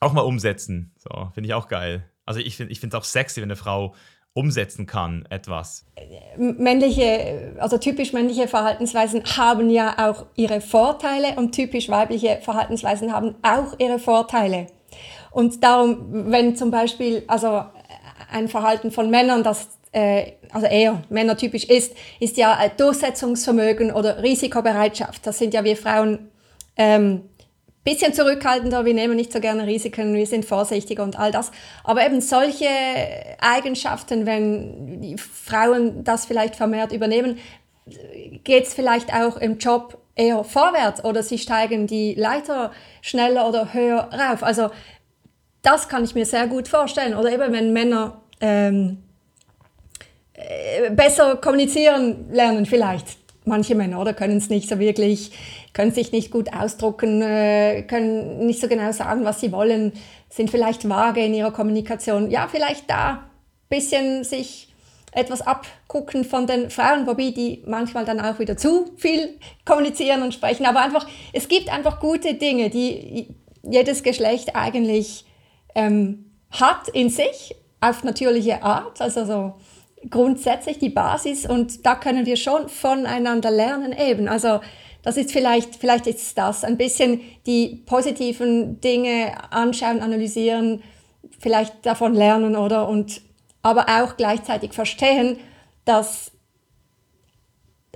Auch 0.00 0.12
mal 0.14 0.22
umsetzen. 0.22 0.94
So, 0.96 1.30
finde 1.34 1.48
ich 1.48 1.54
auch 1.54 1.68
geil. 1.68 2.08
Also 2.24 2.40
ich 2.40 2.56
finde 2.56 2.72
es 2.72 2.94
auch 2.94 3.04
sexy, 3.04 3.42
wenn 3.42 3.48
eine 3.48 3.56
Frau 3.56 3.94
umsetzen 4.38 4.86
kann, 4.86 5.26
etwas? 5.30 5.84
Männliche, 6.36 7.56
also 7.58 7.76
typisch 7.76 8.12
männliche 8.12 8.46
Verhaltensweisen 8.46 9.24
haben 9.36 9.68
ja 9.68 10.08
auch 10.08 10.26
ihre 10.36 10.60
Vorteile 10.60 11.34
und 11.36 11.52
typisch 11.52 11.88
weibliche 11.88 12.38
Verhaltensweisen 12.40 13.12
haben 13.12 13.34
auch 13.42 13.74
ihre 13.78 13.98
Vorteile. 13.98 14.68
Und 15.32 15.64
darum, 15.64 16.30
wenn 16.30 16.54
zum 16.54 16.70
Beispiel 16.70 17.24
also 17.26 17.64
ein 18.30 18.46
Verhalten 18.46 18.92
von 18.92 19.10
Männern, 19.10 19.42
das 19.42 19.68
äh, 19.90 20.32
also 20.52 20.66
eher 20.66 21.02
männertypisch 21.08 21.64
ist, 21.64 21.94
ist 22.20 22.36
ja 22.36 22.56
Durchsetzungsvermögen 22.76 23.90
oder 23.90 24.22
Risikobereitschaft. 24.22 25.26
Das 25.26 25.38
sind 25.38 25.52
ja 25.52 25.64
wir 25.64 25.76
Frauen 25.76 26.30
ähm, 26.76 27.22
bisschen 27.88 28.12
zurückhaltender, 28.12 28.84
wir 28.84 28.94
nehmen 28.94 29.16
nicht 29.16 29.32
so 29.32 29.40
gerne 29.40 29.66
Risiken, 29.66 30.14
wir 30.14 30.26
sind 30.26 30.44
vorsichtiger 30.44 31.02
und 31.02 31.18
all 31.18 31.32
das. 31.32 31.50
Aber 31.84 32.04
eben 32.04 32.20
solche 32.20 32.68
Eigenschaften, 33.40 34.26
wenn 34.26 35.00
die 35.00 35.16
Frauen 35.16 36.04
das 36.04 36.26
vielleicht 36.26 36.56
vermehrt 36.56 36.92
übernehmen, 36.92 37.38
geht 38.44 38.66
es 38.66 38.74
vielleicht 38.74 39.14
auch 39.14 39.38
im 39.38 39.58
Job 39.58 39.98
eher 40.14 40.44
vorwärts 40.44 41.04
oder 41.04 41.22
sie 41.22 41.38
steigen 41.38 41.86
die 41.86 42.14
Leiter 42.14 42.72
schneller 43.00 43.48
oder 43.48 43.72
höher 43.72 44.10
rauf. 44.12 44.42
Also 44.42 44.70
das 45.62 45.88
kann 45.88 46.04
ich 46.04 46.14
mir 46.14 46.26
sehr 46.26 46.46
gut 46.46 46.68
vorstellen. 46.68 47.14
Oder 47.14 47.32
eben 47.32 47.52
wenn 47.52 47.72
Männer 47.72 48.20
ähm, 48.40 48.98
äh, 50.34 50.90
besser 50.90 51.36
kommunizieren 51.36 52.30
lernen 52.32 52.66
vielleicht 52.66 53.18
manche 53.48 53.74
Männer 53.74 54.00
oder 54.00 54.14
können 54.14 54.36
es 54.36 54.50
nicht 54.50 54.68
so 54.68 54.78
wirklich, 54.78 55.32
können 55.78 55.92
sich 55.92 56.10
nicht 56.10 56.32
gut 56.32 56.52
ausdrucken, 56.52 57.22
äh, 57.22 57.84
können 57.84 58.44
nicht 58.44 58.60
so 58.60 58.66
genau 58.66 58.90
sagen, 58.90 59.24
was 59.24 59.40
sie 59.40 59.52
wollen, 59.52 59.92
sind 60.28 60.50
vielleicht 60.50 60.88
vage 60.88 61.24
in 61.24 61.32
ihrer 61.32 61.52
Kommunikation. 61.52 62.32
Ja, 62.32 62.48
vielleicht 62.50 62.90
da 62.90 63.10
ein 63.10 63.20
bisschen 63.68 64.24
sich 64.24 64.74
etwas 65.12 65.40
abgucken 65.40 66.24
von 66.24 66.48
den 66.48 66.70
Frauen, 66.70 67.06
wobei 67.06 67.30
die 67.30 67.62
manchmal 67.64 68.04
dann 68.04 68.18
auch 68.18 68.40
wieder 68.40 68.56
zu 68.56 68.90
viel 68.96 69.38
kommunizieren 69.64 70.24
und 70.24 70.34
sprechen. 70.34 70.66
Aber 70.66 70.80
einfach, 70.80 71.06
es 71.32 71.46
gibt 71.46 71.72
einfach 71.72 72.00
gute 72.00 72.34
Dinge, 72.34 72.70
die 72.70 73.28
jedes 73.62 74.02
Geschlecht 74.02 74.56
eigentlich 74.56 75.26
ähm, 75.76 76.32
hat 76.50 76.88
in 76.88 77.08
sich 77.08 77.54
auf 77.80 78.02
natürliche 78.02 78.64
Art. 78.64 79.00
Also 79.00 79.24
so 79.24 79.54
grundsätzlich 80.10 80.80
die 80.80 80.90
Basis 80.90 81.46
und 81.46 81.86
da 81.86 81.94
können 81.94 82.26
wir 82.26 82.36
schon 82.36 82.68
voneinander 82.68 83.52
lernen 83.52 83.92
eben. 83.96 84.26
Also 84.26 84.58
das 85.02 85.16
ist 85.16 85.32
vielleicht, 85.32 85.76
vielleicht 85.76 86.06
ist 86.06 86.36
das 86.36 86.64
ein 86.64 86.76
bisschen 86.76 87.20
die 87.46 87.82
positiven 87.86 88.80
Dinge 88.80 89.32
anschauen, 89.50 90.00
analysieren, 90.00 90.82
vielleicht 91.38 91.86
davon 91.86 92.14
lernen 92.14 92.56
oder 92.56 92.88
und 92.88 93.20
aber 93.62 93.86
auch 93.88 94.16
gleichzeitig 94.16 94.72
verstehen, 94.72 95.38
dass 95.84 96.32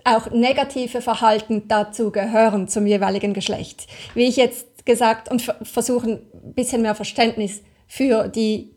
auch 0.05 0.31
negative 0.31 1.01
Verhalten 1.01 1.69
dazu 1.69 2.11
gehören 2.11 2.69
zum 2.69 2.87
jeweiligen 2.87 3.35
Geschlecht. 3.35 3.87
Wie 4.15 4.27
ich 4.27 4.37
jetzt 4.37 4.85
gesagt 4.85 5.31
und 5.31 5.43
versuchen 5.63 6.21
ein 6.33 6.55
bisschen 6.55 6.83
mehr 6.83 6.95
Verständnis 6.95 7.63
für 7.87 8.29
die 8.29 8.73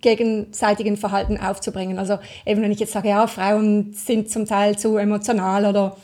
gegenseitigen 0.00 0.96
Verhalten 0.96 1.38
aufzubringen. 1.38 1.98
Also 1.98 2.18
eben 2.46 2.62
wenn 2.62 2.72
ich 2.72 2.80
jetzt 2.80 2.92
sage, 2.92 3.08
ja, 3.08 3.26
Frauen 3.26 3.92
sind 3.92 4.30
zum 4.30 4.46
Teil 4.46 4.78
zu 4.78 4.96
emotional 4.96 5.66
oder 5.66 5.96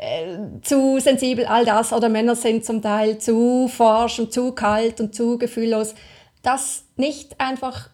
äh, 0.00 0.38
zu 0.62 0.98
sensibel, 0.98 1.44
all 1.44 1.66
das, 1.66 1.92
oder 1.92 2.08
Männer 2.08 2.34
sind 2.34 2.64
zum 2.64 2.80
Teil 2.80 3.18
zu 3.18 3.68
forsch 3.68 4.18
und 4.18 4.32
zu 4.32 4.52
kalt 4.52 4.98
und 4.98 5.14
zu 5.14 5.36
gefühllos, 5.36 5.94
das 6.42 6.84
nicht 6.96 7.38
einfach 7.38 7.90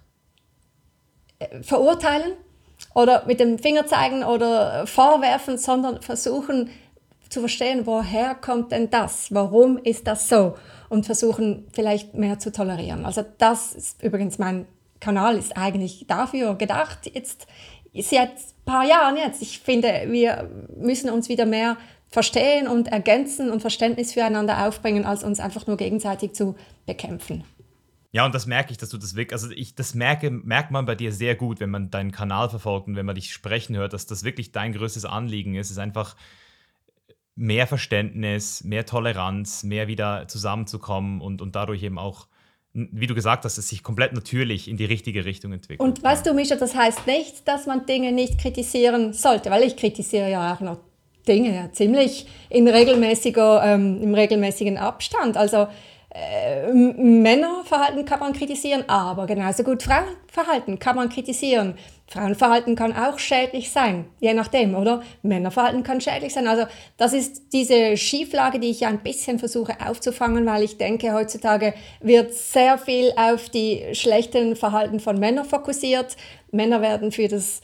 äh, 1.40 1.62
verurteilen 1.62 2.32
oder 2.94 3.24
mit 3.26 3.40
dem 3.40 3.59
Finger 3.59 3.86
zeigen 3.86 4.22
oder 4.22 4.86
vorwerfen, 4.86 5.59
sondern 5.59 6.00
versuchen 6.00 6.70
zu 7.28 7.40
verstehen, 7.40 7.86
woher 7.86 8.36
kommt 8.36 8.70
denn 8.70 8.88
das? 8.88 9.34
Warum 9.34 9.76
ist 9.76 10.07
das 10.07 10.28
so? 10.28 10.54
Und 10.88 11.07
versuchen 11.07 11.66
vielleicht 11.72 12.14
mehr 12.14 12.38
zu 12.38 12.52
tolerieren. 12.52 13.04
Also 13.04 13.24
das 13.38 13.72
ist 13.72 14.00
übrigens 14.00 14.38
mein 14.38 14.66
Kanal 15.00 15.36
ist 15.36 15.57
eigentlich 15.57 16.07
dafür 16.07 16.54
gedacht, 16.54 17.11
jetzt 17.12 17.48
seit 17.92 18.30
ein 18.30 18.64
paar 18.64 18.84
Jahren 18.84 19.16
jetzt. 19.16 19.42
Ich 19.42 19.59
finde, 19.59 20.04
wir 20.07 20.48
müssen 20.76 21.11
uns 21.11 21.28
wieder 21.28 21.46
mehr 21.46 21.76
verstehen 22.16 22.66
und 22.66 22.88
ergänzen 22.88 23.50
und 23.50 23.60
Verständnis 23.60 24.14
füreinander 24.14 24.66
aufbringen, 24.66 25.04
als 25.04 25.22
uns 25.22 25.38
einfach 25.38 25.66
nur 25.66 25.76
gegenseitig 25.76 26.32
zu 26.32 26.56
bekämpfen. 26.86 27.44
Ja, 28.10 28.24
und 28.24 28.34
das 28.34 28.46
merke 28.46 28.72
ich, 28.72 28.78
dass 28.78 28.88
du 28.88 28.96
das 28.96 29.16
wirklich, 29.16 29.34
also 29.34 29.50
ich, 29.50 29.74
das 29.74 29.94
merke, 29.94 30.30
merkt 30.30 30.70
man 30.70 30.86
bei 30.86 30.94
dir 30.94 31.12
sehr 31.12 31.34
gut, 31.34 31.60
wenn 31.60 31.68
man 31.68 31.90
deinen 31.90 32.12
Kanal 32.12 32.48
verfolgt 32.48 32.88
und 32.88 32.96
wenn 32.96 33.04
man 33.04 33.16
dich 33.16 33.34
sprechen 33.34 33.76
hört, 33.76 33.92
dass 33.92 34.06
das 34.06 34.24
wirklich 34.24 34.50
dein 34.50 34.72
größtes 34.72 35.04
Anliegen 35.04 35.56
ist. 35.56 35.70
Ist 35.70 35.76
einfach 35.76 36.16
mehr 37.34 37.66
Verständnis, 37.66 38.64
mehr 38.64 38.86
Toleranz, 38.86 39.62
mehr 39.62 39.86
wieder 39.86 40.26
zusammenzukommen 40.26 41.20
und, 41.20 41.42
und 41.42 41.54
dadurch 41.54 41.82
eben 41.82 41.98
auch 41.98 42.28
wie 42.72 43.06
du 43.06 43.14
gesagt 43.14 43.46
hast, 43.46 43.56
es 43.56 43.68
sich 43.70 43.82
komplett 43.82 44.12
natürlich 44.12 44.68
in 44.68 44.76
die 44.76 44.84
richtige 44.84 45.24
Richtung 45.24 45.52
entwickelt. 45.52 45.80
Und 45.80 46.02
weißt 46.02 46.26
du, 46.26 46.34
Mischa, 46.34 46.56
das 46.56 46.74
heißt 46.74 47.06
nicht, 47.06 47.48
dass 47.48 47.64
man 47.66 47.86
Dinge 47.86 48.12
nicht 48.12 48.38
kritisieren 48.38 49.14
sollte, 49.14 49.50
weil 49.50 49.62
ich 49.62 49.76
kritisiere 49.76 50.30
ja 50.30 50.54
auch 50.54 50.60
noch 50.60 50.78
Dinge 51.26 51.54
ja, 51.54 51.72
ziemlich 51.72 52.26
in 52.48 52.68
regelmäßiger, 52.68 53.62
ähm, 53.64 54.02
im 54.02 54.14
regelmäßigen 54.14 54.78
Abstand. 54.78 55.36
Also 55.36 55.66
äh, 56.16 56.72
Männerverhalten 56.72 58.06
kann 58.06 58.20
man 58.20 58.32
kritisieren, 58.32 58.84
aber 58.88 59.26
genauso 59.26 59.62
gut 59.62 59.82
Frauenverhalten 59.82 60.78
kann 60.78 60.96
man 60.96 61.10
kritisieren. 61.10 61.74
Frauenverhalten 62.08 62.76
kann 62.76 62.94
auch 62.96 63.18
schädlich 63.18 63.70
sein, 63.70 64.06
je 64.20 64.32
nachdem, 64.32 64.76
oder? 64.76 65.02
Männerverhalten 65.22 65.82
kann 65.82 66.00
schädlich 66.00 66.32
sein. 66.32 66.46
Also 66.46 66.66
das 66.96 67.12
ist 67.12 67.52
diese 67.52 67.96
Schieflage, 67.96 68.60
die 68.60 68.70
ich 68.70 68.86
ein 68.86 69.00
bisschen 69.00 69.38
versuche 69.38 69.74
aufzufangen, 69.84 70.46
weil 70.46 70.62
ich 70.62 70.78
denke, 70.78 71.12
heutzutage 71.12 71.74
wird 72.00 72.32
sehr 72.32 72.78
viel 72.78 73.12
auf 73.16 73.50
die 73.50 73.82
schlechten 73.92 74.56
Verhalten 74.56 75.00
von 75.00 75.18
Männern 75.18 75.44
fokussiert. 75.44 76.16
Männer 76.50 76.80
werden 76.80 77.12
für 77.12 77.28
das 77.28 77.60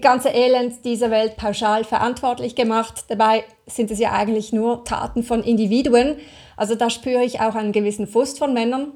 ganze 0.00 0.30
Elend 0.30 0.84
dieser 0.84 1.10
Welt 1.10 1.36
pauschal 1.36 1.84
verantwortlich 1.84 2.54
gemacht. 2.54 3.04
Dabei 3.08 3.44
sind 3.66 3.90
es 3.90 3.98
ja 3.98 4.12
eigentlich 4.12 4.52
nur 4.52 4.84
Taten 4.84 5.22
von 5.22 5.42
Individuen. 5.42 6.16
Also 6.56 6.74
da 6.74 6.90
spüre 6.90 7.24
ich 7.24 7.40
auch 7.40 7.54
einen 7.54 7.72
gewissen 7.72 8.06
Frust 8.06 8.38
von 8.38 8.52
Männern. 8.52 8.92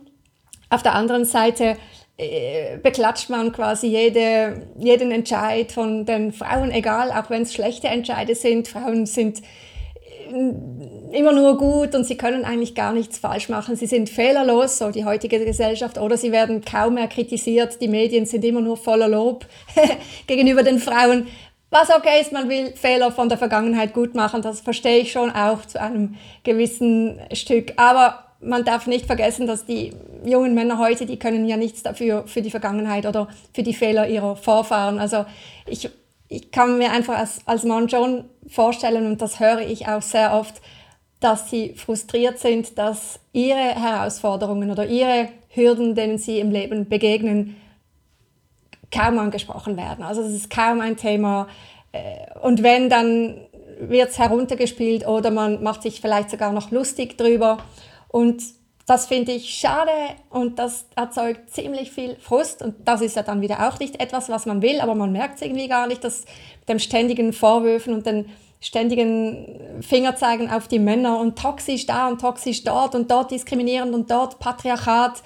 Auf 0.71 0.83
der 0.83 0.95
anderen 0.95 1.25
Seite 1.25 1.77
äh, 2.17 2.79
beklatscht 2.79 3.31
man 3.31 3.53
quasi 3.53 3.89
jede, 3.89 4.67
jeden 4.79 5.11
Entscheid 5.11 5.73
von 5.73 6.05
den 6.05 6.33
Frauen, 6.33 6.71
egal, 6.71 7.11
auch 7.11 7.31
wenn 7.31 7.43
es 7.43 7.53
schlechte 7.53 7.89
Entscheide 7.89 8.35
sind. 8.35 8.69
Frauen 8.69 9.07
sind 9.07 9.41
äh, 9.41 9.43
immer 11.13 11.33
nur 11.33 11.57
gut 11.59 11.95
und 11.95 12.05
sie 12.05 12.17
können 12.17 12.45
eigentlich 12.45 12.75
gar 12.75 12.93
nichts 12.93 13.19
falsch 13.19 13.49
machen. 13.49 13.77
Sie 13.77 13.87
sind 13.87 14.09
fehlerlos, 14.09 14.79
so 14.79 14.91
die 14.91 15.05
heutige 15.05 15.45
Gesellschaft, 15.45 15.99
oder 15.99 16.17
sie 16.17 16.33
werden 16.33 16.65
kaum 16.65 16.95
mehr 16.95 17.09
kritisiert. 17.09 17.81
Die 17.81 17.89
Medien 17.89 18.27
sind 18.27 18.45
immer 18.45 18.61
nur 18.61 18.77
voller 18.77 19.09
Lob 19.09 19.47
gegenüber 20.27 20.63
den 20.63 20.79
Frauen. 20.79 21.27
Was 21.71 21.91
okay 21.91 22.21
ist, 22.21 22.33
man 22.33 22.49
will 22.49 22.73
Fehler 22.77 23.11
von 23.11 23.29
der 23.29 23.39
Vergangenheit 23.39 23.95
gut 23.95 24.15
machen, 24.15 24.43
das 24.43 24.61
verstehe 24.61 24.99
ich 24.99 25.11
schon 25.11 25.31
auch 25.31 25.65
zu 25.67 25.81
einem 25.81 26.15
gewissen 26.45 27.19
Stück. 27.33 27.73
Aber 27.77 28.25
man 28.41 28.65
darf 28.65 28.87
nicht 28.87 29.07
vergessen, 29.07 29.47
dass 29.47 29.65
die 29.65 29.93
jungen 30.25 30.55
Männer 30.55 30.79
heute, 30.79 31.07
die 31.07 31.19
können 31.19 31.47
ja 31.47 31.57
nichts 31.57 31.83
dafür 31.83 32.27
für 32.27 32.43
die 32.43 32.51
Vergangenheit 32.51 33.07
oder 33.07 33.29
für 33.53 33.63
die 33.63 33.75
Fehler 33.75 34.09
ihrer 34.09 34.37
Vorfahren. 34.37 34.99
Also 34.99 35.25
ich, 35.67 35.89
ich 36.29 36.51
kann 36.51 36.79
mir 36.79 36.93
einfach 36.93 37.19
als, 37.19 37.41
als 37.47 37.65
Mann 37.65 37.89
schon 37.89 38.25
vorstellen, 38.49 39.07
und 39.07 39.23
das 39.23 39.41
höre 39.41 39.61
ich 39.61 39.89
auch 39.89 40.03
sehr 40.03 40.33
oft, 40.33 40.61
dass 41.21 41.51
sie 41.51 41.75
frustriert 41.75 42.39
sind, 42.39 42.77
dass 42.79 43.19
ihre 43.33 43.57
Herausforderungen 43.57 44.71
oder 44.71 44.87
ihre 44.87 45.29
Hürden, 45.49 45.95
denen 45.95 46.19
sie 46.19 46.39
im 46.39 46.51
Leben 46.51 46.89
begegnen, 46.89 47.57
kaum 48.93 49.19
angesprochen 49.19 49.77
werden. 49.77 50.05
Also 50.05 50.23
das 50.23 50.33
ist 50.33 50.51
kaum 50.51 50.81
ein 50.81 50.97
Thema. 50.97 51.49
Äh, 51.93 52.39
und 52.43 52.63
wenn, 52.63 52.91
dann 52.91 53.39
wird 53.81 54.11
es 54.11 54.19
heruntergespielt 54.19 55.07
oder 55.07 55.31
man 55.31 55.63
macht 55.63 55.83
sich 55.83 56.01
vielleicht 56.01 56.31
sogar 56.31 56.53
noch 56.53 56.71
lustig 56.71 57.17
drüber. 57.17 57.59
Und 58.09 58.43
das 58.87 59.07
finde 59.07 59.33
ich 59.33 59.55
schade 59.55 59.91
und 60.29 60.59
das 60.59 60.87
erzeugt 60.95 61.51
ziemlich 61.51 61.91
viel 61.91 62.17
Frust 62.17 62.63
und 62.63 62.75
das 62.87 63.01
ist 63.01 63.17
ja 63.17 63.23
dann 63.23 63.41
wieder 63.41 63.69
auch 63.69 63.79
nicht 63.79 64.01
etwas, 64.01 64.29
was 64.29 64.45
man 64.45 64.61
will, 64.61 64.81
aber 64.81 64.95
man 64.95 65.13
merkt 65.13 65.37
es 65.37 65.43
irgendwie 65.43 65.69
gar 65.69 65.87
nicht, 65.87 66.05
dass 66.05 66.25
mit 66.61 66.69
dem 66.69 66.79
ständigen 66.79 67.33
Vorwürfen 67.33 67.95
und 67.95 68.05
den 68.05 68.27
ständigen 68.61 69.83
Fingerzeigen 69.83 70.51
auf 70.51 70.69
die 70.69 70.79
Männer 70.79 71.19
und 71.19 71.39
toxisch 71.39 71.87
da 71.87 72.09
und 72.09 72.21
toxisch 72.21 72.65
dort 72.65 72.95
und 72.95 73.11
dort 73.11 73.31
diskriminierend 73.31 73.95
und 73.95 74.11
dort 74.11 74.39
Patriarchat, 74.39 75.23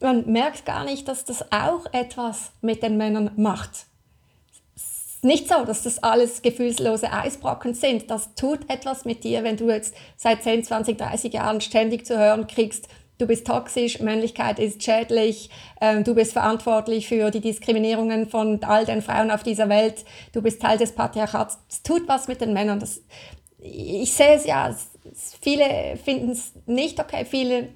man 0.00 0.30
merkt 0.30 0.66
gar 0.66 0.84
nicht, 0.84 1.06
dass 1.08 1.24
das 1.24 1.52
auch 1.52 1.86
etwas 1.92 2.52
mit 2.60 2.82
den 2.82 2.96
Männern 2.96 3.30
macht. 3.36 3.86
Ist 5.22 5.28
nicht 5.28 5.48
so, 5.48 5.64
dass 5.64 5.84
das 5.84 6.02
alles 6.02 6.42
gefühlslose 6.42 7.12
Eisbrocken 7.12 7.74
sind. 7.74 8.10
Das 8.10 8.34
tut 8.34 8.68
etwas 8.68 9.04
mit 9.04 9.22
dir, 9.22 9.44
wenn 9.44 9.56
du 9.56 9.70
jetzt 9.70 9.94
seit 10.16 10.42
10, 10.42 10.64
20, 10.64 10.98
30 10.98 11.32
Jahren 11.32 11.60
ständig 11.60 12.04
zu 12.04 12.18
hören 12.18 12.48
kriegst, 12.48 12.88
du 13.18 13.28
bist 13.28 13.46
toxisch, 13.46 14.00
Männlichkeit 14.00 14.58
ist 14.58 14.82
schädlich, 14.82 15.48
äh, 15.80 16.02
du 16.02 16.16
bist 16.16 16.32
verantwortlich 16.32 17.06
für 17.06 17.30
die 17.30 17.40
Diskriminierungen 17.40 18.28
von 18.28 18.64
all 18.64 18.84
den 18.84 19.00
Frauen 19.00 19.30
auf 19.30 19.44
dieser 19.44 19.68
Welt, 19.68 20.04
du 20.32 20.42
bist 20.42 20.60
Teil 20.60 20.76
des 20.76 20.90
Patriarchats. 20.90 21.56
Es 21.70 21.84
tut 21.84 22.08
was 22.08 22.26
mit 22.26 22.40
den 22.40 22.52
Männern. 22.52 22.80
Das, 22.80 23.00
ich 23.60 24.12
sehe 24.12 24.34
es 24.34 24.44
ja, 24.44 24.74
viele 25.40 25.98
finden 26.04 26.32
es 26.32 26.50
nicht 26.66 26.98
okay, 26.98 27.24
viele 27.24 27.68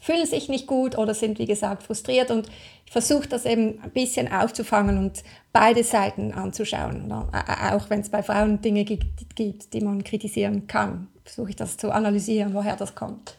fühlen 0.00 0.26
sich 0.26 0.50
nicht 0.50 0.66
gut 0.66 0.98
oder 0.98 1.14
sind, 1.14 1.38
wie 1.38 1.46
gesagt, 1.46 1.82
frustriert. 1.82 2.30
Und 2.30 2.48
ich 2.84 2.92
versuche 2.92 3.28
das 3.28 3.46
eben 3.46 3.80
ein 3.82 3.90
bisschen 3.90 4.30
aufzufangen 4.32 4.98
und 4.98 5.22
beide 5.52 5.82
Seiten 5.84 6.32
anzuschauen. 6.32 7.10
Auch 7.12 7.90
wenn 7.90 8.00
es 8.00 8.10
bei 8.10 8.22
Frauen 8.22 8.60
Dinge 8.60 8.84
gibt, 8.84 9.38
die 9.38 9.80
man 9.80 10.04
kritisieren 10.04 10.66
kann, 10.66 11.08
versuche 11.24 11.50
ich 11.50 11.56
das 11.56 11.76
zu 11.76 11.92
analysieren, 11.92 12.54
woher 12.54 12.76
das 12.76 12.94
kommt. 12.94 13.36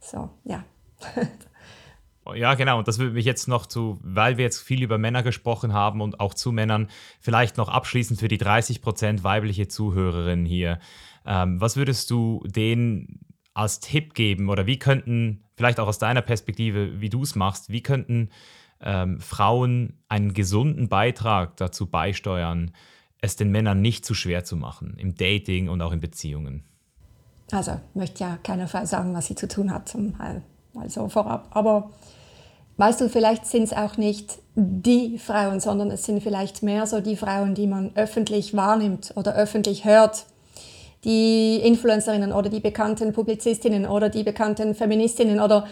So, 0.00 0.30
ja. 0.44 0.64
Ja, 2.34 2.54
genau. 2.54 2.78
Und 2.78 2.86
das 2.86 2.98
würde 2.98 3.14
mich 3.14 3.24
jetzt 3.24 3.48
noch 3.48 3.66
zu, 3.66 3.98
weil 4.02 4.36
wir 4.36 4.44
jetzt 4.44 4.60
viel 4.60 4.82
über 4.82 4.98
Männer 4.98 5.22
gesprochen 5.22 5.72
haben 5.72 6.00
und 6.00 6.20
auch 6.20 6.34
zu 6.34 6.52
Männern, 6.52 6.88
vielleicht 7.18 7.56
noch 7.56 7.68
abschließend 7.68 8.20
für 8.20 8.28
die 8.28 8.38
30% 8.38 9.24
weibliche 9.24 9.66
Zuhörerinnen 9.68 10.46
hier. 10.46 10.78
Ähm, 11.26 11.60
was 11.60 11.76
würdest 11.76 12.10
du 12.10 12.44
denen 12.46 13.20
als 13.54 13.80
Tipp 13.80 14.14
geben 14.14 14.48
oder 14.48 14.66
wie 14.66 14.78
könnten, 14.78 15.44
vielleicht 15.56 15.80
auch 15.80 15.88
aus 15.88 15.98
deiner 15.98 16.22
Perspektive, 16.22 17.00
wie 17.00 17.08
du 17.08 17.22
es 17.22 17.34
machst, 17.34 17.70
wie 17.70 17.82
könnten 17.82 18.30
ähm, 18.82 19.20
Frauen 19.20 19.94
einen 20.08 20.34
gesunden 20.34 20.88
Beitrag 20.88 21.56
dazu 21.56 21.86
beisteuern, 21.86 22.72
es 23.20 23.36
den 23.36 23.50
Männern 23.50 23.80
nicht 23.80 24.04
zu 24.04 24.14
schwer 24.14 24.44
zu 24.44 24.56
machen, 24.56 24.94
im 24.98 25.14
Dating 25.14 25.68
und 25.68 25.82
auch 25.82 25.92
in 25.92 26.00
Beziehungen? 26.00 26.64
Also 27.52 27.80
möchte 27.94 28.24
ja 28.24 28.38
keiner 28.42 28.68
Frau 28.68 28.84
sagen, 28.84 29.14
was 29.14 29.26
sie 29.26 29.34
zu 29.34 29.48
tun 29.48 29.72
hat, 29.72 29.94
mal, 29.94 30.42
mal 30.72 30.88
so 30.88 31.08
vorab. 31.08 31.48
Aber 31.50 31.90
weißt 32.76 33.00
du, 33.00 33.08
vielleicht 33.08 33.46
sind 33.46 33.64
es 33.64 33.72
auch 33.72 33.96
nicht 33.96 34.38
die 34.54 35.18
Frauen, 35.18 35.60
sondern 35.60 35.90
es 35.90 36.04
sind 36.04 36.22
vielleicht 36.22 36.62
mehr 36.62 36.86
so 36.86 37.00
die 37.00 37.16
Frauen, 37.16 37.54
die 37.54 37.66
man 37.66 37.90
öffentlich 37.96 38.54
wahrnimmt 38.54 39.12
oder 39.16 39.34
öffentlich 39.34 39.84
hört 39.84 40.26
die 41.04 41.56
Influencerinnen 41.56 42.32
oder 42.32 42.50
die 42.50 42.60
bekannten 42.60 43.12
Publizistinnen 43.12 43.86
oder 43.86 44.10
die 44.10 44.22
bekannten 44.22 44.74
Feministinnen 44.74 45.40
oder 45.40 45.66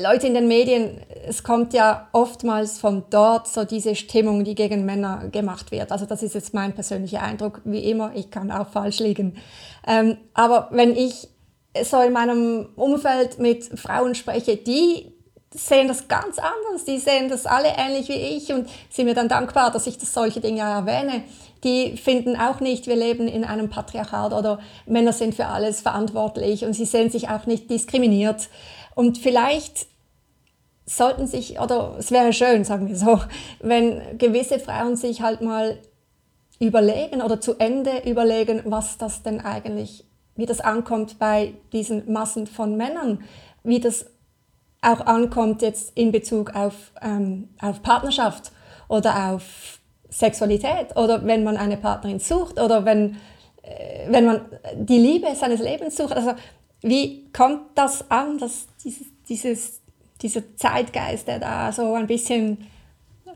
Leute 0.00 0.26
in 0.26 0.34
den 0.34 0.46
Medien, 0.46 1.00
es 1.26 1.42
kommt 1.42 1.72
ja 1.74 2.08
oftmals 2.12 2.78
von 2.78 3.04
dort 3.10 3.48
so 3.48 3.64
diese 3.64 3.96
Stimmung, 3.96 4.44
die 4.44 4.54
gegen 4.54 4.84
Männer 4.84 5.28
gemacht 5.32 5.72
wird. 5.72 5.90
Also 5.90 6.06
das 6.06 6.22
ist 6.22 6.34
jetzt 6.34 6.54
mein 6.54 6.74
persönlicher 6.74 7.22
Eindruck, 7.22 7.60
wie 7.64 7.90
immer, 7.90 8.12
ich 8.14 8.30
kann 8.30 8.50
auch 8.50 8.68
falsch 8.68 9.00
liegen. 9.00 9.36
Ähm, 9.86 10.16
aber 10.32 10.68
wenn 10.70 10.94
ich 10.94 11.28
so 11.82 12.00
in 12.00 12.12
meinem 12.12 12.68
Umfeld 12.76 13.38
mit 13.38 13.64
Frauen 13.78 14.14
spreche, 14.14 14.56
die 14.56 15.12
sehen 15.52 15.88
das 15.88 16.08
ganz 16.08 16.38
anders, 16.38 16.84
die 16.84 16.98
sehen 16.98 17.28
das 17.28 17.46
alle 17.46 17.68
ähnlich 17.76 18.08
wie 18.08 18.36
ich 18.36 18.52
und 18.52 18.68
sind 18.90 19.06
mir 19.06 19.14
dann 19.14 19.28
dankbar, 19.28 19.70
dass 19.70 19.86
ich 19.86 19.98
das 19.98 20.12
solche 20.12 20.40
Dinge 20.40 20.60
erwähne 20.60 21.24
die 21.64 21.96
finden 21.96 22.36
auch 22.36 22.60
nicht, 22.60 22.86
wir 22.86 22.96
leben 22.96 23.26
in 23.26 23.44
einem 23.44 23.70
Patriarchat 23.70 24.32
oder 24.32 24.60
Männer 24.86 25.12
sind 25.12 25.34
für 25.34 25.46
alles 25.46 25.80
verantwortlich 25.80 26.64
und 26.64 26.74
sie 26.74 26.84
sehen 26.84 27.10
sich 27.10 27.30
auch 27.30 27.46
nicht 27.46 27.70
diskriminiert. 27.70 28.48
Und 28.94 29.18
vielleicht 29.18 29.86
sollten 30.86 31.26
sich, 31.26 31.60
oder 31.60 31.96
es 31.98 32.10
wäre 32.10 32.32
schön, 32.32 32.64
sagen 32.64 32.88
wir 32.88 32.96
so, 32.96 33.20
wenn 33.60 34.18
gewisse 34.18 34.58
Frauen 34.58 34.96
sich 34.96 35.22
halt 35.22 35.40
mal 35.40 35.78
überlegen 36.60 37.22
oder 37.22 37.40
zu 37.40 37.58
Ende 37.58 38.02
überlegen, 38.04 38.62
was 38.66 38.98
das 38.98 39.22
denn 39.22 39.40
eigentlich, 39.40 40.04
wie 40.36 40.46
das 40.46 40.60
ankommt 40.60 41.18
bei 41.18 41.54
diesen 41.72 42.12
Massen 42.12 42.46
von 42.46 42.76
Männern, 42.76 43.24
wie 43.62 43.80
das 43.80 44.06
auch 44.82 45.00
ankommt 45.06 45.62
jetzt 45.62 45.96
in 45.96 46.12
Bezug 46.12 46.54
auf, 46.54 46.92
ähm, 47.00 47.48
auf 47.60 47.82
Partnerschaft 47.82 48.52
oder 48.88 49.30
auf 49.32 49.80
Sexualität 50.10 50.96
oder 50.96 51.24
wenn 51.26 51.42
man 51.42 51.56
eine 51.56 51.76
Partnerin 51.76 52.18
sucht 52.18 52.60
oder 52.60 52.84
wenn, 52.84 53.16
äh, 53.62 54.06
wenn 54.08 54.26
man 54.26 54.40
die 54.76 54.98
Liebe 54.98 55.34
seines 55.34 55.60
Lebens 55.60 55.96
sucht. 55.96 56.12
Also 56.12 56.34
wie 56.84 57.24
kommt 57.32 57.62
das 57.76 58.10
an, 58.10 58.38
dass 58.38 58.66
dieses, 58.84 59.06
dieses, 59.28 59.80
dieser 60.20 60.42
Zeitgeist, 60.56 61.26
der 61.26 61.38
da 61.38 61.72
so 61.72 61.94
ein 61.94 62.06
bisschen 62.06 62.66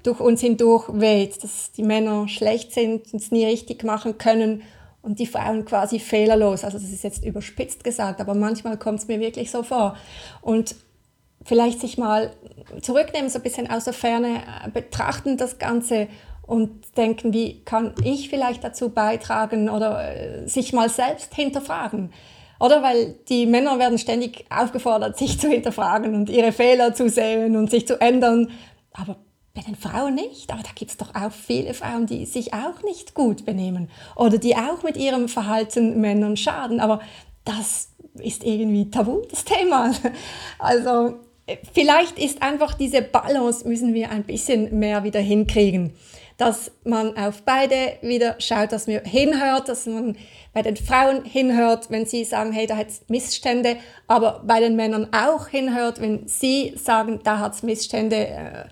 durch 0.02 0.20
uns 0.20 0.42
hindurch 0.42 0.88
weht, 0.92 1.42
dass 1.42 1.72
die 1.72 1.82
Männer 1.82 2.28
schlecht 2.28 2.72
sind 2.72 3.12
und 3.12 3.22
es 3.22 3.30
nie 3.30 3.46
richtig 3.46 3.84
machen 3.84 4.18
können 4.18 4.62
und 5.00 5.18
die 5.18 5.26
Frauen 5.26 5.64
quasi 5.64 5.98
fehlerlos. 5.98 6.62
Also 6.62 6.78
das 6.78 6.90
ist 6.90 7.04
jetzt 7.04 7.24
überspitzt 7.24 7.82
gesagt, 7.82 8.20
aber 8.20 8.34
manchmal 8.34 8.76
kommt 8.76 9.00
es 9.00 9.08
mir 9.08 9.18
wirklich 9.18 9.50
so 9.50 9.62
vor. 9.62 9.96
Und 10.42 10.76
vielleicht 11.42 11.80
sich 11.80 11.96
mal 11.96 12.32
zurücknehmen, 12.82 13.30
so 13.30 13.38
ein 13.38 13.42
bisschen 13.42 13.70
aus 13.70 13.84
der 13.84 13.94
Ferne 13.94 14.42
äh, 14.66 14.70
betrachten 14.70 15.38
das 15.38 15.58
Ganze 15.58 16.08
und 16.42 16.96
denken, 16.98 17.32
wie 17.32 17.62
kann 17.64 17.94
ich 18.04 18.28
vielleicht 18.28 18.62
dazu 18.62 18.90
beitragen 18.90 19.70
oder 19.70 20.14
äh, 20.14 20.46
sich 20.46 20.74
mal 20.74 20.90
selbst 20.90 21.34
hinterfragen. 21.34 22.12
Oder 22.60 22.82
weil 22.82 23.14
die 23.28 23.46
Männer 23.46 23.78
werden 23.78 23.98
ständig 23.98 24.44
aufgefordert, 24.50 25.16
sich 25.16 25.38
zu 25.38 25.48
hinterfragen 25.48 26.14
und 26.14 26.28
ihre 26.28 26.52
Fehler 26.52 26.94
zu 26.94 27.08
sehen 27.08 27.56
und 27.56 27.70
sich 27.70 27.86
zu 27.86 28.00
ändern. 28.00 28.50
Aber 28.92 29.16
bei 29.54 29.62
den 29.62 29.76
Frauen 29.76 30.14
nicht. 30.14 30.52
Aber 30.52 30.62
da 30.62 30.70
gibt 30.74 30.90
es 30.90 30.96
doch 30.96 31.14
auch 31.14 31.32
viele 31.32 31.74
Frauen, 31.74 32.06
die 32.06 32.26
sich 32.26 32.54
auch 32.54 32.82
nicht 32.84 33.14
gut 33.14 33.44
benehmen 33.44 33.90
oder 34.16 34.38
die 34.38 34.56
auch 34.56 34.82
mit 34.82 34.96
ihrem 34.96 35.28
Verhalten 35.28 36.00
Männern 36.00 36.36
schaden. 36.36 36.80
Aber 36.80 37.00
das 37.44 37.90
ist 38.14 38.44
irgendwie 38.44 38.90
tabu, 38.90 39.22
das 39.30 39.44
Thema. 39.44 39.92
Also 40.58 41.16
äh, 41.46 41.56
vielleicht 41.72 42.18
ist 42.18 42.42
einfach 42.42 42.74
diese 42.74 43.02
Balance, 43.02 43.66
müssen 43.66 43.94
wir 43.94 44.10
ein 44.10 44.24
bisschen 44.24 44.78
mehr 44.78 45.04
wieder 45.04 45.20
hinkriegen 45.20 45.92
dass 46.38 46.70
man 46.84 47.16
auf 47.16 47.42
beide 47.42 47.98
wieder 48.00 48.36
schaut, 48.40 48.70
dass 48.70 48.86
man 48.86 49.04
hinhört, 49.04 49.68
dass 49.68 49.86
man 49.86 50.16
bei 50.54 50.62
den 50.62 50.76
Frauen 50.76 51.24
hinhört, 51.24 51.90
wenn 51.90 52.06
sie 52.06 52.24
sagen, 52.24 52.52
hey, 52.52 52.66
da 52.66 52.76
hat 52.76 52.88
es 52.88 53.02
Missstände, 53.08 53.76
aber 54.06 54.44
bei 54.46 54.60
den 54.60 54.76
Männern 54.76 55.08
auch 55.12 55.48
hinhört, 55.48 56.00
wenn 56.00 56.28
sie 56.28 56.74
sagen, 56.76 57.20
da 57.24 57.40
hat 57.40 57.54
es 57.54 57.62
Missstände. 57.64 58.28
Äh, 58.28 58.64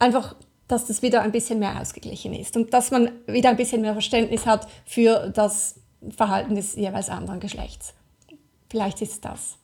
einfach, 0.00 0.34
dass 0.66 0.86
das 0.86 1.02
wieder 1.02 1.22
ein 1.22 1.30
bisschen 1.30 1.60
mehr 1.60 1.80
ausgeglichen 1.80 2.34
ist 2.34 2.56
und 2.56 2.74
dass 2.74 2.90
man 2.90 3.12
wieder 3.26 3.50
ein 3.50 3.56
bisschen 3.56 3.82
mehr 3.82 3.92
Verständnis 3.92 4.44
hat 4.44 4.66
für 4.84 5.28
das 5.28 5.76
Verhalten 6.16 6.56
des 6.56 6.74
jeweils 6.74 7.10
anderen 7.10 7.38
Geschlechts. 7.38 7.94
Vielleicht 8.70 9.00
ist 9.02 9.24
das. 9.24 9.56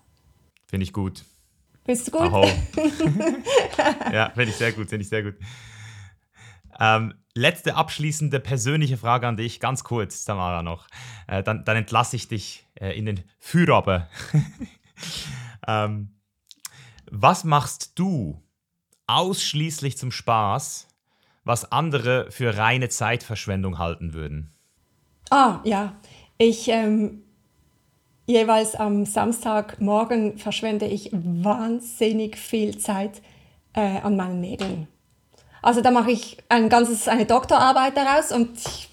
Finde 0.67 0.85
ich 0.85 0.93
gut. 0.93 1.25
Bist 1.85 2.07
du 2.07 2.13
gut? 2.13 2.31
ja, 4.13 4.31
finde 4.31 4.51
ich 4.51 4.57
sehr 4.57 4.71
gut, 4.71 4.89
finde 4.89 5.03
ich 5.03 5.09
sehr 5.09 5.25
gut. 5.25 5.35
Ähm, 6.81 7.15
letzte 7.35 7.77
abschließende 7.77 8.41
persönliche 8.41 8.97
Frage 8.97 9.29
an 9.29 9.37
dich, 9.37 9.61
ganz 9.61 9.85
kurz, 9.85 10.25
Tamara, 10.25 10.63
noch. 10.63 10.89
Äh, 11.29 11.43
dann, 11.43 11.65
dann 11.65 11.77
entlasse 11.77 12.17
ich 12.17 12.29
dich 12.29 12.67
äh, 12.75 12.97
in 12.99 13.07
den 13.07 13.23
Führer. 13.39 14.09
ähm, 15.69 16.17
was 17.11 17.45
machst 17.45 17.99
du 17.99 18.43
ausschließlich 19.07 19.99
zum 19.99 20.11
Spaß, 20.11 20.89
was 21.45 21.71
andere 21.73 22.31
für 22.31 22.57
reine 22.57 22.89
Zeitverschwendung 22.89 23.79
halten 23.79 24.15
würden? 24.15 24.53
Ah, 25.31 25.61
ja. 25.65 25.97
Ich 26.39 26.69
ähm, 26.69 27.23
jeweils 28.27 28.75
am 28.75 29.05
Samstagmorgen 29.05 30.39
verschwende 30.39 30.87
ich 30.87 31.11
wahnsinnig 31.13 32.37
viel 32.37 32.79
Zeit 32.79 33.21
äh, 33.75 33.99
an 34.01 34.17
meinen 34.17 34.41
Nägeln. 34.41 34.89
Also 35.63 35.81
da 35.81 35.91
mache 35.91 36.11
ich 36.11 36.39
ein 36.49 36.69
ganzes, 36.69 37.09
eine 37.09 37.27
Doktorarbeit 37.27 37.97
daraus 37.97 38.33
und 38.33 38.59
ich, 38.59 38.89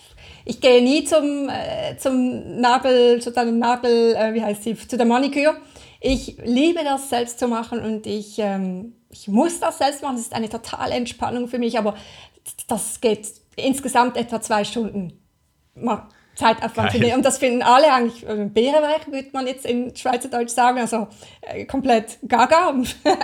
ich 0.45 0.61
gehe 0.61 0.81
nie 0.81 1.03
zum, 1.03 1.49
äh, 1.49 1.97
zum 1.97 2.59
Nagel, 2.59 3.21
zu 3.21 3.31
deinem 3.31 3.59
Nagel, 3.59 4.15
äh, 4.15 4.33
wie 4.33 4.41
heißt 4.41 4.63
sie, 4.63 4.75
zu 4.75 4.97
der 4.97 5.05
Maniküre. 5.05 5.57
Ich 5.99 6.37
liebe 6.43 6.83
das 6.83 7.09
selbst 7.09 7.39
zu 7.39 7.47
machen 7.47 7.79
und 7.79 8.05
ich, 8.05 8.37
ähm, 8.39 8.93
ich 9.09 9.27
muss 9.27 9.59
das 9.59 9.77
selbst 9.77 10.03
machen. 10.03 10.15
Das 10.15 10.25
ist 10.25 10.33
eine 10.33 10.49
totale 10.49 10.93
Entspannung 10.93 11.47
für 11.47 11.59
mich, 11.59 11.77
aber 11.77 11.95
das 12.67 13.01
geht 13.01 13.27
insgesamt 13.55 14.17
etwa 14.17 14.41
zwei 14.41 14.63
Stunden. 14.63 15.19
Zeitaufwand 16.37 16.91
für 16.91 16.99
mich. 16.99 17.13
Und 17.13 17.25
das 17.25 17.39
finden 17.39 17.63
alle 17.63 17.91
eigentlich, 17.91 18.23
äh, 18.27 18.45
Bärenweich 18.45 19.07
würde 19.07 19.29
man 19.33 19.47
jetzt 19.47 19.65
in 19.65 19.95
Schweizerdeutsch 19.95 20.51
sagen, 20.51 20.79
also 20.79 21.07
äh, 21.41 21.65
komplett 21.65 22.19
gaga. 22.27 22.73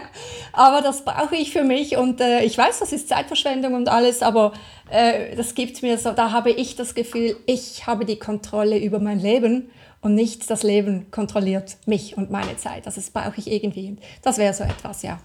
aber 0.54 0.82
das 0.82 1.06
brauche 1.06 1.36
ich 1.36 1.52
für 1.52 1.64
mich 1.64 1.96
und 1.96 2.20
äh, 2.20 2.44
ich 2.44 2.58
weiß, 2.58 2.80
das 2.80 2.92
ist 2.92 3.10
Zeitverschwendung 3.10 3.76
und 3.76 3.88
alles, 3.88 4.24
aber 4.24 4.54
äh, 4.90 5.36
das 5.36 5.54
gibt 5.54 5.82
mir 5.84 5.98
so, 5.98 6.12
da 6.12 6.32
habe 6.32 6.52
ich 6.52 6.76
das 6.76 6.96
Gefühl, 6.96 7.38
ich 7.46 7.86
habe 7.86 8.06
die 8.06 8.18
Kontrolle 8.18 8.80
über 8.80 9.00
mein 9.00 9.20
Leben 9.20 9.70
und 10.02 10.16
nicht 10.16 10.50
das 10.50 10.64
Leben 10.64 11.10
kontrolliert 11.12 11.78
mich 11.86 12.18
und 12.18 12.32
meine 12.32 12.58
Zeit. 12.58 12.86
Also 12.88 13.00
das 13.00 13.12
brauche 13.12 13.38
ich 13.38 13.50
irgendwie. 13.50 13.96
Das 14.22 14.38
wäre 14.38 14.54
so 14.54 14.64
etwas, 14.64 15.04
ja. 15.04 15.20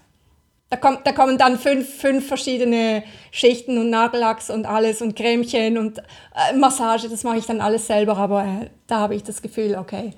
Da, 0.69 0.77
kommt, 0.77 1.05
da 1.07 1.11
kommen 1.13 1.37
dann 1.37 1.57
fünf, 1.57 1.89
fünf 1.99 2.27
verschiedene 2.27 3.03
Schichten 3.31 3.77
und 3.79 3.89
Nagellacks 3.89 4.51
und 4.51 4.67
alles 4.67 5.01
und 5.01 5.15
Cremchen 5.15 5.77
und 5.79 5.97
äh, 5.97 6.55
Massage, 6.55 7.09
das 7.09 7.23
mache 7.23 7.37
ich 7.37 7.47
dann 7.47 7.59
alles 7.59 7.87
selber, 7.87 8.17
aber 8.17 8.43
äh, 8.43 8.69
da 8.85 8.99
habe 8.99 9.15
ich 9.15 9.23
das 9.23 9.41
Gefühl, 9.41 9.75
okay, 9.75 10.13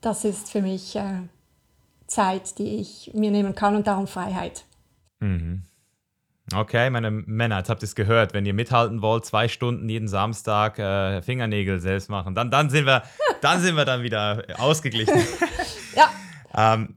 das 0.00 0.24
ist 0.24 0.50
für 0.50 0.62
mich 0.62 0.96
äh, 0.96 1.20
Zeit, 2.06 2.58
die 2.58 2.76
ich 2.76 3.10
mir 3.12 3.30
nehmen 3.30 3.54
kann 3.54 3.76
und 3.76 3.86
darum 3.86 4.06
Freiheit. 4.06 4.64
Mhm. 5.20 5.64
Okay, 6.52 6.90
meine 6.90 7.10
Männer, 7.10 7.58
jetzt 7.58 7.70
habt 7.70 7.82
ihr 7.82 7.86
es 7.86 7.94
gehört. 7.94 8.34
Wenn 8.34 8.44
ihr 8.44 8.52
mithalten 8.52 9.00
wollt, 9.00 9.24
zwei 9.24 9.48
Stunden 9.48 9.88
jeden 9.88 10.08
Samstag 10.08 10.78
äh, 10.78 11.22
Fingernägel 11.22 11.80
selbst 11.80 12.10
machen, 12.10 12.34
dann, 12.34 12.50
dann, 12.50 12.68
sind 12.68 12.84
wir, 12.84 13.02
dann 13.40 13.60
sind 13.60 13.76
wir 13.76 13.86
dann 13.86 14.02
wieder 14.02 14.44
ausgeglichen. 14.58 15.14
ja. 15.96 16.10
ähm, 16.54 16.96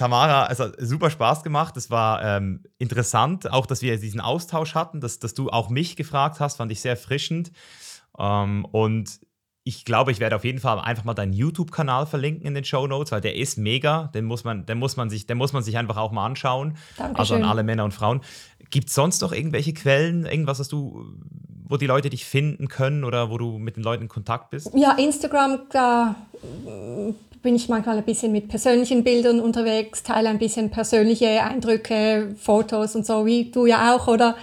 Tamara, 0.00 0.48
es 0.50 0.58
hat 0.60 0.76
super 0.78 1.10
Spaß 1.10 1.42
gemacht. 1.42 1.76
Es 1.76 1.90
war 1.90 2.24
ähm, 2.24 2.62
interessant, 2.78 3.52
auch 3.52 3.66
dass 3.66 3.82
wir 3.82 4.00
diesen 4.00 4.22
Austausch 4.22 4.74
hatten, 4.74 5.02
dass, 5.02 5.18
dass 5.18 5.34
du 5.34 5.50
auch 5.50 5.68
mich 5.68 5.94
gefragt 5.94 6.40
hast, 6.40 6.56
fand 6.56 6.72
ich 6.72 6.80
sehr 6.80 6.92
erfrischend. 6.92 7.52
Ähm, 8.18 8.64
und 8.72 9.20
ich 9.62 9.84
glaube, 9.84 10.10
ich 10.10 10.18
werde 10.18 10.36
auf 10.36 10.44
jeden 10.46 10.58
Fall 10.58 10.78
einfach 10.78 11.04
mal 11.04 11.12
deinen 11.12 11.34
YouTube-Kanal 11.34 12.06
verlinken 12.06 12.46
in 12.46 12.54
den 12.54 12.64
Show 12.64 12.86
Notes, 12.86 13.12
weil 13.12 13.20
der 13.20 13.36
ist 13.36 13.58
mega. 13.58 14.04
Den 14.14 14.24
muss 14.24 14.42
man, 14.42 14.64
den 14.64 14.78
muss 14.78 14.96
man 14.96 15.10
sich, 15.10 15.26
den 15.26 15.36
muss 15.36 15.52
man 15.52 15.62
sich 15.62 15.76
einfach 15.76 15.98
auch 15.98 16.12
mal 16.12 16.24
anschauen. 16.24 16.78
Dankeschön. 16.96 17.16
Also 17.20 17.34
an 17.34 17.44
alle 17.44 17.62
Männer 17.62 17.84
und 17.84 17.92
Frauen. 17.92 18.22
Gibt 18.70 18.88
es 18.88 18.94
sonst 18.94 19.20
noch 19.20 19.32
irgendwelche 19.32 19.74
Quellen, 19.74 20.24
irgendwas, 20.24 20.60
was 20.60 20.68
du, 20.68 21.12
wo 21.68 21.76
die 21.76 21.86
Leute 21.86 22.08
dich 22.08 22.24
finden 22.24 22.68
können 22.68 23.04
oder 23.04 23.28
wo 23.28 23.36
du 23.36 23.58
mit 23.58 23.76
den 23.76 23.82
Leuten 23.82 24.04
in 24.04 24.08
Kontakt 24.08 24.48
bist? 24.48 24.70
Ja, 24.74 24.92
Instagram, 24.92 25.60
da 25.70 26.14
bin 27.42 27.56
ich 27.56 27.68
manchmal 27.68 27.98
ein 27.98 28.04
bisschen 28.04 28.32
mit 28.32 28.48
persönlichen 28.48 29.02
Bildern 29.02 29.40
unterwegs, 29.40 30.02
teile 30.02 30.28
ein 30.28 30.38
bisschen 30.38 30.70
persönliche 30.70 31.42
Eindrücke, 31.42 32.34
Fotos 32.38 32.94
und 32.94 33.06
so, 33.06 33.24
wie 33.24 33.50
du 33.50 33.66
ja 33.66 33.94
auch, 33.94 34.08
oder? 34.08 34.36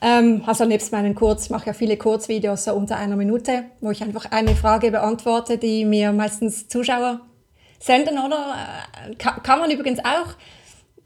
Ähm, 0.00 0.42
also 0.46 0.64
nebst 0.64 0.92
meinen 0.92 1.14
Kurz, 1.14 1.46
ich 1.46 1.50
mache 1.50 1.66
ja 1.66 1.72
viele 1.72 1.96
Kurzvideos 1.96 2.64
so 2.64 2.74
unter 2.74 2.96
einer 2.96 3.16
Minute, 3.16 3.64
wo 3.80 3.90
ich 3.90 4.02
einfach 4.02 4.30
eine 4.30 4.54
Frage 4.54 4.90
beantworte, 4.90 5.58
die 5.58 5.84
mir 5.84 6.12
meistens 6.12 6.68
Zuschauer 6.68 7.20
senden, 7.80 8.18
oder? 8.18 8.54
Äh, 9.10 9.14
kann, 9.16 9.42
kann 9.42 9.58
man 9.58 9.70
übrigens 9.70 9.98
auch 10.00 10.34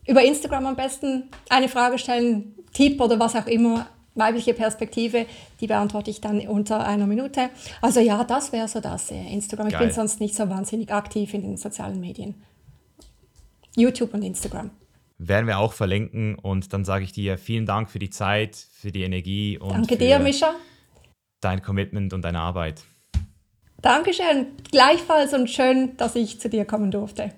über 0.07 0.23
Instagram 0.23 0.67
am 0.67 0.77
besten 0.77 1.31
eine 1.49 1.69
Frage 1.69 1.99
stellen, 1.99 2.55
Tipp 2.73 3.01
oder 3.01 3.19
was 3.19 3.35
auch 3.35 3.47
immer, 3.47 3.87
weibliche 4.15 4.55
Perspektive, 4.55 5.27
die 5.61 5.67
beantworte 5.67 6.11
ich 6.11 6.21
dann 6.21 6.41
unter 6.47 6.87
einer 6.87 7.07
Minute. 7.07 7.51
Also 7.81 8.01
ja, 8.01 8.25
das 8.25 8.53
wäre 8.53 8.69
so 8.69 8.81
das, 8.81 9.11
äh, 9.11 9.33
Instagram. 9.33 9.69
Ich 9.69 9.73
Geil. 9.73 9.87
bin 9.87 9.95
sonst 9.95 10.21
nicht 10.21 10.35
so 10.35 10.49
wahnsinnig 10.49 10.93
aktiv 10.93 11.33
in 11.35 11.43
den 11.43 11.57
sozialen 11.57 12.01
Medien. 12.01 12.43
YouTube 13.77 14.13
und 14.15 14.23
Instagram. 14.23 14.71
Werden 15.19 15.47
wir 15.47 15.59
auch 15.59 15.73
verlinken 15.73 16.35
und 16.35 16.73
dann 16.73 16.85
sage 16.85 17.05
ich 17.05 17.13
dir 17.13 17.39
vielen 17.39 17.65
Dank 17.65 17.91
für 17.91 17.99
die 17.99 18.11
Zeit, 18.11 18.57
für 18.57 18.91
die 18.91 19.03
Energie 19.03 19.57
und 19.59 19.73
Danke 19.73 19.97
dir, 19.97 20.19
Mischa. 20.19 20.55
Dein 21.41 21.63
Commitment 21.63 22.13
und 22.13 22.23
deine 22.23 22.41
Arbeit. 22.41 22.83
Dankeschön, 23.81 24.47
gleichfalls 24.71 25.33
und 25.33 25.51
schön, 25.51 25.97
dass 25.97 26.15
ich 26.15 26.41
zu 26.41 26.49
dir 26.49 26.65
kommen 26.65 26.91
durfte. 26.91 27.33